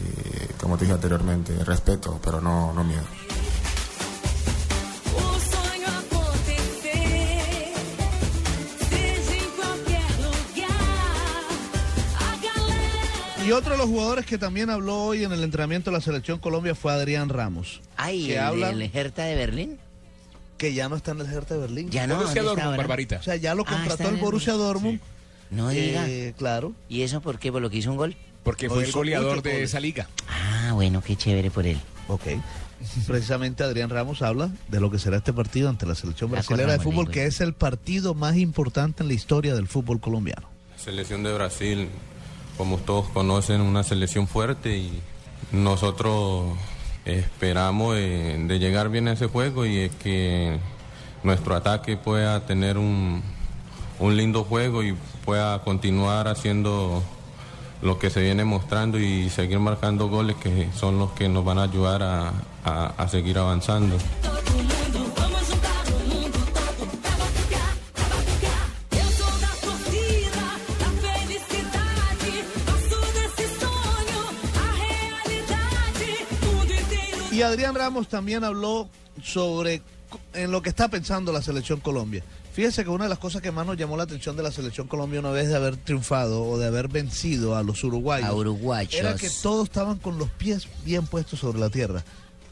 como 0.60 0.78
te 0.78 0.86
dije 0.86 0.96
anteriormente, 0.96 1.62
respeto, 1.64 2.20
pero 2.24 2.42
no, 2.42 2.74
no 2.74 2.84
miedo. 2.84 3.04
Y 13.50 13.52
otro 13.52 13.72
de 13.72 13.78
los 13.80 13.88
jugadores 13.88 14.26
que 14.28 14.38
también 14.38 14.70
habló 14.70 14.96
hoy 15.06 15.24
en 15.24 15.32
el 15.32 15.44
entrenamiento 15.44 15.90
de 15.90 15.98
la 15.98 16.02
selección 16.02 16.38
Colombia 16.40 16.76
fue 16.76 16.92
Adrián 16.94 17.30
Ramos. 17.30 17.82
Ay, 17.98 18.28
que 18.28 18.34
el 18.34 18.40
habla 18.40 18.68
del 18.68 18.92
Hertha 18.94 19.24
de 19.24 19.36
Berlín. 19.36 19.80
que 20.58 20.74
ya 20.74 20.88
no 20.90 20.96
está 20.98 21.12
en 21.12 21.22
el 21.22 21.26
Hertha 21.34 21.56
de 21.56 21.62
Berlín. 21.62 21.90
Ya 21.90 22.06
no, 22.06 22.16
Borussia 22.18 22.28
¿dónde 22.28 22.40
está 22.40 22.44
Dortmund, 22.50 22.66
ahora? 22.68 22.78
Barbarita. 22.78 23.18
O 23.18 23.24
sea, 23.24 23.36
ya 23.38 23.56
lo 23.56 23.64
Ah, 23.66 23.72
contrató 23.72 24.10
el 24.10 24.16
el- 24.16 24.22
Borussia 24.22 24.54
Dortmund. 24.54 25.00
No 25.50 25.70
diga. 25.70 26.08
Eh, 26.08 26.34
claro. 26.38 26.74
¿Y 26.90 27.02
eso 27.02 27.22
por 27.22 27.40
qué? 27.40 27.52
¿Por 27.52 27.62
lo 27.64 27.70
que 27.72 27.78
hizo 27.78 27.90
un 27.90 27.98
gol? 27.98 28.16
Porque 28.44 28.70
fue 28.70 28.84
el 28.84 28.92
goleador 28.92 29.42
de 29.42 29.52
goles. 29.54 29.70
esa 29.70 29.80
liga. 29.80 30.08
Ah, 30.28 30.74
bueno, 30.74 31.02
qué 31.02 31.16
chévere 31.16 31.50
por 31.50 31.66
él. 31.66 31.80
Ok. 32.08 32.24
Precisamente 33.08 33.64
Adrián 33.64 33.90
Ramos 33.90 34.22
habla 34.22 34.50
de 34.68 34.80
lo 34.80 34.92
que 34.92 35.00
será 35.00 35.18
este 35.18 35.34
partido 35.34 35.70
ante 35.70 35.86
la 35.88 35.96
selección 35.96 36.30
La 36.32 36.36
brasileña 36.38 36.74
de 36.74 36.80
fútbol, 36.80 37.10
que 37.10 37.26
es 37.26 37.42
el 37.42 37.54
partido 37.54 38.14
más 38.14 38.38
importante 38.38 39.02
en 39.04 39.08
la 39.08 39.14
historia 39.16 39.56
del 39.56 39.68
fútbol 39.68 40.00
colombiano. 40.00 40.48
Selección 40.78 41.24
de 41.24 41.34
Brasil, 41.34 41.90
como 42.60 42.76
todos 42.78 43.08
conocen, 43.10 43.62
una 43.62 43.84
selección 43.84 44.28
fuerte 44.28 44.78
y 44.78 45.02
nosotros 45.54 46.44
esperamos 47.06 47.96
eh, 47.98 48.36
de 48.38 48.60
llegar 48.60 48.90
bien 48.90 49.08
a 49.08 49.14
ese 49.14 49.28
juego 49.28 49.66
y 49.66 49.78
es 49.80 49.96
que 49.96 50.60
nuestro 51.24 51.56
ataque 51.56 51.96
pueda 51.96 52.46
tener 52.46 52.78
un, 52.78 53.24
un 54.00 54.18
lindo 54.18 54.44
juego 54.44 54.84
y 54.84 54.94
pueda 55.24 55.60
continuar 55.64 56.28
haciendo 56.28 57.02
lo 57.82 57.98
que 57.98 58.10
se 58.10 58.22
viene 58.22 58.44
mostrando 58.44 59.00
y 59.00 59.30
seguir 59.30 59.60
marcando 59.60 60.10
goles 60.10 60.36
que 60.36 60.68
son 60.78 61.00
los 61.00 61.12
que 61.12 61.30
nos 61.30 61.46
van 61.46 61.60
a 61.60 61.64
ayudar 61.64 62.04
a, 62.04 62.34
a- 62.66 62.94
a 62.98 63.08
seguir 63.08 63.38
avanzando. 63.38 63.96
Y 77.40 77.42
Adrián 77.42 77.74
Ramos 77.74 78.10
también 78.10 78.44
habló 78.44 78.90
sobre 79.24 79.82
en 80.34 80.52
lo 80.52 80.62
que 80.62 80.68
está 80.68 80.90
pensando 80.90 81.32
la 81.32 81.42
selección 81.42 81.80
Colombia. 81.80 82.22
Fíjese 82.52 82.84
que 82.84 82.90
una 82.90 83.06
de 83.06 83.10
las 83.10 83.18
cosas 83.20 83.42
que 83.42 83.50
más 83.50 83.66
nos 83.66 83.78
llamó 83.78 83.96
la 83.96 84.04
atención 84.04 84.36
de 84.36 84.44
la 84.44 84.52
selección 84.52 84.90
Colombia 84.90 85.22
una 85.22 85.32
vez 85.32 85.48
de 85.48 85.56
haber 85.56 85.78
triunfado 85.78 86.44
o 86.44 86.58
de 86.58 86.68
haber 86.68 86.90
vencido 86.90 87.56
a 87.56 87.64
los 87.64 87.82
uruguayos, 87.86 88.28
A 88.28 88.34
uruguayos. 88.34 88.94
era 88.94 89.16
que 89.16 89.30
todos 89.30 89.70
estaban 89.70 90.00
con 90.00 90.18
los 90.18 90.30
pies 90.32 90.68
bien 90.84 91.08
puestos 91.08 91.40
sobre 91.40 91.60
la 91.60 91.70
tierra. 91.70 92.04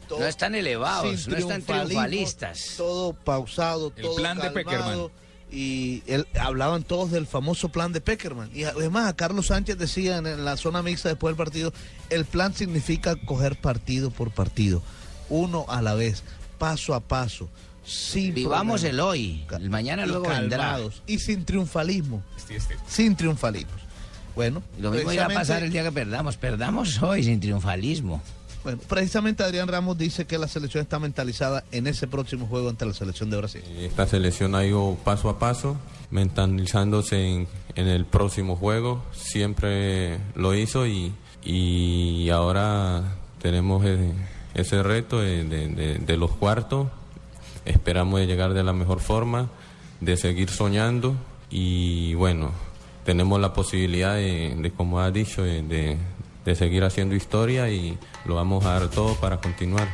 No 0.08 0.24
están 0.24 0.54
elevados, 0.54 1.28
no 1.28 1.36
están 1.36 1.60
triunfalistas. 1.60 2.74
Todo 2.78 3.12
pausado, 3.12 3.92
El 3.94 4.04
todo 4.04 4.16
plan 4.16 4.38
de 4.38 4.64
calmado, 4.64 5.10
Y 5.50 6.02
él- 6.06 6.26
hablaban 6.38 6.82
todos 6.82 7.10
del 7.10 7.26
famoso 7.26 7.70
plan 7.70 7.92
de 7.92 8.00
Peckerman. 8.00 8.50
Y 8.54 8.64
además 8.64 9.08
a 9.08 9.16
Carlos 9.16 9.46
Sánchez 9.46 9.78
decía 9.78 10.18
en, 10.18 10.26
en 10.26 10.44
la 10.44 10.56
zona 10.56 10.82
mixta 10.82 11.08
después 11.08 11.30
del 11.32 11.36
partido, 11.42 11.72
el 12.10 12.24
plan 12.24 12.54
significa 12.54 13.16
coger 13.16 13.58
partido 13.60 14.10
por 14.10 14.30
partido, 14.30 14.82
uno 15.30 15.64
a 15.68 15.80
la 15.82 15.94
vez, 15.94 16.22
paso 16.58 16.94
a 16.94 17.00
paso. 17.00 17.48
Sin 17.84 18.34
Vivamos 18.34 18.84
el 18.84 19.00
hoy, 19.00 19.46
el 19.50 19.70
mañana 19.70 20.04
Y 20.04 20.08
luego 20.08 20.28
vendrá. 20.28 20.78
Y 21.06 21.18
sin 21.20 21.46
triunfalismo. 21.46 22.22
Sin 22.86 23.16
triunfalismo. 23.16 23.72
Bueno, 24.34 24.62
Lo 24.78 24.90
mismo 24.90 25.10
irá 25.12 25.24
a 25.24 25.28
pasar 25.30 25.62
el 25.62 25.72
día 25.72 25.82
que 25.82 25.90
perdamos. 25.92 26.36
Perdamos 26.36 27.02
hoy 27.02 27.24
sin 27.24 27.40
triunfalismo. 27.40 28.22
Precisamente 28.76 29.42
Adrián 29.42 29.68
Ramos 29.68 29.96
dice 29.96 30.26
que 30.26 30.36
la 30.38 30.48
selección 30.48 30.82
está 30.82 30.98
mentalizada 30.98 31.64
en 31.72 31.86
ese 31.86 32.06
próximo 32.06 32.46
juego 32.46 32.68
ante 32.68 32.84
la 32.84 32.92
selección 32.94 33.30
de 33.30 33.36
Brasil. 33.38 33.62
Esta 33.78 34.06
selección 34.06 34.54
ha 34.54 34.64
ido 34.64 34.96
paso 35.04 35.28
a 35.30 35.38
paso, 35.38 35.76
mentalizándose 36.10 37.26
en, 37.26 37.48
el 37.88 38.04
próximo 38.04 38.56
juego. 38.56 39.02
Siempre 39.12 40.18
lo 40.34 40.54
hizo 40.54 40.86
y, 40.86 41.12
y 41.44 42.28
ahora 42.30 43.16
tenemos 43.40 43.84
eh, 43.84 44.12
ese 44.54 44.82
reto 44.82 45.20
de, 45.20 46.16
los 46.18 46.30
cuartos. 46.32 46.88
Esperamos 47.64 48.20
de 48.20 48.26
llegar 48.26 48.54
de 48.54 48.62
la 48.64 48.72
mejor 48.72 49.00
forma, 49.00 49.50
de 50.00 50.16
seguir 50.16 50.50
soñando 50.50 51.14
y 51.50 52.14
bueno, 52.14 52.50
tenemos 53.04 53.40
la 53.40 53.52
posibilidad 53.52 54.14
de, 54.14 54.72
como 54.76 55.00
ha 55.00 55.10
dicho, 55.10 55.42
de- 55.42 55.96
de 56.44 56.54
seguir 56.54 56.82
haciendo 56.82 57.14
historia 57.14 57.68
y 57.68 57.98
lo 58.28 58.34
vamos 58.34 58.64
a 58.66 58.78
dar 58.78 58.88
todo 58.90 59.14
para 59.14 59.40
continuar. 59.40 59.88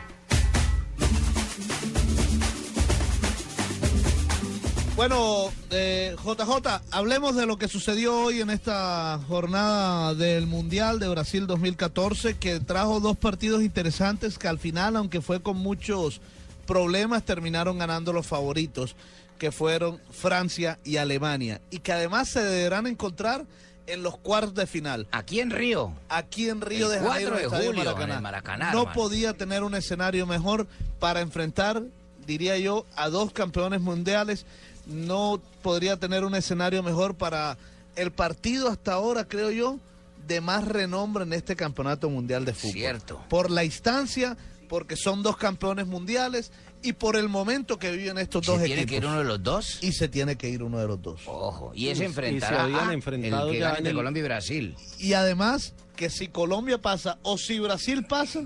Bueno, 4.97 5.51
eh, 5.70 6.16
JJ, 6.24 6.82
hablemos 6.91 7.37
de 7.37 7.47
lo 7.47 7.59
que 7.59 7.68
sucedió 7.68 8.16
hoy 8.16 8.41
en 8.41 8.51
esta 8.51 9.20
jornada 9.28 10.14
del 10.14 10.47
Mundial 10.47 10.99
de 10.99 11.09
Brasil 11.09 11.47
2014, 11.47 12.35
que 12.35 12.61
trajo 12.61 13.01
dos 13.01 13.16
partidos 13.16 13.62
interesantes 13.62 14.39
que 14.39 14.49
al 14.49 14.59
final, 14.59 14.97
aunque 14.97 15.20
fue 15.20 15.41
con 15.41 15.57
muchos 15.57 16.20
problemas, 16.66 17.24
terminaron 17.24 17.78
ganando 17.78 18.12
los 18.12 18.26
favoritos, 18.26 18.97
que 19.39 19.53
fueron 19.53 20.01
Francia 20.11 20.78
y 20.85 20.97
Alemania, 20.97 21.61
y 21.70 21.80
que 21.80 21.93
además 21.93 22.28
se 22.28 22.43
deberán 22.43 22.87
encontrar 22.87 23.47
en 23.87 24.03
los 24.03 24.16
cuartos 24.18 24.55
de 24.55 24.66
final. 24.66 25.07
Aquí 25.12 25.41
en 25.41 25.51
Río. 25.51 25.93
Aquí 26.09 26.49
en 26.49 26.61
Río 26.61 26.91
El 26.91 26.99
de 27.01 27.07
4 27.07 27.12
Janeiro, 27.12 27.30
en 27.30 27.35
de 27.37 27.41
el 27.41 27.47
Estadio 27.47 27.66
julio, 27.66 27.85
Maracaná. 27.85 28.05
en 28.12 28.16
el 28.16 28.22
Maracaná, 28.22 28.72
No 28.72 28.78
hermano. 28.80 28.95
podía 28.95 29.32
tener 29.35 29.62
un 29.62 29.74
escenario 29.74 30.26
mejor 30.26 30.66
para 30.99 31.20
enfrentar, 31.20 31.82
diría 32.26 32.57
yo, 32.59 32.87
a 32.97 33.09
dos 33.11 33.32
campeones 33.32 33.80
mundiales. 33.80 34.47
No 34.87 35.41
podría 35.62 35.97
tener 35.99 36.24
un 36.24 36.35
escenario 36.35 36.82
mejor 36.82 37.14
para 37.14 37.57
el 37.97 38.11
partido 38.11 38.68
hasta 38.68 38.93
ahora, 38.95 39.24
creo 39.26 39.51
yo, 39.51 39.78
de 40.26 40.41
más 40.41 40.66
renombre 40.66 41.24
en 41.24 41.32
este 41.32 41.55
campeonato 41.57 42.09
mundial 42.11 42.45
de 42.45 42.55
fútbol. 42.55 42.72
Cierto. 42.72 43.24
Por 43.28 43.51
la 43.51 43.64
instancia, 43.64 44.37
porque 44.68 44.97
son 44.97 45.22
dos 45.22 45.37
campeones 45.37 45.87
mundiales 45.87 46.51
y 46.85 46.93
por 46.93 47.16
el 47.16 47.28
momento 47.28 47.78
que 47.78 47.91
viven 47.91 48.18
estos 48.18 48.45
¿Se 48.47 48.53
dos 48.53 48.62
tiene 48.62 48.82
equipos. 48.82 48.91
que 48.91 48.97
ir 48.99 49.07
uno 49.07 49.18
de 49.18 49.24
los 49.24 49.43
dos? 49.43 49.78
Y 49.82 49.93
se 49.93 50.09
tiene 50.09 50.37
que 50.37 50.49
ir 50.49 50.62
uno 50.62 50.78
de 50.78 50.87
los 50.87 51.01
dos. 51.03 51.22
Ojo, 51.26 51.72
y 51.74 51.89
es 51.89 51.99
enfrentar 52.01 52.70
se 52.70 52.76
a 52.76 52.93
enfrentado 52.93 53.49
el 53.49 53.53
que 53.55 53.59
ya 53.61 53.66
gane 53.68 53.78
en 53.78 53.85
de 53.85 53.91
el- 53.91 53.97
Colombia 53.97 54.20
y 54.20 54.24
Brasil. 54.24 54.76
Y 54.99 55.14
además, 55.14 55.74
que 55.97 56.11
si 56.11 56.28
Colombia 56.28 56.78
pasa 56.80 57.18
o 57.22 57.39
si 57.39 57.59
Brasil 57.59 58.05
pasa, 58.07 58.43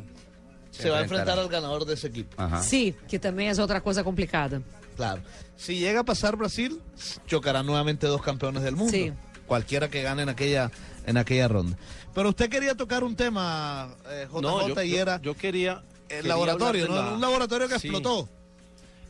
se, 0.70 0.90
va 0.90 0.98
a 0.98 1.02
enfrentar 1.02 1.38
al 1.38 1.48
ganador 1.48 1.84
de 1.84 1.94
ese 1.94 2.06
equipo. 2.06 2.36
Sí, 2.62 2.94
que 3.08 3.18
também 3.18 3.48
é 3.48 3.52
outra 3.60 3.80
coisa 3.80 4.04
complicada. 4.04 4.62
Claro. 4.96 5.22
Si 5.56 5.76
llega 5.78 6.00
a 6.00 6.04
pasar 6.04 6.36
Brasil, 6.36 6.80
chocarán 7.26 7.66
nuevamente 7.66 8.06
dos 8.06 8.22
campeones 8.22 8.62
del 8.62 8.76
mundo. 8.76 8.92
Sí. 8.92 9.12
Cualquiera 9.46 9.88
que 9.88 10.02
gane 10.02 10.22
en 10.22 10.28
aquella, 10.28 10.70
en 11.06 11.16
aquella 11.16 11.48
ronda. 11.48 11.76
Pero 12.14 12.28
usted 12.28 12.50
quería 12.50 12.74
tocar 12.76 13.02
un 13.02 13.16
tema, 13.16 13.96
eh, 14.10 14.26
JJ, 14.30 14.40
No, 14.42 14.68
yo- 14.68 14.82
y 14.82 14.90
yo- 14.90 14.98
era 14.98 15.20
yo 15.22 15.34
quería... 15.36 15.82
el 16.08 16.28
laboratorio, 16.28 16.86
Un 17.14 17.20
laboratorio 17.20 17.68
que 17.68 17.78
Sí. 17.78 17.88
explotó. 17.88 18.28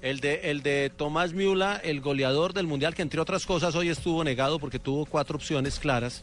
El 0.00 0.20
de, 0.20 0.50
el 0.50 0.62
de 0.62 0.92
Tomás 0.96 1.32
Miula, 1.32 1.76
el 1.82 2.00
goleador 2.00 2.52
del 2.52 2.66
Mundial, 2.68 2.94
que 2.94 3.02
entre 3.02 3.20
otras 3.20 3.44
cosas 3.46 3.74
hoy 3.74 3.88
estuvo 3.88 4.22
negado 4.22 4.60
porque 4.60 4.78
tuvo 4.78 5.04
cuatro 5.06 5.36
opciones 5.36 5.78
claras. 5.80 6.22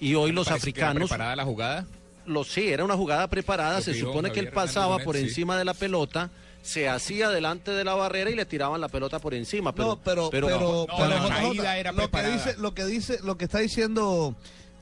Y 0.00 0.14
hoy 0.14 0.32
los 0.32 0.48
africanos... 0.48 1.08
preparada 1.08 1.34
la 1.36 1.44
jugada? 1.44 1.86
Lo, 2.26 2.44
sí, 2.44 2.68
era 2.68 2.84
una 2.84 2.94
jugada 2.96 3.26
preparada. 3.28 3.76
Lo 3.78 3.82
Se 3.84 3.92
pidió 3.92 4.06
supone 4.06 4.32
que 4.32 4.40
él 4.40 4.50
pasaba 4.50 4.98
por 4.98 5.16
sí. 5.16 5.22
encima 5.22 5.56
de 5.56 5.64
la 5.64 5.72
pelota, 5.72 6.28
se 6.60 6.88
hacía 6.88 7.30
delante 7.30 7.70
de 7.70 7.84
la 7.84 7.94
barrera 7.94 8.28
y 8.28 8.34
le 8.34 8.44
tiraban 8.44 8.80
la 8.80 8.88
pelota 8.88 9.18
por 9.18 9.32
encima. 9.32 9.72
Pero, 9.72 9.88
no, 9.90 10.00
pero, 10.04 10.28
pero, 10.28 10.48
pero, 10.48 10.86
JJ, 10.88 11.92
lo 11.94 12.10
que 12.10 12.24
dice, 12.24 12.54
lo 12.58 12.74
que 12.74 12.84
dice, 12.84 13.18
lo 13.22 13.38
que 13.38 13.44
está 13.46 13.58
diciendo 13.60 14.34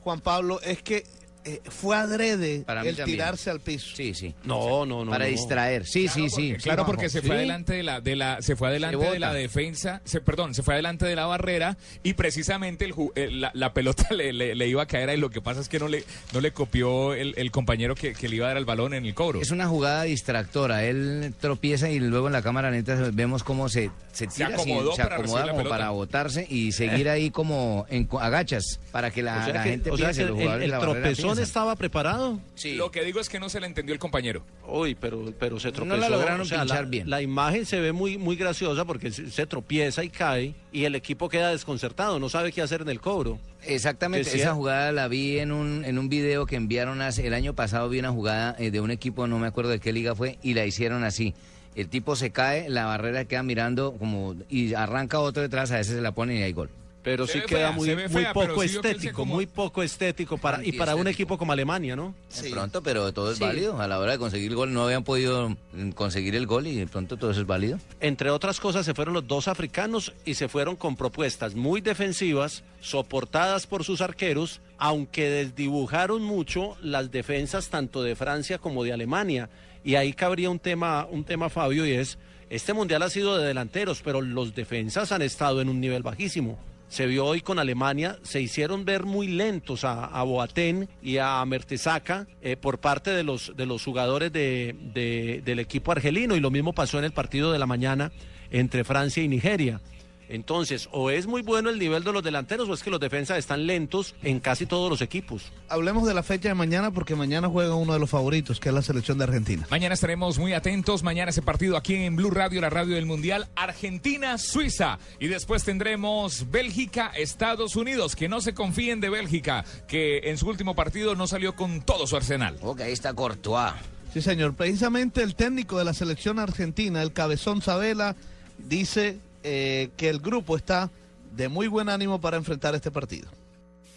Juan 0.03 0.19
Pablo 0.19 0.59
es 0.61 0.81
que 0.81 1.05
eh, 1.45 1.61
fue 1.69 1.95
adrede 1.95 2.63
Para 2.65 2.81
mí 2.83 2.89
el 2.89 2.95
también. 2.97 3.17
tirarse 3.17 3.49
al 3.49 3.59
piso. 3.59 3.95
Sí, 3.95 4.13
sí. 4.13 4.33
No, 4.43 4.85
no, 4.85 5.05
no. 5.05 5.11
Para 5.11 5.25
no. 5.25 5.31
distraer. 5.31 5.85
Sí, 5.85 6.07
sí, 6.07 6.29
sí. 6.29 6.55
Claro, 6.61 6.85
porque 6.85 7.09
se 7.09 7.21
Sí. 7.21 7.27
fue 7.27 7.35
adelante 7.37 7.73
de 7.73 7.83
la, 7.83 8.01
de 8.01 8.15
la, 8.15 8.41
se 8.41 8.55
fue 8.55 8.67
adelante 8.69 8.97
de 8.97 9.19
la 9.19 9.27
bota. 9.29 9.39
defensa, 9.39 10.01
se, 10.05 10.21
perdón, 10.21 10.53
se 10.53 10.63
fue 10.63 10.73
adelante 10.73 11.05
de 11.05 11.15
la 11.15 11.25
barrera 11.25 11.77
y 12.03 12.13
precisamente 12.13 12.85
el, 12.85 12.93
ju- 12.93 13.11
eh, 13.15 13.29
la, 13.31 13.51
la 13.53 13.73
pelota 13.73 14.07
le, 14.13 14.33
le- 14.33 14.55
le 14.55 14.67
iba 14.67 14.83
a 14.83 14.85
caer 14.87 15.09
ahí. 15.09 15.17
Lo 15.17 15.29
que 15.29 15.41
pasa 15.41 15.61
es 15.61 15.69
que 15.69 15.79
no 15.79 15.87
le, 15.87 16.03
no 16.33 16.41
le 16.41 16.51
copió 16.51 17.13
el, 17.13 17.33
el 17.37 17.51
compañero 17.51 17.95
que, 17.95 18.13
que 18.13 18.27
le 18.27 18.37
iba 18.37 18.45
a 18.45 18.49
dar 18.49 18.57
el 18.57 18.65
balón 18.65 18.93
en 18.93 19.05
el 19.05 19.13
cobro. 19.13 19.39
Es 19.41 19.51
una 19.51 19.67
jugada 19.67 20.03
distractora. 20.03 20.83
Él 20.85 21.33
tropieza 21.39 21.89
y 21.89 21.99
luego 21.99 22.27
en 22.27 22.33
la 22.33 22.41
cámara 22.41 22.71
neta 22.71 22.95
vemos 23.13 23.43
cómo 23.43 23.69
se, 23.69 23.91
se 24.11 24.27
tira, 24.27 24.47
así, 24.47 24.55
acomodó 24.71 24.95
se 24.95 25.03
para 25.03 25.15
acomoda 25.17 25.21
recibir 25.41 25.45
la 25.45 25.51
como 25.51 25.57
pelota. 25.63 25.77
para 25.77 25.89
botarse 25.91 26.47
y 26.49 26.71
seguir 26.71 27.09
ahí 27.09 27.29
como 27.31 27.85
en 27.89 28.07
agachas 28.19 28.79
para 28.91 29.11
que 29.11 29.21
la, 29.21 29.41
O 29.41 29.45
sea 29.45 29.53
la 29.53 29.63
que- 29.63 29.69
gente 29.69 29.91
o 29.91 29.97
sea 29.97 30.07
piense, 30.07 30.21
que 30.23 30.27
los 30.29 30.37
el- 30.37 30.43
jugadores 30.43 30.65
el 30.65 30.71
de 30.71 30.77
la 30.77 30.79
barrera 30.85 31.01
tropezón 31.01 31.34
piensan. 31.35 31.49
estaba 31.49 31.75
preparado. 31.75 32.39
Lo 32.75 32.91
que 32.91 33.03
digo 33.03 33.19
es 33.19 33.29
que 33.29 33.39
no 33.39 33.49
se 33.49 33.59
le 33.59 33.67
entendió 33.67 33.93
el 33.93 33.99
compañero. 33.99 34.43
Uy, 34.67 34.95
pero, 34.95 35.33
pero 35.39 35.59
se 35.59 35.67
No 35.69 35.73
tropezó. 35.73 35.97
la 35.97 36.09
lograron 36.09 36.41
o 36.41 36.45
sea, 36.45 36.59
pinchar 36.61 36.83
la, 36.83 36.89
bien. 36.89 37.09
La 37.09 37.21
imagen 37.21 37.65
se 37.65 37.79
ve 37.79 37.91
muy, 37.91 38.17
muy 38.17 38.35
graciosa 38.35 38.85
porque 38.85 39.11
se, 39.11 39.29
se 39.29 39.45
tropieza 39.45 40.03
y 40.03 40.09
cae 40.09 40.55
y 40.71 40.85
el 40.85 40.95
equipo 40.95 41.29
queda 41.29 41.49
desconcertado, 41.51 42.19
no 42.19 42.29
sabe 42.29 42.51
qué 42.51 42.61
hacer 42.61 42.81
en 42.81 42.89
el 42.89 42.99
cobro. 42.99 43.39
Exactamente, 43.63 44.35
esa 44.35 44.53
jugada 44.53 44.91
la 44.91 45.07
vi 45.07 45.39
en 45.39 45.51
un, 45.51 45.83
en 45.85 45.97
un 45.97 46.09
video 46.09 46.45
que 46.45 46.55
enviaron 46.55 47.01
hace, 47.01 47.25
el 47.25 47.33
año 47.33 47.53
pasado, 47.55 47.89
vi 47.89 47.99
una 47.99 48.11
jugada 48.11 48.55
eh, 48.59 48.71
de 48.71 48.79
un 48.79 48.91
equipo, 48.91 49.25
no 49.27 49.39
me 49.39 49.47
acuerdo 49.47 49.71
de 49.71 49.79
qué 49.79 49.91
liga 49.91 50.13
fue, 50.15 50.37
y 50.43 50.53
la 50.53 50.65
hicieron 50.65 51.03
así. 51.03 51.33
El 51.75 51.89
tipo 51.89 52.15
se 52.15 52.31
cae, 52.31 52.69
la 52.69 52.85
barrera 52.85 53.25
queda 53.25 53.43
mirando 53.43 53.93
como 53.97 54.35
y 54.49 54.73
arranca 54.75 55.19
otro 55.19 55.41
detrás, 55.41 55.71
a 55.71 55.77
veces 55.77 55.95
se 55.95 56.01
la 56.01 56.13
pone 56.13 56.39
y 56.39 56.43
hay 56.43 56.53
gol. 56.53 56.69
Pero 57.05 57.27
Se 57.27 57.33
sí 57.33 57.39
queda 57.45 57.71
fea, 57.71 57.71
muy, 57.71 58.25
poco 58.33 58.63
estético, 58.63 59.13
como- 59.15 59.35
muy 59.35 59.45
poco 59.45 59.83
estético 59.83 60.39
para 60.39 60.65
y 60.65 60.71
para 60.71 60.95
un 60.95 61.07
equipo 61.07 61.37
como 61.37 61.51
Alemania, 61.53 61.95
¿no? 61.95 62.15
De 62.41 62.49
pronto, 62.49 62.81
pero 62.81 63.13
todo 63.13 63.31
es 63.31 63.37
Sí. 63.37 63.43
válido. 63.43 63.79
A 63.79 63.87
la 63.87 63.99
hora 63.99 64.13
de 64.13 64.17
conseguir 64.17 64.49
el 64.49 64.55
gol, 64.57 64.73
no 64.73 64.83
habían 64.85 65.03
podido 65.03 65.55
mm, 65.73 65.91
conseguir 65.91 66.35
el 66.35 66.47
gol 66.47 66.65
y 66.65 66.75
de 66.75 66.87
pronto 66.87 67.15
todo 67.15 67.29
eso 67.29 67.41
es 67.41 67.45
válido. 67.47 67.77
Entre 67.99 68.31
otras 68.31 68.59
cosas, 68.59 68.87
se 68.87 68.95
fueron 68.95 69.13
los 69.13 69.27
dos 69.27 69.47
africanos 69.47 70.13
y 70.25 70.33
se 70.33 70.47
fueron 70.49 70.75
con 70.75 70.95
propuestas 70.95 71.53
muy 71.53 71.79
defensivas, 71.79 72.63
soportadas 72.81 73.67
por 73.67 73.83
sus 73.83 74.01
arqueros, 74.01 74.59
aunque 74.79 75.29
desdibujaron 75.29 76.23
mucho 76.23 76.75
las 76.81 77.11
defensas 77.11 77.69
tanto 77.69 78.01
de 78.01 78.15
Francia 78.15 78.57
como 78.57 78.83
de 78.83 78.93
Alemania. 78.93 79.47
Y 79.83 79.93
ahí 79.93 80.13
cabría 80.13 80.49
un 80.49 80.57
tema, 80.57 81.05
un 81.11 81.23
tema 81.23 81.49
Fabio, 81.51 81.85
y 81.85 81.91
es, 81.91 82.17
este 82.49 82.73
mundial 82.73 83.03
ha 83.03 83.11
sido 83.11 83.37
de 83.37 83.45
delanteros, 83.45 84.01
pero 84.03 84.21
los 84.21 84.55
defensas 84.55 85.11
han 85.11 85.21
estado 85.21 85.61
en 85.61 85.69
un 85.69 85.79
nivel 85.79 86.01
bajísimo. 86.01 86.57
Se 86.87 87.07
vio 87.07 87.25
hoy 87.25 87.41
con 87.41 87.59
Alemania, 87.59 88.17
se 88.23 88.41
hicieron 88.41 88.85
ver 88.85 89.03
muy 89.05 89.27
lentos 89.27 89.83
a, 89.83 90.05
a 90.05 90.23
Boateng 90.23 90.87
y 91.01 91.17
a 91.17 91.43
Mertesaca 91.45 92.27
eh, 92.41 92.55
por 92.57 92.79
parte 92.79 93.09
de 93.11 93.23
los, 93.23 93.53
de 93.57 93.65
los 93.65 93.83
jugadores 93.83 94.31
de- 94.31 94.75
de- 94.93 95.41
del 95.43 95.59
equipo 95.59 95.91
argelino 95.91 96.35
y 96.35 96.39
lo 96.39 96.51
mismo 96.51 96.73
pasó 96.73 96.99
en 96.99 97.05
el 97.05 97.11
partido 97.11 97.51
de 97.51 97.59
la 97.59 97.65
mañana 97.65 98.11
entre 98.51 98.83
Francia 98.83 99.23
y 99.23 99.27
Nigeria. 99.27 99.81
Entonces, 100.29 100.89
o 100.91 101.09
es 101.09 101.27
muy 101.27 101.41
bueno 101.41 101.69
el 101.69 101.79
nivel 101.79 102.03
de 102.03 102.11
los 102.11 102.23
delanteros 102.23 102.67
o 102.69 102.73
es 102.73 102.83
que 102.83 102.89
los 102.89 102.99
defensas 102.99 103.37
están 103.37 103.67
lentos 103.67 104.15
en 104.23 104.39
casi 104.39 104.65
todos 104.65 104.89
los 104.89 105.01
equipos. 105.01 105.51
Hablemos 105.69 106.07
de 106.07 106.13
la 106.13 106.23
fecha 106.23 106.49
de 106.49 106.55
mañana 106.55 106.91
porque 106.91 107.15
mañana 107.15 107.47
juega 107.49 107.75
uno 107.75 107.93
de 107.93 107.99
los 107.99 108.09
favoritos, 108.09 108.59
que 108.59 108.69
es 108.69 108.75
la 108.75 108.81
selección 108.81 109.17
de 109.17 109.25
Argentina. 109.25 109.67
Mañana 109.69 109.93
estaremos 109.93 110.37
muy 110.39 110.53
atentos. 110.53 111.03
Mañana 111.03 111.29
ese 111.29 111.41
partido 111.41 111.77
aquí 111.77 111.95
en 111.95 112.15
Blue 112.15 112.31
Radio, 112.31 112.61
la 112.61 112.69
radio 112.69 112.95
del 112.95 113.05
Mundial, 113.05 113.47
Argentina-Suiza. 113.55 114.99
Y 115.19 115.27
después 115.27 115.63
tendremos 115.63 116.49
Bélgica-Estados 116.51 117.75
Unidos. 117.75 118.15
Que 118.15 118.29
no 118.29 118.41
se 118.41 118.53
confíen 118.53 119.01
de 119.01 119.09
Bélgica, 119.09 119.65
que 119.87 120.29
en 120.29 120.37
su 120.37 120.47
último 120.47 120.75
partido 120.75 121.15
no 121.15 121.27
salió 121.27 121.55
con 121.55 121.81
todo 121.81 122.07
su 122.07 122.15
arsenal. 122.15 122.57
Ok, 122.61 122.81
ahí 122.81 122.93
está 122.93 123.13
Courtois. 123.13 123.73
Sí, 124.13 124.21
señor. 124.21 124.55
Precisamente 124.55 125.21
el 125.21 125.35
técnico 125.35 125.77
de 125.77 125.85
la 125.85 125.93
selección 125.93 126.39
argentina, 126.39 127.01
el 127.01 127.11
cabezón 127.11 127.61
Sabela, 127.61 128.15
dice 128.57 129.19
eh, 129.45 129.91
que 129.95 130.09
el 130.09 130.19
grupo 130.19 130.57
está 130.57 130.89
de 131.35 131.49
muy 131.49 131.67
buen 131.67 131.87
ánimo 131.87 132.19
para 132.19 132.37
enfrentar 132.37 132.73
este 132.73 132.89
partido. 132.89 133.29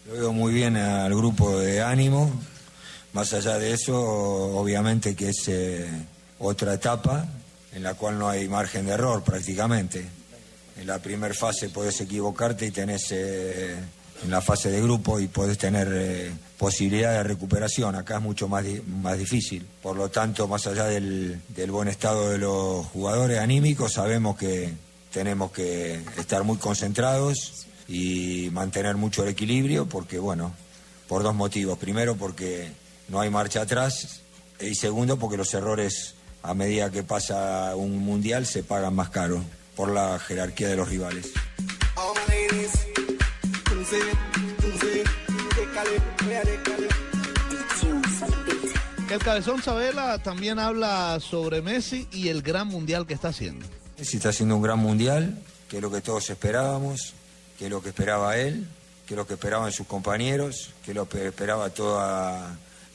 Lo 0.07 0.13
veo 0.13 0.33
muy 0.33 0.53
bien 0.53 0.77
al 0.77 1.13
grupo 1.15 1.57
de 1.57 1.81
ánimo. 1.81 2.31
Más 3.13 3.33
allá 3.33 3.57
de 3.57 3.73
eso, 3.73 3.97
obviamente 3.97 5.15
que 5.15 5.29
es 5.29 5.47
eh, 5.47 5.89
otra 6.37 6.75
etapa 6.75 7.25
en 7.73 7.81
la 7.81 7.95
cual 7.95 8.19
no 8.19 8.29
hay 8.29 8.47
margen 8.47 8.85
de 8.85 8.91
error 8.91 9.23
prácticamente. 9.23 10.05
En 10.79 10.85
la 10.85 10.99
primera 10.99 11.33
fase 11.33 11.69
podés 11.69 11.99
equivocarte 12.01 12.67
y 12.67 12.71
tenés 12.71 13.11
eh, 13.11 13.75
en 14.23 14.29
la 14.29 14.41
fase 14.41 14.69
de 14.69 14.81
grupo 14.81 15.19
y 15.19 15.27
podés 15.27 15.57
tener 15.57 15.87
eh, 15.91 16.31
posibilidad 16.57 17.13
de 17.13 17.23
recuperación. 17.23 17.95
Acá 17.95 18.17
es 18.17 18.21
mucho 18.21 18.47
más, 18.47 18.63
más 19.01 19.17
difícil. 19.17 19.65
Por 19.81 19.95
lo 19.95 20.09
tanto, 20.09 20.47
más 20.47 20.67
allá 20.67 20.85
del, 20.85 21.41
del 21.49 21.71
buen 21.71 21.87
estado 21.87 22.29
de 22.29 22.37
los 22.37 22.85
jugadores 22.87 23.39
anímicos, 23.39 23.93
sabemos 23.93 24.37
que 24.37 24.73
tenemos 25.11 25.51
que 25.51 26.03
estar 26.17 26.43
muy 26.43 26.57
concentrados 26.57 27.67
y 27.87 28.49
mantener 28.51 28.95
mucho 28.95 29.23
el 29.23 29.29
equilibrio 29.29 29.87
porque, 29.87 30.19
bueno, 30.19 30.53
por 31.07 31.23
dos 31.23 31.35
motivos. 31.35 31.77
Primero, 31.77 32.15
porque 32.15 32.71
no 33.07 33.19
hay 33.19 33.29
marcha 33.29 33.61
atrás 33.61 34.21
y 34.59 34.75
segundo, 34.75 35.17
porque 35.17 35.37
los 35.37 35.53
errores 35.53 36.15
a 36.43 36.53
medida 36.53 36.89
que 36.91 37.03
pasa 37.03 37.75
un 37.75 37.97
mundial 37.99 38.45
se 38.45 38.63
pagan 38.63 38.95
más 38.95 39.09
caro 39.09 39.43
por 39.75 39.91
la 39.91 40.19
jerarquía 40.19 40.69
de 40.69 40.75
los 40.75 40.89
rivales. 40.89 41.31
El 49.09 49.19
cabezón 49.19 49.61
Sabela 49.63 50.21
también 50.21 50.59
habla 50.59 51.19
sobre 51.19 51.63
Messi 51.63 52.07
y 52.11 52.27
el 52.27 52.43
gran 52.43 52.67
mundial 52.67 53.07
que 53.07 53.15
está 53.15 53.29
haciendo. 53.29 53.65
Messi 53.99 54.15
está 54.15 54.29
haciendo 54.29 54.55
un 54.55 54.61
gran 54.61 54.79
mundial, 54.79 55.37
que 55.67 55.75
es 55.75 55.81
lo 55.81 55.91
que 55.91 55.99
todos 55.99 56.29
esperábamos, 56.29 57.13
que 57.57 57.65
es 57.65 57.69
lo 57.69 57.83
que 57.83 57.89
esperaba 57.89 58.37
él, 58.37 58.65
que 59.05 59.13
es 59.13 59.17
lo 59.17 59.27
que 59.27 59.33
esperaban 59.33 59.73
sus 59.73 59.87
compañeros, 59.87 60.71
que 60.85 60.91
es 60.91 60.95
lo 60.95 61.09
que 61.09 61.27
esperaba 61.27 61.69
todo 61.69 62.01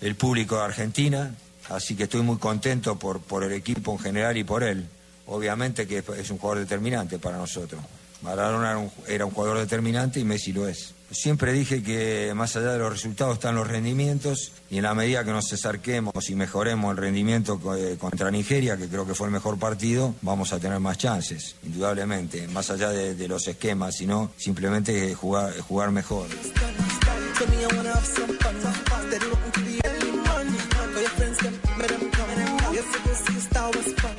el 0.01 0.15
público 0.15 0.57
de 0.57 0.63
Argentina. 0.63 1.35
Así 1.69 1.95
que 1.95 2.05
estoy 2.05 2.23
muy 2.23 2.39
contento 2.39 2.99
por, 2.99 3.21
por 3.21 3.45
el 3.45 3.53
equipo 3.53 3.93
en 3.93 3.99
general 3.99 4.39
y 4.39 4.45
por 4.45 4.63
él. 4.63 4.89
Obviamente 5.27 5.87
que 5.87 5.99
es 5.99 6.31
un 6.31 6.39
jugador 6.39 6.61
determinante 6.61 7.19
para 7.19 7.37
nosotros. 7.39 7.81
Maradona 8.25 8.71
era 8.71 8.79
un, 8.79 8.91
era 9.07 9.27
un 9.27 9.33
jugador 9.33 9.59
determinante 9.59 10.19
y 10.19 10.25
Messi 10.25 10.53
lo 10.53 10.67
es. 10.67 10.95
Siempre 11.11 11.53
dije 11.53 11.83
que 11.83 12.33
más 12.35 12.57
allá 12.57 12.73
de 12.73 12.79
los 12.79 12.91
resultados 12.91 13.35
están 13.35 13.55
los 13.55 13.69
rendimientos 13.69 14.53
y 14.71 14.79
en 14.79 14.83
la 14.85 14.95
medida 14.95 15.25
que 15.25 15.31
nos 15.31 15.53
acerquemos 15.53 16.29
y 16.29 16.35
mejoremos 16.35 16.91
el 16.91 16.97
rendimiento 16.97 17.61
eh, 17.77 17.97
contra 17.99 18.31
Nigeria, 18.31 18.77
que 18.77 18.89
creo 18.89 19.07
que 19.07 19.15
fue 19.15 19.29
el 19.29 19.33
mejor 19.33 19.59
partido, 19.59 20.15
vamos 20.23 20.53
a 20.53 20.59
tener 20.59 20.81
más 20.81 20.99
chances, 20.99 21.55
indudablemente, 21.63 22.49
más 22.49 22.71
allá 22.71 22.89
de, 22.89 23.15
de 23.15 23.29
los 23.29 23.47
esquemas, 23.47 23.97
sino 23.97 24.33
simplemente 24.37 25.15
jugar, 25.15 25.57
jugar 25.61 25.91
mejor. 25.91 26.27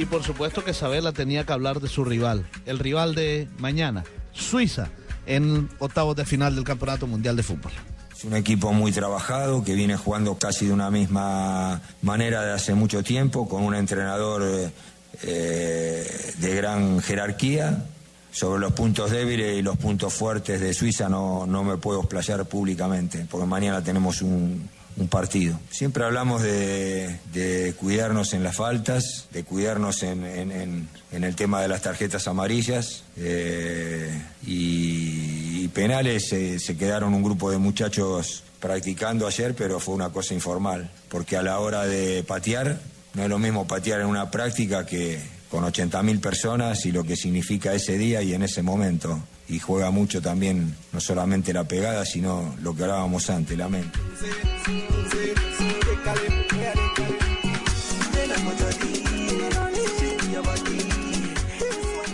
Y 0.06 0.08
por 0.08 0.22
supuesto 0.22 0.64
que 0.64 0.76
Sabela 0.76 1.14
tenía 1.14 1.48
que 1.48 1.54
hablar 1.54 1.80
de 1.80 1.88
su 1.88 2.06
rival, 2.06 2.46
el 2.68 2.78
rival 2.78 3.16
de 3.16 3.48
mañana, 3.58 4.04
Suiza, 4.34 4.90
en 5.26 5.68
octavos 5.80 6.16
de 6.16 6.26
final 6.26 6.54
del 6.54 6.64
Campeonato 6.64 7.08
Mundial 7.08 7.36
de 7.36 7.42
Fútbol. 7.42 7.72
Es 8.16 8.24
un 8.24 8.36
equipo 8.36 8.72
muy 8.72 8.92
trabajado 8.92 9.64
que 9.64 9.74
viene 9.74 9.98
jugando 9.98 10.38
casi 10.38 10.68
de 10.68 10.74
una 10.74 10.92
misma 10.92 11.82
manera 12.04 12.44
de 12.44 12.54
hace 12.54 12.76
mucho 12.76 13.02
tiempo, 13.02 13.50
con 13.50 13.64
un 13.64 13.74
entrenador 13.74 14.44
eh, 14.44 14.70
eh, 15.24 16.34
de 16.38 16.56
gran 16.56 17.02
jerarquía. 17.02 17.86
Sobre 18.32 18.60
los 18.60 18.74
puntos 18.74 19.10
débiles 19.10 19.58
y 19.58 19.64
los 19.64 19.76
puntos 19.78 20.14
fuertes 20.14 20.62
de 20.62 20.72
Suiza 20.76 21.10
no, 21.10 21.48
no 21.48 21.64
me 21.64 21.78
puedo 21.78 22.02
explayar 22.02 22.46
públicamente, 22.46 23.26
porque 23.28 23.48
mañana 23.48 23.84
tenemos 23.84 24.22
un, 24.22 24.70
un 24.98 25.08
partido. 25.08 25.60
Siempre 25.70 26.04
hablamos 26.04 26.42
de, 26.42 27.74
cuidarnos 27.78 28.34
en 28.34 28.44
las 28.44 28.56
faltas, 28.56 29.28
de 29.32 29.44
cuidarnos 29.44 30.04
en, 30.04 30.88
el 31.12 31.36
tema 31.36 31.62
de 31.62 31.68
las 31.68 31.82
tarjetas 31.82 32.28
amarillas 32.28 33.04
eh, 33.18 34.22
y, 34.46 35.68
penales. 35.70 36.30
se 36.30 36.78
quedaron 36.78 37.14
un 37.14 37.24
grupo 37.24 37.52
de 37.52 37.58
muchachos 37.58 38.44
practicando 38.60 39.28
ayer, 39.28 39.54
pero 39.56 39.80
fue 39.80 39.94
una 39.94 40.10
cosa 40.10 40.34
informal, 40.34 40.90
porque 41.10 41.38
a 41.38 41.44
la 41.44 41.60
hora 41.60 41.86
de 41.86 42.24
patear, 42.24 42.80
no 43.14 43.24
es 43.24 43.30
lo 43.30 43.38
mismo 43.38 43.68
patear 43.68 44.02
en 44.02 44.08
una 44.08 44.32
práctica 44.32 44.86
que 44.86 45.20
con 45.50 45.64
80.000 45.64 46.20
personas 46.20 46.86
y 46.86 46.92
lo 46.92 47.04
que 47.04 47.16
significa 47.16 47.74
ese 47.74 47.98
día 47.98 48.22
y 48.22 48.34
en 48.34 48.44
ese 48.44 48.62
momento. 48.62 49.22
Y 49.48 49.60
juega 49.60 49.92
mucho 49.92 50.22
también, 50.22 50.76
no 50.92 51.00
solamente 51.00 51.54
la 51.54 51.66
pegada, 51.66 52.06
sino 52.06 52.56
lo 52.62 52.76
que 52.76 52.84
hablábamos 52.84 53.30
antes, 53.30 53.58
la 53.58 53.70
mente. 53.70 54.00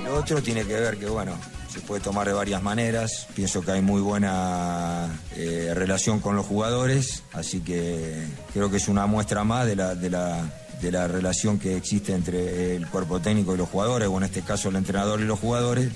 Lo 0.03 0.15
otro 0.15 0.43
tiene 0.43 0.65
que 0.65 0.73
ver 0.73 0.97
que, 0.97 1.07
bueno, 1.07 1.38
se 1.71 1.79
puede 1.79 2.01
tomar 2.01 2.27
de 2.27 2.34
varias 2.34 2.61
maneras. 2.61 3.27
Pienso 3.34 3.61
que 3.61 3.71
hay 3.71 3.82
muy 3.82 4.01
buena 4.01 5.07
eh, 5.36 5.71
relación 5.73 6.19
con 6.19 6.36
los 6.36 6.45
jugadores, 6.45 7.23
así 7.32 7.61
que 7.61 8.27
creo 8.53 8.69
que 8.69 8.77
es 8.77 8.89
una 8.89 9.05
muestra 9.05 9.45
más 9.45 9.65
de 9.65 9.77
la, 9.77 9.95
de 9.95 10.09
la, 10.09 10.51
de 10.82 10.91
la 10.91 11.07
relación 11.07 11.59
que 11.59 11.77
existe 11.77 12.13
entre 12.13 12.75
el 12.75 12.88
cuerpo 12.88 13.21
técnico 13.21 13.55
y 13.55 13.57
los 13.57 13.69
jugadores, 13.69 14.09
o 14.09 14.17
en 14.17 14.23
este 14.23 14.41
caso 14.41 14.67
el 14.69 14.75
entrenador 14.75 15.21
y 15.21 15.23
los 15.23 15.39
jugadores, 15.39 15.91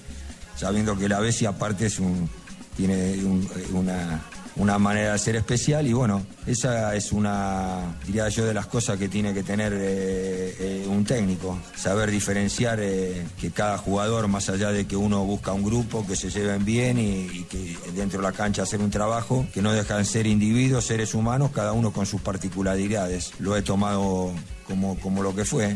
sabiendo 0.56 0.98
que 0.98 1.08
la 1.10 1.20
Bessi 1.20 1.46
aparte 1.46 1.88
es 1.88 2.00
un, 2.00 2.30
tiene 2.76 3.24
un- 3.24 3.48
una, 3.74 4.22
una 4.58 4.80
manera 4.80 5.14
de 5.14 5.20
ser 5.20 5.36
especial 5.36 5.86
y 5.86 5.94
bueno, 5.94 6.26
esa 6.46 6.96
es 6.96 7.12
una, 7.12 7.98
diría 8.06 8.30
yo, 8.30 8.46
de 8.46 8.54
las 8.54 8.68
cosas 8.68 8.98
que 8.98 9.10
tiene 9.10 9.34
que 9.34 9.44
tener 9.44 9.74
eh, 9.76 10.56
eh, 10.60 10.86
un 10.88 11.04
técnico, 11.04 11.60
saber 11.76 12.10
diferenciar 12.12 12.80
eh, 12.82 13.26
que 13.40 13.52
cada 13.52 13.78
jugador, 13.78 14.28
más 14.28 14.48
allá 14.50 14.72
de 14.72 14.86
que 14.86 14.96
uno 14.96 15.24
busca 15.26 15.52
un 15.52 15.64
grupo, 15.64 16.06
que 16.08 16.16
se 16.16 16.30
lleven 16.30 16.64
bien 16.64 16.98
y, 16.98 17.44
que 17.50 17.78
dentro 17.96 18.22
de 18.22 18.28
la 18.28 18.32
cancha 18.32 18.64
hacer 18.64 18.80
un 18.80 18.90
trabajo, 18.92 19.46
que 19.54 19.62
no 19.62 19.74
dejan 19.74 20.00
de 20.00 20.06
ser 20.06 20.26
individuos, 20.26 20.86
seres 20.86 21.14
humanos, 21.14 21.52
cada 21.54 21.74
uno 21.74 21.92
con 21.92 22.06
sus 22.06 22.22
particularidades. 22.22 23.32
Lo 23.40 23.58
he 23.58 23.62
tomado 23.62 24.32
como, 24.68 24.98
como 25.00 25.22
lo 25.22 25.36
que 25.36 25.44
fue, 25.46 25.76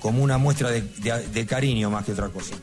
como 0.00 0.22
una 0.22 0.38
muestra 0.38 0.70
de- 0.70 0.82
de 1.32 1.46
cariño 1.46 1.90
más 1.90 2.04
que 2.04 2.12
otra 2.12 2.28
cosa. 2.30 2.54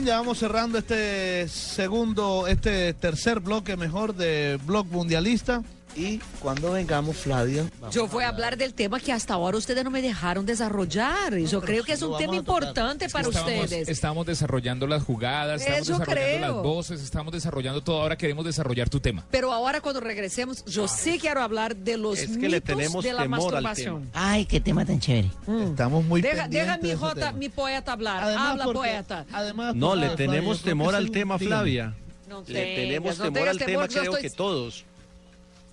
Bien, 0.00 0.06
ya 0.06 0.18
vamos 0.18 0.38
cerrando 0.38 0.78
este 0.78 1.48
segundo, 1.48 2.46
este 2.46 2.94
tercer 2.94 3.40
bloque 3.40 3.76
mejor 3.76 4.14
de 4.14 4.58
Blog 4.64 4.86
Mundialista. 4.86 5.62
Y 5.98 6.20
cuando 6.40 6.70
vengamos, 6.70 7.16
Flavia. 7.16 7.68
Yo 7.90 8.06
voy 8.06 8.22
a 8.22 8.28
hablar 8.28 8.56
del 8.56 8.72
tema 8.72 9.00
que 9.00 9.12
hasta 9.12 9.34
ahora 9.34 9.58
ustedes 9.58 9.82
no 9.82 9.90
me 9.90 10.00
dejaron 10.00 10.46
desarrollar. 10.46 11.36
Y 11.36 11.46
Yo 11.46 11.60
creo 11.60 11.82
que 11.82 11.94
es 11.94 12.02
un 12.02 12.16
tema 12.16 12.36
importante 12.36 13.08
para 13.08 13.26
Estábamos, 13.28 13.64
ustedes. 13.64 13.88
estamos 13.88 14.24
desarrollando 14.24 14.86
las 14.86 15.02
jugadas, 15.02 15.60
estamos 15.60 15.80
Eso 15.82 15.98
desarrollando 15.98 16.36
creo. 16.38 16.54
las 16.54 16.62
voces, 16.62 17.02
estamos 17.02 17.32
desarrollando 17.32 17.80
todo. 17.82 18.00
Ahora 18.00 18.16
queremos 18.16 18.44
desarrollar 18.44 18.88
tu 18.88 19.00
tema. 19.00 19.24
Pero 19.32 19.52
ahora 19.52 19.80
cuando 19.80 19.98
regresemos, 20.00 20.64
yo 20.66 20.86
sí 20.86 21.18
quiero 21.18 21.42
hablar 21.42 21.74
de 21.74 21.96
los 21.96 22.16
Es 22.20 22.30
que 22.36 22.48
le 22.48 22.60
mitos 22.60 22.76
tenemos 22.76 23.02
de 23.04 23.12
la 23.12 23.22
temor 23.22 23.38
al 23.56 23.62
masturbación. 23.62 24.10
Ay, 24.14 24.44
qué 24.46 24.60
tema 24.60 24.84
tan 24.86 25.00
chévere. 25.00 25.30
Estamos 25.64 26.04
muy 26.04 26.22
Deja, 26.22 26.46
deja 26.46 26.78
mi, 26.78 26.94
jota, 26.94 27.32
mi 27.32 27.48
poeta 27.48 27.92
hablar. 27.92 28.22
Además, 28.22 28.50
Habla 28.52 28.64
porque- 28.64 28.78
poeta. 28.78 29.26
Además, 29.32 29.74
No, 29.74 29.96
le 29.96 30.10
tenemos 30.10 30.62
temor 30.62 30.94
al 30.94 31.10
tema. 31.10 31.38
Flavia. 31.40 31.92
No 32.28 32.40
Le 32.40 32.44
tengas, 32.46 32.74
tenemos 32.76 33.18
no 33.18 33.24
temor 33.24 33.48
al 33.48 33.58
temor, 33.58 33.88
tema, 33.88 33.88
creo 33.88 34.02
estoy- 34.14 34.22
que 34.22 34.30
todos. 34.30 34.84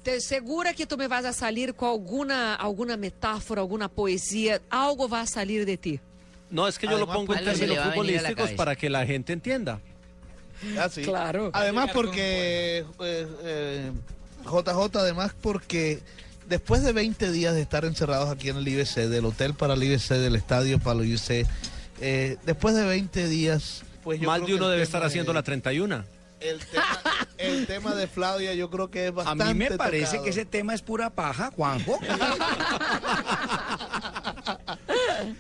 Te 0.06 0.22
segura 0.22 0.76
que 0.76 0.86
tú 0.86 0.98
me 0.98 1.07
vas 1.07 1.26
a 1.26 1.34
salir 1.34 1.73
con 1.73 1.90
alguna, 1.90 2.53
alguna 2.53 2.95
metáfora, 2.95 3.61
alguna 3.61 3.90
poesía, 3.90 4.61
algo 4.69 5.10
va 5.10 5.22
a 5.22 5.26
salir 5.26 5.65
de 5.65 5.77
ti. 5.77 5.99
No, 6.52 6.68
es 6.68 6.77
que 6.77 6.86
yo 6.86 6.91
lo 6.91 6.98
Además, 6.98 7.15
pongo 7.18 7.34
en 7.34 7.44
términos 7.44 7.80
futbolísticos 7.88 8.52
para 8.52 8.76
que 8.76 8.88
la 8.91 9.03
gente 9.07 9.34
entienda. 9.34 9.80
Ah, 10.77 10.90
sí. 10.90 11.02
Claro. 11.02 11.49
Además 11.53 11.90
porque 11.91 12.86
eh, 12.99 13.27
eh, 13.44 13.91
JJ, 14.44 14.95
además 14.99 15.34
porque 15.41 16.02
después 16.48 16.84
de 16.84 16.94
20 16.94 17.32
días 17.32 17.56
de 17.56 17.61
estar 17.61 17.84
encerrados 17.84 18.30
aquí 18.30 18.49
en 18.49 18.57
el 18.57 18.68
IBC, 18.68 19.07
del 19.10 19.26
hotel 19.26 19.56
para 19.56 19.73
el 19.73 19.82
IBC, 19.82 20.10
del 20.19 20.36
estadio 20.36 20.77
para 20.77 20.99
el 20.99 21.07
IBC, 21.07 21.48
eh, 21.99 22.38
después 22.45 22.76
de 22.76 22.86
20 22.86 23.27
días, 23.27 23.82
pues 24.03 24.19
yo 24.19 24.27
Más 24.27 24.38
creo 24.41 24.49
de 24.49 24.53
uno 24.61 24.69
debe 24.69 24.84
estar 24.84 25.03
haciendo 25.03 25.32
de- 25.32 25.40
la 25.40 25.41
31. 25.41 26.06
El 26.49 26.59
tema, 26.59 27.01
el 27.38 27.65
tema 27.67 27.95
de 27.95 28.07
Flavia 28.07 28.53
yo 28.53 28.69
creo 28.69 28.89
que 28.91 29.05
es 29.05 29.09
A 29.09 29.13
bastante 29.13 29.53
mí 29.53 29.53
me 29.55 29.72
parece 29.72 30.05
tocado. 30.05 30.23
que 30.23 30.30
ese 30.30 30.45
tema 30.45 30.73
es 30.73 30.81
pura 30.81 31.09
paja, 31.09 31.51
Juanjo. 31.55 31.99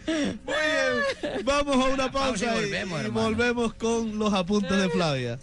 Muy 0.07 0.25
bien, 0.45 1.45
vamos 1.45 1.75
a 1.75 1.89
una 1.89 2.11
pausa 2.11 2.45
y, 2.45 2.49
volvemos, 2.61 3.05
y 3.05 3.09
volvemos 3.09 3.73
con 3.75 4.17
los 4.17 4.33
apuntes 4.33 4.77
de 4.77 4.89
Flavia. 4.89 5.39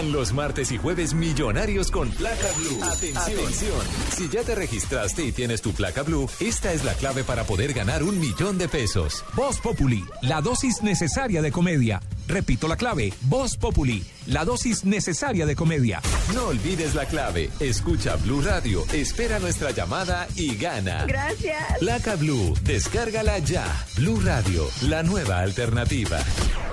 Llegan 0.00 0.12
los 0.12 0.32
martes 0.32 0.72
y 0.72 0.78
jueves 0.78 1.12
millonarios 1.12 1.90
con 1.90 2.08
placa 2.10 2.46
blue. 2.56 2.82
Atención. 2.82 3.80
Si 4.16 4.30
ya 4.30 4.42
te 4.42 4.54
registraste 4.54 5.24
y 5.24 5.32
tienes 5.32 5.60
tu 5.60 5.72
placa 5.72 6.02
blue, 6.02 6.26
esta 6.40 6.72
es 6.72 6.84
la 6.84 6.94
clave 6.94 7.22
para 7.22 7.44
poder 7.44 7.74
ganar 7.74 8.02
un 8.02 8.18
millón 8.18 8.56
de 8.56 8.66
pesos. 8.66 9.22
Voz 9.34 9.60
Populi, 9.60 10.02
la 10.22 10.40
dosis 10.40 10.82
necesaria 10.82 11.42
de 11.42 11.52
comedia. 11.52 12.00
Repito 12.28 12.66
la 12.66 12.76
clave, 12.76 13.12
Voz 13.22 13.58
Populi, 13.58 14.02
la 14.26 14.46
dosis 14.46 14.84
necesaria 14.84 15.44
de 15.44 15.54
comedia. 15.54 16.00
No 16.34 16.46
olvides 16.46 16.94
la 16.94 17.04
clave. 17.04 17.50
Escucha 17.60 18.16
Blue 18.16 18.40
Radio, 18.40 18.86
espera 18.94 19.38
nuestra 19.38 19.70
llamada 19.70 20.26
y 20.34 20.56
gana. 20.56 21.04
Gracias. 21.04 21.78
Placa 21.78 22.16
Blue, 22.16 22.54
descárgala 22.62 23.38
ya. 23.40 23.66
Blue 23.96 24.20
Radio, 24.24 24.66
la 24.82 25.02
nueva 25.02 25.40
alternativa. 25.40 26.20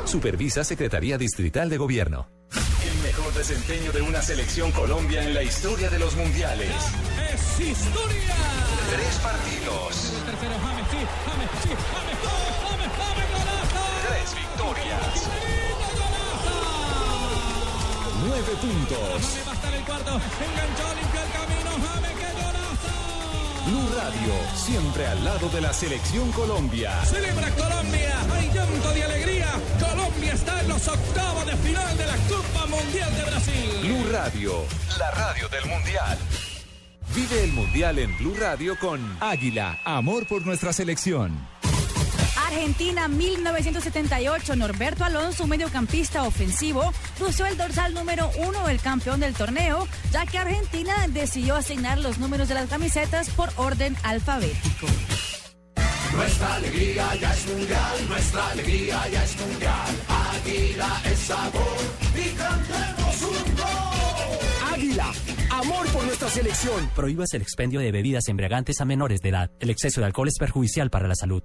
Supervisa 0.06 0.64
Secretaría 0.64 1.18
Distrital 1.18 1.70
de 1.70 1.78
Gobierno. 1.78 2.30
Mejor 3.18 3.34
desempeño 3.34 3.92
de 3.92 4.02
una 4.04 4.22
selección 4.22 4.72
Colombia 4.72 5.24
en 5.24 5.34
la 5.34 5.42
historia 5.42 5.90
de 5.90 5.98
los 5.98 6.16
mundiales. 6.16 6.70
Es 7.34 7.60
historia. 7.60 8.36
Tres 8.92 9.16
partidos. 9.24 10.14
Tres 14.08 14.36
victorias. 14.36 15.30
Nueve 18.28 18.54
puntos. 18.62 19.38
Va 19.48 19.52
a 19.52 19.56
estar 19.56 19.74
el 19.74 19.84
cuarto. 19.84 20.12
Enganchó, 20.12 20.96
limpió 20.96 21.22
el 21.24 21.32
camino. 21.32 21.72
James. 22.22 22.37
Blue 23.68 23.90
Radio, 23.98 24.34
siempre 24.56 25.06
al 25.08 25.26
lado 25.26 25.50
de 25.50 25.60
la 25.60 25.74
selección 25.74 26.32
Colombia. 26.32 26.92
Celebra 27.04 27.50
Colombia. 27.52 28.16
Hay 28.34 28.50
llanto 28.54 28.94
de 28.94 29.04
alegría. 29.04 29.48
Colombia 29.78 30.34
está 30.34 30.62
en 30.62 30.70
los 30.70 30.88
octavos 30.88 31.46
de 31.46 31.56
final 31.58 31.98
de 31.98 32.06
la 32.06 32.16
Copa 32.30 32.66
Mundial 32.68 33.16
de 33.18 33.24
Brasil. 33.24 33.70
Blue 33.82 34.12
Radio, 34.12 34.54
la 34.98 35.12
radio 35.12 35.50
del 35.50 35.66
Mundial. 35.66 36.18
Vive 37.14 37.44
el 37.44 37.54
Mundial 37.54 38.00
en 38.00 38.18
Blue 38.18 38.36
Radio 38.40 38.78
con 38.80 39.18
Águila, 39.20 39.80
amor 39.84 40.28
por 40.28 40.46
nuestra 40.46 40.72
selección. 40.72 41.38
Argentina 42.48 43.10
1978, 43.10 44.56
Norberto 44.56 45.04
Alonso, 45.04 45.44
un 45.44 45.50
mediocampista 45.50 46.24
ofensivo, 46.24 46.94
lució 47.20 47.46
el 47.46 47.58
dorsal 47.58 47.94
número 47.94 48.32
uno 48.40 48.66
del 48.66 48.80
campeón 48.80 49.20
del 49.20 49.34
torneo, 49.34 49.86
ya 50.12 50.26
que 50.26 50.38
Argentina 50.38 51.08
decidió 51.10 51.58
asignar 51.58 51.98
los 51.98 52.20
números 52.20 52.48
de 52.48 52.56
las 52.56 52.70
camisetas 52.70 53.30
por 53.32 53.50
orden 53.58 53.98
alfabético. 54.04 54.88
Nuestra 56.16 56.56
alegría 56.56 57.16
ya 57.20 57.34
es 57.34 57.48
mundial, 57.48 58.08
nuestra 58.08 58.48
alegría 58.48 59.08
ya 59.12 59.24
es 59.26 59.40
mundial. 59.40 59.96
Águila 60.08 61.02
es 61.04 61.20
sabor 61.20 61.78
y 62.16 62.30
cantemos 62.30 63.22
un 63.24 63.56
gol. 63.58 64.74
Águila, 64.74 65.14
amor 65.52 65.88
por 65.88 66.06
nuestra 66.06 66.30
selección. 66.30 66.90
Prohíbas 66.96 67.34
el 67.34 67.42
expendio 67.42 67.82
de 67.82 67.92
bebidas 67.92 68.30
embriagantes 68.30 68.80
a 68.80 68.86
menores 68.86 69.20
de 69.20 69.30
edad. 69.30 69.52
El 69.60 69.70
exceso 69.70 70.00
de 70.00 70.08
alcohol 70.08 70.30
es 70.30 70.38
perjudicial 70.40 70.90
para 70.90 71.10
la 71.10 71.16
salud. 71.16 71.44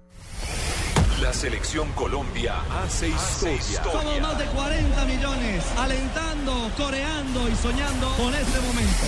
La 1.33 1.39
selección 1.39 1.91
Colombia 1.93 2.57
hace 2.85 3.09
historia. 3.09 3.83
Somos 3.91 4.21
más 4.21 4.39
de 4.39 4.45
40 4.45 5.05
millones 5.07 5.65
alentando, 5.79 6.71
coreando 6.77 7.49
y 7.49 7.57
soñando 7.57 8.15
con 8.19 8.35
este 8.35 8.61
momento. 8.61 9.07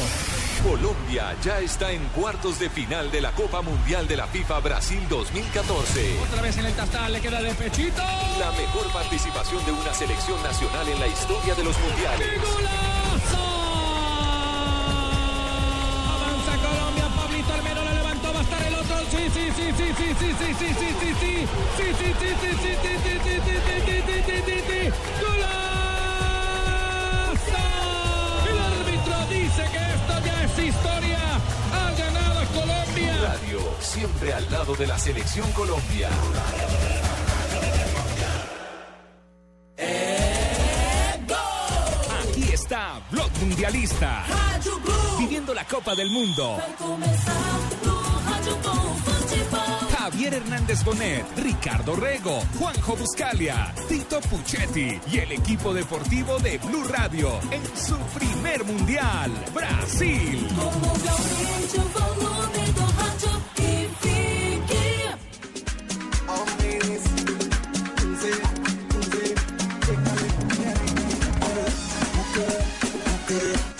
Colombia 0.66 1.36
ya 1.44 1.60
está 1.60 1.92
en 1.92 2.02
cuartos 2.16 2.58
de 2.58 2.70
final 2.70 3.10
de 3.10 3.20
la 3.20 3.30
Copa 3.32 3.60
Mundial 3.60 4.08
de 4.08 4.16
la 4.16 4.26
FIFA 4.26 4.60
Brasil 4.60 5.06
2014. 5.10 6.18
Otra 6.22 6.40
vez 6.40 6.56
en 6.56 6.64
el 6.64 6.72
tastal, 6.72 7.12
le 7.12 7.20
queda 7.20 7.42
de 7.42 7.52
pechito. 7.56 8.02
La 8.38 8.52
mejor 8.52 8.90
participación 8.90 9.62
de 9.66 9.72
una 9.72 9.92
selección 9.92 10.42
nacional 10.42 10.88
en 10.88 11.00
la 11.00 11.08
historia 11.08 11.54
de 11.54 11.62
los 11.62 11.78
mundiales. 11.78 13.03
Sí, 19.14 19.22
sí, 19.30 19.44
sí, 19.54 19.66
sí, 19.76 19.88
sí, 19.96 20.08
sí, 20.18 20.34
sí, 20.34 20.54
sí, 20.58 20.68
sí, 20.74 20.90
sí, 21.00 21.10
sí. 21.20 21.34
Sí, 21.76 21.86
sí, 21.98 22.08
sí, 22.18 22.30
sí, 22.40 22.50
sí, 22.50 22.72
sí, 22.72 22.72
sí, 22.82 23.14
sí, 23.14 23.14
sí, 23.24 23.34
sí, 23.44 23.54
sí, 23.64 23.96
sí, 24.06 24.16
sí, 24.26 24.36
sí, 24.44 24.56
sí. 24.66 24.80
¡Golazo! 25.22 25.62
El 28.50 28.58
árbitro 28.58 29.16
dice 29.30 29.62
que 29.70 29.82
esto 29.94 30.14
ya 30.24 30.36
es 30.44 30.54
historia. 30.58 31.22
Ha 31.72 31.76
ganado 31.96 32.40
Colombia. 32.52 33.14
Radio, 33.22 33.60
siempre 33.80 34.28
al 34.34 34.50
lado 34.50 34.74
de 34.74 34.86
la 34.88 34.98
selección 34.98 35.50
Colombia. 35.52 36.08
Aquí 42.20 42.52
está 42.52 43.00
Blog 43.12 43.30
Mundialista. 43.40 44.24
Viviendo 45.18 45.54
la 45.54 45.64
Copa 45.64 45.94
del 45.94 46.10
Mundo. 46.10 46.58
Javier 49.96 50.34
Hernández 50.34 50.84
Bonet, 50.84 51.24
Ricardo 51.36 51.96
Rego, 51.96 52.42
Juanjo 52.58 52.96
Buscalia, 52.96 53.74
Tito 53.88 54.20
Puchetti 54.20 55.00
y 55.10 55.18
el 55.18 55.32
equipo 55.32 55.72
deportivo 55.72 56.38
de 56.38 56.58
Blue 56.58 56.84
Radio 56.84 57.40
en 57.50 57.62
su 57.76 57.96
primer 58.18 58.64
mundial, 58.64 59.32
Brasil. 59.54 60.46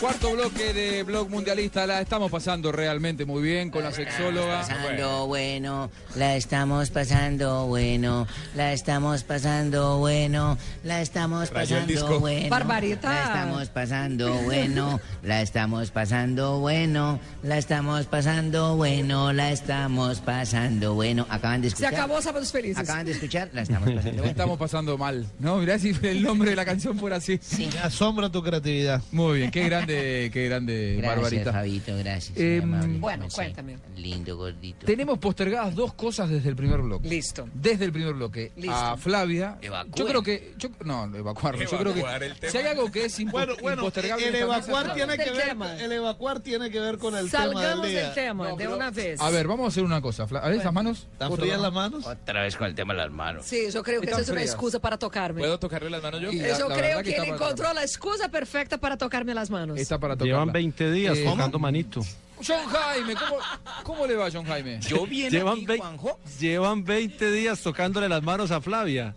Cuarto 0.05 0.33
bloque 0.33 0.75
de 0.75 1.03
Blog 1.03 1.31
Mundialista, 1.31 1.87
la 1.87 2.03
estamos 2.03 2.31
pasando 2.31 2.71
realmente 2.71 3.25
muy 3.25 3.43
bien 3.43 3.71
con 3.71 3.83
la 3.83 3.91
sexóloga. 3.91 4.61
pasando 4.61 5.27
bueno, 5.27 5.91
la 6.15 6.37
estamos 6.37 6.91
pasando 6.91 7.65
bueno, 7.69 8.27
la 8.55 8.75
estamos 8.75 9.25
pasando 9.25 9.97
bueno, 9.97 10.59
la 10.83 11.01
estamos 11.01 11.49
pasando 11.49 12.21
bueno. 12.21 12.51
Barbaridad. 12.51 13.03
La 13.03 13.23
estamos 13.23 13.69
pasando 13.71 14.35
bueno, 14.43 15.01
la 15.23 15.41
estamos 15.41 15.91
pasando 15.91 16.59
bueno, 16.59 17.19
la 17.43 17.57
estamos 17.57 18.05
pasando 18.05 18.77
bueno, 18.77 19.33
la 19.33 19.53
estamos 19.53 20.21
pasando 20.21 20.93
bueno. 20.93 21.27
Acaban 21.31 21.63
de 21.63 21.71
Se 21.71 21.77
escuchar. 21.77 21.95
acabó 21.95 22.21
Sábados 22.21 22.53
Felices. 22.53 22.77
Acaban 22.77 23.07
de 23.07 23.13
escuchar, 23.13 23.49
la 23.55 23.63
estamos 23.63 23.89
pasando 23.89 24.11
La 24.11 24.13
bueno. 24.19 24.31
estamos 24.31 24.59
pasando 24.59 24.99
mal, 24.99 25.27
¿no? 25.39 25.57
Mirá 25.57 25.79
si 25.79 25.97
el 26.03 26.23
nombre 26.23 26.51
de 26.51 26.57
la 26.57 26.67
canción 26.67 26.99
fuera 26.99 27.17
así. 27.17 27.41
Me 27.59 27.79
asombra 27.79 28.31
tu 28.31 28.43
creatividad. 28.43 29.01
Muy 29.11 29.39
bien, 29.39 29.51
qué 29.51 29.65
grande 29.65 29.94
grande, 29.95 30.31
qué 30.33 30.45
grande, 30.49 30.95
Gracias, 30.99 31.16
Barbarita. 31.23 31.53
Fabito, 31.53 31.97
gracias. 31.97 32.39
Eh, 32.39 32.61
amable. 32.62 32.99
Bueno, 32.99 33.31
Sí, 33.31 33.37
cuéntame. 33.37 33.79
Lindo, 33.97 34.37
gordito. 34.37 34.87
Tenemos 34.87 35.19
postergadas 35.19 35.75
dos 35.75 35.95
cosas 35.95 36.29
desde 36.31 36.49
el 36.49 36.57
primer 36.57 36.81
bloque. 36.81 37.09
Listo. 37.09 37.49
Desde 37.55 37.85
el 37.87 37.93
primer 37.93 38.15
bloque. 38.15 38.53
Listo. 38.57 38.75
A 38.75 38.97
Flavia. 38.97 39.59
Evacúen. 39.62 39.95
Yo 39.95 40.07
creo 40.07 40.23
que. 40.23 40.55
Yo, 40.59 40.69
no, 40.85 41.05
evacuarlo. 41.15 41.62
Yo 41.62 41.79
creo 41.79 41.93
Evacuar 41.93 42.21
que. 42.21 42.27
el 42.27 42.35
tema. 42.37 42.53
Si 42.53 42.59
hay 42.59 42.66
algo 42.66 42.91
que 42.91 43.05
es 43.05 43.21
impo- 43.21 43.33
Bueno, 43.33 43.55
bueno, 43.61 43.83
impostergable. 43.83 44.29
el 44.29 44.35
evacuar 44.37 44.95
tiene 44.95 45.16
que 45.19 45.31
ver, 45.31 45.49
tema. 45.49 45.77
el 45.81 45.93
evacuar 45.93 46.41
tiene 46.41 46.71
que 46.71 46.81
ver 46.81 46.99
con 46.99 47.15
el 47.16 47.31
tema 47.31 47.45
Salgamos 47.45 47.83
del 47.83 47.91
día. 47.93 48.03
del 48.05 48.15
tema 48.15 48.49
No, 48.51 48.57
de 48.57 48.69
una 48.69 48.91
vez. 48.91 49.21
A 49.21 49.31
ver, 49.31 49.47
vamos 49.47 49.65
a 49.65 49.69
hacer 49.69 49.85
una 49.85 50.01
cosa. 50.01 50.27
Fla- 50.27 50.41
A 50.41 50.49
ver, 50.49 50.59
esas 50.61 50.73
manos. 50.73 51.07
¿Están 51.12 51.31
las 51.62 51.73
manos? 51.73 52.07
Otra 52.07 52.43
vez 52.43 52.57
con 52.57 52.66
el 52.66 52.75
tema 52.75 52.95
de 52.95 53.01
las 53.01 53.11
manos. 53.11 53.45
Sí, 53.47 53.66
yo 53.73 53.83
creo 53.83 54.01
que 54.01 54.11
esa 54.11 54.21
es 54.21 54.29
una 54.29 54.43
excusa 54.43 54.79
para 54.79 54.99
tocarme. 54.99 55.41
¿Puedo 55.41 55.59
tocarle 55.59 55.91
las 55.91 56.03
manos 56.03 56.21
yo? 56.21 56.31
Yo 56.33 56.69
creo 56.69 57.03
que, 57.03 57.16
él 57.16 57.25
encontró 57.25 57.73
la 57.73 57.83
excusa 57.83 58.29
perfecta 58.29 58.79
para 58.79 58.97
tocarme 58.97 59.35
las 59.35 59.51
manos. 59.51 59.79
Está 59.85 59.98
para 59.98 60.15
Llevan 60.16 60.47
tocarla. 60.48 60.52
20 60.52 60.90
días 60.93 61.19
Eh, 61.19 61.24
tocando 61.24 61.59
manito. 61.59 62.01
John 62.47 62.66
Jaime, 62.66 63.15
¿cómo, 63.15 63.36
¿cómo 63.85 64.06
le 64.06 64.16
va, 64.16 64.28
John 64.32 64.44
Jaime? 64.44 64.81
Yo 64.81 65.06
bien 65.06 65.31
Llevan, 65.31 65.59
aquí, 65.65 65.78
Juanjo. 65.78 66.19
llevan 66.40 66.85
20 66.85 67.31
días 67.31 67.61
tocándole 67.61 68.09
las 68.09 68.23
manos 68.23 68.51
a 68.51 68.61
Flavia. 68.61 69.15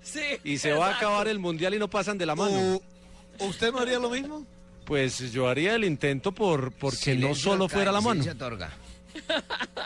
Sí. 0.00 0.20
Y 0.44 0.58
se 0.58 0.72
va 0.72 0.88
a 0.88 0.96
acabar 0.96 1.28
el 1.28 1.38
mundial 1.38 1.74
y 1.74 1.78
no 1.78 1.88
pasan 1.88 2.16
de 2.16 2.24
la 2.26 2.34
mano. 2.34 2.56
¿U- 2.58 2.82
¿Usted 3.40 3.72
no 3.72 3.80
haría 3.80 3.98
lo 3.98 4.08
mismo? 4.08 4.46
Pues 4.86 5.32
yo 5.32 5.48
haría 5.48 5.74
el 5.74 5.84
intento 5.84 6.32
por 6.32 6.72
porque 6.72 7.14
no 7.16 7.34
Silencio 7.34 7.50
solo 7.52 7.68
fuera 7.68 7.90
la 7.92 8.00
mano. 8.00 8.22
otorga. 8.30 8.70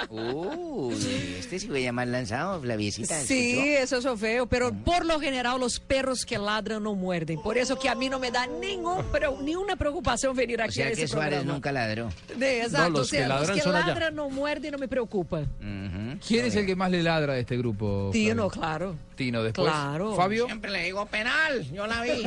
Uy, 0.09 0.95
este 1.39 1.59
sí 1.59 1.69
voy 1.69 1.83
a 1.83 1.85
llamar 1.87 2.09
lanzado, 2.09 2.61
Flaviecita. 2.61 3.21
Sí, 3.21 3.59
eso 3.75 3.99
es 3.99 4.21
feo, 4.21 4.47
pero 4.47 4.73
por 4.73 5.05
lo 5.05 5.21
general 5.21 5.61
los 5.61 5.79
perros 5.81 6.25
que 6.25 6.39
ladran 6.39 6.83
no 6.83 6.95
muerden. 6.95 7.41
Por 7.43 7.59
eso 7.59 7.79
que 7.79 7.89
a 7.89 7.95
mí 7.95 8.09
no 8.09 8.19
me 8.19 8.31
da 8.31 8.47
ningún, 8.47 9.05
pero, 9.13 9.39
ni 9.43 9.55
una 9.55 9.77
preocupación 9.77 10.35
venir 10.37 10.61
O 10.61 10.65
aquí 10.65 10.83
a 10.83 10.89
ese 10.89 11.03
que 11.03 11.09
Suárez 11.09 11.31
programa. 11.39 11.53
nunca 11.55 11.73
ladró. 11.73 12.09
De- 12.37 12.63
exacto, 12.63 12.85
No, 12.91 12.99
los 12.99 13.01
o 13.01 13.05
sea, 13.05 13.23
que 13.23 13.29
ladran 13.29 13.47
los 13.49 13.57
que 13.57 13.63
son 13.63 13.77
allá. 13.77 13.87
ladran 13.87 14.15
no 14.15 14.31
muerden 14.31 14.73
no 14.73 14.79
me 14.79 14.89
preocupa. 14.89 15.39
Ujú. 15.41 16.19
¿Quién 16.27 16.47
es 16.47 16.57
el 16.57 16.67
que 16.67 16.77
más 16.77 16.91
le 16.91 17.03
ladra 17.03 17.35
de 17.35 17.41
este 17.41 17.57
grupo? 17.57 18.11
Tino, 18.13 18.51
Flavio? 18.51 18.51
claro. 18.51 18.97
Tino, 19.17 19.43
después. 19.43 19.71
Claro. 19.71 20.15
Fabio. 20.17 20.47
Siempre 20.47 20.71
le 20.71 20.85
digo 20.85 21.05
penal, 21.07 21.71
yo 21.73 21.87
la 21.87 22.03
vi. 22.03 22.27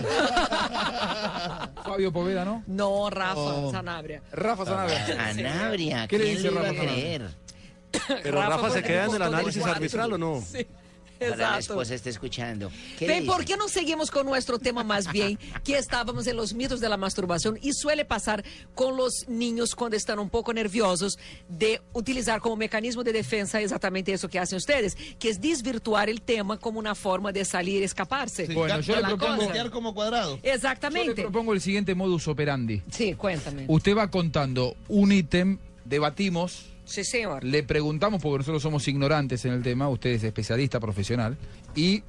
Fabio 1.83 2.11
Poveda, 2.13 2.45
¿no? 2.45 2.63
No, 2.67 3.09
Rafa 3.09 3.33
Oh. 3.39 3.71
Sanabria. 3.71 4.21
Rafa 4.31 4.65
Sanabria. 4.65 5.29
Anabria, 5.29 6.07
¿Qué 6.07 6.17
le 6.19 6.23
¿quién 6.25 6.35
dice 6.37 6.47
le 6.49 6.53
iba 6.53 6.61
a 6.61 6.71
Rafa 6.71 6.83
Pero 8.23 8.41
Rafa, 8.41 8.55
se 8.55 8.61
porque 8.75 8.83
queda 8.83 9.05
en 9.05 9.15
el 9.15 9.21
análisis 9.21 9.61
cuatro. 9.61 9.75
arbitral 9.77 10.13
o 10.13 10.17
no? 10.17 10.41
Sí, 10.41 10.65
la 11.19 11.27
exacto. 11.29 11.59
esposa 11.59 11.93
esté 11.95 12.09
escuchando. 12.09 12.69
¿Qué 12.97 13.07
Ven, 13.07 13.25
¿por 13.27 13.45
qué 13.45 13.55
no 13.55 13.69
seguimos 13.69 14.09
con 14.11 14.25
nuestro 14.25 14.57
tema 14.59 14.83
más 14.83 15.09
bien? 15.11 15.37
Que 15.63 15.77
estábamos 15.77 16.25
en 16.27 16.35
los 16.35 16.53
mitos 16.53 16.81
de 16.81 16.89
la 16.89 16.97
masturbación 16.97 17.57
y 17.61 17.71
suele 17.73 18.03
pasar 18.03 18.43
con 18.75 18.97
los 18.97 19.25
niños 19.29 19.75
cuando 19.75 19.95
están 19.95 20.17
un 20.19 20.29
poco 20.29 20.53
nerviosos 20.53 21.17
de 21.47 21.81
utilizar 21.93 22.41
como 22.41 22.57
mecanismo 22.57 23.03
de 23.03 23.13
defensa 23.13 23.61
exactamente 23.61 24.11
eso 24.11 24.27
que 24.27 24.39
hacen 24.39 24.57
ustedes, 24.57 24.97
que 25.19 25.29
es 25.29 25.39
desvirtuar 25.39 26.09
el 26.09 26.21
tema 26.21 26.57
como 26.57 26.79
una 26.79 26.95
forma 26.95 27.31
de 27.31 27.45
salir 27.45 27.81
y 27.81 27.85
escaparse. 27.85 28.47
Sí, 28.47 28.53
Bueno, 28.55 28.79
yo 28.81 28.95
le 28.95 29.03
propongo- 29.03 29.71
como 29.71 29.93
cuadrado. 29.93 30.37
Yo 30.37 30.41
le 30.43 30.53
Exactamente. 30.55 31.21
propongo 31.21 31.53
el 31.53 31.61
siguiente 31.61 31.93
modus 31.95 32.27
operandi. 32.27 32.81
Sí, 32.91 33.13
cuéntame. 33.13 33.65
Usted 33.67 33.95
va 33.95 34.09
contando 34.09 34.75
un 34.89 35.11
ítem, 35.13 35.59
debatimos, 35.85 36.65
Sí, 36.85 37.03
señor. 37.03 37.43
le 37.43 37.63
preguntamos, 37.63 38.21
porque 38.21 38.39
nosotros 38.39 38.61
somos 38.61 38.87
ignorantes 38.87 39.45
en 39.45 39.53
el 39.53 39.63
tema, 39.63 39.87
usted 39.89 40.11
es 40.11 40.23
especialista 40.23 40.79
profesional, 40.79 41.37
y 41.75 42.03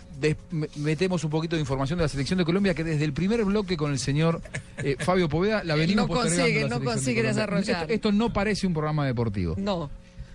metemos 0.76 1.24
un 1.24 1.30
poquito 1.30 1.56
de 1.56 1.60
información 1.60 1.98
de 1.98 2.04
la 2.04 2.08
selección 2.08 2.38
de 2.38 2.44
Colombia, 2.44 2.74
que 2.74 2.84
desde 2.84 3.04
el 3.04 3.12
primer 3.12 3.44
bloque 3.44 3.76
con 3.76 3.92
el 3.92 3.98
señor 3.98 4.42
eh, 4.78 4.96
Fabio 4.98 5.28
Poveda 5.28 5.64
la 5.64 5.74
Él 5.74 5.80
venimos 5.80 6.08
no 6.08 6.14
consigue, 6.14 6.68
no 6.68 6.80
de 6.80 6.84
consigue 6.84 7.22
Colombia. 7.22 7.32
desarrollar. 7.32 7.82
Esto, 7.82 7.94
esto 7.94 8.12
no 8.12 8.32
parece 8.32 8.66
un 8.66 8.74
programa 8.74 9.06
deportivo. 9.06 9.54
No, 9.56 9.90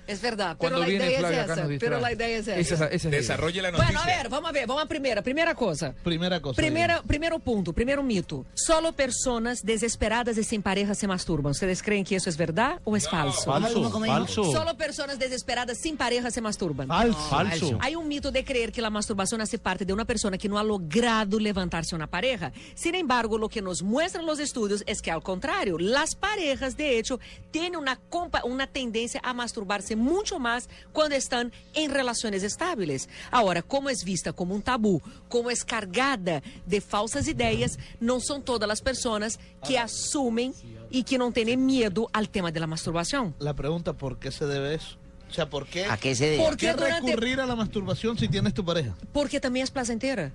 es 0.09 0.21
verdad. 0.21 0.57
Cuando 0.57 0.79
pero 0.79 0.79
la 0.79 0.85
viene 0.89 1.05
idea 1.07 1.19
Flavia 1.19 1.37
es 1.37 1.43
acá 1.43 1.53
esa. 1.53 1.61
nos 1.61 1.69
distrae. 1.69 1.89
Pero 1.89 2.01
la 2.01 2.11
idea 2.13 2.27
es 2.27 2.47
esa. 2.47 2.85
Esa. 2.87 3.09
Desarrolle 3.09 3.61
la 3.61 3.71
noticia. 3.71 3.93
Bueno, 3.93 4.01
a 4.01 4.05
ver, 4.17 4.29
vamos 4.29 4.49
a 4.49 4.53
ver, 4.53 4.67
vamos 4.67 4.83
a 4.83 4.85
primera. 4.87 5.21
Primera 5.21 5.55
cosa. 5.55 5.93
Primera 6.03 6.39
cosa. 6.41 6.55
Primeira, 6.55 7.01
primeiro 7.03 7.39
ponto, 7.39 7.73
primeiro 7.73 8.03
mito. 8.03 8.45
Solo 8.53 8.93
personas 8.93 9.61
desesperadas 9.63 10.37
e 10.37 10.43
sem 10.43 10.61
pareja 10.61 10.93
se 10.95 11.07
masturbam. 11.07 11.53
Vocês 11.53 11.81
creem 11.81 12.03
que 12.03 12.15
isso 12.15 12.29
é 12.29 12.31
verdade 12.31 12.79
ou 12.85 12.95
é 12.95 12.99
falso? 12.99 13.43
Falso, 13.45 13.89
falso. 13.91 14.43
Solo 14.51 14.75
personas 14.75 15.17
desesperadas 15.17 15.77
sin 15.81 15.95
pareja 15.97 16.29
se 16.31 16.41
masturban. 16.41 16.87
Falso. 16.87 17.19
Falso. 17.29 17.77
Hay 17.81 17.95
un 17.95 18.07
mito 18.07 18.31
de 18.31 18.43
creer 18.43 18.71
que 18.71 18.81
la 18.81 18.89
masturbación 18.89 19.41
hace 19.41 19.57
parte 19.57 19.85
de 19.85 19.93
una 19.93 20.05
persona 20.05 20.37
que 20.37 20.49
no 20.49 20.57
ha 20.57 20.63
logrado 20.63 21.39
levantarse 21.39 21.95
una 21.95 22.07
pareja. 22.07 22.51
Sin 22.75 22.95
embargo, 22.95 23.37
lo 23.37 23.49
que 23.49 23.61
nos 23.61 23.81
muestran 23.83 24.25
los 24.25 24.39
estudios 24.39 24.83
es 24.87 25.01
que 25.01 25.11
al 25.11 25.21
contrario, 25.23 25.77
las 25.79 26.15
parejas 26.15 26.75
de 26.77 26.97
hecho 26.97 27.19
tienen 27.51 27.75
una, 27.75 27.99
compa- 28.09 28.43
una 28.43 28.67
tendencia 28.67 29.19
a 29.23 29.33
masturbarse 29.33 29.95
mucho 29.99 30.39
más 30.39 30.69
cuando 30.91 31.15
están 31.15 31.51
en 31.73 31.91
relaciones 31.91 32.43
estables. 32.43 33.09
Ahora, 33.31 33.61
como 33.61 33.89
es 33.89 34.03
vista 34.03 34.33
como 34.33 34.55
un 34.55 34.61
tabú, 34.61 35.01
como 35.27 35.49
es 35.51 35.63
cargada 35.63 36.41
de 36.65 36.81
falsas 36.81 37.27
ideas, 37.27 37.77
no 37.99 38.19
son 38.19 38.43
todas 38.43 38.67
las 38.67 38.81
personas 38.81 39.39
que 39.67 39.77
asumen 39.77 40.53
y 40.89 41.03
que 41.03 41.17
no 41.17 41.31
tienen 41.31 41.65
miedo 41.65 42.09
al 42.13 42.29
tema 42.29 42.51
de 42.51 42.59
la 42.59 42.67
masturbación. 42.67 43.35
La 43.39 43.53
pregunta, 43.53 43.93
¿por 43.93 44.17
qué 44.19 44.31
se 44.31 44.45
debe 44.45 44.75
eso? 44.75 44.97
O 45.29 45.33
sea, 45.33 45.47
¿por 45.47 45.67
qué, 45.67 45.85
¿A 45.85 45.97
qué 45.97 46.15
se 46.15 46.25
debe? 46.25 46.43
¿por 46.43 46.57
qué 46.57 46.73
recurrir 46.73 47.39
a 47.39 47.45
la 47.45 47.55
masturbación 47.55 48.17
si 48.17 48.27
tienes 48.27 48.53
tu 48.53 48.65
pareja? 48.65 48.95
Porque 49.13 49.39
também 49.39 49.61
é 49.61 49.65
placentera. 49.67 50.33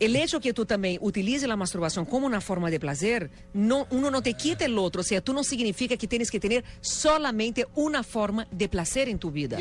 El 0.00 0.16
hecho 0.16 0.40
que 0.40 0.54
tú 0.54 0.64
também 0.64 0.98
utilices 1.02 1.46
la 1.46 1.56
masturbación 1.56 2.06
como 2.06 2.26
una 2.26 2.40
forma 2.40 2.70
de 2.70 2.80
placer, 2.80 3.30
no, 3.52 3.86
uno 3.90 4.10
no 4.10 4.22
te 4.22 4.32
quita 4.32 4.64
el 4.64 4.78
otro. 4.78 5.02
O 5.02 5.04
sea, 5.04 5.20
tú 5.20 5.34
no 5.34 5.44
significa 5.44 5.94
que 5.98 6.06
tienes 6.06 6.30
que 6.30 6.40
tener 6.40 6.64
solamente 6.80 7.66
una 7.74 8.02
forma 8.02 8.48
de 8.50 8.66
placer 8.70 9.10
en 9.10 9.18
tu 9.18 9.30
vida. 9.30 9.58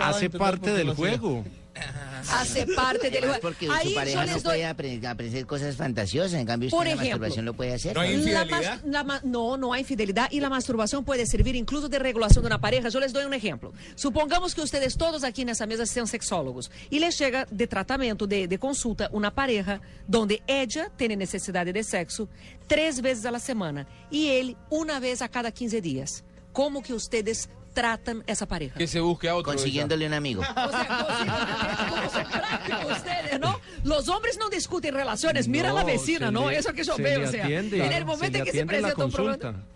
Hace 0.00 0.30
parte 0.30 0.72
del 0.72 0.94
juego. 0.94 1.44
Hace 2.32 2.66
parte 2.66 3.10
del 3.10 3.24
Es 3.24 3.38
porque 3.38 3.68
Ahí 3.70 3.84
su 3.84 3.88
yo 3.90 3.94
pareja 3.96 4.20
no 4.20 4.26
les 4.26 4.42
doy- 4.42 4.42
puede 4.42 4.64
apre- 4.66 5.06
aprender 5.08 5.46
cosas 5.46 5.74
fantasiosas, 5.76 6.34
en 6.34 6.46
cambio 6.46 6.66
usted 6.68 6.76
Por 6.76 6.86
en 6.86 6.96
la 6.96 7.02
ejemplo. 7.02 7.18
masturbación 7.20 7.44
lo 7.46 7.54
puede 7.54 7.74
hacer. 7.74 7.94
No 7.94 8.02
hay. 8.02 8.10
La 8.10 8.18
infidelidad. 8.44 8.80
mas- 8.82 8.84
la 8.84 9.04
ma- 9.04 9.20
no, 9.24 9.56
no 9.56 9.72
hay 9.72 9.80
infidelidad 9.80 10.28
y 10.30 10.40
la 10.40 10.48
masturbación 10.50 11.04
puede 11.04 11.26
servir 11.26 11.56
incluso 11.56 11.88
de 11.88 11.98
regulación 11.98 12.42
de 12.42 12.46
una 12.48 12.60
pareja. 12.60 12.88
Yo 12.90 13.00
les 13.00 13.12
doy 13.12 13.24
un 13.24 13.34
ejemplo. 13.34 13.72
Supongamos 13.94 14.54
que 14.54 14.60
ustedes 14.60 14.96
todos 14.96 15.24
aquí 15.24 15.42
en 15.42 15.48
esa 15.48 15.66
mesa 15.66 15.86
sean 15.86 16.06
sexólogos 16.06 16.70
y 16.90 16.98
les 16.98 17.18
llega 17.18 17.46
de 17.50 17.66
tratamiento, 17.66 18.26
de, 18.26 18.46
de 18.46 18.58
consulta, 18.58 19.08
una 19.12 19.34
pareja 19.34 19.80
donde 20.06 20.42
ella 20.46 20.90
tiene 20.96 21.16
necesidad 21.16 21.64
de 21.66 21.82
sexo 21.82 22.28
tres 22.66 23.00
veces 23.00 23.24
a 23.24 23.30
la 23.30 23.40
semana 23.40 23.86
y 24.10 24.28
él 24.28 24.56
una 24.68 25.00
vez 25.00 25.22
a 25.22 25.28
cada 25.28 25.50
15 25.50 25.80
días. 25.80 26.22
¿Cómo 26.52 26.82
que 26.82 26.92
ustedes 26.92 27.48
tratan 27.72 28.22
esa 28.26 28.46
pareja? 28.46 28.76
Que 28.78 28.86
se 28.86 29.00
busque 29.00 29.28
a 29.28 29.34
otro. 29.36 29.52
Consiguiéndole 29.52 30.06
un 30.06 30.14
amigo. 30.14 30.42
O 30.42 30.70
sea, 30.70 32.24
prácticos 32.30 32.96
ustedes, 32.96 33.40
¿no? 33.40 33.60
Los 33.84 34.08
hombres 34.08 34.38
no 34.38 34.48
discuten 34.50 34.94
relaciones. 34.94 35.48
Mira 35.48 35.70
No, 35.70 35.76
la 35.76 35.84
vecina, 35.84 36.26
se 36.26 36.32
¿no? 36.32 36.50
le- 36.50 36.58
Eso 36.58 36.72
que 36.72 36.84
yo 36.84 36.96
veo. 36.96 37.28
o 37.28 37.30
sea, 37.30 37.44
atiende, 37.44 37.84
en 37.84 37.92
el 37.92 38.04
momento 38.04 38.32
se 38.36 38.38
en 38.38 38.44
que 38.44 38.52
se 38.52 38.58
atiende 38.62 38.80
la 38.80 38.88
presenta 38.94 39.04
un 39.04 39.12
problema. 39.12 39.38
consulta. 39.38 39.66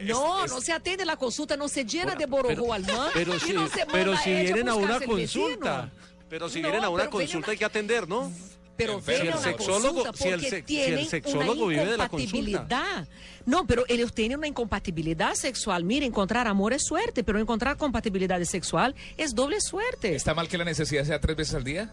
No, 0.00 0.46
no 0.46 0.60
se 0.60 0.72
atiende 0.72 1.04
la 1.04 1.16
consulta, 1.16 1.56
no 1.56 1.68
se 1.68 1.84
llena 1.84 2.14
de 2.16 2.26
borojó 2.26 2.72
al 2.72 2.82
man. 2.84 3.10
Pero 3.14 3.36
y 3.36 3.40
si, 3.40 3.52
no 3.52 3.68
se 3.68 3.86
pero 3.86 4.16
si 4.16 4.30
ella 4.30 4.42
vienen 4.54 4.68
a 4.68 4.74
una 4.74 5.00
consulta, 5.00 5.90
pero 6.28 6.48
si 6.48 6.60
No, 6.60 6.68
vienen 6.68 6.84
a 6.84 6.88
una 6.88 7.08
consulta 7.08 7.52
hay 7.52 7.56
que 7.56 7.64
atender, 7.64 8.08
¿no? 8.08 8.30
Pero 8.76 9.00
Si 9.00 9.12
el 9.12 9.34
sexólogo- 9.34 10.12
si 10.14 10.28
el 10.28 10.40
se- 10.40 10.64
si 10.66 10.80
el 10.80 11.06
sexólogo 11.06 11.66
vive 11.68 11.86
de 11.86 11.96
la 11.96 12.08
consulta. 12.08 13.06
No, 13.46 13.66
pero 13.66 13.84
ellos 13.88 14.12
tienen 14.12 14.38
una 14.38 14.48
incompatibilidad 14.48 15.34
sexual. 15.34 15.84
Mira, 15.84 16.06
encontrar 16.06 16.48
amor 16.48 16.72
es 16.72 16.82
suerte, 16.84 17.22
pero 17.22 17.38
encontrar 17.38 17.76
compatibilidad 17.76 18.42
sexual 18.44 18.94
es 19.16 19.34
doble 19.34 19.60
suerte. 19.60 20.14
¿Está 20.16 20.34
mal 20.34 20.48
que 20.48 20.58
la 20.58 20.64
necesidad 20.64 21.04
sea 21.04 21.20
tres 21.20 21.36
veces 21.36 21.54
al 21.54 21.62
día? 21.64 21.92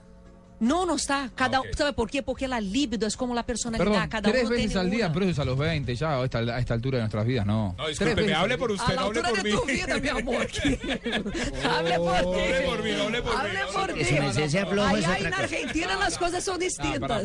No, 0.61 0.85
no 0.85 0.95
está. 0.95 1.29
Cada, 1.35 1.57
Ah, 1.57 1.61
ok. 1.61 1.67
¿Sabe 1.75 1.93
por 1.93 2.09
qué? 2.09 2.23
Porque 2.23 2.47
la 2.47 2.61
libido 2.61 3.07
es 3.07 3.17
como 3.17 3.33
la 3.35 3.43
personalidad. 3.45 3.83
Perdón, 3.91 4.09
Cada 4.09 4.29
tres 4.31 4.43
uno 4.43 4.49
veces 4.51 4.65
tiene 4.67 4.79
al 4.81 4.89
día, 4.91 5.05
una. 5.07 5.13
pero 5.13 5.25
eso 5.25 5.31
es 5.33 5.39
a 5.39 5.45
los 5.45 5.57
20 5.57 5.95
ya, 5.95 6.13
a 6.21 6.23
esta, 6.23 6.38
a 6.39 6.59
esta 6.59 6.73
altura 6.75 6.97
de 6.97 7.01
nuestras 7.01 7.25
vidas, 7.25 7.45
no. 7.45 7.75
No, 7.77 7.83
Tres 7.85 7.89
discúlpeme, 7.99 8.21
veces 8.21 8.38
hable 8.38 8.57
por 8.57 8.69
día. 8.71 8.81
usted, 8.81 8.93
a 8.93 8.95
la 8.95 9.01
no 9.01 9.07
hable 9.07 9.19
altura 9.19 9.29
por 9.29 9.43
de 9.43 9.51
mí. 9.51 9.57
tu 9.59 9.65
vida, 9.65 9.99
mi 9.99 10.07
amor. 10.09 10.47
hable 11.69 11.97
por 11.97 12.19
ti. 12.19 12.39
Hable 12.39 12.61
por 12.65 12.83
mí, 12.83 12.91
hable 12.91 13.21
por 13.21 13.33
mí. 13.33 13.39
Hable 13.39 13.59
por 13.73 13.93
ti. 13.93 14.03
Que 14.05 14.19
merced 14.21 14.49
sea 14.49 14.65
flojo 14.65 14.97
es 14.97 15.05
Allá 15.05 15.15
otra 15.15 15.17
en 15.27 15.31
cosa. 15.31 15.43
Argentina 15.43 15.95
las 15.95 16.17
cosas 16.17 16.43
son 16.43 16.59
distintas. 16.59 17.23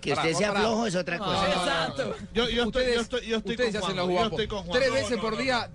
Que 0.00 0.12
usted 0.12 0.34
sea 0.34 0.52
flojo 0.52 0.86
es 0.86 0.94
otra 0.94 1.18
cosa. 1.18 1.46
Exacto. 1.48 2.14
Yo, 2.34 2.48
yo, 2.48 2.64
estoy, 2.64 2.66
Ustedes, 2.66 2.94
yo 2.94 3.00
estoy, 3.00 3.26
yo 3.26 3.36
estoy 3.38 3.52
ustedes 3.52 3.76
con 3.80 3.96
Juanjo. 4.06 4.36
Tres 4.72 4.88
No, 4.88 4.94
veces 4.94 5.16
por 5.18 5.36
día, 5.36 5.70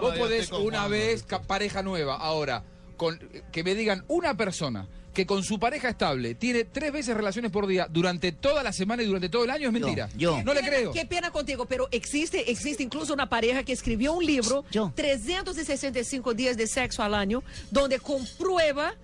vos 0.00 0.14
podés 0.18 0.50
una 0.52 0.88
vez 0.88 1.24
pareja 1.46 1.82
nueva. 1.82 2.16
Ahora, 2.16 2.62
con 2.96 3.18
que 3.52 3.62
me 3.62 3.74
digan 3.74 4.04
una 4.08 4.36
persona 4.36 4.88
que 5.16 5.24
con 5.24 5.42
su 5.42 5.58
pareja 5.58 5.88
estable 5.88 6.34
tiene 6.34 6.64
tres 6.64 6.92
veces 6.92 7.16
relaciones 7.16 7.50
por 7.50 7.66
día 7.66 7.86
durante 7.88 8.32
toda 8.32 8.62
la 8.62 8.70
semana 8.70 9.02
y 9.02 9.06
durante 9.06 9.30
todo 9.30 9.44
el 9.44 9.50
año 9.50 9.68
es 9.68 9.72
mentira. 9.72 10.10
yo. 10.14 10.42
No 10.44 10.52
le 10.52 10.60
creo. 10.60 10.92
Qué 10.92 11.06
pena 11.06 11.30
contigo, 11.30 11.64
pero 11.64 11.88
existe, 11.90 12.50
existe 12.50 12.82
incluso 12.82 13.14
una 13.14 13.26
pareja 13.26 13.62
que 13.62 13.72
escribió 13.72 14.12
un 14.12 14.26
libro, 14.26 14.66
Yo. 14.70 14.92
365 14.94 16.34
días 16.34 16.58
de 16.58 16.66
sexo 16.66 17.02
al 17.02 17.14
año, 17.14 17.42
donde 17.70 17.98
comprueba 17.98 18.94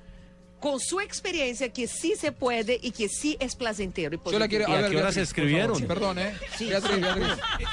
con 0.63 0.79
su 0.81 1.01
experiencia 1.01 1.69
que 1.71 1.89
sí 1.89 2.15
se 2.19 2.31
puede 2.31 2.79
y 2.81 2.93
que 2.93 3.09
sí 3.09 3.37
es 3.41 3.57
placentero 3.57 4.15
y 4.15 4.31
Yo 4.31 4.39
la 4.39 4.47
quiero. 4.47 4.67
¿Y 4.69 4.73
a 4.73 4.77
ver, 4.77 4.91
qué 4.91 4.97
hora 4.97 5.07
Beatriz, 5.07 5.15
se 5.15 5.21
por 5.21 5.25
escribieron? 5.25 5.73
favor. 5.75 5.89
Perdón, 5.89 6.19
¿eh? 6.21 6.35
Sí, 6.57 6.67
Beatriz, 6.69 6.95
sí. 6.95 7.01
Beatriz. 7.01 7.27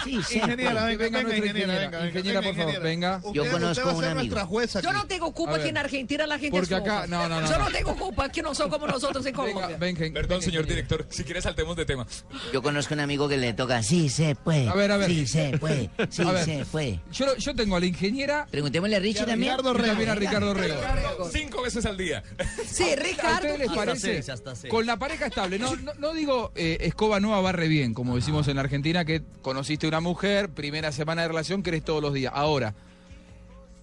Sí, 0.03 0.19
sí. 0.27 0.35
Ingeniera, 0.39 0.55
venga, 0.55 0.81
venga, 0.83 0.97
venga, 0.97 1.21
nuestra 1.21 1.37
ingeniera, 1.37 1.73
ingeniera. 1.73 1.89
venga, 1.99 2.07
Ingeniera, 2.07 2.41
por 2.41 2.55
favor, 2.55 2.81
venga. 2.81 3.21
Yo 3.31 3.51
conozco 3.51 3.69
usted 3.69 3.83
va 3.85 3.91
a 3.91 3.93
un 3.93 4.01
ser 4.01 4.09
amigo. 4.11 4.23
nuestra 4.35 4.45
jueza 4.45 4.81
Yo 4.81 4.91
no 4.93 5.05
tengo 5.05 5.27
A 5.27 5.33
culpa 5.33 5.59
que 5.61 5.67
en 5.69 5.77
Argentina 5.77 6.25
la 6.27 6.39
gente 6.39 6.57
Porque 6.57 6.73
es 6.73 6.79
acá- 6.81 7.05
no, 7.07 7.29
no, 7.29 7.41
no, 7.41 7.47
Yo 7.49 7.59
no. 7.59 7.67
tengo 7.71 7.95
culpa 7.95 8.29
que 8.29 8.41
no 8.41 8.55
son 8.55 8.69
como 8.71 8.87
nosotros 8.87 9.23
en 9.25 9.33
Venga, 9.35 9.53
Colombia. 9.53 9.77
venga. 9.77 9.99
Perdón, 10.13 10.41
señor 10.41 10.65
director, 10.65 11.05
si 11.11 11.23
quiere 11.23 11.41
saltemos 11.41 11.77
de 11.77 11.85
tema. 11.85 12.07
Yo 12.51 12.61
conozco 12.63 12.95
un 12.95 13.01
amigo 13.01 13.29
que 13.29 13.37
le 13.37 13.53
toca, 13.53 13.83
sí 13.83 14.09
se 14.09 14.33
puede. 14.35 14.67
A 14.67 14.73
ver, 14.73 14.91
a 14.91 14.97
ver. 14.97 15.09
Sí 15.11 15.27
se 15.27 15.57
puede. 15.59 15.89
Sí 16.09 16.23
A 16.23 16.43
se 16.43 16.65
puede. 16.65 16.99
Yo, 17.11 17.35
yo 17.37 17.55
tengo 17.55 17.75
a 17.75 17.79
la 17.79 17.85
ingeniera 17.85 18.47
Preguntémosle 18.49 18.95
a 18.95 18.99
Richie 18.99 19.21
a 19.21 19.25
también. 19.27 19.51
Ricardo 19.51 19.73
Rego. 19.73 20.11
a 20.11 20.15
Ricardo 20.15 20.53
Rego. 20.55 21.29
Cinco 21.31 21.61
veces 21.61 21.85
al 21.85 21.97
día. 21.97 22.23
Sí, 22.85 22.91
¿A 22.91 22.95
Ricardo. 22.95 23.33
ustedes 23.35 23.59
les 23.59 23.69
Hasta 23.69 23.79
parece? 23.85 24.13
seis, 24.13 24.29
hasta 24.29 24.55
seis. 24.55 24.71
Con 24.71 24.85
la 24.85 24.97
pareja 24.97 25.25
estable, 25.27 25.59
no, 25.59 25.75
no, 25.77 25.93
no 25.95 26.13
digo 26.13 26.51
eh, 26.55 26.77
escoba 26.81 27.19
nueva 27.19 27.41
barre 27.41 27.67
bien, 27.67 27.93
como 27.93 28.15
decimos 28.15 28.47
en 28.47 28.57
Argentina, 28.59 29.05
que 29.05 29.21
conociste 29.41 29.87
una 29.87 29.99
mujer, 29.99 30.49
primera 30.49 30.91
semana 30.91 31.21
de 31.23 31.27
relación, 31.29 31.63
querés 31.63 31.83
todos 31.83 32.01
los 32.01 32.13
días. 32.13 32.31
Ahora, 32.35 32.73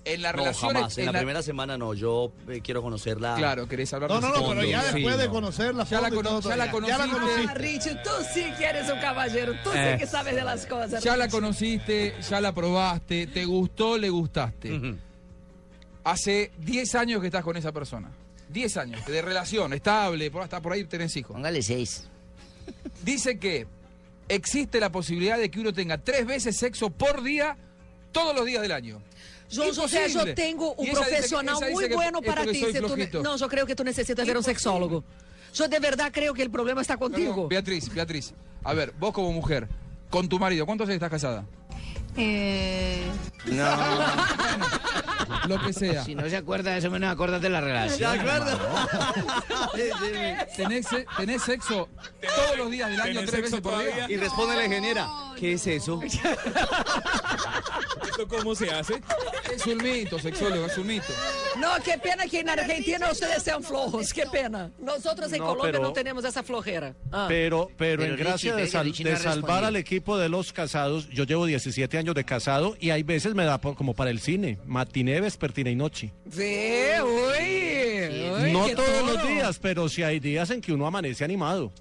en 0.05 0.23
la 0.23 0.31
No, 0.32 0.39
relación... 0.39 0.73
jamás. 0.73 0.97
En 0.98 1.06
la 1.06 1.12
primera 1.14 1.43
semana 1.43 1.77
no. 1.77 1.93
Yo 1.93 2.31
eh, 2.48 2.60
quiero 2.62 2.81
conocerla. 2.81 3.35
Claro, 3.35 3.66
querés 3.68 3.93
hablar 3.93 4.09
No, 4.09 4.20
no, 4.20 4.28
no, 4.28 4.48
pero 4.51 4.62
ya 4.62 4.81
Sí, 4.82 4.94
después 4.94 5.18
de 5.18 5.27
no. 5.27 5.32
conocerla, 5.32 5.85
Ya 5.85 6.01
la 6.01 6.10
cono- 6.10 6.40
ya 6.40 6.51
la 6.56 6.66
Ya 6.86 6.97
la 6.98 7.09
conociste. 7.09 7.47
Ah, 7.51 7.55
Richie, 7.55 7.94
tú 8.05 8.10
sí 8.32 8.44
que 8.56 8.64
eres 8.66 8.89
un 8.89 9.01
caballero. 9.01 9.52
Tú 9.64 9.70
sí 9.73 9.98
que 9.98 10.06
sabes 10.06 10.36
de 10.36 10.44
las 10.44 10.64
cosas. 10.66 11.02
Ya 11.02 11.16
la 11.16 11.28
conociste, 11.28 12.14
ya 12.31 12.40
la 12.40 12.52
probaste, 12.55 13.27
te 13.27 13.44
gustó, 13.44 13.98
le 13.98 14.09
gustaste. 14.09 14.97
Hace 16.05 16.52
10 16.59 16.94
años 16.94 17.20
que 17.20 17.27
estás 17.27 17.43
con 17.43 17.56
esa 17.56 17.73
persona. 17.73 18.09
10 18.48 18.77
años 18.77 19.06
de 19.06 19.23
relación, 19.23 19.73
estable, 19.73 20.31
por, 20.31 20.43
hasta 20.43 20.60
por 20.60 20.73
ahí 20.73 20.85
tenés 20.85 21.16
hijos. 21.16 21.35
Póngale 21.35 21.62
seis. 21.62 22.05
Dice 23.05 23.39
que 23.39 23.66
existe 24.28 24.81
la 24.81 24.90
posibilidad 24.90 25.39
de 25.39 25.51
que 25.51 25.60
uno 25.60 25.73
tenga 25.73 25.98
tres 25.98 26.27
veces 26.27 26.56
sexo 26.56 26.90
por 26.90 27.23
día, 27.23 27.56
todos 28.12 28.35
los 28.35 28.47
días 28.47 28.62
del 28.62 28.73
año. 28.73 29.02
Imposible. 29.51 30.09
yo 30.09 30.35
tengo 30.35 30.74
un 30.74 30.90
profesional 30.90 31.56
dice 31.60 31.73
muy 31.73 31.89
bueno 31.89 32.20
para 32.20 32.44
ti. 32.44 32.64
si 32.73 33.06
tú 33.06 33.23
no, 33.23 33.36
yo 33.36 33.48
creo 33.48 33.66
que 33.66 33.77
tú 33.77 33.85
necesitas 33.85 34.27
ver 34.27 34.36
un 34.36 34.43
sexólogo. 34.43 35.05
Yo 35.55 35.68
de 35.68 35.78
verdad 35.78 36.10
creo 36.12 36.35
que 36.35 36.43
el 36.43 36.51
problema 36.51 36.82
está 36.82 36.97
contigo. 36.97 37.48
Beatriz, 37.48 37.89
Beatriz. 37.93 38.35
A 38.64 38.74
ver, 38.74 38.93
vos 38.98 39.12
como 39.12 39.32
mujer, 39.32 39.68
con 40.10 40.28
tu 40.28 40.39
marido, 40.39 40.66
¿cuántos 40.66 40.89
años 40.89 40.97
estás 40.97 41.10
casada? 41.10 41.47
Eh... 42.16 43.02
Lo 45.48 45.60
que 45.60 45.72
sea. 45.72 46.05
Si 46.05 46.14
no 46.14 46.28
se 46.28 46.36
acuerda 46.36 46.72
de 46.72 46.78
eso, 46.78 46.90
menos 46.90 47.10
acuérdate 47.12 47.44
de 47.44 47.51
la 47.51 47.60
relación. 47.60 48.18
¿Tenés, 50.56 50.86
tenés 51.16 51.43
sexo 51.43 51.88
todos 52.20 52.59
los 52.59 52.70
días 52.70 52.90
del 52.90 53.01
año, 53.01 53.14
¿Tenés 53.14 53.30
tres 53.30 53.43
veces 53.43 53.60
por 53.60 53.78
día? 53.78 54.06
Y 54.09 54.16
responde 54.16 54.56
la 54.56 54.64
ingeniera. 54.64 55.09
¿Qué 55.38 55.52
es 55.52 55.66
eso? 55.66 56.01
¿Esto 58.02 58.28
cómo 58.28 58.55
se 58.55 58.70
hace? 58.70 59.01
Es 59.55 59.66
un 59.66 59.76
mito, 59.78 60.18
sexólogo, 60.18 60.66
es 60.66 60.78
un 60.78 60.86
mito. 60.86 61.12
No, 61.59 61.68
qué 61.84 61.98
pena 61.98 62.26
que 62.26 62.40
en 62.40 62.48
Argentina 62.48 63.10
ustedes 63.10 63.43
sean 63.43 63.62
flojos. 63.62 64.12
Qué 64.12 64.24
pena. 64.30 64.70
Nosotros 64.78 65.30
en 65.32 65.38
No, 65.40 65.47
Colombia 65.48 65.72
pero- 65.72 65.84
no 65.84 65.93
tenemos 65.93 66.24
esa 66.24 66.43
flojera. 66.43 66.94
Ah. 67.12 67.26
Pero, 67.28 67.68
pero, 67.76 68.01
Pero 68.02 68.12
en 68.14 68.18
Richie, 68.18 68.24
gracia 68.24 68.56
de, 68.56 68.66
sal- 68.68 68.86
no 68.98 69.10
de 69.10 69.16
salvar 69.16 69.64
al 69.64 69.76
equipo 69.76 70.16
de 70.18 70.28
los 70.30 70.52
casados, 70.52 71.09
yo 71.10 71.24
llevo 71.24 71.44
17 71.47 71.98
años 71.98 72.05
de 72.14 72.24
casado 72.24 72.76
y 72.80 72.90
hay 72.90 73.02
veces 73.02 73.34
me 73.34 73.44
da 73.44 73.60
por- 73.60 73.74
como 73.76 73.94
para 73.94 74.10
el 74.10 74.20
cine, 74.20 74.58
matiné, 74.66 75.20
vespertina 75.20 75.70
y 75.70 75.76
noche. 75.76 76.12
Uy. 76.26 76.42
uy, 78.44 78.52
no 78.52 78.66
todos 78.68 78.88
toro. 79.00 79.12
los 79.14 79.26
días, 79.28 79.58
pero 79.60 79.88
sí 79.88 80.02
hay 80.02 80.20
días 80.20 80.50
en 80.50 80.60
que 80.60 80.72
uno 80.72 80.86
amanece 80.86 81.24
animado. 81.24 81.72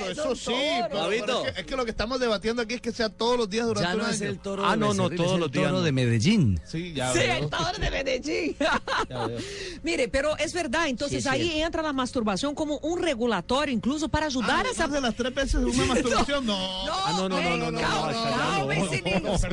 Eso, 0.00 0.10
eso 0.10 0.36
sí. 0.36 0.52
Pero, 0.54 0.88
pero 0.88 1.00
Fabito. 1.04 1.46
es, 1.46 1.52
que, 1.54 1.60
es 1.60 1.66
que 1.66 1.76
lo 1.76 1.84
que 1.84 1.90
estamos 1.90 2.20
debatiendo 2.20 2.62
aquí 2.62 2.74
es 2.74 2.80
que 2.80 2.92
sea 2.92 3.08
todos 3.08 3.36
los 3.38 3.48
días 3.50 3.66
durante 3.66 3.88
Ya 3.88 3.94
un 3.94 3.98
no 4.00 4.04
año. 4.06 4.14
es 4.14 4.20
el 4.22 4.38
toro 4.38 4.64
Ah, 4.66 4.76
no, 4.76 4.94
no, 4.94 5.08
todos 5.10 5.26
es 5.28 5.32
el 5.34 5.40
los 5.40 5.52
días 5.52 5.66
toro 5.66 5.78
no. 5.78 5.84
de 5.84 5.92
Medellín. 5.92 6.60
Sí, 6.64 6.92
ya 6.94 7.12
Sí, 7.12 7.20
el 7.20 7.48
toro 7.50 7.78
de 7.78 7.90
Medellín. 7.90 8.56
Mire, 9.82 10.08
pero 10.08 10.36
es 10.38 10.52
verdad, 10.52 10.88
entonces 10.88 11.22
Sí, 11.22 11.28
es 11.28 11.32
ahí 11.32 11.60
entra 11.60 11.82
la 11.82 11.92
masturbación 11.92 12.54
como 12.54 12.78
un 12.78 13.02
regulatorio, 13.02 13.72
incluso 13.74 14.08
para 14.08 14.26
ayudar 14.26 14.66
a 14.66 14.70
esa... 14.70 14.84
Además 14.84 14.92
de 14.94 15.00
las 15.00 15.14
tres 15.16 15.34
veces 15.34 15.54
una 15.56 15.84
masturbación, 15.94 16.46
no. 16.46 16.86
No, 16.86 16.94
Ah, 17.06 17.12
no, 17.16 17.28
no, 17.28 17.40
no, 17.40 17.42
no, 17.42 17.56
no, 17.56 17.70
no, 17.70 17.70
no. 17.70 17.78
niños, 17.78 18.90
No, 19.02 19.03
cálmense. 19.04 19.48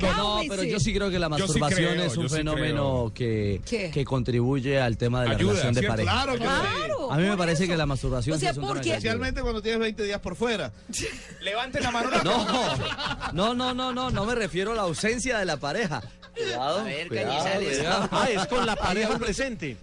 pero 0.50 0.64
yo 0.64 0.80
sí 0.80 0.94
creo 0.94 1.10
que 1.10 1.20
la 1.20 1.28
sí 1.28 1.32
masturbación 1.32 1.94
creo, 1.94 2.04
es 2.06 2.18
un 2.18 2.30
sí 2.30 2.36
fenómeno 2.36 3.12
que, 3.14 3.62
¿Qué? 3.68 3.92
que 3.92 4.06
contribuye 4.06 4.80
al 4.80 4.98
tema 4.98 5.22
de 5.22 5.30
la 5.30 5.36
Ayuda, 5.36 5.52
relación 5.52 5.74
de 5.74 5.80
¿cierto? 5.82 5.94
pareja. 5.98 6.12
Claro 6.12 6.32
que 6.34 6.38
sí. 6.40 6.44
Claro, 6.78 7.12
A 7.12 7.18
mí 7.18 7.24
me 7.28 7.38
parece 7.38 7.64
eso. 7.64 7.72
que 7.72 7.78
la 7.78 7.86
masturbación 7.86 8.36
O 8.36 8.40
sea, 8.40 8.54
sí 8.54 8.60
es 8.60 8.64
un 8.64 8.68
porque-. 8.68 8.90
Especialmente 8.90 9.42
cuando 9.42 9.62
tienes 9.62 9.80
20 9.82 10.04
días 10.04 10.20
por 10.22 10.36
fuera. 10.36 10.72
Levanten 11.42 11.84
la 11.84 11.92
mano. 11.92 12.10
No, 12.24 13.32
no, 13.34 13.54
no, 13.54 13.74
no, 13.74 13.92
no, 13.94 14.10
no 14.12 14.26
me 14.26 14.36
refiero 14.36 14.72
a 14.72 14.76
la 14.76 14.82
ausencia 14.84 15.38
de 15.40 15.46
la 15.46 15.58
pareja. 15.58 16.02
Cuidado, 16.36 16.80
A 16.80 16.84
ver, 16.84 17.08
cuidado, 17.10 17.60
cuidado. 17.60 18.10
Ah, 18.12 18.28
es 18.32 18.48
con 18.48 18.66
la 18.66 18.76
pareja 18.76 19.18
presente. 19.20 19.78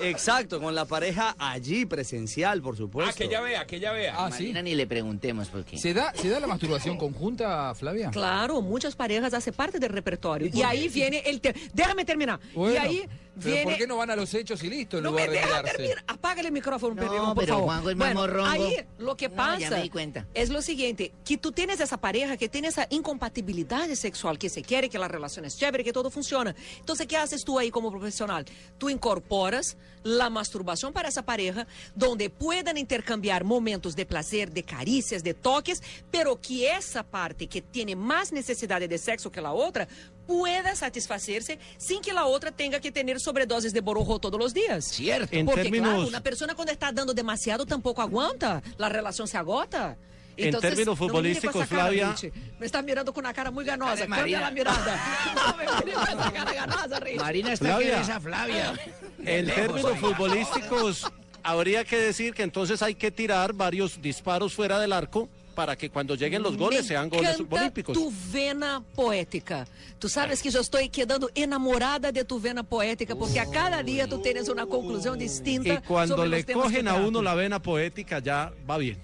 Exacto, 0.00 0.60
con 0.60 0.74
la 0.74 0.84
pareja 0.84 1.34
allí, 1.38 1.84
presencial, 1.86 2.62
por 2.62 2.76
supuesto. 2.76 3.12
Ah, 3.14 3.16
que 3.18 3.28
ya 3.28 3.40
vea, 3.40 3.66
que 3.66 3.78
ya 3.80 3.92
vea. 3.92 4.14
Ah, 4.16 4.30
sí. 4.30 4.44
Marina 4.44 4.62
ni 4.62 4.74
le 4.74 4.86
preguntemos 4.86 5.48
por 5.48 5.64
qué. 5.64 5.78
¿Se 5.78 5.92
da, 5.92 6.12
¿Se 6.14 6.28
da 6.28 6.40
la 6.40 6.46
masturbación 6.46 6.96
conjunta, 6.96 7.74
Flavia? 7.74 8.10
Claro, 8.10 8.62
muchas 8.62 8.96
parejas 8.96 9.34
hacen 9.34 9.54
parte 9.54 9.78
del 9.78 9.90
repertorio. 9.90 10.50
Y, 10.52 10.62
ahí 10.62 10.88
viene 10.88 11.22
el 11.26 11.40
tema. 11.40 11.58
Déjame 11.74 12.04
terminar. 12.04 12.40
Bueno, 12.54 12.74
y 12.74 12.76
ahí 12.78 13.08
pero 13.34 13.46
viene. 13.54 13.64
¿por 13.64 13.76
qué 13.78 13.86
no 13.86 13.96
van 13.96 14.10
a 14.10 14.16
los 14.16 14.34
hechos 14.34 14.62
y 14.64 14.68
listo 14.68 14.98
en 14.98 15.04
No 15.04 15.10
lugar 15.10 15.28
me 15.28 15.34
de 15.36 15.40
deja 15.40 15.62
terminar. 15.62 16.04
Apágale 16.06 16.48
el 16.48 16.52
micrófono, 16.54 16.94
No, 16.94 17.00
Pedro, 17.02 17.24
por 17.26 17.36
pero 17.36 17.54
favor. 17.54 17.64
Juanjo 17.66 17.90
es 17.90 17.96
más 17.96 18.14
bueno, 18.14 18.44
ahí 18.46 18.76
lo 18.98 19.16
que 19.16 19.28
No, 19.28 19.36
pasa 19.36 19.58
ya 19.58 19.70
me 19.70 19.82
di 19.82 19.88
cuenta. 19.90 20.26
es 20.34 20.50
lo 20.50 20.60
siguiente, 20.62 21.12
que 21.24 21.38
tú 21.38 21.52
tienes 21.52 21.80
esa 21.80 21.96
pareja 21.98 22.36
que 22.36 22.48
tiene 22.48 22.68
esa 22.68 22.86
incompatibilidad 22.90 23.88
sexual, 23.94 24.38
que 24.38 24.48
se 24.48 24.62
quiere, 24.62 24.88
que 24.88 24.98
la 24.98 25.08
relación 25.08 25.44
es 25.44 25.56
chévere, 25.56 25.84
que 25.84 25.92
todo 25.92 26.10
funciona. 26.10 26.54
Entonces, 26.78 27.06
¿qué 27.06 27.16
haces 27.16 27.44
tú 27.44 27.58
ahí 27.58 27.70
como 27.70 27.90
profesional? 27.90 28.44
Tú 28.78 28.90
incorporas 28.90 29.59
la 30.02 30.30
masturbación 30.30 30.92
para 30.92 31.08
esa 31.08 31.22
pareja, 31.22 31.66
donde 31.94 32.30
puedan 32.30 32.78
intercambiar 32.78 33.44
momentos 33.44 33.94
de 33.96 34.06
placer, 34.06 34.50
de 34.50 34.62
caricias, 34.62 35.22
de 35.22 35.34
toques, 35.34 35.82
pero 36.10 36.40
que 36.40 36.74
esa 36.74 37.02
parte 37.02 37.46
que 37.46 37.60
tiene 37.62 37.94
más 37.96 38.32
necesidad 38.32 38.80
de 38.80 38.98
sexo 38.98 39.30
que 39.30 39.40
la 39.40 39.52
otra 39.52 39.86
pueda 40.26 40.74
satisfacerse 40.76 41.58
sin 41.76 42.00
que 42.00 42.12
la 42.12 42.24
otra 42.24 42.50
tenga 42.52 42.80
que 42.80 42.92
tener 42.92 43.18
sobredosis 43.20 43.72
de 43.72 43.80
borojo 43.80 44.18
todos 44.20 44.38
los 44.38 44.54
días. 44.54 44.84
Cierto. 44.84 45.36
En 45.36 45.44
Porque, 45.46 45.62
términos- 45.64 45.88
claro, 45.90 46.08
una 46.08 46.22
persona 46.22 46.54
cuando 46.54 46.72
está 46.72 46.92
dando 46.92 47.12
demasiado 47.12 47.66
tampoco 47.66 48.00
aguanta, 48.00 48.62
la 48.78 48.88
relación 48.88 49.26
se 49.28 49.36
agota. 49.36 49.96
En 50.36 50.58
términos 50.58 50.96
futbolísticos, 50.96 51.52
cara, 51.52 51.66
Flavia-. 51.66 52.14
Me 52.58 52.64
está 52.64 52.80
mirando 52.80 53.12
con 53.12 53.24
una 53.26 53.34
cara 53.34 53.50
muy 53.50 53.62
ganosa. 53.64 54.06
Cambia 54.06 54.16
Marina. 54.16 54.40
la 54.40 54.50
mirada. 54.50 55.00
No 55.34 55.56
me 55.56 55.64
mire 55.84 55.92
con 55.96 56.08
esa 56.18 56.32
cara 56.32 56.54
ganosa, 56.54 57.00
Richie. 57.00 57.18
Marina 57.18 57.52
está 57.52 57.66
Flavia. 57.66 57.94
que 57.96 58.00
esa 58.00 58.20
Flavia. 58.20 58.72
En 59.24 59.46
términos 59.46 59.98
futbolísticos, 59.98 61.10
habría 61.42 61.84
que 61.84 61.96
decir 61.96 62.34
que 62.34 62.42
entonces 62.42 62.82
hay 62.82 62.94
que 62.94 63.10
tirar 63.10 63.52
varios 63.52 64.00
disparos 64.00 64.54
fuera 64.54 64.78
del 64.78 64.92
arco 64.92 65.28
para 65.54 65.76
que 65.76 65.90
cuando 65.90 66.14
lleguen 66.14 66.42
los 66.42 66.56
goles 66.56 66.82
Me 66.82 66.88
sean 66.88 67.10
goles 67.10 67.38
olímpicos. 67.50 67.92
tu 67.92 68.10
vena 68.32 68.82
poética. 68.94 69.66
Tú 69.98 70.08
sabes 70.08 70.42
que 70.42 70.50
yo 70.50 70.60
estoy 70.60 70.88
quedando 70.88 71.28
enamorada 71.34 72.12
de 72.12 72.24
tu 72.24 72.40
vena 72.40 72.62
poética 72.62 73.14
porque 73.14 73.40
a 73.40 73.50
cada 73.50 73.82
día 73.82 74.08
tú 74.08 74.22
tienes 74.22 74.48
una 74.48 74.64
conclusión 74.64 75.18
distinta. 75.18 75.74
Y 75.74 75.78
cuando 75.78 76.16
sobre 76.16 76.30
le 76.30 76.36
los 76.38 76.46
temas 76.46 76.64
que 76.66 76.70
cogen 76.70 76.88
a 76.88 76.94
uno 76.94 77.20
la 77.20 77.34
vena 77.34 77.60
poética 77.60 78.20
ya 78.20 78.52
va 78.68 78.78
bien. 78.78 78.98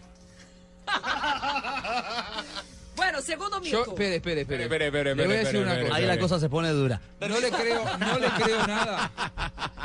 Bueno, 3.16 3.26
segundo 3.26 3.60
mito. 3.60 3.72
Yo, 3.84 3.90
espere, 3.92 4.16
espere, 4.16 4.40
espere. 4.42 4.62
Espere, 4.64 4.86
espere, 4.86 5.14
Le 5.14 5.26
voy 5.26 5.34
a 5.34 5.40
espere, 5.40 5.44
decir 5.44 5.60
una 5.60 5.70
espere, 5.72 5.88
cosa. 5.88 5.96
Ahí 6.00 6.06
la 6.06 6.18
cosa 6.18 6.40
se 6.40 6.48
pone 6.48 6.68
dura. 6.70 7.00
No 7.20 7.40
le 7.40 7.50
creo, 7.50 7.98
no 7.98 8.18
le 8.18 8.26
creo 8.42 8.66
nada. 8.66 9.10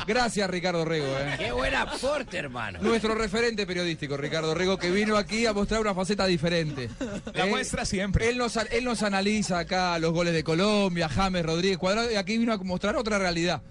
Gracias, 0.08 0.50
Ricardo 0.50 0.84
Rego. 0.84 1.06
eh. 1.06 1.36
Qué 1.38 1.52
buen 1.52 1.74
aporte, 1.76 2.38
hermano. 2.38 2.80
Nuestro 2.82 3.14
referente 3.16 3.66
periodístico, 3.68 4.18
Ricardo 4.18 4.54
Rego, 4.54 4.78
que 4.78 4.90
vino 4.92 5.16
aquí 5.16 5.46
a 5.46 5.54
mostrar 5.54 5.80
una 5.82 5.94
faceta 5.94 6.26
diferente. 6.26 6.90
La 7.34 7.46
Eh, 7.46 7.50
muestra 7.50 7.86
siempre. 7.86 8.28
Él 8.30 8.38
nos, 8.38 8.56
él 8.58 8.84
nos 8.84 9.04
analiza 9.04 9.60
acá 9.60 9.98
los 10.00 10.12
goles 10.12 10.34
de 10.34 10.44
Colombia, 10.44 11.08
James 11.08 11.46
Rodríguez 11.46 11.78
Cuadrado, 11.78 12.12
y 12.12 12.16
aquí 12.16 12.38
vino 12.38 12.52
a 12.54 12.58
mostrar 12.58 12.96
otra 12.98 13.20
realidad. 13.20 13.62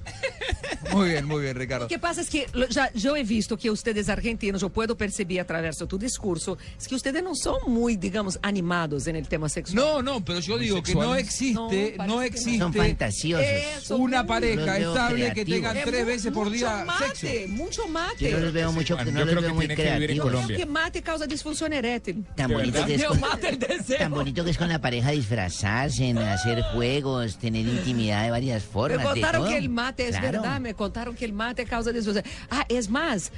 Muy 0.92 1.10
bien, 1.10 1.24
muy 1.26 1.42
bien, 1.42 1.56
Ricardo. 1.56 1.84
Lo 1.84 1.88
que 1.88 1.98
pasa 1.98 2.20
es 2.20 2.30
que 2.30 2.46
lo- 2.52 2.66
ya, 2.68 2.90
yo 2.94 3.14
he 3.16 3.22
visto 3.22 3.56
que 3.56 3.70
ustedes 3.70 4.08
argentinos, 4.08 4.60
yo 4.60 4.70
puedo 4.70 4.96
percibir 4.96 5.40
a 5.40 5.46
través 5.46 5.78
de 5.78 5.86
tu 5.86 5.98
discurso, 5.98 6.58
es 6.78 6.88
que 6.88 6.94
ustedes 6.94 7.22
no 7.22 7.34
son 7.34 7.58
muy, 7.66 7.96
digamos, 7.96 8.38
animados 8.42 9.06
en 9.06 9.16
el 9.16 9.28
tema 9.28 9.48
No, 9.72 10.02
no, 10.02 10.24
pero 10.24 10.40
yo 10.40 10.58
digo 10.58 10.82
que 10.82 10.94
no 10.94 11.14
existe, 11.14 11.96
No, 12.06 12.22
existe 12.22 12.58
Son 12.58 12.72
fantasiosos. 12.72 13.90
Una 13.90 14.26
pareja 14.26 14.78
estable 14.78 15.32
que 15.32 15.44
tengan 15.44 15.76
Es 15.76 15.84
tres 15.84 16.06
veces 16.06 16.32
por 16.32 16.50
día 16.50 16.84
mucho 16.84 16.86
mate, 16.86 17.16
sexo. 17.16 17.48
mucho 17.54 17.88
mate. 17.88 18.30
Yo 18.30 18.38
no 18.38 18.44
los 18.44 18.52
veo 18.52 18.72
mucho, 18.72 18.96
no 18.96 19.04
yo 19.04 19.10
los 19.12 19.22
creo 19.24 19.40
veo 19.40 19.50
que 19.50 19.54
muy 19.54 19.68
creativos. 19.68 20.30
Colombia. 20.30 20.56
Que 20.56 20.66
mate 20.66 21.02
causa 21.02 21.26
disfunción 21.26 21.72
erétil. 21.72 22.24
Tan 22.36 22.48
¿De 22.48 22.54
bonito 22.54 22.84
que 22.86 22.94
es 22.94 23.00
Yo 23.02 23.08
con, 23.10 23.20
mate 23.20 23.48
el 23.48 23.58
deseo. 23.58 23.98
tan 23.98 24.10
bonito 24.12 24.44
que 24.44 24.50
es 24.50 24.58
con 24.58 24.68
la 24.68 24.80
pareja 24.80 25.10
disfrazarse, 25.10 26.08
en 26.08 26.18
hacer 26.18 26.62
juegos, 26.74 27.38
tener 27.38 27.66
intimidad 27.66 28.24
de 28.24 28.30
varias 28.30 28.62
Me 28.64 28.68
formas. 28.70 28.98
de 28.98 29.04
contaron 29.04 29.42
todo. 29.42 29.50
que 29.50 29.56
el 29.58 29.68
mate 29.68 30.08
es 30.08 30.16
Claro. 30.16 30.40
verdad, 30.42 30.60
me 30.60 30.74
contaron 30.74 31.14
que 31.14 31.24
el 31.24 31.32
mate 31.32 31.64
causa 31.64 31.92
disfunción. 31.92 32.24
Ah, 32.50 32.64
es 32.68 32.88
más, 32.90 33.32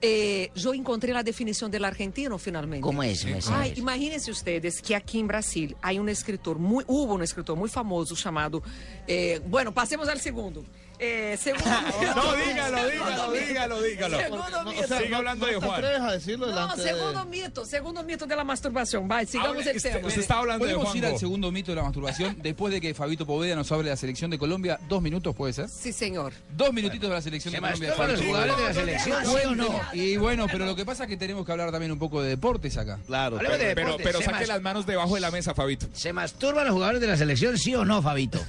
Eh, 0.00 0.50
yo 0.54 0.74
encontré 0.74 1.12
la 1.12 1.22
definición 1.22 1.70
del 1.70 1.84
argentino 1.84 2.38
finalmente. 2.38 2.82
¿Cómo 2.82 3.02
es? 3.02 3.26
Ay, 3.50 3.74
imagínense 3.76 4.30
ustedes 4.30 4.80
que 4.80 4.94
aquí 4.94 5.18
en 5.18 5.26
Brasil 5.26 5.76
hay 5.82 5.98
un 5.98 6.08
escritor 6.08 6.58
muy, 6.58 6.84
hubo 6.86 7.14
un 7.14 7.22
escritor 7.22 7.56
muy 7.56 7.68
famoso 7.68 8.14
llamado, 8.14 8.62
eh, 9.06 9.40
bueno, 9.46 9.74
pasemos 9.74 10.08
al 10.08 10.20
segundo. 10.20 10.64
Eh, 11.00 11.36
segundo 11.40 11.64
No, 12.16 12.34
dígalo, 12.34 12.88
dígalo, 12.88 13.32
dígalo, 13.32 13.82
dígalo. 13.82 14.18
Segundo 14.18 14.64
No, 14.64 14.70
mito. 14.72 14.98
siga 14.98 15.16
hablando 15.18 15.46
de 15.46 15.52
¿No 15.52 15.60
te 15.60 15.66
Juan. 15.66 15.78
atreves 15.84 16.00
a 16.00 16.12
decirlo 16.12 16.46
No, 16.50 16.76
de- 16.76 16.82
segundo 16.82 17.24
mito, 17.26 17.64
segundo 17.64 18.02
mito 18.02 18.26
de 18.26 18.36
la 18.36 18.44
masturbación. 18.44 19.06
Vai, 19.06 19.24
sigamos 19.26 19.64
el 19.66 19.76
este- 19.76 19.90
tema. 19.90 20.08
usted 20.08 20.20
está 20.22 20.38
hablando 20.38 20.64
de 20.66 20.74
¿Podemos 20.74 20.94
ir 20.96 21.06
al 21.06 21.18
segundo 21.18 21.52
mito 21.52 21.70
de 21.72 21.76
la 21.76 21.82
masturbación 21.84 22.36
después 22.42 22.72
de 22.72 22.80
que 22.80 22.94
Fabito 22.94 23.26
Poveda 23.26 23.54
nos 23.54 23.70
hable 23.70 23.84
de 23.84 23.90
la 23.90 23.96
selección 23.96 24.30
de 24.30 24.38
Colombia? 24.38 24.80
Dos 24.88 25.00
minutos, 25.02 25.36
¿puede 25.36 25.52
ser? 25.52 25.68
Sí, 25.68 25.92
señor. 25.92 26.32
Dos 26.56 26.72
minutitos 26.72 27.08
de 27.08 27.14
la 27.14 27.22
selección 27.22 27.52
¿Se 27.52 27.58
de 27.58 27.60
Colombia. 27.62 27.88
masturban 27.90 28.12
los 28.12 28.20
jugadores 28.24 28.56
de 28.56 28.62
la 28.64 28.74
selección, 28.74 29.24
sí 29.24 29.46
o 29.46 29.54
no? 29.54 29.80
Y 29.92 30.16
bueno, 30.16 30.46
pero 30.50 30.66
lo 30.66 30.74
que 30.74 30.84
pasa 30.84 31.04
es 31.04 31.08
que 31.08 31.16
tenemos 31.16 31.46
que 31.46 31.52
hablar 31.52 31.70
también 31.70 31.92
un 31.92 31.98
poco 31.98 32.20
de 32.22 32.30
deportes 32.30 32.76
acá. 32.76 32.98
Claro. 33.06 33.38
Pero, 33.38 33.50
pero, 33.74 33.96
pero 34.02 34.20
saque 34.22 34.46
las 34.46 34.60
manos 34.62 34.84
debajo 34.86 35.14
de 35.14 35.20
la 35.20 35.30
mesa, 35.30 35.54
Fabito. 35.54 35.86
¿Se 35.92 36.12
masturban 36.12 36.64
los 36.66 36.74
jugadores 36.74 37.00
de 37.00 37.06
la 37.06 37.16
selección, 37.16 37.56
sí 37.56 37.74
o 37.74 37.84
no, 37.84 38.02
Fabito? 38.02 38.40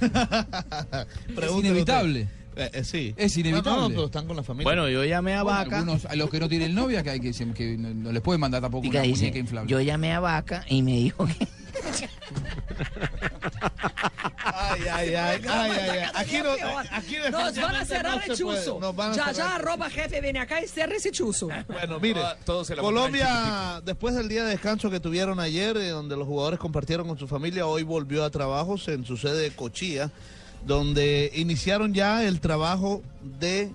Es 1.40 1.50
inevitable. 1.52 2.28
Eh, 2.56 2.70
eh, 2.72 2.84
sí. 2.84 3.14
Es 3.16 3.36
inevitable. 3.36 3.70
No, 3.70 3.88
no, 3.88 3.88
pero 3.88 4.04
están 4.06 4.26
con 4.26 4.36
la 4.36 4.42
familia. 4.42 4.64
Bueno, 4.64 4.88
yo 4.88 5.04
llamé 5.04 5.34
a 5.34 5.42
Bueno, 5.42 5.58
Vaca. 5.58 5.78
algunos, 5.78 6.04
a 6.06 6.16
los 6.16 6.30
que 6.30 6.40
no 6.40 6.48
tienen 6.48 6.74
novia, 6.74 7.02
que, 7.02 7.10
hay 7.10 7.20
que, 7.20 7.32
que 7.54 7.76
no, 7.78 7.94
no 7.94 8.12
les 8.12 8.22
pueden 8.22 8.40
mandar 8.40 8.60
tampoco 8.60 8.88
una 8.88 9.02
dice, 9.02 9.22
muñeca 9.22 9.38
inflable. 9.38 9.70
yo 9.70 9.80
llamé 9.80 10.12
a 10.12 10.20
Vaca 10.20 10.64
y 10.68 10.82
me 10.82 10.92
dijo 10.96 11.26
que... 11.26 11.48
Ay, 14.42 14.80
ay, 14.92 15.14
ay, 15.14 15.14
ay, 15.14 15.42
ay, 15.48 15.88
ay. 15.90 16.10
Aquí 16.14 16.38
no, 16.38 16.50
aquí 16.90 17.16
Nos 17.30 17.56
van 17.56 17.76
a 17.76 17.84
cerrar 17.84 18.16
no 18.16 18.22
el 18.32 18.38
chuzo. 18.38 18.80
Ya, 19.14 19.32
ya, 19.32 19.54
arroba 19.56 19.88
jefe, 19.90 20.20
ven 20.20 20.36
acá 20.36 20.62
y 20.62 20.68
cierra 20.68 20.96
ese 20.96 21.10
chuzo. 21.10 21.48
Bueno, 21.68 22.00
mire, 22.00 22.20
Todos 22.44 22.66
se 22.66 22.76
la 22.76 22.82
Colombia, 22.82 23.80
después 23.84 24.14
del 24.14 24.28
día 24.28 24.44
de 24.44 24.50
descanso 24.50 24.90
que 24.90 25.00
tuvieron 25.00 25.40
ayer, 25.40 25.76
eh, 25.76 25.90
donde 25.90 26.16
los 26.16 26.26
jugadores 26.26 26.58
compartieron 26.58 27.06
con 27.08 27.18
su 27.18 27.26
familia, 27.28 27.66
hoy 27.66 27.82
volvió 27.82 28.24
a 28.24 28.30
trabajos 28.30 28.88
en 28.88 29.04
su 29.04 29.16
sede 29.16 29.42
de 29.42 29.50
Cochía, 29.50 30.10
donde 30.66 31.30
iniciaron 31.34 31.94
ya 31.94 32.24
el 32.24 32.40
trabajo 32.40 33.02
de 33.38 33.70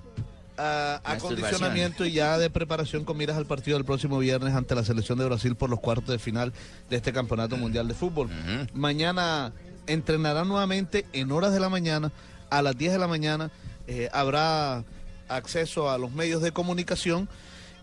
ah, 0.58 1.02
acondicionamiento 1.04 2.06
y 2.06 2.14
ya 2.14 2.38
de 2.38 2.50
preparación 2.50 3.04
con 3.06 3.18
miras 3.18 3.38
al 3.38 3.46
partido 3.46 3.78
del 3.78 3.86
próximo 3.86 4.20
viernes 4.20 4.54
ante 4.54 4.76
la 4.76 4.84
selección 4.84 5.18
de 5.18 5.26
Brasil 5.26 5.56
por 5.56 5.70
los 5.70 5.80
cuartos 5.80 6.08
de 6.10 6.20
final 6.20 6.54
de 6.90 6.96
este 6.98 7.12
Campeonato 7.14 7.58
Mundial 7.58 7.88
de 7.88 7.94
Fútbol. 7.94 8.30
Mañana 8.74 9.54
entrenarán 9.88 10.48
nuevamente 10.48 11.06
en 11.14 11.32
horas 11.32 11.54
de 11.54 11.60
la 11.60 11.70
mañana, 11.70 12.12
a 12.50 12.62
las 12.62 12.78
10 12.78 12.94
de 12.94 13.00
la 13.00 13.08
mañana, 13.08 13.52
eh, 13.88 14.10
habrá 14.14 14.84
acceso 15.28 15.90
a 15.90 15.98
los 15.98 16.12
medios 16.12 16.42
de 16.42 16.52
comunicación 16.52 17.28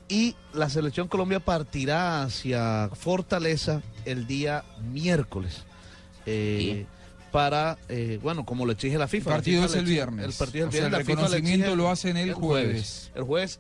y 0.08 0.36
la 0.52 0.68
selección 0.68 1.08
Colombia 1.08 1.40
partirá 1.40 2.22
hacia 2.22 2.90
Fortaleza 2.94 3.82
el 4.04 4.26
día 4.26 4.64
miércoles. 4.90 5.64
eh, 6.26 6.86
Para, 7.32 7.78
eh, 7.88 8.20
bueno, 8.22 8.44
como 8.44 8.64
lo 8.66 8.72
exige 8.72 8.98
la 8.98 9.08
FIFA. 9.08 9.30
El 9.30 9.36
partido 9.36 9.62
FIFA 9.62 9.66
es 9.66 9.74
el 9.74 9.80
exige- 9.86 9.90
viernes. 9.94 10.24
El 10.26 10.32
partido 10.34 10.68
es 10.68 10.74
O 10.74 10.76
el 10.76 10.90
sea, 10.90 10.98
el 11.00 11.06
reconocimiento 11.06 11.74
lo 11.76 11.90
hacen 11.90 12.16
el 12.18 12.34
jueves. 12.34 13.10
El 13.14 13.22
jueves. 13.24 13.58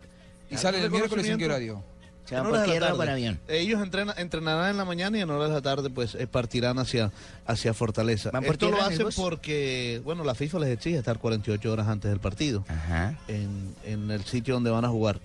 ¿Y 0.50 0.56
sale 0.58 0.84
el 0.84 0.90
miércoles 0.90 1.26
en 1.26 1.38
qué 1.38 1.46
horario? 1.46 1.82
Se 2.26 2.36
van 2.36 2.44
por 2.44 2.52
horas 2.52 2.62
de 2.62 2.66
la 2.68 2.72
tierra 2.74 2.96
tarde. 2.96 3.10
avión. 3.12 3.40
Ellos 3.48 3.80
entrena- 3.82 4.14
entrenarán 4.16 4.70
en 4.70 4.76
la 4.76 4.84
mañana 4.84 5.18
y 5.18 5.22
en 5.22 5.30
horas 5.30 5.48
de 5.48 5.54
la 5.56 5.60
tarde 5.62 5.90
pues 5.90 6.14
eh, 6.14 6.26
partirán 6.28 6.78
hacia, 6.78 7.10
hacia 7.46 7.74
Fortaleza. 7.74 8.30
¿Van 8.30 8.44
por 8.44 8.52
Esto 8.52 8.70
lo 8.70 8.80
hacen 8.80 9.08
porque, 9.16 10.00
bueno, 10.04 10.22
la 10.22 10.34
FIFA 10.36 10.60
les 10.60 10.68
exige 10.68 10.98
estar 10.98 11.18
48 11.18 11.72
horas 11.72 11.88
antes 11.88 12.10
del 12.10 12.20
partido 12.20 12.64
Ajá. 12.68 13.18
en, 13.26 13.74
en 13.84 14.10
el 14.10 14.24
sitio 14.24 14.54
donde 14.54 14.70
van 14.70 14.84
a 14.84 14.88
jugar. 14.88 15.18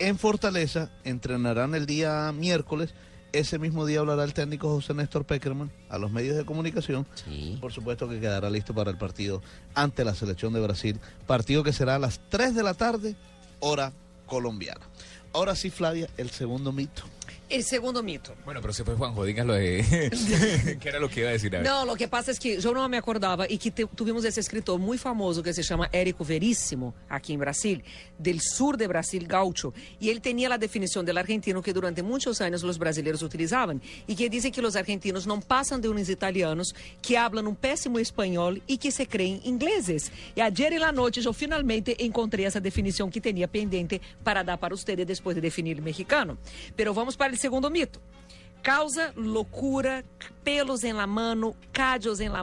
En 0.00 0.18
Fortaleza 0.18 0.90
entrenarán 1.04 1.74
el 1.76 1.86
día 1.86 2.32
miércoles. 2.32 2.92
Ese 3.32 3.58
mismo 3.58 3.86
día 3.86 4.00
hablará 4.00 4.24
el 4.24 4.34
técnico 4.34 4.68
José 4.68 4.92
Néstor 4.92 5.24
Peckerman 5.24 5.72
a 5.88 5.96
los 5.96 6.10
medios 6.10 6.36
de 6.36 6.44
comunicación. 6.44 7.06
Sí. 7.14 7.56
Por 7.60 7.72
supuesto 7.72 8.06
que 8.06 8.20
quedará 8.20 8.50
listo 8.50 8.74
para 8.74 8.90
el 8.90 8.98
partido 8.98 9.40
ante 9.74 10.04
la 10.04 10.14
selección 10.14 10.52
de 10.52 10.60
Brasil. 10.60 11.00
Partido 11.26 11.62
que 11.62 11.72
será 11.72 11.94
a 11.94 11.98
las 11.98 12.20
3 12.28 12.54
de 12.54 12.62
la 12.62 12.74
tarde, 12.74 13.16
hora 13.60 13.92
colombiana. 14.26 14.86
Ahora 15.32 15.56
sí, 15.56 15.70
Flavia, 15.70 16.10
el 16.18 16.28
segundo 16.28 16.72
mito. 16.72 17.04
El 17.52 17.64
segundo 17.64 18.02
mito. 18.02 18.34
Bueno, 18.46 18.62
pero 18.62 18.72
se 18.72 18.82
fue 18.82 18.94
Juanjo, 18.94 19.26
díganlo 19.26 19.52
de... 19.52 19.84
¿Qué 20.80 20.88
era 20.88 20.98
lo 20.98 21.10
que 21.10 21.20
iba 21.20 21.28
a 21.28 21.32
decir? 21.32 21.54
A 21.54 21.58
ver. 21.60 21.68
Não, 21.68 21.86
o 21.92 21.94
que 21.96 22.08
passa 22.08 22.30
é 22.30 22.34
que 22.34 22.54
eu 22.64 22.72
não 22.72 22.88
me 22.88 22.96
acordava 22.96 23.46
e 23.46 23.58
que 23.58 23.70
te- 23.70 23.86
tivemos 23.94 24.24
esse 24.24 24.40
escritor 24.40 24.78
muito 24.78 25.02
famoso 25.02 25.42
que 25.42 25.52
se 25.52 25.62
chama 25.62 25.86
Érico 25.92 26.24
Veríssimo, 26.24 26.94
aqui 27.10 27.34
em 27.34 27.38
Brasil, 27.38 27.82
del 28.18 28.40
sur 28.40 28.74
de 28.78 28.88
Brasil, 28.88 29.22
gaúcho. 29.26 29.70
E 30.00 30.08
ele 30.08 30.18
tinha 30.18 30.48
a 30.54 30.56
definição 30.56 31.04
do 31.04 31.10
argentino 31.18 31.62
que 31.62 31.74
durante 31.74 32.00
muitos 32.00 32.40
anos 32.40 32.64
os 32.64 32.78
brasileiros 32.78 33.20
utilizavam 33.20 33.78
e 34.08 34.14
que 34.14 34.30
dizem 34.30 34.50
que 34.50 34.58
os 34.62 34.74
argentinos 34.74 35.26
não 35.26 35.38
passam 35.38 35.78
de 35.78 35.88
uns 35.88 36.08
italianos 36.08 36.72
que 37.02 37.16
hablam 37.16 37.46
um 37.48 37.54
péssimo 37.54 37.98
espanhol 38.00 38.56
e 38.66 38.78
que 38.78 38.90
se 38.90 39.04
creem 39.04 39.42
ingleses. 39.44 40.10
E 40.34 40.40
ayer 40.40 40.80
na 40.80 40.90
noite 40.90 41.22
eu 41.22 41.34
finalmente 41.34 41.94
encontrei 42.00 42.46
essa 42.46 42.58
definição 42.58 43.10
que 43.10 43.20
tinha 43.20 43.46
pendente 43.46 44.00
para 44.24 44.42
dar 44.42 44.56
para 44.56 44.74
vocês 44.74 44.96
depois 44.96 45.34
de 45.34 45.42
definir 45.42 45.78
o 45.78 45.82
mexicano. 45.82 46.38
Pero 46.74 46.94
vamos 46.94 47.14
para 47.14 47.34
o 47.34 47.41
segundo 47.42 47.68
mito. 47.68 48.00
Causa 48.62 49.12
loucura, 49.16 50.04
pelos 50.44 50.84
en 50.84 50.96
la 50.96 51.06
mano, 51.06 51.54
en 52.20 52.32
la 52.32 52.42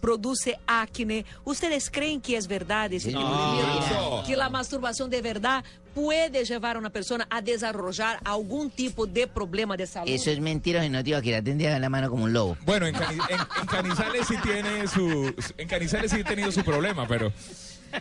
produce 0.00 0.56
acné. 0.66 1.24
¿Ustedes 1.44 1.90
creen 1.90 2.20
que 2.20 2.36
es 2.36 2.46
verdad 2.46 2.92
ese 2.92 3.08
tipo 3.08 3.20
de 3.20 3.26
mito? 3.26 4.22
Que 4.26 4.36
la 4.36 4.48
masturbación 4.48 5.10
de 5.10 5.20
verdad 5.22 5.64
puede 5.94 6.44
llevar 6.44 6.76
a 6.76 6.78
una 6.78 6.90
persona 6.90 7.26
a 7.30 7.40
desarrollar 7.40 8.18
algún 8.24 8.70
tipo 8.70 9.06
de 9.06 9.26
problema 9.26 9.76
de 9.76 9.86
salud? 9.86 10.10
Eso 10.10 10.30
es 10.30 10.40
mentira, 10.40 10.82
si 10.82 10.88
no 10.88 11.02
te 11.02 11.10
iba 11.10 11.18
a 11.18 11.22
quedar 11.22 11.42
tendría 11.42 11.76
la 11.78 11.88
mano 11.88 12.10
como 12.10 12.24
un 12.24 12.32
lobo. 12.32 12.56
Bueno, 12.64 12.86
en, 12.86 12.94
Cani- 12.94 13.18
en- 13.28 13.40
en 13.60 13.66
Canizales 13.66 14.26
sí 14.28 14.34
tiene 14.42 14.86
su... 14.88 15.34
En 15.56 15.66
Canizales 15.68 16.10
sí 16.12 16.20
ha 16.20 16.24
tenido 16.24 16.52
su 16.52 16.62
problema, 16.64 17.06
pero... 17.08 17.32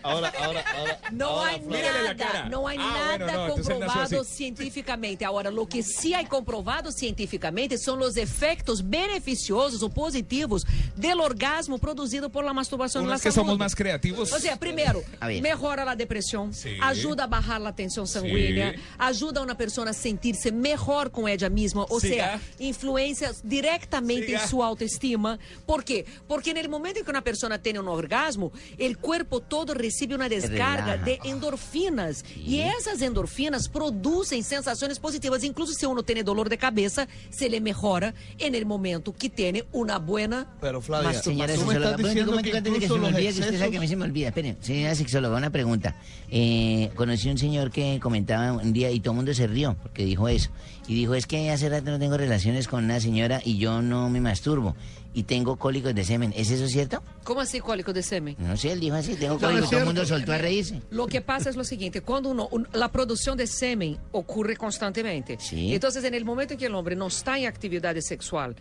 Ahora, 0.01 0.33
ahora, 0.41 0.63
ahora. 0.75 0.99
No 1.11 1.25
ahora, 1.27 1.51
hay 1.51 1.59
nada, 1.61 2.49
no 2.49 2.67
hay 2.67 2.77
Ah, 2.79 3.17
nada 3.17 3.25
bueno, 3.25 3.47
no, 3.47 3.53
comprobado 3.53 4.21
así. 4.21 4.35
científicamente. 4.35 5.25
Ahora, 5.25 5.51
lo 5.51 5.67
que 5.67 5.83
sí 5.83 6.13
hay 6.13 6.25
comprobado 6.25 6.91
científicamente 6.91 7.77
son 7.77 7.99
los 7.99 8.17
efectos 8.17 8.87
beneficiosos 8.89 9.83
o 9.83 9.89
positivos 9.89 10.65
del 10.95 11.19
orgasmo 11.19 11.77
produzido 11.77 12.29
por 12.29 12.43
la 12.43 12.53
masturbación 12.53 13.05
es 13.11 13.21
que 13.21 13.31
salud. 13.31 13.45
somos 13.47 13.57
más 13.59 13.75
creativos. 13.75 14.31
O 14.31 14.39
sea, 14.39 14.57
primero, 14.57 15.03
mejora 15.41 15.85
la 15.85 15.95
depresión, 15.95 16.53
Sí. 16.53 16.77
ayuda 16.81 17.25
a 17.25 17.27
bajar 17.27 17.61
la 17.61 17.75
tensión 17.75 18.07
sanguínea, 18.07 18.71
Sí. 18.73 18.79
ayuda 18.97 19.41
a 19.41 19.43
una 19.43 19.57
persona 19.57 19.91
a 19.91 19.93
sentirse 19.93 20.51
mejor 20.51 21.11
con 21.11 21.27
ella 21.27 21.49
misma, 21.49 21.83
o 21.89 21.99
Siga. 21.99 22.15
sea, 22.15 22.41
influencia 22.59 23.31
directamente 23.43 24.27
Siga. 24.27 24.41
en 24.43 24.47
su 24.49 24.63
autoestima. 24.63 25.39
¿Por 25.65 25.83
qué? 25.83 26.05
Porque 26.27 26.51
en 26.51 26.57
el 26.57 26.69
momento 26.69 26.99
en 26.99 27.05
que 27.05 27.11
una 27.11 27.23
persona 27.23 27.61
tiene 27.61 27.79
un 27.79 27.87
orgasmo, 27.87 28.51
el 28.77 28.97
cuerpo 28.97 29.41
todo 29.41 29.73
recibe 29.83 30.15
una 30.15 30.29
descarga 30.29 30.95
relaja. 30.95 31.05
de 31.05 31.19
endorfinas. 31.25 32.23
Y 32.35 32.61
esas 32.61 33.01
endorfinas 33.01 33.67
producen 33.67 34.43
sensaciones 34.43 34.99
positivas. 34.99 35.43
Incluso 35.43 35.73
si 35.73 35.85
uno 35.85 36.03
tiene 36.03 36.23
dolor 36.23 36.49
de 36.49 36.57
cabeza, 36.57 37.07
se 37.29 37.49
le 37.49 37.59
mejora 37.61 38.13
en 38.39 38.55
el 38.55 38.65
momento 38.65 39.13
que 39.13 39.29
tiene 39.29 39.65
una 39.71 39.99
buena 39.99 40.47
Pero 40.61 40.81
Flavia, 40.81 41.13
Señora 41.21 41.53
tú 41.53 41.61
me 41.61 41.73
sexóloga, 41.73 41.89
estás 41.91 41.99
un 41.99 42.05
diciendo 42.05 42.41
que 42.41 42.57
antes 42.57 42.73
de 42.73 42.79
que 42.79 42.87
se 42.87 42.93
me 42.93 43.07
olvide, 43.07 43.33
que 43.33 43.39
usted 43.39 43.59
sabe 43.59 43.71
que 43.71 43.77
a 43.77 43.81
mí 43.81 43.87
se 43.87 43.95
me 43.95 44.05
olvida. 44.05 44.27
Esperen, 44.29 44.57
señora 44.61 44.95
sexóloga, 44.95 45.37
una 45.37 45.49
pregunta. 45.49 45.95
Eh, 46.29 46.89
conocí 46.95 47.29
un 47.29 47.37
señor 47.37 47.71
que 47.71 47.99
comentaba 48.01 48.53
un 48.53 48.73
día 48.73 48.89
y 48.91 48.99
todo 48.99 49.11
el 49.11 49.17
mundo 49.17 49.33
se 49.33 49.47
rió 49.47 49.75
porque 49.81 50.05
dijo 50.05 50.27
eso. 50.27 50.49
Y 50.87 50.95
dijo, 50.95 51.15
es 51.15 51.27
que 51.27 51.51
hace 51.51 51.69
rato 51.69 51.91
no 51.91 51.99
tengo 51.99 52.17
relaciones 52.17 52.67
con 52.67 52.85
una 52.85 52.99
señora 52.99 53.41
y 53.43 53.57
yo 53.57 53.81
no 53.81 54.09
me 54.09 54.19
masturbo. 54.21 54.75
Y 55.15 55.23
tengo 55.23 55.57
cólicos 55.57 55.93
de 55.93 56.03
semen. 56.03 56.33
¿Es 56.35 56.49
eso 56.49 56.67
cierto? 56.67 57.03
¿Cómo 57.23 57.41
así 57.41 57.59
cólico 57.59 57.93
de 57.93 58.01
semen? 58.01 58.35
No 58.39 58.57
sé, 58.57 58.71
él 58.71 58.79
dijo 58.79 58.95
así, 58.95 59.15
tengo 59.15 59.37
cólicos. 59.39 59.61
no 59.65 59.69
todo 59.69 59.79
el 59.79 59.85
mundo 59.85 60.05
soltó 60.05 60.31
a 60.33 60.37
reírse. 60.39 60.81
Lo 60.89 61.05
que 61.07 61.21
pasa 61.21 61.49
es 61.49 61.55
lo 61.55 61.63
siguiente, 61.63 62.01
cuando 62.01 62.29
uno, 62.29 62.47
un- 62.51 62.67
la 62.73 62.91
producción 62.91 63.37
de 63.37 63.45
semen 63.45 63.97
ocurre 64.11 64.55
constantemente. 64.57 65.37
Sí. 65.39 65.73
Entonces, 65.73 66.03
en 66.03 66.15
el 66.15 66.25
momento 66.25 66.53
en 66.53 66.59
que 66.59 66.65
el 66.65 66.73
hombre 66.75 66.95
no 66.95 67.07
está 67.07 67.37
en 67.37 67.45
actividad 67.45 67.95
sexual, 67.99 68.55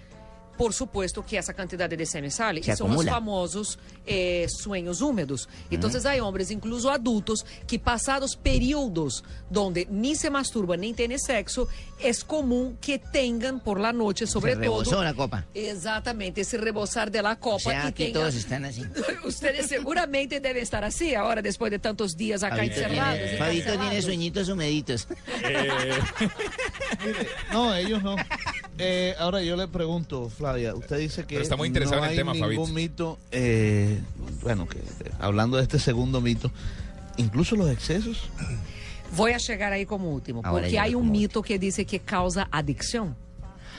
por 0.62 0.72
supuesto 0.72 1.24
que 1.24 1.36
essa 1.36 1.52
quantidade 1.52 1.96
de 1.96 2.06
sêmen 2.06 2.30
sale. 2.30 2.62
Se 2.62 2.70
e 2.70 2.76
são 2.76 2.86
os 2.86 2.92
acumula. 2.92 3.10
famosos 3.10 3.76
eh, 4.06 4.46
sueños 4.48 5.00
húmedos. 5.00 5.48
Então, 5.72 5.90
há 5.90 6.24
homens, 6.24 6.52
incluso 6.52 6.88
adultos, 6.88 7.44
que 7.66 7.80
passados 7.80 8.36
períodos 8.36 9.24
donde 9.50 9.88
nem 9.90 10.14
se 10.14 10.30
masturban 10.30 10.76
nem 10.78 10.94
têm 10.94 11.18
sexo, 11.18 11.66
é 11.98 12.12
comum 12.24 12.76
que 12.80 12.96
tenham 12.96 13.58
por 13.58 13.80
la 13.80 13.92
noche, 13.92 14.24
sobretudo. 14.24 14.60
rebosó 14.62 15.02
la 15.02 15.14
copa. 15.14 15.44
Exatamente, 15.52 16.42
esse 16.42 16.56
rebosar 16.56 17.10
de 17.10 17.20
la 17.22 17.32
O 17.32 17.36
copa. 17.40 17.70
sea, 17.70 17.84
e 17.84 17.88
aquí 17.88 18.04
tenga- 18.04 18.20
todos 18.20 18.34
están 18.36 18.64
así. 18.64 18.82
Ustedes 19.24 19.66
seguramente 19.66 20.38
deben 20.38 20.62
estar 20.62 20.84
así 20.84 21.12
ahora, 21.16 21.42
después 21.42 21.72
de 21.72 21.80
tantos 21.80 22.16
días 22.16 22.44
acá 22.44 22.56
Fabito 22.58 22.74
encerrados. 22.76 23.18
tiene, 23.18 23.36
Fabito 23.38 23.62
tiene 23.64 23.74
encarcelados. 23.74 24.04
sueñitos 24.04 24.48
humeditos. 24.48 25.08
No, 27.52 27.74
ellos 27.74 28.02
no. 28.02 28.16
Eh, 28.78 29.14
ahora 29.18 29.42
yo 29.42 29.56
le 29.56 29.68
pregunto, 29.68 30.28
Flavia, 30.30 30.74
usted 30.74 30.98
dice 30.98 31.22
que 31.22 31.34
Pero 31.34 31.42
está 31.42 31.56
muy 31.56 31.68
interesado 31.68 32.00
no 32.00 32.06
en 32.06 32.12
el 32.12 32.18
hay 32.18 32.34
tema, 32.34 32.48
ningún 32.48 32.72
mito, 32.72 33.18
eh, 33.30 34.00
bueno, 34.42 34.66
que 34.66 34.78
eh, 34.78 35.12
hablando 35.20 35.58
de 35.58 35.62
este 35.62 35.78
segundo 35.78 36.20
mito, 36.20 36.50
incluso 37.16 37.54
los 37.54 37.70
excesos. 37.70 38.28
Voy 39.16 39.32
a 39.32 39.36
llegar 39.36 39.72
ahí 39.72 39.84
como 39.84 40.10
último, 40.10 40.40
Ahora 40.42 40.62
porque 40.62 40.70
llega 40.70 40.84
hay 40.84 40.94
un 40.94 41.02
como 41.02 41.12
mito 41.12 41.42
que 41.42 41.58
dice 41.58 41.84
que 41.84 42.00
causa 42.00 42.48
adicción. 42.50 43.14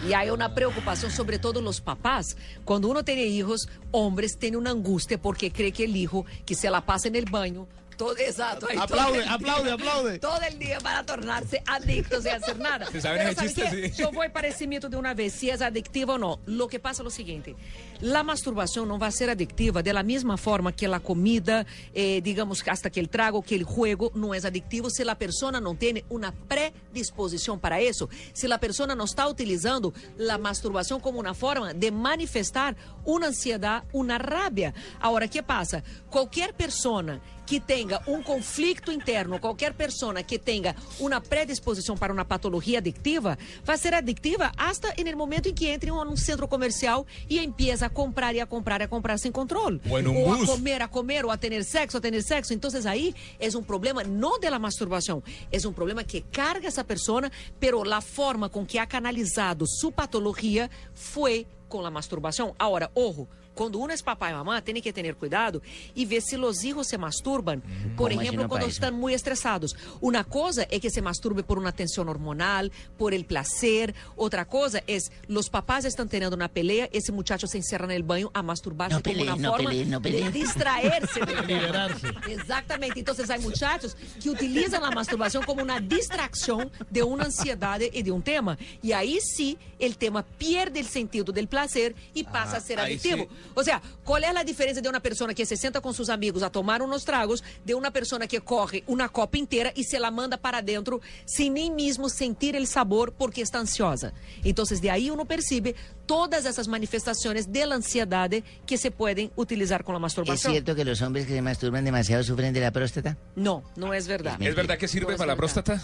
Y 0.08 0.14
hay 0.14 0.30
una 0.30 0.54
preocupación, 0.54 1.12
sobre 1.12 1.40
todo 1.40 1.62
los 1.62 1.80
papás. 1.80 2.36
Cuando 2.66 2.90
uno 2.90 3.04
tiene 3.04 3.24
hijos, 3.24 3.70
hombres, 3.92 4.38
tiene 4.38 4.58
una 4.58 4.72
angustia 4.72 5.22
porque 5.22 5.52
cree 5.52 5.72
que 5.72 5.86
el 5.86 5.96
hijo 5.96 6.26
que 6.46 6.56
se 6.56 6.70
la 6.70 6.86
pasa 6.86 7.08
en 7.08 7.16
el 7.16 7.26
baño, 7.26 7.68
todo 8.04 8.18
exacto. 8.18 8.68
ahí 8.70 8.76
todo 8.76 8.84
Aplaude, 8.84 9.22
día, 9.22 9.34
aplaude, 9.34 9.72
aplaude. 9.72 10.20
Todo 10.20 10.42
el 10.42 10.60
día 10.60 10.80
para 10.80 11.06
tornarse 11.06 11.62
adictos 11.66 12.26
y 12.26 12.30
hacer 12.30 12.58
nada. 12.60 12.86
¿Se 12.92 13.02
saben 13.02 13.20
Pero 13.20 13.32
ese 13.32 13.50
¿sabe 13.50 13.72
chiste? 13.72 13.90
Sí. 13.94 14.02
Yo 14.02 14.12
voy 14.12 14.30
para 14.30 14.48
ese 14.48 14.68
mito 14.68 14.90
de 14.90 14.98
una 14.98 15.14
vez, 15.14 15.34
si 15.34 15.50
es 15.50 15.62
adictiva 15.62 16.16
o 16.16 16.18
no. 16.18 16.40
Lo 16.46 16.68
que 16.68 16.80
pasa 16.80 17.02
es 17.02 17.06
lo 17.06 17.10
siguiente, 17.10 17.56
la 18.04 18.22
masturbación 18.22 18.90
no 18.90 19.00
va 19.00 19.08
a 19.08 19.12
ser 19.12 19.30
adictiva 19.30 19.82
de 19.82 19.94
la 19.94 20.04
misma 20.04 20.36
forma 20.36 20.74
que 20.74 20.90
la 20.90 21.00
comida, 21.00 21.66
eh, 21.94 22.20
digamos, 22.22 22.62
hasta 22.68 22.90
que 22.90 23.00
el 23.00 23.08
trago, 23.08 23.42
que 23.42 23.56
el 23.56 23.64
juego 23.64 24.12
no 24.14 24.34
es 24.34 24.44
adictivo 24.44 24.90
si 24.90 25.06
la 25.06 25.18
persona 25.18 25.62
no 25.62 25.76
tiene 25.76 26.04
una 26.10 26.34
predisposición 26.34 27.62
para 27.62 27.80
eso, 27.80 28.10
si 28.34 28.50
la 28.50 28.60
persona 28.60 28.94
no 28.94 29.06
está 29.06 29.26
utilizando 29.30 29.94
la 30.18 30.38
masturbación 30.38 31.00
como 31.00 31.18
una 31.18 31.34
forma 31.34 31.74
de 31.74 31.92
manifestar 31.92 32.76
una 33.06 33.28
ansiedad, 33.28 33.86
una 33.94 34.18
rabia. 34.18 34.74
Ahora, 35.00 35.30
¿qué 35.30 35.42
pasa? 35.42 35.82
Cualquier 36.10 36.54
persona 36.54 37.22
que 37.46 37.60
tenga 37.60 38.02
un 38.08 38.24
conflicto 38.24 38.92
interno, 38.92 39.40
qualquer 39.40 39.74
persona 39.76 40.24
que 40.24 40.40
tenha 40.40 40.76
uma 41.00 41.20
predisposição 41.20 41.98
para 41.98 42.14
uma 42.14 42.26
patologia 42.26 42.80
adictiva, 42.80 43.38
vai 43.64 43.78
ser 43.78 43.94
adictiva 43.94 44.52
en 44.98 45.08
el 45.08 45.16
momento 45.16 45.50
em 45.50 45.54
que 45.54 45.68
entre 45.68 45.90
em 45.90 45.94
um 45.94 46.16
centro 46.16 46.48
comercial 46.48 47.06
e 47.30 47.40
empieza 47.40 47.86
a 47.86 47.90
comprar 47.94 48.36
e 48.36 48.42
a 48.42 48.46
comprar 48.46 48.82
e 48.82 48.84
a 48.84 48.88
comprar 48.88 49.18
sem 49.18 49.32
controle. 49.32 49.80
Ou 49.90 50.00
en 50.00 50.08
un 50.08 50.18
ou 50.18 50.36
bus. 50.36 50.50
a 50.50 50.54
comer, 50.54 50.82
a 50.82 50.88
comer, 50.88 51.26
ou 51.26 51.32
a 51.32 51.38
ter 51.38 51.64
sexo, 51.64 51.98
a 51.98 52.02
ter 52.02 52.22
sexo. 52.22 52.54
Então, 52.54 52.70
aí 52.86 53.16
é 53.40 53.48
um 53.58 53.64
problema 53.64 54.04
não 54.04 54.40
de 54.40 54.50
la 54.50 54.60
masturbação, 54.60 55.24
é 55.52 55.68
um 55.68 55.74
problema 55.74 56.04
que 56.04 56.22
carga 56.22 56.68
essa 56.68 56.84
pessoa, 56.84 57.30
pero 57.60 57.84
la 57.84 58.02
forma 58.02 58.50
com 58.50 58.66
que 58.66 58.78
ha 58.78 58.86
canalizado 58.86 59.66
sua 59.68 59.92
patologia 59.92 60.70
foi 60.94 61.48
com 61.70 61.86
a 61.86 61.92
masturbação. 61.92 62.54
Agora, 62.60 62.92
ojo, 62.94 63.28
quando 63.54 63.78
uno 63.78 63.94
es 63.94 64.02
papá 64.04 64.30
y 64.30 64.34
mamá, 64.34 64.62
tiene 64.64 64.82
que 64.82 64.92
tener 64.94 65.16
cuidado 65.16 65.62
y 65.96 66.06
ver 66.06 66.22
si 66.22 66.38
los 66.38 66.64
hijos 66.64 66.88
se 66.88 66.98
masturban, 66.98 67.62
por 67.96 68.10
¿Cómo 68.10 68.20
así 68.20 68.28
ejemplo, 68.28 68.48
cuando 68.50 68.68
están 68.68 68.94
muy 68.96 69.14
estresados. 69.14 69.76
Una 70.02 70.24
cosa 70.24 70.64
es 70.64 70.82
que 70.82 70.90
se 70.90 71.02
masturbe 71.02 71.44
por 71.44 71.58
una 71.58 71.72
tensión 71.72 72.10
hormonal, 72.10 72.72
por 72.98 73.14
el 73.14 73.26
placer. 73.26 73.94
Otra 74.16 74.46
cosa 74.46 74.82
es, 74.88 75.12
los 75.28 75.50
papás 75.50 75.86
están 75.86 76.10
teniendo 76.10 76.36
una 76.36 76.48
pelea, 76.50 76.90
ese 76.92 77.12
muchacho 77.12 77.48
se 77.48 77.58
encierra 77.58 77.86
en 77.86 77.92
el 77.92 78.04
baño 78.04 78.32
a 78.34 78.42
masturbarse 78.44 78.96
No 78.98 79.02
como 79.04 79.22
una 79.22 79.36
no 79.36 79.52
forma 79.52 79.74
no 79.74 80.00
de 80.00 80.10
peleen. 80.12 80.32
distraerse. 80.32 81.20
tema. 81.20 81.42
Liberarse. 81.48 82.08
Exactamente. 82.30 83.00
Entonces 83.00 83.30
hay 83.30 83.40
muchachos 83.40 83.96
que 84.22 84.30
utilizan 84.30 84.82
la 84.82 84.92
masturbación 84.92 85.44
como 85.44 85.62
una 85.64 85.80
distracción 85.80 86.72
de 86.90 87.04
una 87.04 87.26
ansiedad 87.26 87.80
y 87.82 88.04
de 88.04 88.12
un 88.12 88.22
tema. 88.22 88.58
Y 88.82 88.92
ahí 88.92 89.20
sí 89.22 89.58
el 89.80 89.98
tema 89.98 90.24
pierde 90.24 90.80
el 90.80 90.88
sentido 90.88 91.32
del 91.32 91.48
placer 91.48 91.96
y 92.14 92.24
pasa 92.24 92.54
Ah, 92.54 92.58
a 92.58 92.62
ser 92.62 92.80
ahí 92.80 92.94
adictivo. 92.94 93.24
sí. 93.30 93.43
O 93.54 93.64
sea, 93.64 93.82
¿cuál 94.04 94.24
es 94.24 94.34
la 94.34 94.44
diferencia 94.44 94.82
de 94.82 94.90
una 94.90 95.00
persona 95.00 95.34
que 95.34 95.46
se 95.46 95.58
sienta 95.58 95.82
con 95.82 95.94
sus 95.94 96.10
amigos 96.10 96.44
a 96.44 96.50
tomar 96.52 96.82
unos 96.82 97.06
tragos 97.06 97.44
de 97.66 97.74
una 97.76 97.92
persona 97.92 98.28
que 98.28 98.42
corre 98.42 98.84
una 98.88 99.10
copa 99.10 99.38
entera 99.38 99.72
y 99.76 99.84
se 99.84 100.00
la 100.00 100.12
manda 100.12 100.38
para 100.38 100.60
adentro 100.60 101.02
sin 101.26 101.54
ni 101.54 101.70
mismo 101.70 102.10
sentir 102.10 102.56
el 102.56 102.68
sabor 102.68 103.14
porque 103.14 103.42
está 103.42 103.60
ansiosa? 103.60 104.14
Entonces, 104.44 104.82
de 104.82 104.92
ahí 104.92 105.10
uno 105.10 105.26
percibe 105.26 105.76
todas 106.06 106.46
esas 106.46 106.68
manifestaciones 106.68 107.52
de 107.52 107.66
la 107.66 107.76
ansiedad 107.76 108.30
que 108.66 108.78
se 108.78 108.92
pueden 108.92 109.32
utilizar 109.36 109.84
con 109.84 109.94
la 109.94 109.98
¿Es 110.00 110.02
masturbación. 110.02 110.54
cierto 110.54 110.76
que 110.76 110.84
los 110.86 111.02
hombres 111.02 111.26
que 111.26 111.34
se 111.34 111.42
masturban 111.42 111.86
demasiado 111.86 112.24
sufren 112.24 112.54
de 112.54 112.60
la 112.62 112.72
próstata? 112.72 113.18
No, 113.36 113.64
no 113.76 113.94
es 113.94 114.08
verdad. 114.08 114.38
¿Es 114.42 114.56
verdad 114.56 114.78
que 114.78 114.88
sirve 114.88 115.12
No 115.14 115.18
para 115.18 115.28
la 115.28 115.36
verdad. 115.36 115.38
próstata? 115.64 115.82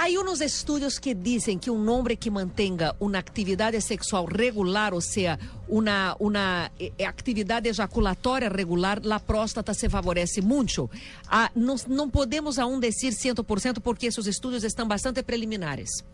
Hay 0.00 0.16
unos 0.16 0.40
estudios 0.40 1.00
que 1.00 1.16
dicen 1.16 1.58
que 1.58 1.72
un 1.72 1.88
hombre 1.88 2.16
que 2.16 2.30
mantenga 2.30 2.94
una 3.00 3.18
actividad 3.18 3.72
sexual 3.80 4.28
regular, 4.28 4.94
o 4.94 5.00
sea, 5.00 5.36
una, 5.66 6.14
una 6.20 6.70
eh, 6.78 6.92
actividad 7.04 7.66
ejaculatoria 7.66 8.48
regular, 8.48 9.04
la 9.04 9.18
próstata 9.18 9.74
se 9.74 9.90
favorece 9.90 10.40
mucho. 10.40 10.88
Ah, 11.26 11.50
no, 11.56 11.74
no 11.88 12.10
podemos 12.10 12.60
aún 12.60 12.80
decir 12.80 13.12
100% 13.12 13.80
porque 13.82 14.06
esos 14.06 14.28
estudios 14.28 14.62
están 14.62 14.86
bastante 14.86 15.24
preliminares. 15.24 16.04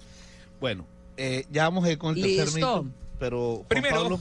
Bueno, 0.58 0.86
eh, 1.18 1.44
ya 1.52 1.64
vamos 1.64 1.84
a 1.84 1.92
ir 1.92 1.98
con 1.98 2.16
el 2.16 2.22
tercer 2.22 2.54
Listo. 2.54 2.84
mito, 2.84 2.96
pero 3.18 3.56
Juan 3.56 3.66
Primero, 3.68 3.96
Pablo, 3.96 4.20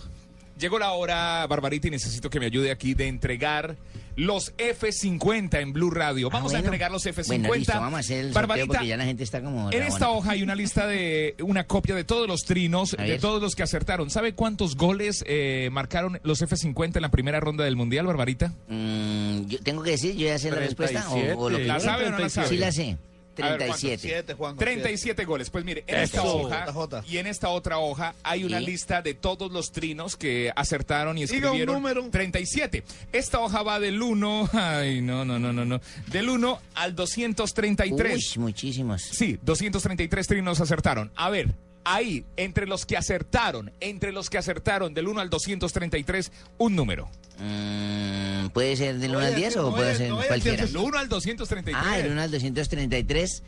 llegó 0.60 0.80
la 0.80 0.92
hora, 0.94 1.46
Barbarita, 1.48 1.88
y 1.88 1.92
necesito 1.92 2.30
que 2.30 2.40
me 2.40 2.46
ayude 2.48 2.72
aquí 2.72 2.94
de 2.94 3.08
entregar 3.08 3.76
los 4.16 4.56
F50 4.58 5.60
en 5.60 5.74
Blue 5.74 5.90
Radio. 5.90 6.30
Vamos 6.30 6.54
Ah, 6.54 6.58
a 6.58 6.60
bueno. 6.60 6.66
entregar 6.68 6.92
los 6.92 7.04
F50. 7.06 7.26
Bueno, 7.48 7.54
listo, 7.56 7.74
vamos 7.74 7.98
a 7.98 8.00
hacer 8.02 8.26
el 8.26 8.32
Barbarita, 8.32 8.68
porque 8.68 8.88
ya 8.88 8.96
la 8.98 9.06
gente 9.06 9.24
está 9.24 9.42
como... 9.42 9.72
en 9.72 9.72
rabona. 9.72 9.88
esta 9.88 10.10
hoja 10.12 10.32
hay 10.32 10.44
una 10.44 10.54
lista 10.56 10.86
de 10.86 11.36
una 11.42 11.66
copia 11.66 11.96
de 11.96 12.04
todos 12.04 12.28
los 12.28 12.42
trinos, 12.44 12.96
A 12.98 13.04
de 13.04 13.18
todos 13.18 13.42
los 13.42 13.56
que 13.56 13.64
acertaron. 13.64 14.10
¿Sabe 14.12 14.34
cuántos 14.36 14.76
goles 14.76 15.24
eh, 15.28 15.70
marcaron 15.72 16.20
los 16.24 16.42
F50 16.44 16.98
en 16.98 17.02
la 17.02 17.10
primera 17.10 17.40
ronda 17.40 17.64
del 17.64 17.76
Mundial, 17.76 18.06
Barbarita? 18.06 18.54
Mm, 18.68 19.48
yo 19.48 19.60
tengo 19.64 19.82
que 19.82 19.92
decir, 19.92 20.16
yo 20.16 20.28
ya 20.28 20.38
sé 20.38 20.52
la 20.52 20.58
respuesta 20.58 21.10
o, 21.10 21.46
o 21.46 21.50
lo 21.50 21.58
que 21.58 21.64
¿La 21.66 21.80
sabe 21.80 22.08
o 22.08 22.12
no 22.12 22.20
la 22.20 22.30
sabe? 22.30 22.48
Sí 22.50 22.58
la 22.58 22.72
sé. 22.72 22.98
A 23.42 23.50
ver, 23.56 23.58
¿cuántos? 23.60 23.80
37. 23.82 24.36
37 24.58 25.26
goles. 25.26 25.50
Pues 25.50 25.66
mire, 25.66 25.84
en 25.88 26.00
esta 26.02 26.24
hoja 26.24 26.66
JJ. 26.68 27.12
y 27.12 27.18
en 27.18 27.28
esta 27.28 27.50
otra 27.50 27.80
hoja 27.80 28.14
hay 28.24 28.44
una 28.44 28.62
¿Y? 28.62 28.66
lista 28.66 29.02
de 29.02 29.14
todos 29.14 29.52
los 29.52 29.72
trinos 29.72 30.16
que 30.16 30.52
acertaron 30.56 31.18
y 31.18 31.26
Diga 31.26 31.38
un 31.38 31.44
escribieron. 31.46 31.76
número. 31.76 32.10
37. 32.10 32.84
Esta 33.12 33.40
hoja 33.40 33.64
va 33.64 33.80
del 33.80 34.02
1, 34.02 34.50
ay, 34.54 35.02
no, 35.02 35.26
no, 35.26 35.40
no, 35.40 35.52
no, 35.54 35.66
no. 35.66 35.82
Del 36.08 36.30
1 36.30 36.60
al 36.76 36.96
233. 36.96 38.38
Uy, 38.38 38.42
muchísimos. 38.44 39.02
Sí, 39.02 39.40
233 39.42 40.28
trinos 40.28 40.60
acertaron. 40.62 41.12
A 41.16 41.30
ver, 41.30 41.54
ahí, 41.86 42.26
entre 42.38 42.68
los 42.68 42.86
que 42.86 42.98
acertaron, 42.98 43.72
entre 43.80 44.12
los 44.12 44.30
que 44.30 44.38
acertaron 44.38 44.94
del 44.94 45.08
1 45.08 45.22
al 45.22 45.30
233, 45.30 46.32
un 46.58 46.76
número. 46.76 47.10
Mm, 47.40 48.48
¿Puede 48.50 48.76
ser 48.76 48.98
del 49.00 49.12
1 49.12 49.20
al 49.20 49.26
vaya, 49.26 49.36
10 49.36 49.58
o 49.58 49.62
no 49.64 49.72
puede 49.72 49.86
vaya, 49.88 49.98
ser 49.98 50.10
no 50.10 50.22
cualquiera? 50.28 50.66
Del 50.66 50.78
1 50.78 50.98
al 50.98 51.10
233. 51.10 51.84
Ah, 51.86 51.98
del 51.98 52.12
1 52.12 52.22
al 52.22 52.32
233, 52.32 53.44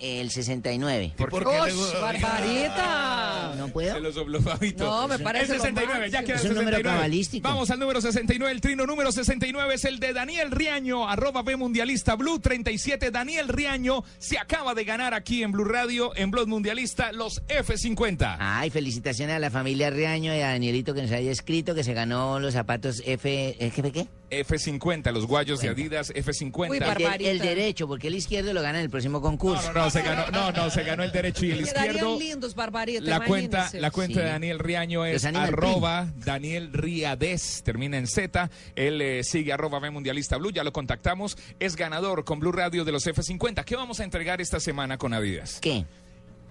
el 0.00 0.30
69. 0.30 1.14
¿Por 1.16 1.30
qué? 1.30 1.72
¡Ush, 1.72 2.00
barbarita! 2.00 3.54
¿No 3.56 3.68
puedo? 3.68 3.94
Se 3.94 4.00
lo 4.00 4.12
sopló 4.12 4.40
Fabito. 4.40 4.84
No, 4.84 5.08
me 5.08 5.18
parece 5.18 5.52
El 5.52 5.58
lo 5.58 5.64
69, 5.64 6.10
ya 6.10 6.22
queda 6.22 6.36
Es 6.36 6.44
el 6.44 6.50
un 6.50 6.56
número 6.58 6.76
69. 6.76 6.96
cabalístico. 6.96 7.48
Vamos 7.48 7.70
al 7.70 7.78
número 7.78 8.00
69. 8.00 8.52
El 8.52 8.60
trino 8.60 8.86
número 8.86 9.12
69 9.12 9.74
es 9.74 9.84
el 9.84 9.98
de 10.00 10.12
Daniel 10.12 10.50
Riaño, 10.50 11.08
arroba 11.08 11.42
B 11.42 11.56
Mundialista 11.56 12.14
Blue 12.16 12.38
37. 12.38 13.10
Daniel 13.10 13.48
Riaño 13.48 14.04
se 14.18 14.38
acaba 14.38 14.74
de 14.74 14.84
ganar 14.84 15.14
aquí 15.14 15.42
en 15.42 15.52
Blue 15.52 15.64
Radio, 15.64 16.12
en 16.16 16.30
Blog 16.30 16.48
Mundialista, 16.48 17.12
los 17.12 17.42
F50. 17.46 18.36
Ay, 18.38 18.70
felicitaciones 18.70 19.36
a 19.36 19.38
la 19.38 19.50
familia 19.50 19.90
Reaño 19.90 20.34
y 20.34 20.40
a 20.40 20.48
Danielito 20.48 20.94
que 20.94 21.02
nos 21.02 21.10
haya 21.12 21.30
escrito 21.30 21.74
que 21.74 21.84
se 21.84 21.94
ganó 21.94 22.40
los 22.40 22.54
zapatos 22.54 23.02
F... 23.04 23.56
¿eh, 23.58 23.72
¿Qué? 23.74 23.92
qué? 23.92 24.06
F50, 24.40 25.12
los 25.12 25.26
guayos 25.26 25.60
de 25.60 25.68
Adidas 25.68 26.12
F50. 26.14 26.70
Uy, 26.70 26.78
El, 26.78 27.26
el 27.26 27.38
derecho, 27.38 27.86
porque 27.86 28.08
el 28.08 28.14
izquierdo 28.14 28.52
lo 28.52 28.62
gana 28.62 28.78
en 28.78 28.84
el 28.84 28.90
próximo 28.90 29.20
concurso. 29.20 29.68
no, 29.68 29.72
no, 29.72 29.84
no, 29.84 29.90
se 29.90 30.02
ganó, 30.02 30.30
no, 30.30 30.52
no, 30.52 30.70
se 30.70 30.82
ganó 30.82 31.02
el 31.02 31.12
derecho 31.12 31.44
y 31.46 31.52
el 31.52 31.60
izquierdo. 31.62 32.18
lindos, 32.18 32.54
barbarita. 32.54 33.00
La 33.02 33.24
cuenta, 33.24 33.70
la 33.74 33.90
cuenta 33.90 34.14
Sí. 34.14 34.20
de 34.20 34.26
Daniel 34.26 34.58
Riaño 34.58 35.04
es 35.04 35.24
arroba 35.24 36.08
Daniel 36.24 36.72
Riades, 36.72 37.62
termina 37.64 37.98
en 37.98 38.06
Z. 38.06 38.50
Él 38.76 39.00
eh, 39.00 39.24
sigue 39.24 39.52
arroba 39.52 39.78
B 39.78 39.90
Mundialista 39.90 40.36
Blue, 40.36 40.50
ya 40.52 40.64
lo 40.64 40.72
contactamos. 40.72 41.36
Es 41.60 41.76
ganador 41.76 42.24
con 42.24 42.40
Blue 42.40 42.52
Radio 42.52 42.84
de 42.84 42.92
los 42.92 43.06
F50. 43.06 43.64
¿Qué 43.64 43.76
vamos 43.76 44.00
a 44.00 44.04
entregar 44.04 44.40
esta 44.40 44.60
semana 44.60 44.98
con 44.98 45.12
Adidas? 45.14 45.58
¿Qué? 45.60 45.84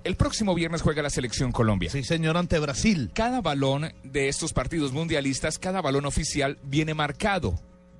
El 0.03 0.18
próximo 0.18 0.53
viernes 0.53 0.81
juega 0.81 1.01
la 1.01 1.10
selección 1.10 1.53
Colombia. 1.53 1.89
sí 1.89 2.03
señor, 2.03 2.35
ante 2.35 2.60
Brasil. 2.60 3.11
Cada 3.14 3.39
balón 3.39 3.93
de 4.03 4.27
estos 4.27 4.51
partidos 4.51 4.91
mundialistas, 4.91 5.57
cada 5.60 5.81
balón 5.81 6.05
oficial 6.05 6.57
viene 6.64 6.93
marcado. 6.93 7.57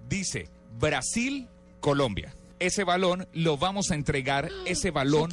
Dice 0.08 0.50
Brasil, 0.80 1.48
Colombia. 1.80 2.34
Ese 2.64 2.86
balón 2.86 3.28
lo 3.34 3.58
vamos 3.58 3.92
a 3.92 3.96
entregar, 3.96 4.48
ese 4.66 4.90
balón, 4.90 5.30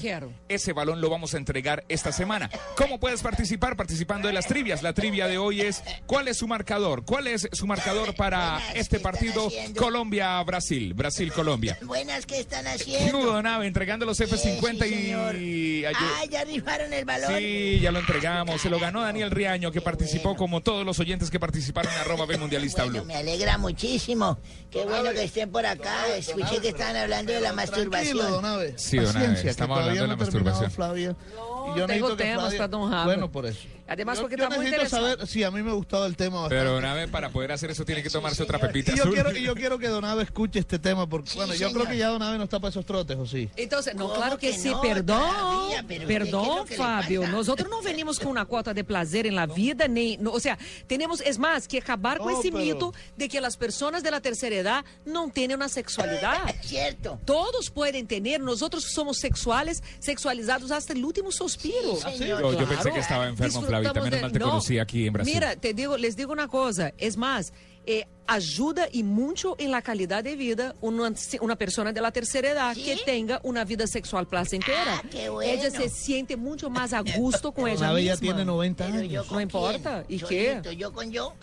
ese 0.49 0.73
balón 0.73 1.01
lo 1.01 1.09
vamos 1.11 1.33
a 1.35 1.37
entregar 1.37 1.85
esta 1.89 2.11
semana. 2.11 2.51
¿Cómo 2.77 2.99
puedes 2.99 3.23
participar? 3.23 3.77
Participando 3.77 4.27
de 4.27 4.35
las 4.35 4.47
trivias. 4.49 4.83
La 4.83 4.95
trivia 4.95 5.29
de 5.29 5.39
hoy 5.39 5.61
es 5.61 5.81
¿cuál 6.07 6.27
es 6.27 6.39
su 6.39 6.49
marcador? 6.49 7.05
¿Cuál 7.05 7.29
es 7.29 7.49
su 7.53 7.69
marcador 7.69 8.17
para 8.17 8.55
Buenas, 8.55 8.75
este 8.75 8.89
¿qué 8.91 8.97
están 8.97 9.13
partido? 9.13 9.49
Colombia-Brasil? 9.79 10.93
Brasil-Colombia. 10.95 11.79
Buenas, 11.83 12.27
¿qué 12.27 12.41
están 12.41 12.67
haciendo? 12.67 13.17
Nudo 13.17 13.41
nave 13.43 13.69
entregando 13.69 14.07
los 14.07 14.19
F50 14.21 14.83
Sí, 14.83 14.89
señor. 14.91 15.37
y... 15.37 15.85
Ah, 15.85 16.25
ya 16.29 16.43
rifaron 16.43 16.93
el 16.93 17.05
balón. 17.05 17.33
Sí, 17.39 17.79
ya 17.81 17.93
lo 17.93 18.01
entregamos. 18.01 18.61
Se 18.61 18.69
lo 18.71 18.81
ganó 18.81 19.03
Daniel 19.03 19.31
Riaño, 19.31 19.71
que 19.71 19.81
participó 19.81 20.35
como 20.35 20.63
todos 20.63 20.85
los 20.85 20.99
oyentes 20.99 21.31
que 21.31 21.39
participaron 21.39 21.93
en 21.93 21.99
arroba 22.01 22.27
B 22.27 22.39
Mundialista 22.39 22.83
Bueno, 22.83 23.05
Blue. 23.05 23.07
me 23.07 23.15
alegra 23.17 23.57
muchísimo. 23.57 24.41
Qué 24.69 24.85
bueno 24.85 25.13
que 25.13 25.23
estén 25.23 25.53
por 25.53 25.65
acá. 25.65 26.09
Escuché 26.17 26.61
que 26.61 26.71
estaban 26.71 26.97
hablando 26.97 27.20
de 27.27 27.41
la 27.41 27.53
Tranquilo, 27.53 27.55
masturbación. 27.57 28.19
don 28.33 28.45
Abe. 28.45 28.75
Sí, 28.77 28.97
don 28.99 29.17
Abe, 29.17 29.49
estamos 29.49 29.79
todavía 29.79 30.03
hablando 30.03 30.03
de 30.03 30.07
no 30.07 30.25
la 30.25 30.31
terminado 30.31 30.61
masturbación. 30.61 30.71
Flavia. 30.71 31.17
No, 31.35 31.75
Y 31.75 31.79
yo 31.79 31.87
tengo 31.87 32.17
temas 32.17 32.55
para 32.55 32.69
don 32.69 32.91
Rafa. 32.91 33.05
Bueno, 33.05 33.31
por 33.31 33.47
eso. 33.47 33.61
Además, 33.93 34.19
Yo, 34.19 34.23
porque 34.23 34.37
yo 34.37 34.45
está 34.45 34.55
muy 34.57 34.65
necesito 34.67 34.85
interesante. 34.87 35.11
saber 35.17 35.27
si 35.29 35.43
a 35.43 35.51
mí 35.51 35.63
me 35.65 35.71
ha 35.71 35.75
gustado 35.75 36.07
el 36.07 36.17
tema 36.17 36.43
bastante. 36.43 36.57
Pero 36.65 36.81
Nave, 36.81 37.09
para 37.09 37.31
poder 37.31 37.51
hacer 37.51 37.71
eso, 37.73 37.85
tiene 37.85 38.03
que 38.05 38.09
tomarse 38.09 38.41
otra 38.43 38.61
pepita 38.61 38.93
y 38.93 38.97
yo 38.97 39.03
azul. 39.03 39.15
quiero, 39.15 39.37
y 39.37 39.43
yo 39.43 39.55
quiero 39.57 39.79
que 39.81 39.89
Donave 39.89 40.23
escuche 40.23 40.61
este 40.61 40.79
tema 40.79 41.09
porque, 41.09 41.29
bueno, 41.35 41.55
yo 41.55 41.73
creo 41.73 41.87
que 41.89 41.97
ya 41.97 42.07
Donave 42.09 42.39
no 42.39 42.45
está 42.45 42.61
para 42.61 42.71
esos 42.71 42.87
trotes, 42.87 43.19
¿o 43.19 43.27
sí? 43.27 43.51
Entonces, 43.57 43.97
no, 43.97 44.05
¿Cómo 44.05 44.15
claro 44.15 44.39
que, 44.39 44.53
que 44.53 44.59
sí, 44.59 44.71
no, 44.71 44.81
perdón, 44.81 45.21
todavía? 45.21 45.85
Pero 45.89 46.03
usted, 46.03 46.07
¿qué 46.07 46.13
es 46.15 46.31
perdón, 46.31 46.67
Fabio. 46.69 47.27
Nosotros 47.27 47.69
no 47.69 47.83
venimos 47.83 48.21
con 48.21 48.29
una 48.29 48.45
cuota 48.45 48.73
de 48.73 48.85
placer 48.85 49.27
en 49.27 49.35
la 49.35 49.47
vida, 49.47 49.89
ni, 49.89 50.17
no, 50.19 50.31
o 50.31 50.39
sea, 50.41 50.57
tenemos, 50.87 51.21
es 51.23 51.39
más, 51.41 51.67
que 51.67 51.79
acabar 51.79 52.19
con 52.19 52.33
No, 52.33 52.39
ese 52.39 52.53
pero- 52.53 52.63
mito 52.65 52.95
de 53.17 53.29
que 53.29 53.41
las 53.41 53.57
personas 53.57 54.05
de 54.05 54.13
la 54.13 54.21
tercera 54.21 54.55
edad 54.55 54.85
no 55.05 55.29
tienen 55.31 55.57
una 55.57 55.69
sexualidad. 55.69 56.39
Cierto. 56.63 57.19
Todos 57.25 57.71
pueden 57.71 58.07
tener, 58.07 58.41
nosotros 58.41 58.85
somos 58.85 59.19
sexuales, 59.19 59.83
sexualizados 59.99 60.71
hasta 60.71 60.93
el 60.93 61.05
último 61.05 61.33
suspiro. 61.33 61.99
Yo, 62.21 62.53
yo 62.53 62.69
pensé 62.69 62.93
que 62.93 63.01
estaba 63.01 63.27
enfermo, 63.27 63.63
Flavita. 63.63 63.80
Disfrutamos 63.81 64.05
Menos 64.11 64.19
de- 64.19 64.23
mal 64.23 64.33
te 64.33 64.39
no. 64.39 64.45
conocí 64.47 64.79
aquí 64.79 65.07
en 65.07 65.13
Brasil. 65.13 65.35
Mira, 65.35 65.57
te 65.57 65.75
digo, 65.75 65.97
les 65.97 66.17
digo 66.17 66.33
una 66.33 66.49
cosa, 66.49 66.93
es 66.99 67.17
más, 67.17 67.53
eh, 67.93 68.07
ayuda 68.29 68.87
y 68.93 69.03
mucho 69.03 69.57
en 69.59 69.73
la 69.73 69.83
calidad 69.83 70.23
de 70.23 70.37
vida 70.37 70.77
una, 70.81 71.13
una 71.41 71.57
persona 71.57 71.93
de 71.93 72.01
la 72.01 72.13
tercera 72.13 72.51
edad 72.51 72.75
que 72.77 72.97
tenga 73.05 73.41
una 73.43 73.65
vida 73.65 73.89
sexual 73.89 74.29
placentera. 74.29 74.99
Ah, 74.99 75.03
qué 75.11 75.29
bueno. 75.29 75.51
Ella 75.53 75.71
se 75.71 75.89
siente 75.89 76.37
mucho 76.37 76.71
más 76.71 76.93
a 76.93 77.01
gusto 77.01 77.51
con 77.51 77.69
ella 77.69 77.93
misma. 77.93 78.17
tiene 78.19 78.45
90 78.45 78.85
años. 78.87 79.31
No 79.33 79.41
importa. 79.41 80.05
¿Y 80.09 80.19
qué? 80.21 80.63
Yo 80.77 80.93
con 80.93 81.11
yo. 81.11 81.35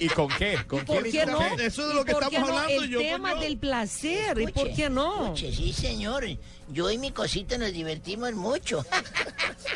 ¿Y 0.00 0.08
con 0.08 0.28
qué? 0.36 0.58
¿Con 0.66 0.84
¿Por 0.84 1.04
qué 1.08 1.24
no? 1.26 1.40
Eso 1.58 1.86
de 1.86 1.92
¿Y 1.92 1.96
lo 1.96 2.04
que 2.04 2.12
estamos 2.12 2.40
no? 2.40 2.46
hablando, 2.58 2.82
El 2.82 2.90
yo 2.90 2.98
con 2.98 3.06
tema 3.06 3.34
yo. 3.34 3.40
del 3.40 3.58
placer, 3.58 4.40
¿y 4.40 4.46
por 4.48 4.72
qué 4.72 4.90
no? 4.90 5.24
Escuche, 5.26 5.52
sí, 5.54 5.72
señor. 5.72 6.24
Yo 6.68 6.90
y 6.90 6.98
mi 6.98 7.12
cosita 7.12 7.56
nos 7.58 7.72
divertimos 7.72 8.32
mucho. 8.32 8.84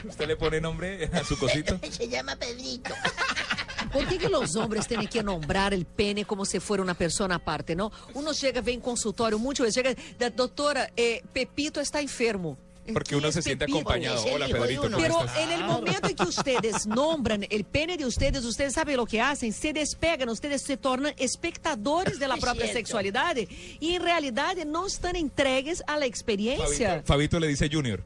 ¿Usted 0.04 0.26
le 0.26 0.36
pone 0.36 0.60
nombre 0.60 1.08
a 1.12 1.22
su 1.22 1.38
cosito? 1.38 1.78
Se 1.90 2.08
llama 2.08 2.34
Pedrito. 2.34 2.92
¿Por 3.96 4.08
qué, 4.08 4.18
que 4.18 4.28
los 4.28 4.54
hombres 4.56 4.86
tienen 4.86 5.08
que 5.08 5.22
nombrar 5.22 5.72
el 5.72 5.86
pene 5.86 6.24
como 6.24 6.44
si 6.44 6.60
fuera 6.60 6.82
una 6.82 6.94
persona 6.94 7.36
aparte, 7.36 7.74
no? 7.74 7.90
Uno 8.14 8.32
llega, 8.32 8.60
vem 8.60 8.74
em 8.76 8.80
consultório, 8.80 9.38
muchas 9.38 9.66
veces 9.66 9.82
llega, 9.82 10.02
da- 10.18 10.30
doctora, 10.30 10.90
eh, 10.96 11.22
Pepito 11.32 11.80
está 11.80 12.00
enfermo. 12.00 12.58
Porque 12.92 13.16
uno 13.16 13.32
se 13.32 13.42
siente 13.42 13.64
Pepito? 13.64 13.78
acompañado. 13.78 14.22
Hola, 14.32 14.46
Pedrito, 14.46 14.82
¿cómo 14.82 14.96
Pero 14.98 15.20
estás? 15.24 15.38
en 15.38 15.50
el 15.50 15.64
momento 15.64 16.08
en 16.08 16.14
que 16.14 16.22
ustedes 16.22 16.86
nombran 16.86 17.44
el 17.50 17.64
pene 17.64 17.96
de 17.96 18.04
ustedes, 18.06 18.44
ustedes 18.44 18.74
saben 18.74 18.96
lo 18.96 19.06
que 19.06 19.20
hacen, 19.20 19.52
se 19.52 19.72
despegan, 19.72 20.28
ustedes 20.28 20.62
se 20.62 20.76
tornan 20.76 21.12
espectadores 21.16 22.18
de 22.20 22.28
la 22.28 22.36
propia 22.36 22.72
sexualidad 22.72 23.34
y 23.80 23.94
en 23.94 24.02
realidad 24.02 24.54
no 24.66 24.86
están 24.86 25.16
entregues 25.16 25.82
a 25.88 25.96
la 25.98 26.06
experiencia. 26.06 27.02
Fabito 27.04 27.40
le 27.40 27.48
dice 27.48 27.68
Junior. 27.72 28.02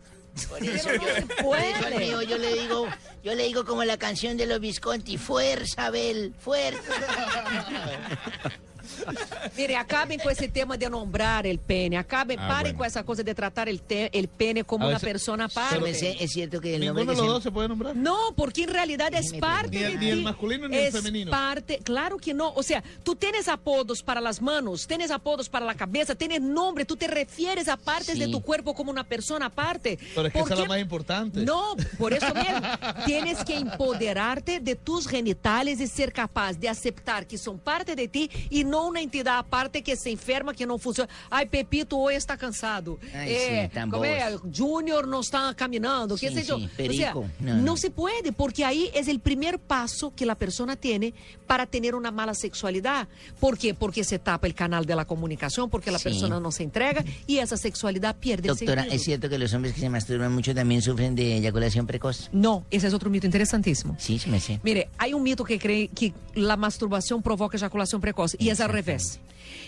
Por 0.48 0.62
eso, 0.62 0.88
Pero 0.88 1.02
no 1.02 1.08
yo, 1.08 1.14
se 1.14 1.22
por 1.22 1.32
eso 1.34 1.44
puede. 1.44 1.74
al 1.74 1.94
mío 2.00 2.22
yo 2.22 2.38
le 2.38 2.54
digo, 2.54 2.86
yo 3.22 3.34
le 3.34 3.44
digo 3.44 3.64
como 3.64 3.84
la 3.84 3.96
canción 3.98 4.36
de 4.36 4.46
los 4.46 4.60
Visconti, 4.60 5.18
fuerza, 5.18 5.86
Abel, 5.86 6.34
fuerza. 6.38 6.80
Mire, 9.56 9.76
acabem 9.76 10.18
com 10.18 10.30
esse 10.30 10.48
tema 10.48 10.76
de 10.76 10.88
nombrar 10.88 11.46
el 11.46 11.58
pene, 11.58 11.96
acabem, 11.96 12.36
Ah, 12.38 12.46
parem 12.48 12.72
bueno. 12.72 12.78
com 12.78 12.84
essa 12.84 13.02
coisa 13.02 13.22
de 13.22 13.34
tratar 13.34 13.68
el, 13.68 13.80
te- 13.80 14.10
el 14.12 14.28
pene 14.28 14.64
como 14.64 14.86
una 14.86 14.98
persona 14.98 15.44
aparte. 15.46 15.90
ese- 15.90 16.16
es 16.22 16.30
cierto 16.32 16.60
que 16.60 16.76
el 16.76 16.84
nombre 16.86 17.04
Ninguno 17.04 17.12
de 17.12 17.16
los 17.16 17.26
se- 17.26 17.32
dos 17.34 17.42
se 17.42 17.50
puede 17.50 17.68
nombrar. 17.68 17.96
No, 17.96 18.32
porque 18.36 18.64
en 18.64 18.70
realidad 18.70 19.12
es 19.14 19.32
parte 19.34 19.78
Ni 19.78 19.84
el- 19.84 19.92
de 19.92 19.98
ni 19.98 20.10
el 20.10 20.22
masculino 20.22 20.68
ni 20.68 20.76
el 20.76 20.84
Es 20.86 20.92
femenino. 20.94 21.30
parte, 21.30 21.78
claro 21.78 22.16
que 22.18 22.32
no. 22.34 22.52
O 22.54 22.62
sea, 22.62 22.82
tú 23.02 23.14
tienes 23.16 23.48
apodos 23.48 24.02
para 24.02 24.20
las 24.20 24.40
manos, 24.40 24.86
tienes 24.86 25.10
apodos 25.10 25.48
para 25.48 25.66
la 25.66 25.74
cabeza, 25.74 26.14
tienes 26.14 26.40
nombre, 26.40 26.84
tú 26.84 26.96
te 26.96 27.06
refieres 27.08 27.68
a 27.68 27.76
partes 27.76 28.14
Sí. 28.14 28.20
de 28.20 28.28
tu 28.28 28.40
cuerpo 28.42 28.74
como 28.74 28.90
una 28.90 29.04
persona 29.04 29.46
aparte. 29.46 29.98
Pero 30.14 30.26
es 30.28 30.32
que 30.32 30.38
¿Por 30.38 30.48
esa 30.48 30.54
es 30.54 30.60
la 30.60 30.66
más 30.66 30.80
importante. 30.80 31.40
No, 31.44 31.74
por 31.98 32.12
eso 32.12 32.26
mismo. 32.34 32.60
Tienes 33.06 33.44
que 33.44 33.56
empoderarte 33.56 34.60
de 34.60 34.76
tus 34.76 35.06
genitales 35.06 35.80
y 35.80 35.86
ser 35.86 36.12
capaz 36.12 36.54
de 36.54 36.68
aceptar 36.68 37.26
que 37.26 37.36
son 37.38 37.58
parte 37.58 37.94
de 37.96 38.08
ti 38.08 38.30
y 38.50 38.64
no 38.64 38.89
una 38.90 39.00
entidad 39.00 39.38
aparte 39.38 39.82
que 39.82 39.96
se 39.96 40.10
enferma, 40.10 40.52
que 40.54 40.66
no 40.66 40.76
funciona. 40.78 41.08
Ay, 41.30 41.46
Pepito 41.46 41.96
hoy 41.96 42.14
está 42.14 42.36
cansado. 42.36 42.98
Ay, 43.14 43.32
Eh, 43.32 43.68
sí, 43.68 43.74
tan 43.74 43.90
como 43.90 44.04
é? 44.04 44.36
Junior 44.54 45.06
no 45.08 45.20
está 45.20 45.54
caminando, 45.54 46.16
qué 46.16 46.28
Sí, 46.28 46.34
sé 46.34 46.44
yo. 46.44 46.58
sí, 46.58 46.64
o 46.64 46.68
sea, 46.68 46.76
perico. 46.76 47.76
Se 47.76 47.90
puede, 47.90 48.32
porque 48.32 48.64
ahí 48.64 48.90
es 48.94 49.08
el 49.08 49.20
primer 49.20 49.58
paso 49.58 50.12
que 50.14 50.26
la 50.26 50.34
persona 50.34 50.76
tiene 50.76 51.14
para 51.46 51.64
tener 51.66 51.94
una 51.94 52.10
mala 52.10 52.34
sexualidad. 52.34 53.08
¿Por 53.38 53.56
qué? 53.56 53.72
Porque 53.74 54.04
se 54.04 54.18
tapa 54.18 54.46
el 54.46 54.54
canal 54.54 54.84
de 54.84 54.94
la 54.94 55.04
comunicación, 55.06 55.70
porque 55.70 55.90
la 55.90 55.98
Sí. 55.98 56.04
persona 56.04 56.40
no 56.40 56.50
se 56.52 56.62
entrega 56.64 57.04
y 57.26 57.38
esa 57.38 57.56
sexualidad 57.56 58.16
pierde 58.16 58.48
el 58.48 58.56
Doctora. 58.56 58.82
¿es 58.90 59.02
cierto 59.04 59.28
que 59.28 59.38
los 59.38 59.54
hombres 59.54 59.72
que 59.74 59.80
se 59.80 59.88
masturban 59.88 60.32
mucho 60.34 60.54
también 60.54 60.82
sufren 60.82 61.14
de 61.14 61.36
eyaculación 61.38 61.86
precoz? 61.86 62.28
No, 62.32 62.64
ese 62.70 62.88
es 62.88 62.94
otro 62.94 63.08
mito 63.08 63.26
interesantísimo. 63.26 63.96
Sí, 63.98 64.18
sí 64.18 64.28
me 64.28 64.40
sé. 64.40 64.60
Mire, 64.62 64.88
hay 64.98 65.14
un 65.14 65.22
mito 65.22 65.44
que 65.44 65.58
cree 65.58 65.88
que 65.88 66.12
la 66.34 66.56
masturbación 66.56 67.22
provoca 67.22 67.56
eyaculación 67.56 68.00
precoz 68.00 68.36
y 68.38 68.50
es 68.50 68.60
al 68.60 68.69
revés. 68.72 69.20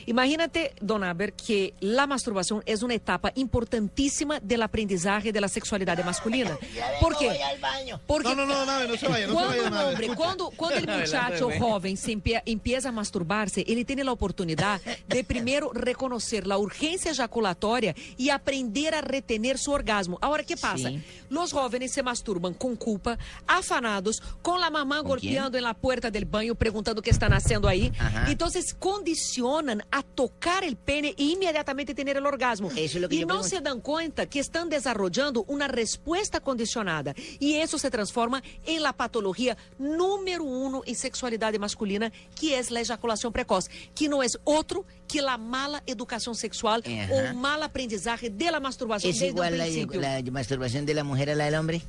Imagínate, 0.06 0.74
Don 0.80 1.04
Aber, 1.04 1.32
que 1.32 1.74
la 1.78 2.08
masturbación 2.08 2.60
es 2.66 2.82
una 2.82 2.94
etapa 2.94 3.30
importantísima 3.36 4.40
del 4.40 4.62
aprendizaje 4.62 5.32
de 5.32 5.40
la 5.40 5.46
sexualidad 5.48 6.04
masculina. 6.04 6.58
¿Por 7.00 7.16
qué? 7.16 7.30
Al. 7.30 8.00
Porque 8.06 8.28
No, 8.30 8.34
no, 8.34 8.46
no, 8.46 8.66
Nave, 8.66 8.88
no 8.88 8.96
se 8.96 9.06
vaya, 9.06 9.26
no 9.28 9.32
se 9.32 9.34
cuando 9.34 9.50
vaya, 9.50 9.62
un 9.62 9.70
Nave, 9.70 9.88
hombre, 9.90 10.08
cuando, 10.16 10.50
cuando 10.50 10.78
el 10.78 10.98
muchacho 11.00 11.50
joven 11.58 11.96
se 11.96 12.12
empie- 12.12 12.42
empieza 12.44 12.88
a 12.88 12.92
masturbarse, 12.92 13.64
ele 13.66 13.84
tem 13.84 14.00
a 14.00 14.10
oportunidad 14.12 14.80
de 15.08 15.22
primero 15.22 15.70
reconocer 15.72 16.46
la 16.48 16.58
urgencia 16.58 17.12
ejaculatoria 17.12 17.94
y 18.16 18.30
aprender 18.30 18.94
a 18.96 19.00
retener 19.02 19.56
su 19.56 19.70
orgasmo. 19.70 20.18
Ahora, 20.20 20.42
¿qué 20.42 20.56
pasa? 20.56 20.88
Sí. 20.88 21.00
Los 21.30 21.52
jóvenes 21.52 21.92
se 21.92 22.02
masturban 22.02 22.54
con 22.54 22.74
culpa, 22.74 23.18
afanados, 23.46 24.20
con 24.42 24.60
la 24.60 24.70
mamá 24.70 24.98
¿Con 24.98 25.08
golpeando 25.08 25.56
en 25.58 25.64
la 25.64 25.74
puerta 25.74 26.10
del 26.10 26.24
baño, 26.24 26.54
preguntando 26.56 27.00
qué 27.02 27.10
están 27.10 27.32
haciendo 27.32 27.68
ahí. 27.68 27.92
Ajá. 27.98 28.30
Entonces, 28.30 28.74
condicionan 28.92 29.82
a 29.90 30.02
tocar 30.02 30.64
el 30.64 30.76
pene 30.76 31.14
e 31.16 31.22
inmediatamente 31.24 31.94
tener 31.94 32.16
el 32.16 32.26
orgasmo. 32.26 32.70
Eso 32.70 32.78
es 32.78 32.94
lo 32.96 33.08
que 33.08 33.16
y 33.16 33.20
yo 33.20 33.26
no 33.26 33.34
pregunto. 33.40 33.56
se 33.56 33.60
dan 33.62 33.80
cuenta 33.80 34.26
que 34.26 34.38
están 34.38 34.68
desarrollando 34.68 35.44
una 35.48 35.66
respuesta 35.66 36.40
condicionada. 36.40 37.14
Y 37.40 37.54
eso 37.54 37.78
se 37.78 37.90
transforma 37.90 38.42
en 38.66 38.82
la 38.82 38.92
patología 38.92 39.56
número 39.78 40.44
uno 40.44 40.82
en 40.84 40.94
sexualidad 40.94 41.52
masculina, 41.54 42.12
que 42.38 42.58
es 42.58 42.70
la 42.70 42.80
eyaculación 42.80 43.32
precoz, 43.32 43.68
que 43.94 44.08
no 44.08 44.22
es 44.22 44.38
otro 44.44 44.84
que 45.08 45.22
la 45.22 45.38
mala 45.38 45.82
educación 45.86 46.34
sexual 46.34 46.82
Ajá. 46.86 47.12
o 47.14 47.34
mal 47.34 47.62
aprendizaje 47.62 48.30
de 48.30 48.50
la 48.50 48.60
masturbación 48.60 49.10
¿Es 49.10 49.20
desde 49.20 49.28
igual 49.32 49.58
la, 49.58 50.20
la 50.20 50.30
masturbación 50.30 50.86
de 50.86 50.94
la 50.94 51.04
mujer 51.04 51.30
a 51.30 51.34
la 51.34 51.46
del 51.46 51.54
hombre? 51.54 51.82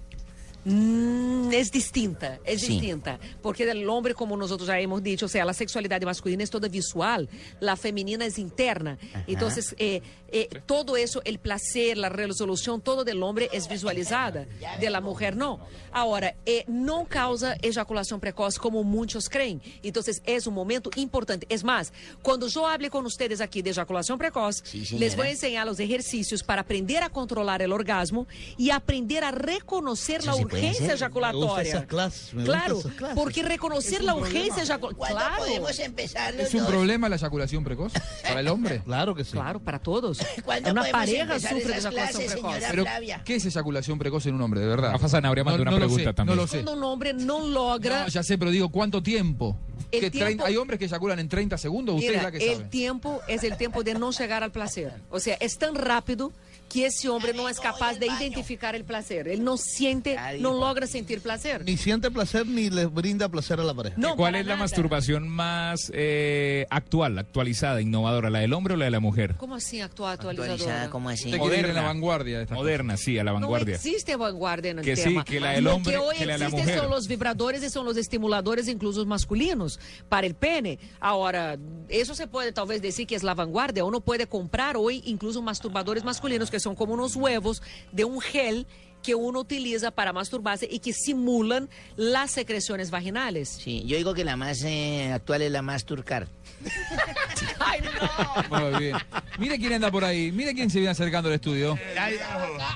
Mm, 0.66 1.52
es 1.54 1.72
distinta, 1.72 2.40
es 2.46 2.62
Sí. 2.62 2.68
distinta. 2.74 3.20
Porque 3.42 3.64
el 3.70 3.88
hombre, 3.90 4.14
como 4.14 4.38
nosotros 4.38 4.68
ya 4.68 4.80
hemos 4.80 5.04
dicho, 5.04 5.26
o 5.26 5.30
sea, 5.30 5.44
la 5.46 5.54
sexualidad 5.54 6.02
masculina 6.04 6.44
es 6.44 6.50
toda 6.50 6.68
visual, 6.68 7.28
la 7.60 7.76
femenina 7.76 8.26
es 8.26 8.40
interna. 8.40 8.98
Entonces, 9.28 9.76
eh, 9.78 10.02
eh, 10.30 10.48
todo 10.66 10.96
eso, 10.98 11.22
el 11.26 11.40
placer, 11.40 11.98
la 11.98 12.10
resolución, 12.10 12.82
todo 12.82 13.04
del 13.04 13.22
hombre 13.22 13.50
es 13.52 13.68
visualizada, 13.68 14.46
de 14.80 14.90
la 14.90 15.02
mujer 15.02 15.36
no. 15.36 15.60
Ahora, 15.92 16.36
eh, 16.46 16.64
no 16.68 17.06
causa 17.08 17.56
eyaculación 17.62 18.20
precoz 18.20 18.58
como 18.58 18.84
muchos 18.84 19.30
creen. 19.30 19.62
Entonces, 19.84 20.22
es 20.26 20.48
un 20.48 20.54
momento 20.54 20.90
importante. 20.96 21.46
Es 21.50 21.64
más, 21.64 21.92
cuando 22.22 22.48
yo 22.48 22.66
hable 22.68 22.90
con 22.90 23.06
ustedes 23.06 23.42
aquí 23.42 23.62
de 23.62 23.72
eyaculación 23.72 24.18
precoz, 24.18 24.64
señora. 24.66 24.98
les 25.00 25.16
voy 25.16 25.28
a 25.28 25.32
enseñar 25.32 25.68
los 25.68 25.80
ejercicios 25.80 26.42
para 26.42 26.62
aprender 26.62 27.04
a 27.04 27.10
controlar 27.10 27.62
el 27.62 27.72
orgasmo 27.72 28.28
y 28.58 28.70
aprender 28.72 29.24
a 29.24 29.32
reconocer 29.32 30.22
Eso 30.22 30.28
la 30.28 30.34
puede 30.34 30.53
urgencia 30.54 30.86
hacer. 30.86 30.96
ejaculatoria. 30.96 31.40
Me 31.40 31.46
gusta 31.48 31.62
esas 31.78 31.86
clases, 31.86 32.34
me 32.34 32.42
gusta 32.44 32.58
claro, 32.58 32.80
esas 32.80 32.92
clases. 32.94 33.18
porque 33.18 33.44
reconocer 33.44 34.04
la 34.04 34.14
problema. 34.14 34.28
urgencia 34.40 34.64
ejaculatoria. 34.64 34.98
¿Cuándo 34.98 35.18
Claro. 35.20 35.36
podemos 35.44 35.80
empezar 35.80 36.34
los 36.36 36.44
¿Es 36.48 36.54
un 36.54 36.60
dos? 36.62 36.70
problema 36.70 37.10
la 37.10 37.16
eyaculación 37.16 37.64
precoz 37.64 37.94
para 38.24 38.40
el 38.40 38.48
hombre? 38.48 38.82
Claro 38.86 39.16
que 39.16 39.24
sí. 39.24 39.32
Claro, 39.32 39.60
para 39.60 39.80
todos. 39.80 40.20
¿Cuándo 40.46 40.72
Una 40.72 40.84
pareja 40.86 41.40
sufre 41.40 41.60
de 41.64 41.74
eyaculación 41.78 42.26
precoz. 42.32 42.56
Pero? 42.70 42.86
¿qué 43.26 43.36
es 43.36 43.46
eyaculación 43.46 44.00
precoz 44.00 44.26
en 44.26 44.36
un 44.36 44.42
hombre, 44.42 44.60
de 44.62 44.68
verdad? 44.68 44.92
Rafa 44.92 45.10
Zanabria 45.10 45.44
mandó 45.44 45.62
una 45.62 45.72
lo 45.72 45.78
pregunta 45.78 46.04
sé, 46.10 46.14
también. 46.14 46.36
No 46.38 46.42
lo 46.44 46.48
sé. 46.48 46.64
Cuando 46.64 46.74
un 46.74 46.84
hombre 46.84 47.14
no 47.14 47.46
logra 47.48 48.04
No, 48.04 48.08
ya 48.10 48.24
sé, 48.24 48.38
pero 48.38 48.52
digo, 48.52 48.70
¿cuánto 48.70 49.02
tiempo? 49.04 49.58
¿Qué, 49.92 50.10
tiempo- 50.10 50.20
30 50.26 50.46
hay 50.46 50.58
hombres 50.58 50.80
que 50.80 50.86
eyaculan 50.86 51.20
en 51.20 51.30
30 51.30 51.56
segundos, 51.58 51.96
usted 51.96 52.08
Mira, 52.08 52.18
es 52.20 52.24
la 52.24 52.32
que 52.32 52.52
el 52.52 52.70
tiempo 52.70 53.22
es 53.28 53.44
el 53.44 53.58
tiempo 53.58 53.84
de 53.84 53.94
no 53.94 54.12
llegar 54.12 54.42
al 54.44 54.52
placer. 54.52 54.94
O 55.12 55.20
sea, 55.20 55.38
es 55.40 55.58
tan 55.60 55.76
rápido 55.76 56.32
que 56.74 56.88
ese 56.88 57.08
hombre 57.08 57.34
no 57.34 57.48
es 57.48 57.60
capaz 57.60 58.00
de 58.00 58.08
identificar 58.08 58.74
el 58.76 58.84
placer. 58.84 59.28
Él 59.28 59.44
no 59.44 59.58
siente, 59.58 60.18
no 60.40 60.54
logra 60.60 60.88
sentir 60.88 61.22
placer. 61.22 61.64
Ni 61.66 61.78
siente 61.78 62.10
placer 62.10 62.48
ni 62.48 62.70
le 62.72 62.88
brinda 62.88 63.30
placer 63.30 63.60
a 63.60 63.64
la 63.64 63.74
pareja. 63.76 63.96
No, 64.00 64.16
¿Cuál 64.16 64.36
es 64.36 64.46
la 64.46 64.54
nada. 64.54 64.64
masturbación 64.64 65.28
más 65.28 65.92
eh, 65.94 66.66
actual, 66.72 67.18
actualizada, 67.20 67.80
innovadora? 67.80 68.30
¿La 68.32 68.40
del 68.40 68.54
hombre 68.54 68.74
o 68.74 68.78
la 68.78 68.86
de 68.86 68.92
la 68.92 69.00
mujer? 69.00 69.36
¿Cómo 69.38 69.56
así 69.56 69.82
actual 69.82 70.14
Actualizada? 70.14 70.90
¿cómo 70.90 71.10
así? 71.10 71.32
En 71.32 71.74
la 71.76 71.82
vanguardia 71.82 72.40
de 72.40 72.54
Moderna, 72.54 72.98
sí, 72.98 73.20
a 73.20 73.24
la 73.24 73.32
No 73.34 73.42
vanguardia. 73.42 73.76
existe 73.76 74.16
vanguardia 74.16 74.72
en 74.72 74.80
el 74.80 74.86
Que 74.86 74.96
sí, 74.96 75.04
tema. 75.04 75.24
que 75.26 75.40
la 75.40 75.52
del 75.52 75.66
Lo 75.66 75.76
hombre, 75.76 75.94
que 75.94 75.98
hoy 76.00 76.16
que 76.18 76.26
la 76.26 76.34
de 76.34 76.40
la 76.40 76.50
son 76.50 76.90
los 76.90 77.08
vibradores 77.08 77.62
y 77.64 77.70
son 77.70 77.86
los 77.86 77.98
estimuladores 77.98 78.68
incluso 78.68 79.06
masculinos 79.06 79.80
para 80.10 80.26
el 80.26 80.34
pene. 80.36 80.80
Ahora, 81.00 81.58
eso 81.90 82.16
se 82.16 82.28
puede 82.28 82.52
tal 82.52 82.68
vez 82.68 82.82
decir 82.82 83.06
que 83.06 83.16
es 83.16 83.24
la 83.24 83.34
vanguardia. 83.36 83.84
Uno 83.86 84.02
puede 84.02 84.28
comprar 84.28 84.78
hoy 84.78 85.02
incluso 85.06 85.42
masturbadores 85.42 86.04
masculinos 86.04 86.50
que 86.50 86.60
son 86.64 86.76
como 86.76 86.94
unos 86.94 87.16
huevos 87.16 87.62
de 87.92 88.06
un 88.06 88.22
gel 88.22 88.66
que 89.04 89.14
uno 89.16 89.42
utiliza 89.42 89.92
para 89.92 90.14
masturbarse 90.14 90.68
y 90.72 90.80
que 90.80 90.94
simulan 90.94 91.70
las 91.98 92.32
secreciones 92.32 92.90
vaginales. 92.90 93.50
Sí, 93.50 93.84
yo 93.86 93.98
digo 93.98 94.14
que 94.14 94.24
la 94.24 94.38
más 94.38 94.64
eh, 94.64 95.12
actual 95.14 95.42
es 95.42 95.52
la 95.52 95.62
más 95.62 95.84
turcar. 95.84 96.28
Muy 98.50 98.80
bien. 98.80 98.98
Mire 99.38 99.60
quién 99.60 99.74
anda 99.74 99.92
por 99.92 100.06
ahí. 100.06 100.32
Mire 100.32 100.54
quién 100.54 100.70
se 100.70 100.80
viene 100.80 100.92
acercando 100.92 101.28
al 101.28 101.36
estudio. 101.36 101.78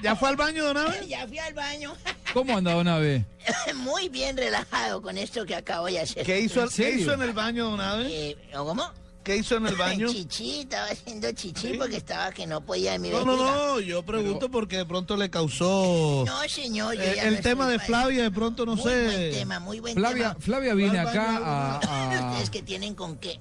¿Ya 0.04 0.16
fue 0.16 0.28
al 0.30 0.36
baño, 0.36 0.66
don 0.66 0.78
Abe? 0.78 1.08
Ya 1.08 1.26
fui 1.26 1.40
al 1.40 1.54
baño. 1.54 1.96
¿Cómo 2.34 2.58
anda, 2.58 2.74
Don 2.74 2.88
Ave? 2.88 3.26
Muy 3.78 4.10
bien 4.10 4.36
relajado 4.36 5.02
con 5.02 5.18
esto 5.18 5.46
que 5.46 5.56
acabo 5.56 5.88
de 5.88 6.00
hacer. 6.00 6.26
¿Qué 6.26 6.42
hizo, 6.42 6.62
¿En 6.62 7.00
hizo 7.00 7.14
en 7.14 7.22
el 7.22 7.34
baño, 7.34 7.72
don 7.72 7.82
Abe? 7.82 8.08
Eh, 8.10 8.38
¿Cómo? 8.54 8.92
¿Qué 9.28 9.36
hizo 9.36 9.58
en 9.58 9.68
el 9.68 9.76
baño? 9.78 10.08
Chichi, 10.10 10.62
estaba 10.62 10.86
haciendo 10.88 11.30
chichi 11.34 11.74
porque 11.78 11.98
estaba 11.98 12.32
que 12.32 12.48
no 12.48 12.62
podía 12.62 12.98
mi 12.98 13.10
No, 13.10 13.26
no, 13.26 13.36
no, 13.36 13.80
yo 13.82 14.02
pregunto 14.02 14.50
porque 14.50 14.78
de 14.78 14.86
pronto 14.86 15.18
le 15.18 15.30
causó... 15.30 16.24
No, 16.26 16.48
señor, 16.48 16.96
yo 16.96 17.02
Eh, 17.04 17.14
ya 17.18 17.24
el 17.24 17.36
no 17.36 17.42
tema 17.42 17.68
de 17.68 17.78
Flavia, 17.78 18.24
de 18.24 18.32
pronto 18.32 18.66
no 18.66 18.76
Muy 18.78 18.84
sé. 18.90 19.04
buen 19.06 19.32
tema, 19.32 19.60
muy 19.60 19.80
buen 19.82 19.96
Flavia, 19.96 20.30
tema. 20.30 20.40
Flavia 20.40 20.74
viene 20.76 20.96
¿Va 20.96 21.02
al 21.02 21.08
acá 21.10 21.38
a... 21.44 21.76
a- 22.24 22.30
Ustedes 22.32 22.50
que 22.50 22.62
tienen 22.64 22.96
con 22.96 23.18
qué. 23.18 23.38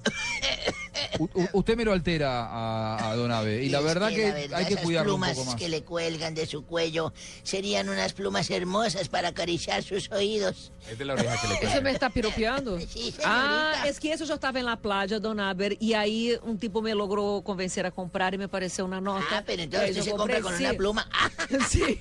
u- 1.19 1.29
usted 1.53 1.77
me 1.77 1.85
lo 1.85 1.93
altera 1.93 2.45
a, 2.47 3.11
a 3.11 3.15
Don 3.15 3.31
Ave. 3.31 3.63
Y 3.63 3.69
la 3.69 3.79
Es 3.79 3.85
verdad 3.85 4.09
que, 4.09 4.27
la 4.27 4.33
verdad, 4.33 4.59
hay 4.59 4.65
que 4.65 4.75
cuidarlo 4.77 5.15
un 5.15 5.21
plumas 5.21 5.37
poco 5.37 5.45
más. 5.51 5.55
que 5.55 5.69
le 5.69 5.83
cuelgan 5.83 6.35
de 6.35 6.45
su 6.45 6.65
cuello 6.65 7.13
serían 7.43 7.87
unas 7.87 8.11
plumas 8.11 8.49
hermosas 8.49 9.07
para 9.07 9.29
acariciar 9.29 9.83
sus 9.83 10.11
oídos. 10.11 10.71
Es 10.91 10.97
de 10.97 11.05
la 11.05 11.13
oreja 11.13 11.35
que 11.41 11.47
le 11.65 11.71
Você 11.71 11.81
me 11.81 11.91
está 11.91 12.09
piropeando? 12.09 12.77
Sí, 12.87 13.13
ah, 13.23 13.83
es 13.85 13.99
que 13.99 14.11
eso 14.13 14.25
yo 14.25 14.33
estaba 14.35 14.59
en 14.59 14.65
la 14.65 14.75
playa, 14.77 15.19
Don 15.19 15.39
Aber, 15.39 15.76
y 15.79 15.93
ahí 15.93 16.37
un 16.43 16.57
tipo 16.59 16.81
me 16.81 16.93
logró 16.95 17.41
convencer 17.43 17.85
a 17.85 17.91
comprar 17.91 18.33
y 18.33 18.37
me 18.37 18.47
pareció 18.47 18.85
una 18.85 18.99
nota. 19.01 19.23
Ah, 19.31 19.43
pero 19.45 19.63
entonces 19.63 19.95
yo 19.95 20.03
se 20.03 20.11
compra 20.11 20.41
con 20.41 20.55
sí. 20.57 20.63
una 20.65 20.73
pluma. 20.73 21.07
Sí. 21.69 21.99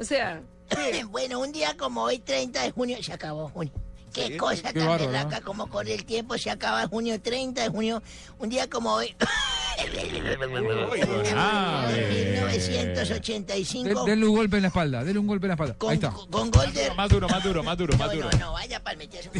O 0.00 0.04
sea, 0.04 0.40
bueno, 1.10 1.40
un 1.40 1.50
día 1.52 1.76
como 1.76 2.02
hoy, 2.02 2.18
30 2.18 2.62
de 2.62 2.70
junio, 2.70 3.02
se 3.02 3.12
acabó 3.12 3.48
junio. 3.48 3.72
Qué 4.12 4.28
Sí, 4.28 4.36
cosa 4.38 4.72
qué 4.72 4.80
tan 4.80 4.98
berraca, 4.98 5.40
como 5.42 5.68
corre 5.68 5.94
el 5.94 6.04
tiempo, 6.04 6.38
se 6.38 6.50
acaba 6.50 6.86
junio, 6.88 7.20
30 7.20 7.62
de 7.62 7.68
junio, 7.68 8.02
un 8.38 8.48
día 8.48 8.68
como 8.68 8.92
hoy. 8.94 9.14
Ave. 11.36 12.32
1985. 12.48 14.04
De- 14.04 14.10
denle 14.10 14.26
un 14.26 14.34
golpe 14.36 14.56
en 14.56 14.62
la 14.62 14.68
espalda, 14.68 15.04
denle 15.04 15.20
un 15.20 15.26
golpe 15.26 15.46
en 15.46 15.48
la 15.48 15.54
espalda. 15.54 15.76
Ahí 15.88 15.94
está. 15.94 16.10
Con 16.10 16.50
gol 16.50 16.72
de... 16.72 16.90
Más 16.94 17.08
duro, 17.10 17.28
más 17.28 17.44
duro, 17.44 17.62
más 17.62 17.76
duro, 17.78 17.96
más 17.98 18.12
duro. 18.12 18.28
no, 18.32 18.38
no, 18.38 18.52
vaya 18.52 18.82
palmeteazo. 18.82 19.30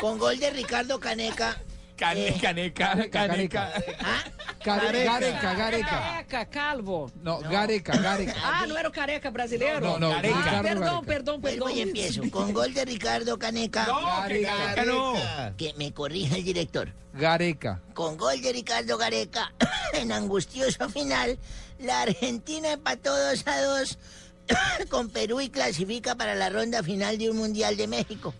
Con 0.00 0.18
gol 0.18 0.38
de 0.38 0.50
Ricardo 0.50 0.98
Caneca. 1.00 1.56
Cane- 1.96 2.28
eh, 2.28 2.38
Caneca, 2.40 3.10
caneca. 3.10 3.72
¿ah? 4.00 4.22
Care- 4.62 5.02
Gareca, 5.04 5.54
Gareca. 5.54 5.88
careca, 5.88 6.44
calvo. 6.46 7.10
No, 7.22 7.40
Gareca, 7.40 7.96
Gareca. 7.96 8.34
Ah, 8.44 8.66
no 8.68 8.78
era 8.78 8.88
careca 8.92 9.30
brasileiro? 9.30 9.80
No, 9.80 9.98
no, 9.98 10.12
Ah, 10.12 10.22
Ricardo 10.22 10.62
perdón, 10.62 10.84
Gareca. 10.84 11.06
perdón, 11.06 11.40
Vuelvo 11.40 11.64
perdón. 11.66 11.78
y 11.78 11.80
empiezo. 11.82 12.22
Con 12.30 12.52
gol 12.52 12.72
de 12.72 12.84
Ricardo 12.84 13.36
Caneca. 13.36 13.86
No, 13.86 13.98
que 14.28 14.42
caneca 14.42 14.84
no. 14.84 15.14
Que 15.56 15.74
me 15.76 15.92
corrija 15.92 16.36
el 16.36 16.44
director. 16.44 16.92
Gareca. 17.14 17.80
Con 17.94 18.16
gol 18.16 18.40
de 18.42 18.52
Ricardo 18.52 18.96
Gareca, 18.96 19.52
en 19.94 20.12
angustioso 20.12 20.88
final, 20.88 21.36
la 21.80 22.02
Argentina 22.02 22.70
empató 22.74 23.16
2 23.30 23.44
a 23.48 23.60
2 23.62 23.98
con 24.88 25.10
Perú 25.10 25.40
y 25.40 25.48
clasifica 25.50 26.14
para 26.14 26.36
la 26.36 26.48
ronda 26.48 26.84
final 26.84 27.18
de 27.18 27.28
un 27.30 27.38
Mundial 27.38 27.76
de 27.76 27.88
México. 27.88 28.32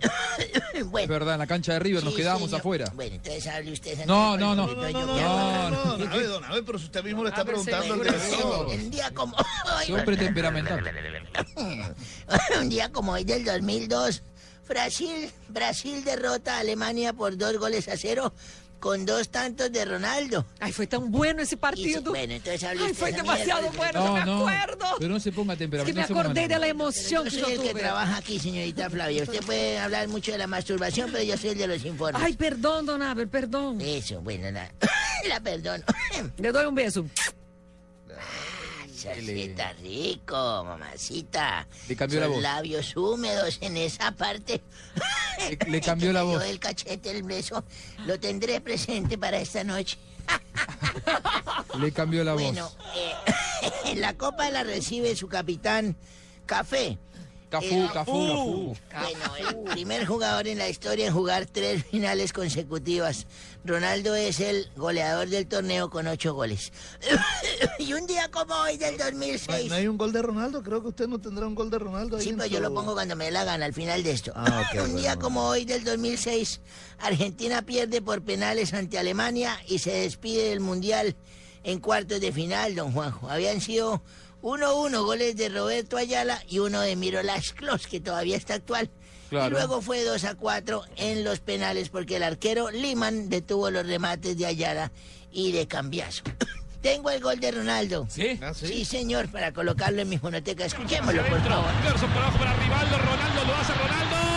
Es 0.74 1.08
verdad, 1.08 1.34
en 1.34 1.40
la 1.40 1.46
cancha 1.46 1.72
de 1.72 1.78
River 1.80 2.04
nos 2.04 2.14
sí, 2.14 2.22
señor. 2.22 2.54
afuera. 2.54 2.92
Bueno, 2.94 3.16
entonces 3.16 3.46
hable 3.48 3.72
usted. 3.72 4.06
No, 4.06 4.36
no, 4.36 4.54
no. 4.54 4.66
No, 4.66 4.90
no, 4.90 5.70
no, 5.70 5.96
no, 5.96 6.10
Abe, 6.10 6.24
don 6.24 6.44
Abe, 6.44 6.62
pero 6.62 6.78
si 6.78 6.84
usted 6.84 7.02
mismo 7.02 7.24
le 7.24 7.30
está 7.30 7.44
preguntando 7.44 7.94
al. 7.94 8.68
Un 8.68 8.90
día 8.90 9.10
como 9.12 9.36
hoy, 9.36 9.92
hombre 9.92 10.16
temperamental. 10.16 10.84
un 12.60 12.68
día 12.68 12.90
como 12.92 13.12
hoy 13.12 13.24
del 13.24 13.44
2002, 13.44 14.22
Brasil, 14.68 15.30
Brasil 15.48 16.04
derrota 16.04 16.56
a 16.56 16.60
Alemania 16.60 17.12
por 17.12 17.36
dos 17.36 17.56
goles 17.58 17.88
a 17.88 17.96
cero 17.96 18.32
con 18.80 19.04
dos 19.04 19.28
tantos 19.28 19.72
de 19.72 19.84
Ronaldo. 19.84 20.46
Ay, 20.60 20.72
fue 20.72 20.86
tan 20.86 21.10
bueno 21.10 21.42
ese 21.42 21.48
Y 21.54 21.56
se- 21.56 21.56
partido. 21.56 22.02
bueno, 22.12 22.32
entonces 22.34 22.62
hable 22.64 22.84
Ay, 22.86 22.94
fue 22.94 23.12
demasiado 23.12 23.62
mierda. 23.70 23.76
bueno, 24.00 24.24
No, 24.24 24.44
me 24.46 24.52
acuerdo. 24.56 24.86
Pero 24.98 25.10
no 25.14 25.20
se 25.20 25.32
ponga 25.32 25.54
Es 25.54 25.58
que 25.58 25.68
me 25.68 25.78
no 25.94 26.00
acordé 26.02 26.48
de 26.48 26.58
la 26.58 26.66
emoción 26.68 27.24
Yo 27.24 27.30
que 27.30 27.30
soy 27.30 27.40
yo 27.40 27.48
el 27.48 27.62
que 27.62 27.70
tuve. 27.70 27.80
trabaja 27.80 28.16
aquí, 28.18 28.38
señorita 28.38 28.88
Flavia. 28.90 29.22
Usted 29.24 29.42
puede 29.44 29.78
hablar 29.78 30.06
mucho 30.08 30.32
de 30.32 30.38
la 30.38 30.46
masturbación, 30.46 31.10
pero 31.10 31.24
yo 31.24 31.36
soy 31.36 31.50
el 31.50 31.58
de 31.58 31.66
los 31.66 31.84
informes. 31.84 32.22
Ay, 32.22 32.34
perdón, 32.34 32.86
don 32.86 33.02
Abel, 33.02 33.28
perdón. 33.28 33.80
Eso, 33.80 34.20
bueno, 34.20 34.50
la, 34.50 34.70
la 35.28 35.40
perdono. 35.40 35.84
Le 36.38 36.52
doy 36.52 36.66
un 36.66 36.74
beso. 36.74 37.04
Salsita 38.98 39.72
rico, 39.74 40.64
mamacita. 40.64 41.68
Le 41.88 41.94
cambió 41.94 42.18
la 42.18 42.26
voz. 42.26 42.42
labios 42.42 42.96
húmedos 42.96 43.58
en 43.60 43.76
esa 43.76 44.10
parte. 44.10 44.60
Le, 45.38 45.56
le 45.70 45.80
cambió 45.80 46.12
la 46.12 46.24
voz. 46.24 46.42
el 46.44 46.58
cachete, 46.58 47.10
el 47.10 47.22
beso, 47.22 47.64
lo 48.06 48.18
tendré 48.18 48.60
presente 48.60 49.16
para 49.16 49.38
esta 49.38 49.62
noche. 49.62 49.98
Le 51.78 51.92
cambió 51.92 52.24
la 52.24 52.32
voz. 52.32 52.42
Bueno, 52.42 52.70
eh, 52.96 53.94
la 53.96 54.14
copa 54.14 54.50
la 54.50 54.64
recibe 54.64 55.14
su 55.14 55.28
capitán 55.28 55.96
Café. 56.44 56.98
Cafú, 57.50 57.88
Cafú, 57.94 58.76
Cafú. 58.90 59.12
Bueno, 59.40 59.64
el 59.66 59.72
primer 59.72 60.04
jugador 60.06 60.46
en 60.48 60.58
la 60.58 60.68
historia 60.68 61.06
en 61.06 61.14
jugar 61.14 61.46
tres 61.46 61.84
finales 61.84 62.32
consecutivas. 62.34 63.26
Ronaldo 63.64 64.14
es 64.14 64.40
el 64.40 64.70
goleador 64.76 65.28
del 65.28 65.46
torneo 65.46 65.88
con 65.88 66.06
ocho 66.08 66.34
goles. 66.34 66.72
y 67.78 67.92
un 67.94 68.06
día 68.06 68.30
como 68.30 68.54
hoy 68.54 68.76
del 68.76 68.98
¿No 68.98 69.04
2006. 69.06 69.68
no 69.70 69.74
hay 69.76 69.88
un 69.88 69.96
gol 69.96 70.12
de 70.12 70.20
Ronaldo? 70.22 70.62
Creo 70.62 70.82
que 70.82 70.88
usted 70.88 71.08
no 71.08 71.18
tendrá 71.20 71.46
un 71.46 71.54
gol 71.54 71.70
de 71.70 71.78
Ronaldo 71.78 72.18
ahí 72.18 72.22
Sí, 72.24 72.32
pero 72.36 72.46
yo 72.46 72.56
su- 72.58 72.62
lo 72.62 72.74
pongo 72.74 72.92
cuando 72.92 73.16
me 73.16 73.24
dé 73.26 73.30
la 73.30 73.44
gana, 73.44 73.64
al 73.64 73.72
final 73.74 74.02
de 74.02 74.10
esto. 74.12 74.32
Ah, 74.36 74.70
un 74.84 74.96
día 74.96 75.14
bueno, 75.14 75.20
como 75.22 75.44
hoy 75.48 75.64
del 75.64 75.84
2006, 75.84 76.60
Argentina 76.98 77.62
pierde 77.62 78.02
por 78.02 78.22
penales 78.22 78.74
ante 78.74 78.98
Alemania 78.98 79.58
y 79.66 79.78
se 79.78 79.92
despide 79.92 80.50
del 80.50 80.60
Mundial 80.60 81.16
en 81.64 81.80
cuartos 81.80 82.20
de 82.20 82.30
final, 82.30 82.74
don 82.74 82.92
Juanjo. 82.92 83.28
Habían 83.30 83.60
sido 83.60 84.02
1-1 84.42 85.04
goles 85.04 85.36
de 85.36 85.48
Roberto 85.48 85.96
Ayala 85.96 86.42
y 86.48 86.60
uno 86.60 86.80
de 86.80 86.96
Mirolash 86.96 87.52
Klos, 87.52 87.86
que 87.86 88.00
todavía 88.00 88.36
está 88.36 88.54
actual. 88.54 88.90
Claro. 89.30 89.48
Y 89.48 89.50
luego 89.50 89.82
fue 89.82 90.04
2 90.04 90.24
a 90.24 90.34
4 90.34 90.82
en 90.96 91.24
los 91.24 91.40
penales 91.40 91.90
porque 91.90 92.16
el 92.16 92.22
arquero 92.22 92.70
Liman 92.70 93.28
detuvo 93.28 93.70
los 93.70 93.86
remates 93.86 94.38
de 94.38 94.46
Ayala 94.46 94.90
y 95.30 95.52
de 95.52 95.66
cambiazo. 95.66 96.22
Tengo 96.80 97.10
el 97.10 97.20
gol 97.20 97.40
de 97.40 97.50
Ronaldo. 97.50 98.06
¿Sí? 98.08 98.38
Ah, 98.40 98.54
sí. 98.54 98.68
Sí, 98.68 98.84
señor, 98.84 99.28
para 99.30 99.52
colocarlo 99.52 100.00
en 100.00 100.08
mi 100.08 100.18
fonoteca. 100.18 100.64
Escuchémoslo, 100.64 101.26
por 101.26 101.40
favor. 101.42 101.72
Por 101.82 102.22
abajo 102.22 102.38
para 102.38 102.54
Rivaldo, 102.54 102.98
Ronaldo 102.98 103.44
lo 103.44 103.54
hace 103.56 103.72
Ronaldo. 103.74 104.27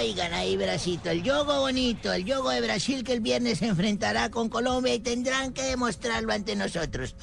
Oigan 0.00 0.32
ahí, 0.32 0.56
Bracito, 0.56 1.10
el 1.10 1.22
yogo 1.22 1.60
bonito, 1.60 2.10
el 2.10 2.24
yogo 2.24 2.48
de 2.48 2.62
Brasil 2.62 3.04
que 3.04 3.12
el 3.12 3.20
viernes 3.20 3.58
se 3.58 3.66
enfrentará 3.66 4.30
con 4.30 4.48
Colombia 4.48 4.94
y 4.94 4.98
tendrán 5.00 5.52
que 5.52 5.62
demostrarlo 5.62 6.32
ante 6.32 6.56
nosotros. 6.56 7.14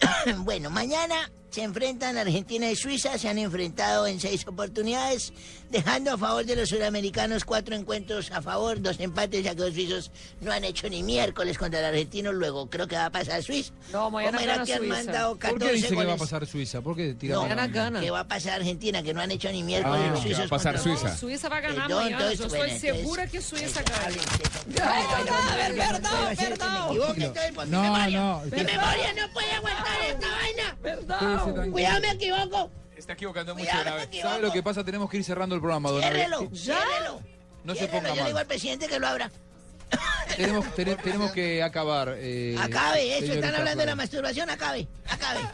bueno, 0.40 0.68
mañana 0.68 1.30
se 1.50 1.62
enfrentan 1.62 2.18
Argentina 2.18 2.70
y 2.70 2.76
Suiza, 2.76 3.16
se 3.18 3.28
han 3.28 3.38
enfrentado 3.38 4.06
en 4.06 4.20
seis 4.20 4.46
oportunidades, 4.46 5.32
dejando 5.70 6.12
a 6.12 6.18
favor 6.18 6.44
de 6.44 6.54
los 6.56 6.68
sudamericanos 6.68 7.44
cuatro 7.44 7.74
encuentros 7.74 8.30
a 8.30 8.42
favor, 8.42 8.80
dos 8.82 9.00
empates, 9.00 9.42
ya 9.42 9.54
que 9.54 9.60
los 9.62 9.72
suizos 9.74 10.10
no 10.42 10.52
han 10.52 10.64
hecho 10.64 10.88
ni 10.90 11.02
miércoles 11.02 11.56
contra 11.56 11.80
el 11.80 11.86
argentino, 11.86 12.30
luego 12.32 12.68
creo 12.68 12.86
que 12.86 12.96
va 12.96 13.06
a 13.06 13.10
pasar 13.10 13.42
Suiza. 13.42 13.72
No, 13.92 14.10
mañana 14.10 14.32
¿Cómo 14.38 14.44
era 14.44 14.52
gana 14.54 14.66
que 14.66 14.72
han 14.74 14.78
Suiza. 14.80 14.94
mandado 14.96 15.30
¿Por 15.30 15.38
14 15.38 15.66
qué 15.66 15.72
dice 15.76 15.88
que 15.96 16.04
va 16.04 16.12
a 16.12 16.16
pasar 16.16 16.46
Suiza? 16.46 16.80
¿Por 16.82 16.96
qué 16.96 17.14
tira 17.14 17.34
No, 17.36 17.42
Mañana 17.42 17.66
gana. 17.68 18.00
que 18.00 18.10
va 18.10 18.20
a 18.20 18.28
pasar 18.28 18.52
Argentina, 18.60 19.02
que 19.02 19.14
no 19.14 19.20
han 19.22 19.30
hecho 19.30 19.50
ni 19.50 19.62
miércoles 19.62 20.00
Ah, 20.04 20.10
los 20.10 20.20
que 20.20 20.28
va 20.28 20.34
a 20.34 20.36
suizos. 20.36 20.50
pasar 20.50 20.74
contra- 20.76 20.96
Suiza. 20.98 21.16
Suiza 21.16 21.48
va 21.48 21.56
a 21.56 21.60
ganar 21.60 21.86
Perdón, 21.86 22.04
mañana. 22.04 22.16
entonces, 22.32 22.38
Yo 22.38 22.44
estoy 22.44 22.58
bueno, 22.58 22.74
entonces- 22.74 23.00
segura 23.00 23.26
que 23.28 23.40
Suiza 23.42 23.82
gana. 23.82 24.16
Perdón, 24.76 26.36
perdón. 26.36 26.90
Mi 26.90 27.70
No, 27.70 27.82
memoria. 27.82 28.20
no, 28.20 28.42
Mi 28.44 28.50
memoria 28.64 29.12
no 29.14 29.32
puede 29.32 29.52
aguantar 29.52 30.00
esta 30.06 30.28
vaina. 30.30 30.75
Perdón. 30.86 31.70
Cuidado, 31.72 32.00
me 32.00 32.10
equivoco. 32.12 32.70
Está 32.96 33.12
equivocando 33.14 33.54
mucho 33.54 33.66
Cuidado, 33.66 33.86
una 33.88 33.96
me 33.96 34.02
equivoco. 34.04 34.28
¿Sabe 34.30 34.42
lo 34.46 34.52
que 34.52 34.62
pasa? 34.62 34.84
Tenemos 34.84 35.10
que 35.10 35.16
ir 35.18 35.24
cerrando 35.24 35.54
el 35.54 35.60
programa, 35.60 35.90
don 35.90 36.02
Abel. 36.02 36.16
Ciérrelo, 36.16 36.50
ciérrelo. 36.56 37.20
No 37.64 37.72
se 37.74 37.80
Ciérrelo, 37.80 37.98
ponga 37.98 38.08
Yo 38.10 38.14
le 38.14 38.20
digo 38.22 38.32
mal. 38.34 38.40
al 38.42 38.46
presidente 38.46 38.86
que 38.86 38.98
lo 39.00 39.06
abra. 39.08 39.30
Tenemos, 40.36 40.64
tene- 40.74 40.96
tenemos 40.96 41.30
que 41.32 41.62
acabar. 41.62 42.14
eh, 42.18 42.56
Acabe, 42.58 43.08
eso. 43.10 43.20
señorita 43.20 43.46
Están 43.48 43.54
hablando 43.60 43.80
de 43.80 43.86
la 43.86 43.92
Flores. 43.92 43.96
masturbación. 43.96 44.50
Acabe, 44.50 44.86
acabe. 45.08 45.40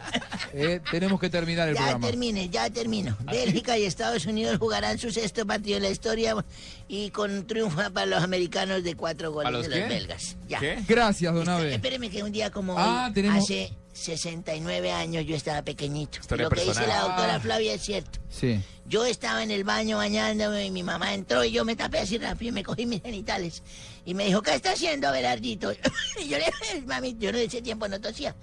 Eh, 0.55 0.81
tenemos 0.91 1.19
que 1.19 1.31
terminar 1.31 1.67
el 1.67 1.75
Ya 1.75 1.81
programa. 1.81 2.07
termine, 2.07 2.51
ya 2.51 2.69
termino. 2.69 3.17
Bélgica 3.21 3.79
y 3.79 3.85
Estados 3.87 4.27
Unidos 4.27 4.59
jugarán 4.59 4.99
su 4.99 5.11
sexto 5.11 5.47
partido 5.47 5.79
en 5.79 5.85
la 5.85 5.89
historia 5.89 6.37
y 6.89 7.09
con 7.09 7.47
triunfo 7.47 7.81
para 7.91 8.05
los 8.05 8.23
americanos 8.23 8.85
de 8.85 8.95
cuatro 8.95 9.33
goles 9.33 9.49
¿A 9.49 9.51
los 9.51 9.63
de 9.67 9.71
los 9.71 9.79
qué? 9.79 9.95
belgas. 9.95 10.37
Ya. 10.49 10.59
¿Qué? 10.59 10.79
Gracias, 10.87 11.33
don 11.33 11.49
Abe. 11.49 11.73
Espéreme 11.75 12.11
que 12.11 12.23
un 12.23 12.33
día 12.33 12.51
como 12.51 12.79
Ah, 12.79 13.07
hoy, 13.09 13.15
tenemos- 13.15 13.45
hace 13.45 13.73
69 13.93 14.91
años 14.93 15.25
yo 15.27 15.37
estaba 15.37 15.63
pequeñito. 15.63 16.19
Historia 16.21 16.45
Lo 16.45 16.51
que 16.51 16.65
dice 16.65 16.87
la 16.87 17.01
doctora 17.01 17.35
Ah. 17.37 17.41
Flavia 17.41 17.75
es 17.75 17.83
cierto. 17.83 18.19
Sí. 18.31 18.61
Yo 18.87 19.05
estaba 19.05 19.43
en 19.43 19.51
el 19.51 19.65
baño 19.65 19.99
bañándome 19.99 20.65
y 20.67 20.71
mi 20.71 20.83
mamá 20.83 21.15
entró 21.15 21.45
y 21.45 21.53
yo 21.53 21.65
me 21.65 21.77
tapé 21.77 21.99
así 22.01 22.19
rápido 22.19 22.49
y 22.51 22.53
me 22.53 22.63
cogí 22.65 22.85
mis 22.87 23.03
genitales. 23.03 23.63
Y 24.05 24.15
me 24.15 24.25
dijo, 24.27 24.43
¿qué 24.43 24.55
está 24.55 24.73
haciendo, 24.73 25.09
Abelardito? 25.09 25.73
Y 26.21 26.29
yo 26.29 26.39
le 26.39 26.47
dije, 26.47 26.83
mami, 26.87 27.17
yo 27.19 27.29
en 27.31 27.37
ese 27.37 27.63
tiempo 27.63 27.87
no 27.89 28.01
tosía. 28.01 28.35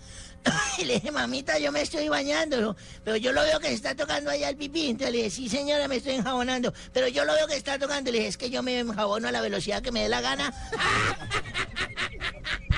Y 0.77 0.85
le 0.85 0.93
dije, 0.95 1.11
mamita, 1.11 1.59
yo 1.59 1.71
me 1.71 1.81
estoy 1.81 2.07
bañando, 2.07 2.75
pero 3.03 3.17
yo 3.17 3.33
lo 3.33 3.41
veo 3.41 3.59
que 3.59 3.67
se 3.67 3.73
está 3.73 3.93
tocando 3.95 4.31
allá 4.31 4.49
el 4.49 4.55
pipí. 4.55 4.87
Entonces 4.87 5.11
le 5.11 5.17
dije, 5.17 5.29
sí, 5.29 5.49
señora, 5.49 5.87
me 5.89 5.97
estoy 5.97 6.13
enjabonando. 6.13 6.73
Pero 6.93 7.07
yo 7.09 7.25
lo 7.25 7.33
veo 7.33 7.45
que 7.47 7.57
está 7.57 7.77
tocando. 7.77 8.09
Y 8.09 8.13
le 8.13 8.19
dije, 8.19 8.29
es 8.29 8.37
que 8.37 8.49
yo 8.49 8.63
me 8.63 8.79
enjabono 8.79 9.27
a 9.27 9.31
la 9.31 9.41
velocidad 9.41 9.81
que 9.81 9.91
me 9.91 10.01
dé 10.03 10.09
la 10.09 10.21
gana. 10.21 10.53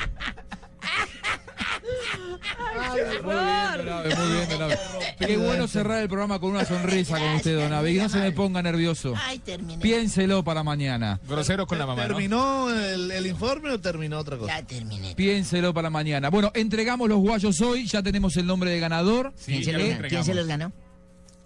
Muy 3.23 3.33
bien, 3.35 3.85
don 3.85 3.89
Abe, 3.89 4.15
muy 4.15 4.31
bien, 4.33 4.49
don 4.49 4.61
Abe. 4.63 4.79
Qué 5.19 5.37
bueno 5.37 5.67
cerrar 5.67 6.01
el 6.01 6.07
programa 6.09 6.39
con 6.39 6.51
una 6.51 6.65
sonrisa 6.65 7.17
con 7.17 7.27
usted, 7.35 7.57
don 7.59 7.73
Abe. 7.73 7.91
Y 7.91 7.97
no 7.97 8.09
se 8.09 8.19
me 8.19 8.31
ponga 8.31 8.61
nervioso. 8.61 9.13
Ay, 9.25 9.39
terminé. 9.39 9.81
Piénselo 9.81 10.43
para 10.43 10.63
mañana. 10.63 11.19
Grosero 11.27 11.67
con 11.67 11.77
la 11.77 11.85
mamá, 11.85 12.03
¿no? 12.03 12.07
¿Terminó 12.09 12.69
el, 12.73 13.11
el 13.11 13.27
informe 13.27 13.71
o 13.71 13.79
terminó 13.79 14.19
otra 14.19 14.37
cosa? 14.37 14.59
Ya 14.59 14.65
terminé. 14.65 15.15
Piénselo 15.15 15.73
para 15.73 15.89
mañana. 15.89 16.29
Bueno, 16.29 16.51
entregamos 16.53 17.07
los 17.09 17.19
guayos 17.19 17.59
hoy. 17.61 17.85
Ya 17.87 18.01
tenemos 18.03 18.35
el 18.37 18.45
nombre 18.45 18.71
de 18.71 18.79
ganador. 18.79 19.33
Sí, 19.37 19.61
ya 19.63 19.73
lo 19.73 19.79
Eh, 19.79 19.91
entregamos. 19.91 20.47
ganó? 20.47 20.71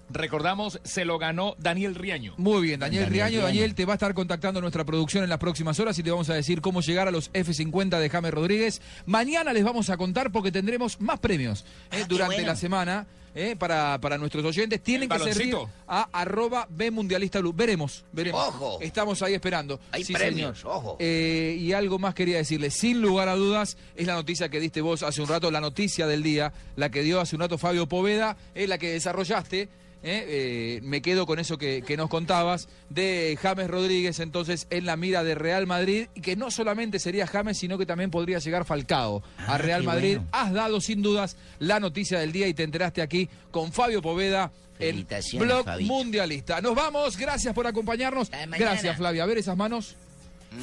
Recordamos, 0.10 0.80
se 0.84 1.03
lo 1.06 1.18
ganó 1.18 1.56
Daniel 1.57 1.95
Riaño. 1.95 2.34
Muy 2.38 2.61
bien, 2.61 2.80
Daniel, 2.80 3.03
Daniel 3.06 3.14
Riaño. 3.14 3.30
Riaño. 3.40 3.45
Daniel 3.48 3.76
te 3.76 3.86
va 3.86 3.94
a 3.94 3.95
estar 3.95 4.14
contactando 4.14 4.61
nuestra 4.61 4.84
producción 4.84 5.23
en 5.23 5.30
las 5.30 5.40
próximas 5.40 5.80
horas 5.80 5.98
y 5.99 6.03
te 6.03 6.11
vamos 6.11 6.30
a 6.30 6.34
decir 6.36 6.61
cómo 6.61 6.82
llegar 6.82 7.07
a 7.07 7.11
los 7.11 7.32
F50 7.34 7.99
de 7.99 8.10
James 8.10 8.32
Rodríguez. 8.34 8.82
Mañana 9.06 9.52
les 9.53 9.64
vamos 9.64 9.90
a 9.90 9.98
contar 9.98 10.32
porque 10.32 10.52
tendremos 10.52 11.02
más 11.02 11.19
premios 11.19 11.65
eh, 11.91 12.06
durante 12.07 12.36
bueno. 12.36 12.48
la 12.49 12.56
semana. 12.56 13.07
eh, 13.38 13.56
para, 13.57 13.99
para 13.99 14.18
nuestros 14.18 14.45
oyentes 14.45 14.82
tienen 14.82 15.11
¿El 15.11 15.18
que 15.22 15.34
servir 15.34 15.57
a 15.88 16.07
arroba 16.14 16.68
B 16.69 16.90
Mundialista 16.91 17.40
Blue. 17.40 17.52
Veremos, 17.53 18.06
veremos. 18.14 18.48
Ojo. 18.48 18.77
Estamos 18.80 19.22
ahí 19.23 19.34
esperando. 19.34 19.80
Hay 19.91 20.06
Sí, 20.06 20.14
premios, 20.14 20.60
señor. 20.60 20.76
ojo. 20.77 20.95
Eh, 20.99 21.57
y 21.60 21.73
algo 21.73 21.99
más 21.99 22.14
quería 22.15 22.38
decirle, 22.38 22.69
sin 22.69 23.02
lugar 23.02 23.27
a 23.27 23.36
dudas, 23.36 23.76
es 23.98 24.07
la 24.07 24.14
noticia 24.14 24.48
que 24.48 24.61
diste 24.61 24.80
vos 24.80 25.03
hace 25.03 25.22
un 25.22 25.27
rato, 25.27 25.52
la 25.52 25.60
noticia 25.60 26.07
del 26.07 26.23
día, 26.23 26.53
la 26.77 26.90
que 26.91 27.02
dio 27.02 27.19
hace 27.19 27.36
un 27.36 27.41
rato 27.41 27.57
Fabio 27.57 27.88
Poveda, 27.90 28.38
es 28.53 28.69
la 28.69 28.77
que 28.77 28.91
desarrollaste. 28.94 29.68
Eh, 30.07 30.26
eh, 30.27 30.80
me 30.84 31.02
quedo 31.02 31.26
con 31.26 31.40
eso 31.40 31.57
que, 31.57 31.82
que 31.82 31.98
nos 31.98 32.10
contabas 32.10 32.69
de 32.90 33.38
James 33.41 33.68
Rodríguez 33.68 34.19
entonces 34.19 34.68
en 34.69 34.86
la 34.86 34.95
mira 34.98 35.23
de 35.23 35.34
Real 35.34 35.65
Madrid 35.65 36.07
y 36.14 36.22
que 36.22 36.36
no 36.36 36.52
solamente 36.52 36.99
sería 36.99 37.26
James 37.26 37.57
sino 37.57 37.77
que 37.80 37.88
también 37.88 38.11
podría 38.11 38.38
llegar 38.38 38.65
Falcao 38.65 39.23
a 39.40 39.56
Ah, 39.56 39.57
Real 39.57 39.84
Madrid. 39.84 40.18
bueno. 40.18 40.30
Has 40.32 40.53
dado 40.53 40.80
sin 40.80 41.02
dudas 41.02 41.38
la 41.57 41.80
noticia 41.80 42.19
del 42.19 42.32
día 42.32 42.48
y 42.48 42.53
te 42.53 42.61
enteraste 42.64 43.02
aquí 43.02 43.27
con 43.49 43.72
Fabio 43.73 44.02
Poveda 44.02 44.52
en 44.77 44.90
Felicitaciones, 44.91 45.48
Blog 45.48 45.65
Fabito. 45.65 45.94
Mundialista. 45.94 46.61
Nos 46.61 46.76
vamos, 46.76 47.18
gracias 47.18 47.53
por 47.56 47.65
acompañarnos. 47.65 48.30
Gracias 48.60 48.98
Flavia, 48.98 49.23
a 49.23 49.26
ver 49.26 49.40
esas 49.40 49.57
manos 49.57 49.95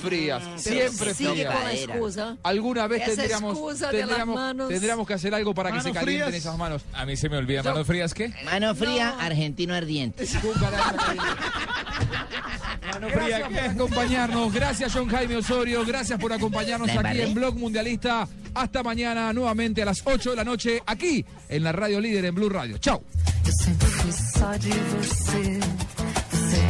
frías, 0.01 0.43
siempre 0.57 1.15
Sigue 1.15 1.31
frías. 1.47 1.55
con 1.57 1.71
excusa. 1.71 2.37
Alguna 2.43 2.87
vez 2.87 3.03
Esa 3.03 3.17
tendríamos, 3.17 3.53
excusa 3.53 3.91
de 3.91 3.99
las 3.99 4.07
tendríamos, 4.09 4.35
manos. 4.35 4.69
tendríamos 4.69 5.07
que 5.07 5.15
hacer 5.15 5.35
algo 5.35 5.55
para 5.55 5.73
que 5.73 5.81
se 5.81 5.93
calienten 5.93 6.27
frías. 6.29 6.35
esas 6.35 6.57
manos. 6.59 6.83
A 6.93 7.05
mí 7.07 7.17
se 7.17 7.29
me 7.29 7.37
olvida, 7.37 7.63
¿manos 7.63 7.87
frías 7.87 8.15
qué? 8.15 8.33
Mano 8.45 8.75
fría, 8.75 9.17
argentino 9.19 9.75
ardiente. 9.75 10.25
Gracias 13.01 13.49
por 13.49 13.59
acompañarnos, 13.59 14.53
gracias 14.53 14.93
John 14.93 15.09
Jaime 15.09 15.37
Osorio, 15.37 15.85
gracias 15.85 16.19
por 16.21 16.33
acompañarnos 16.33 16.91
aquí 16.91 17.21
en 17.21 17.35
Blog 17.35 17.57
Mundialista. 17.57 18.29
Hasta 18.55 18.83
mañana 18.83 19.33
nuevamente 19.33 19.83
a 19.83 19.87
las 19.87 20.03
8 20.05 20.31
de 20.31 20.37
la 20.37 20.45
noche 20.45 20.83
aquí 20.87 21.25
en 21.49 21.65
la 21.65 21.73
radio 21.73 22.01
líder 22.01 22.27
en 22.27 22.35
Blue 22.35 22.49
Radio. 22.51 22.77
Chau. 22.79 23.03
Eu 23.45 23.53
sempre 23.53 23.87
fui 23.89 24.13
só 24.13 24.57
de 24.59 24.69
você. 24.71 25.59
Você 26.31 26.69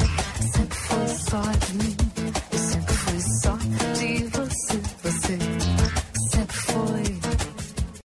sempre 0.53 0.79
foi 0.79 1.09
só 1.09 1.43
de 1.43 1.75
mim. 1.85 2.12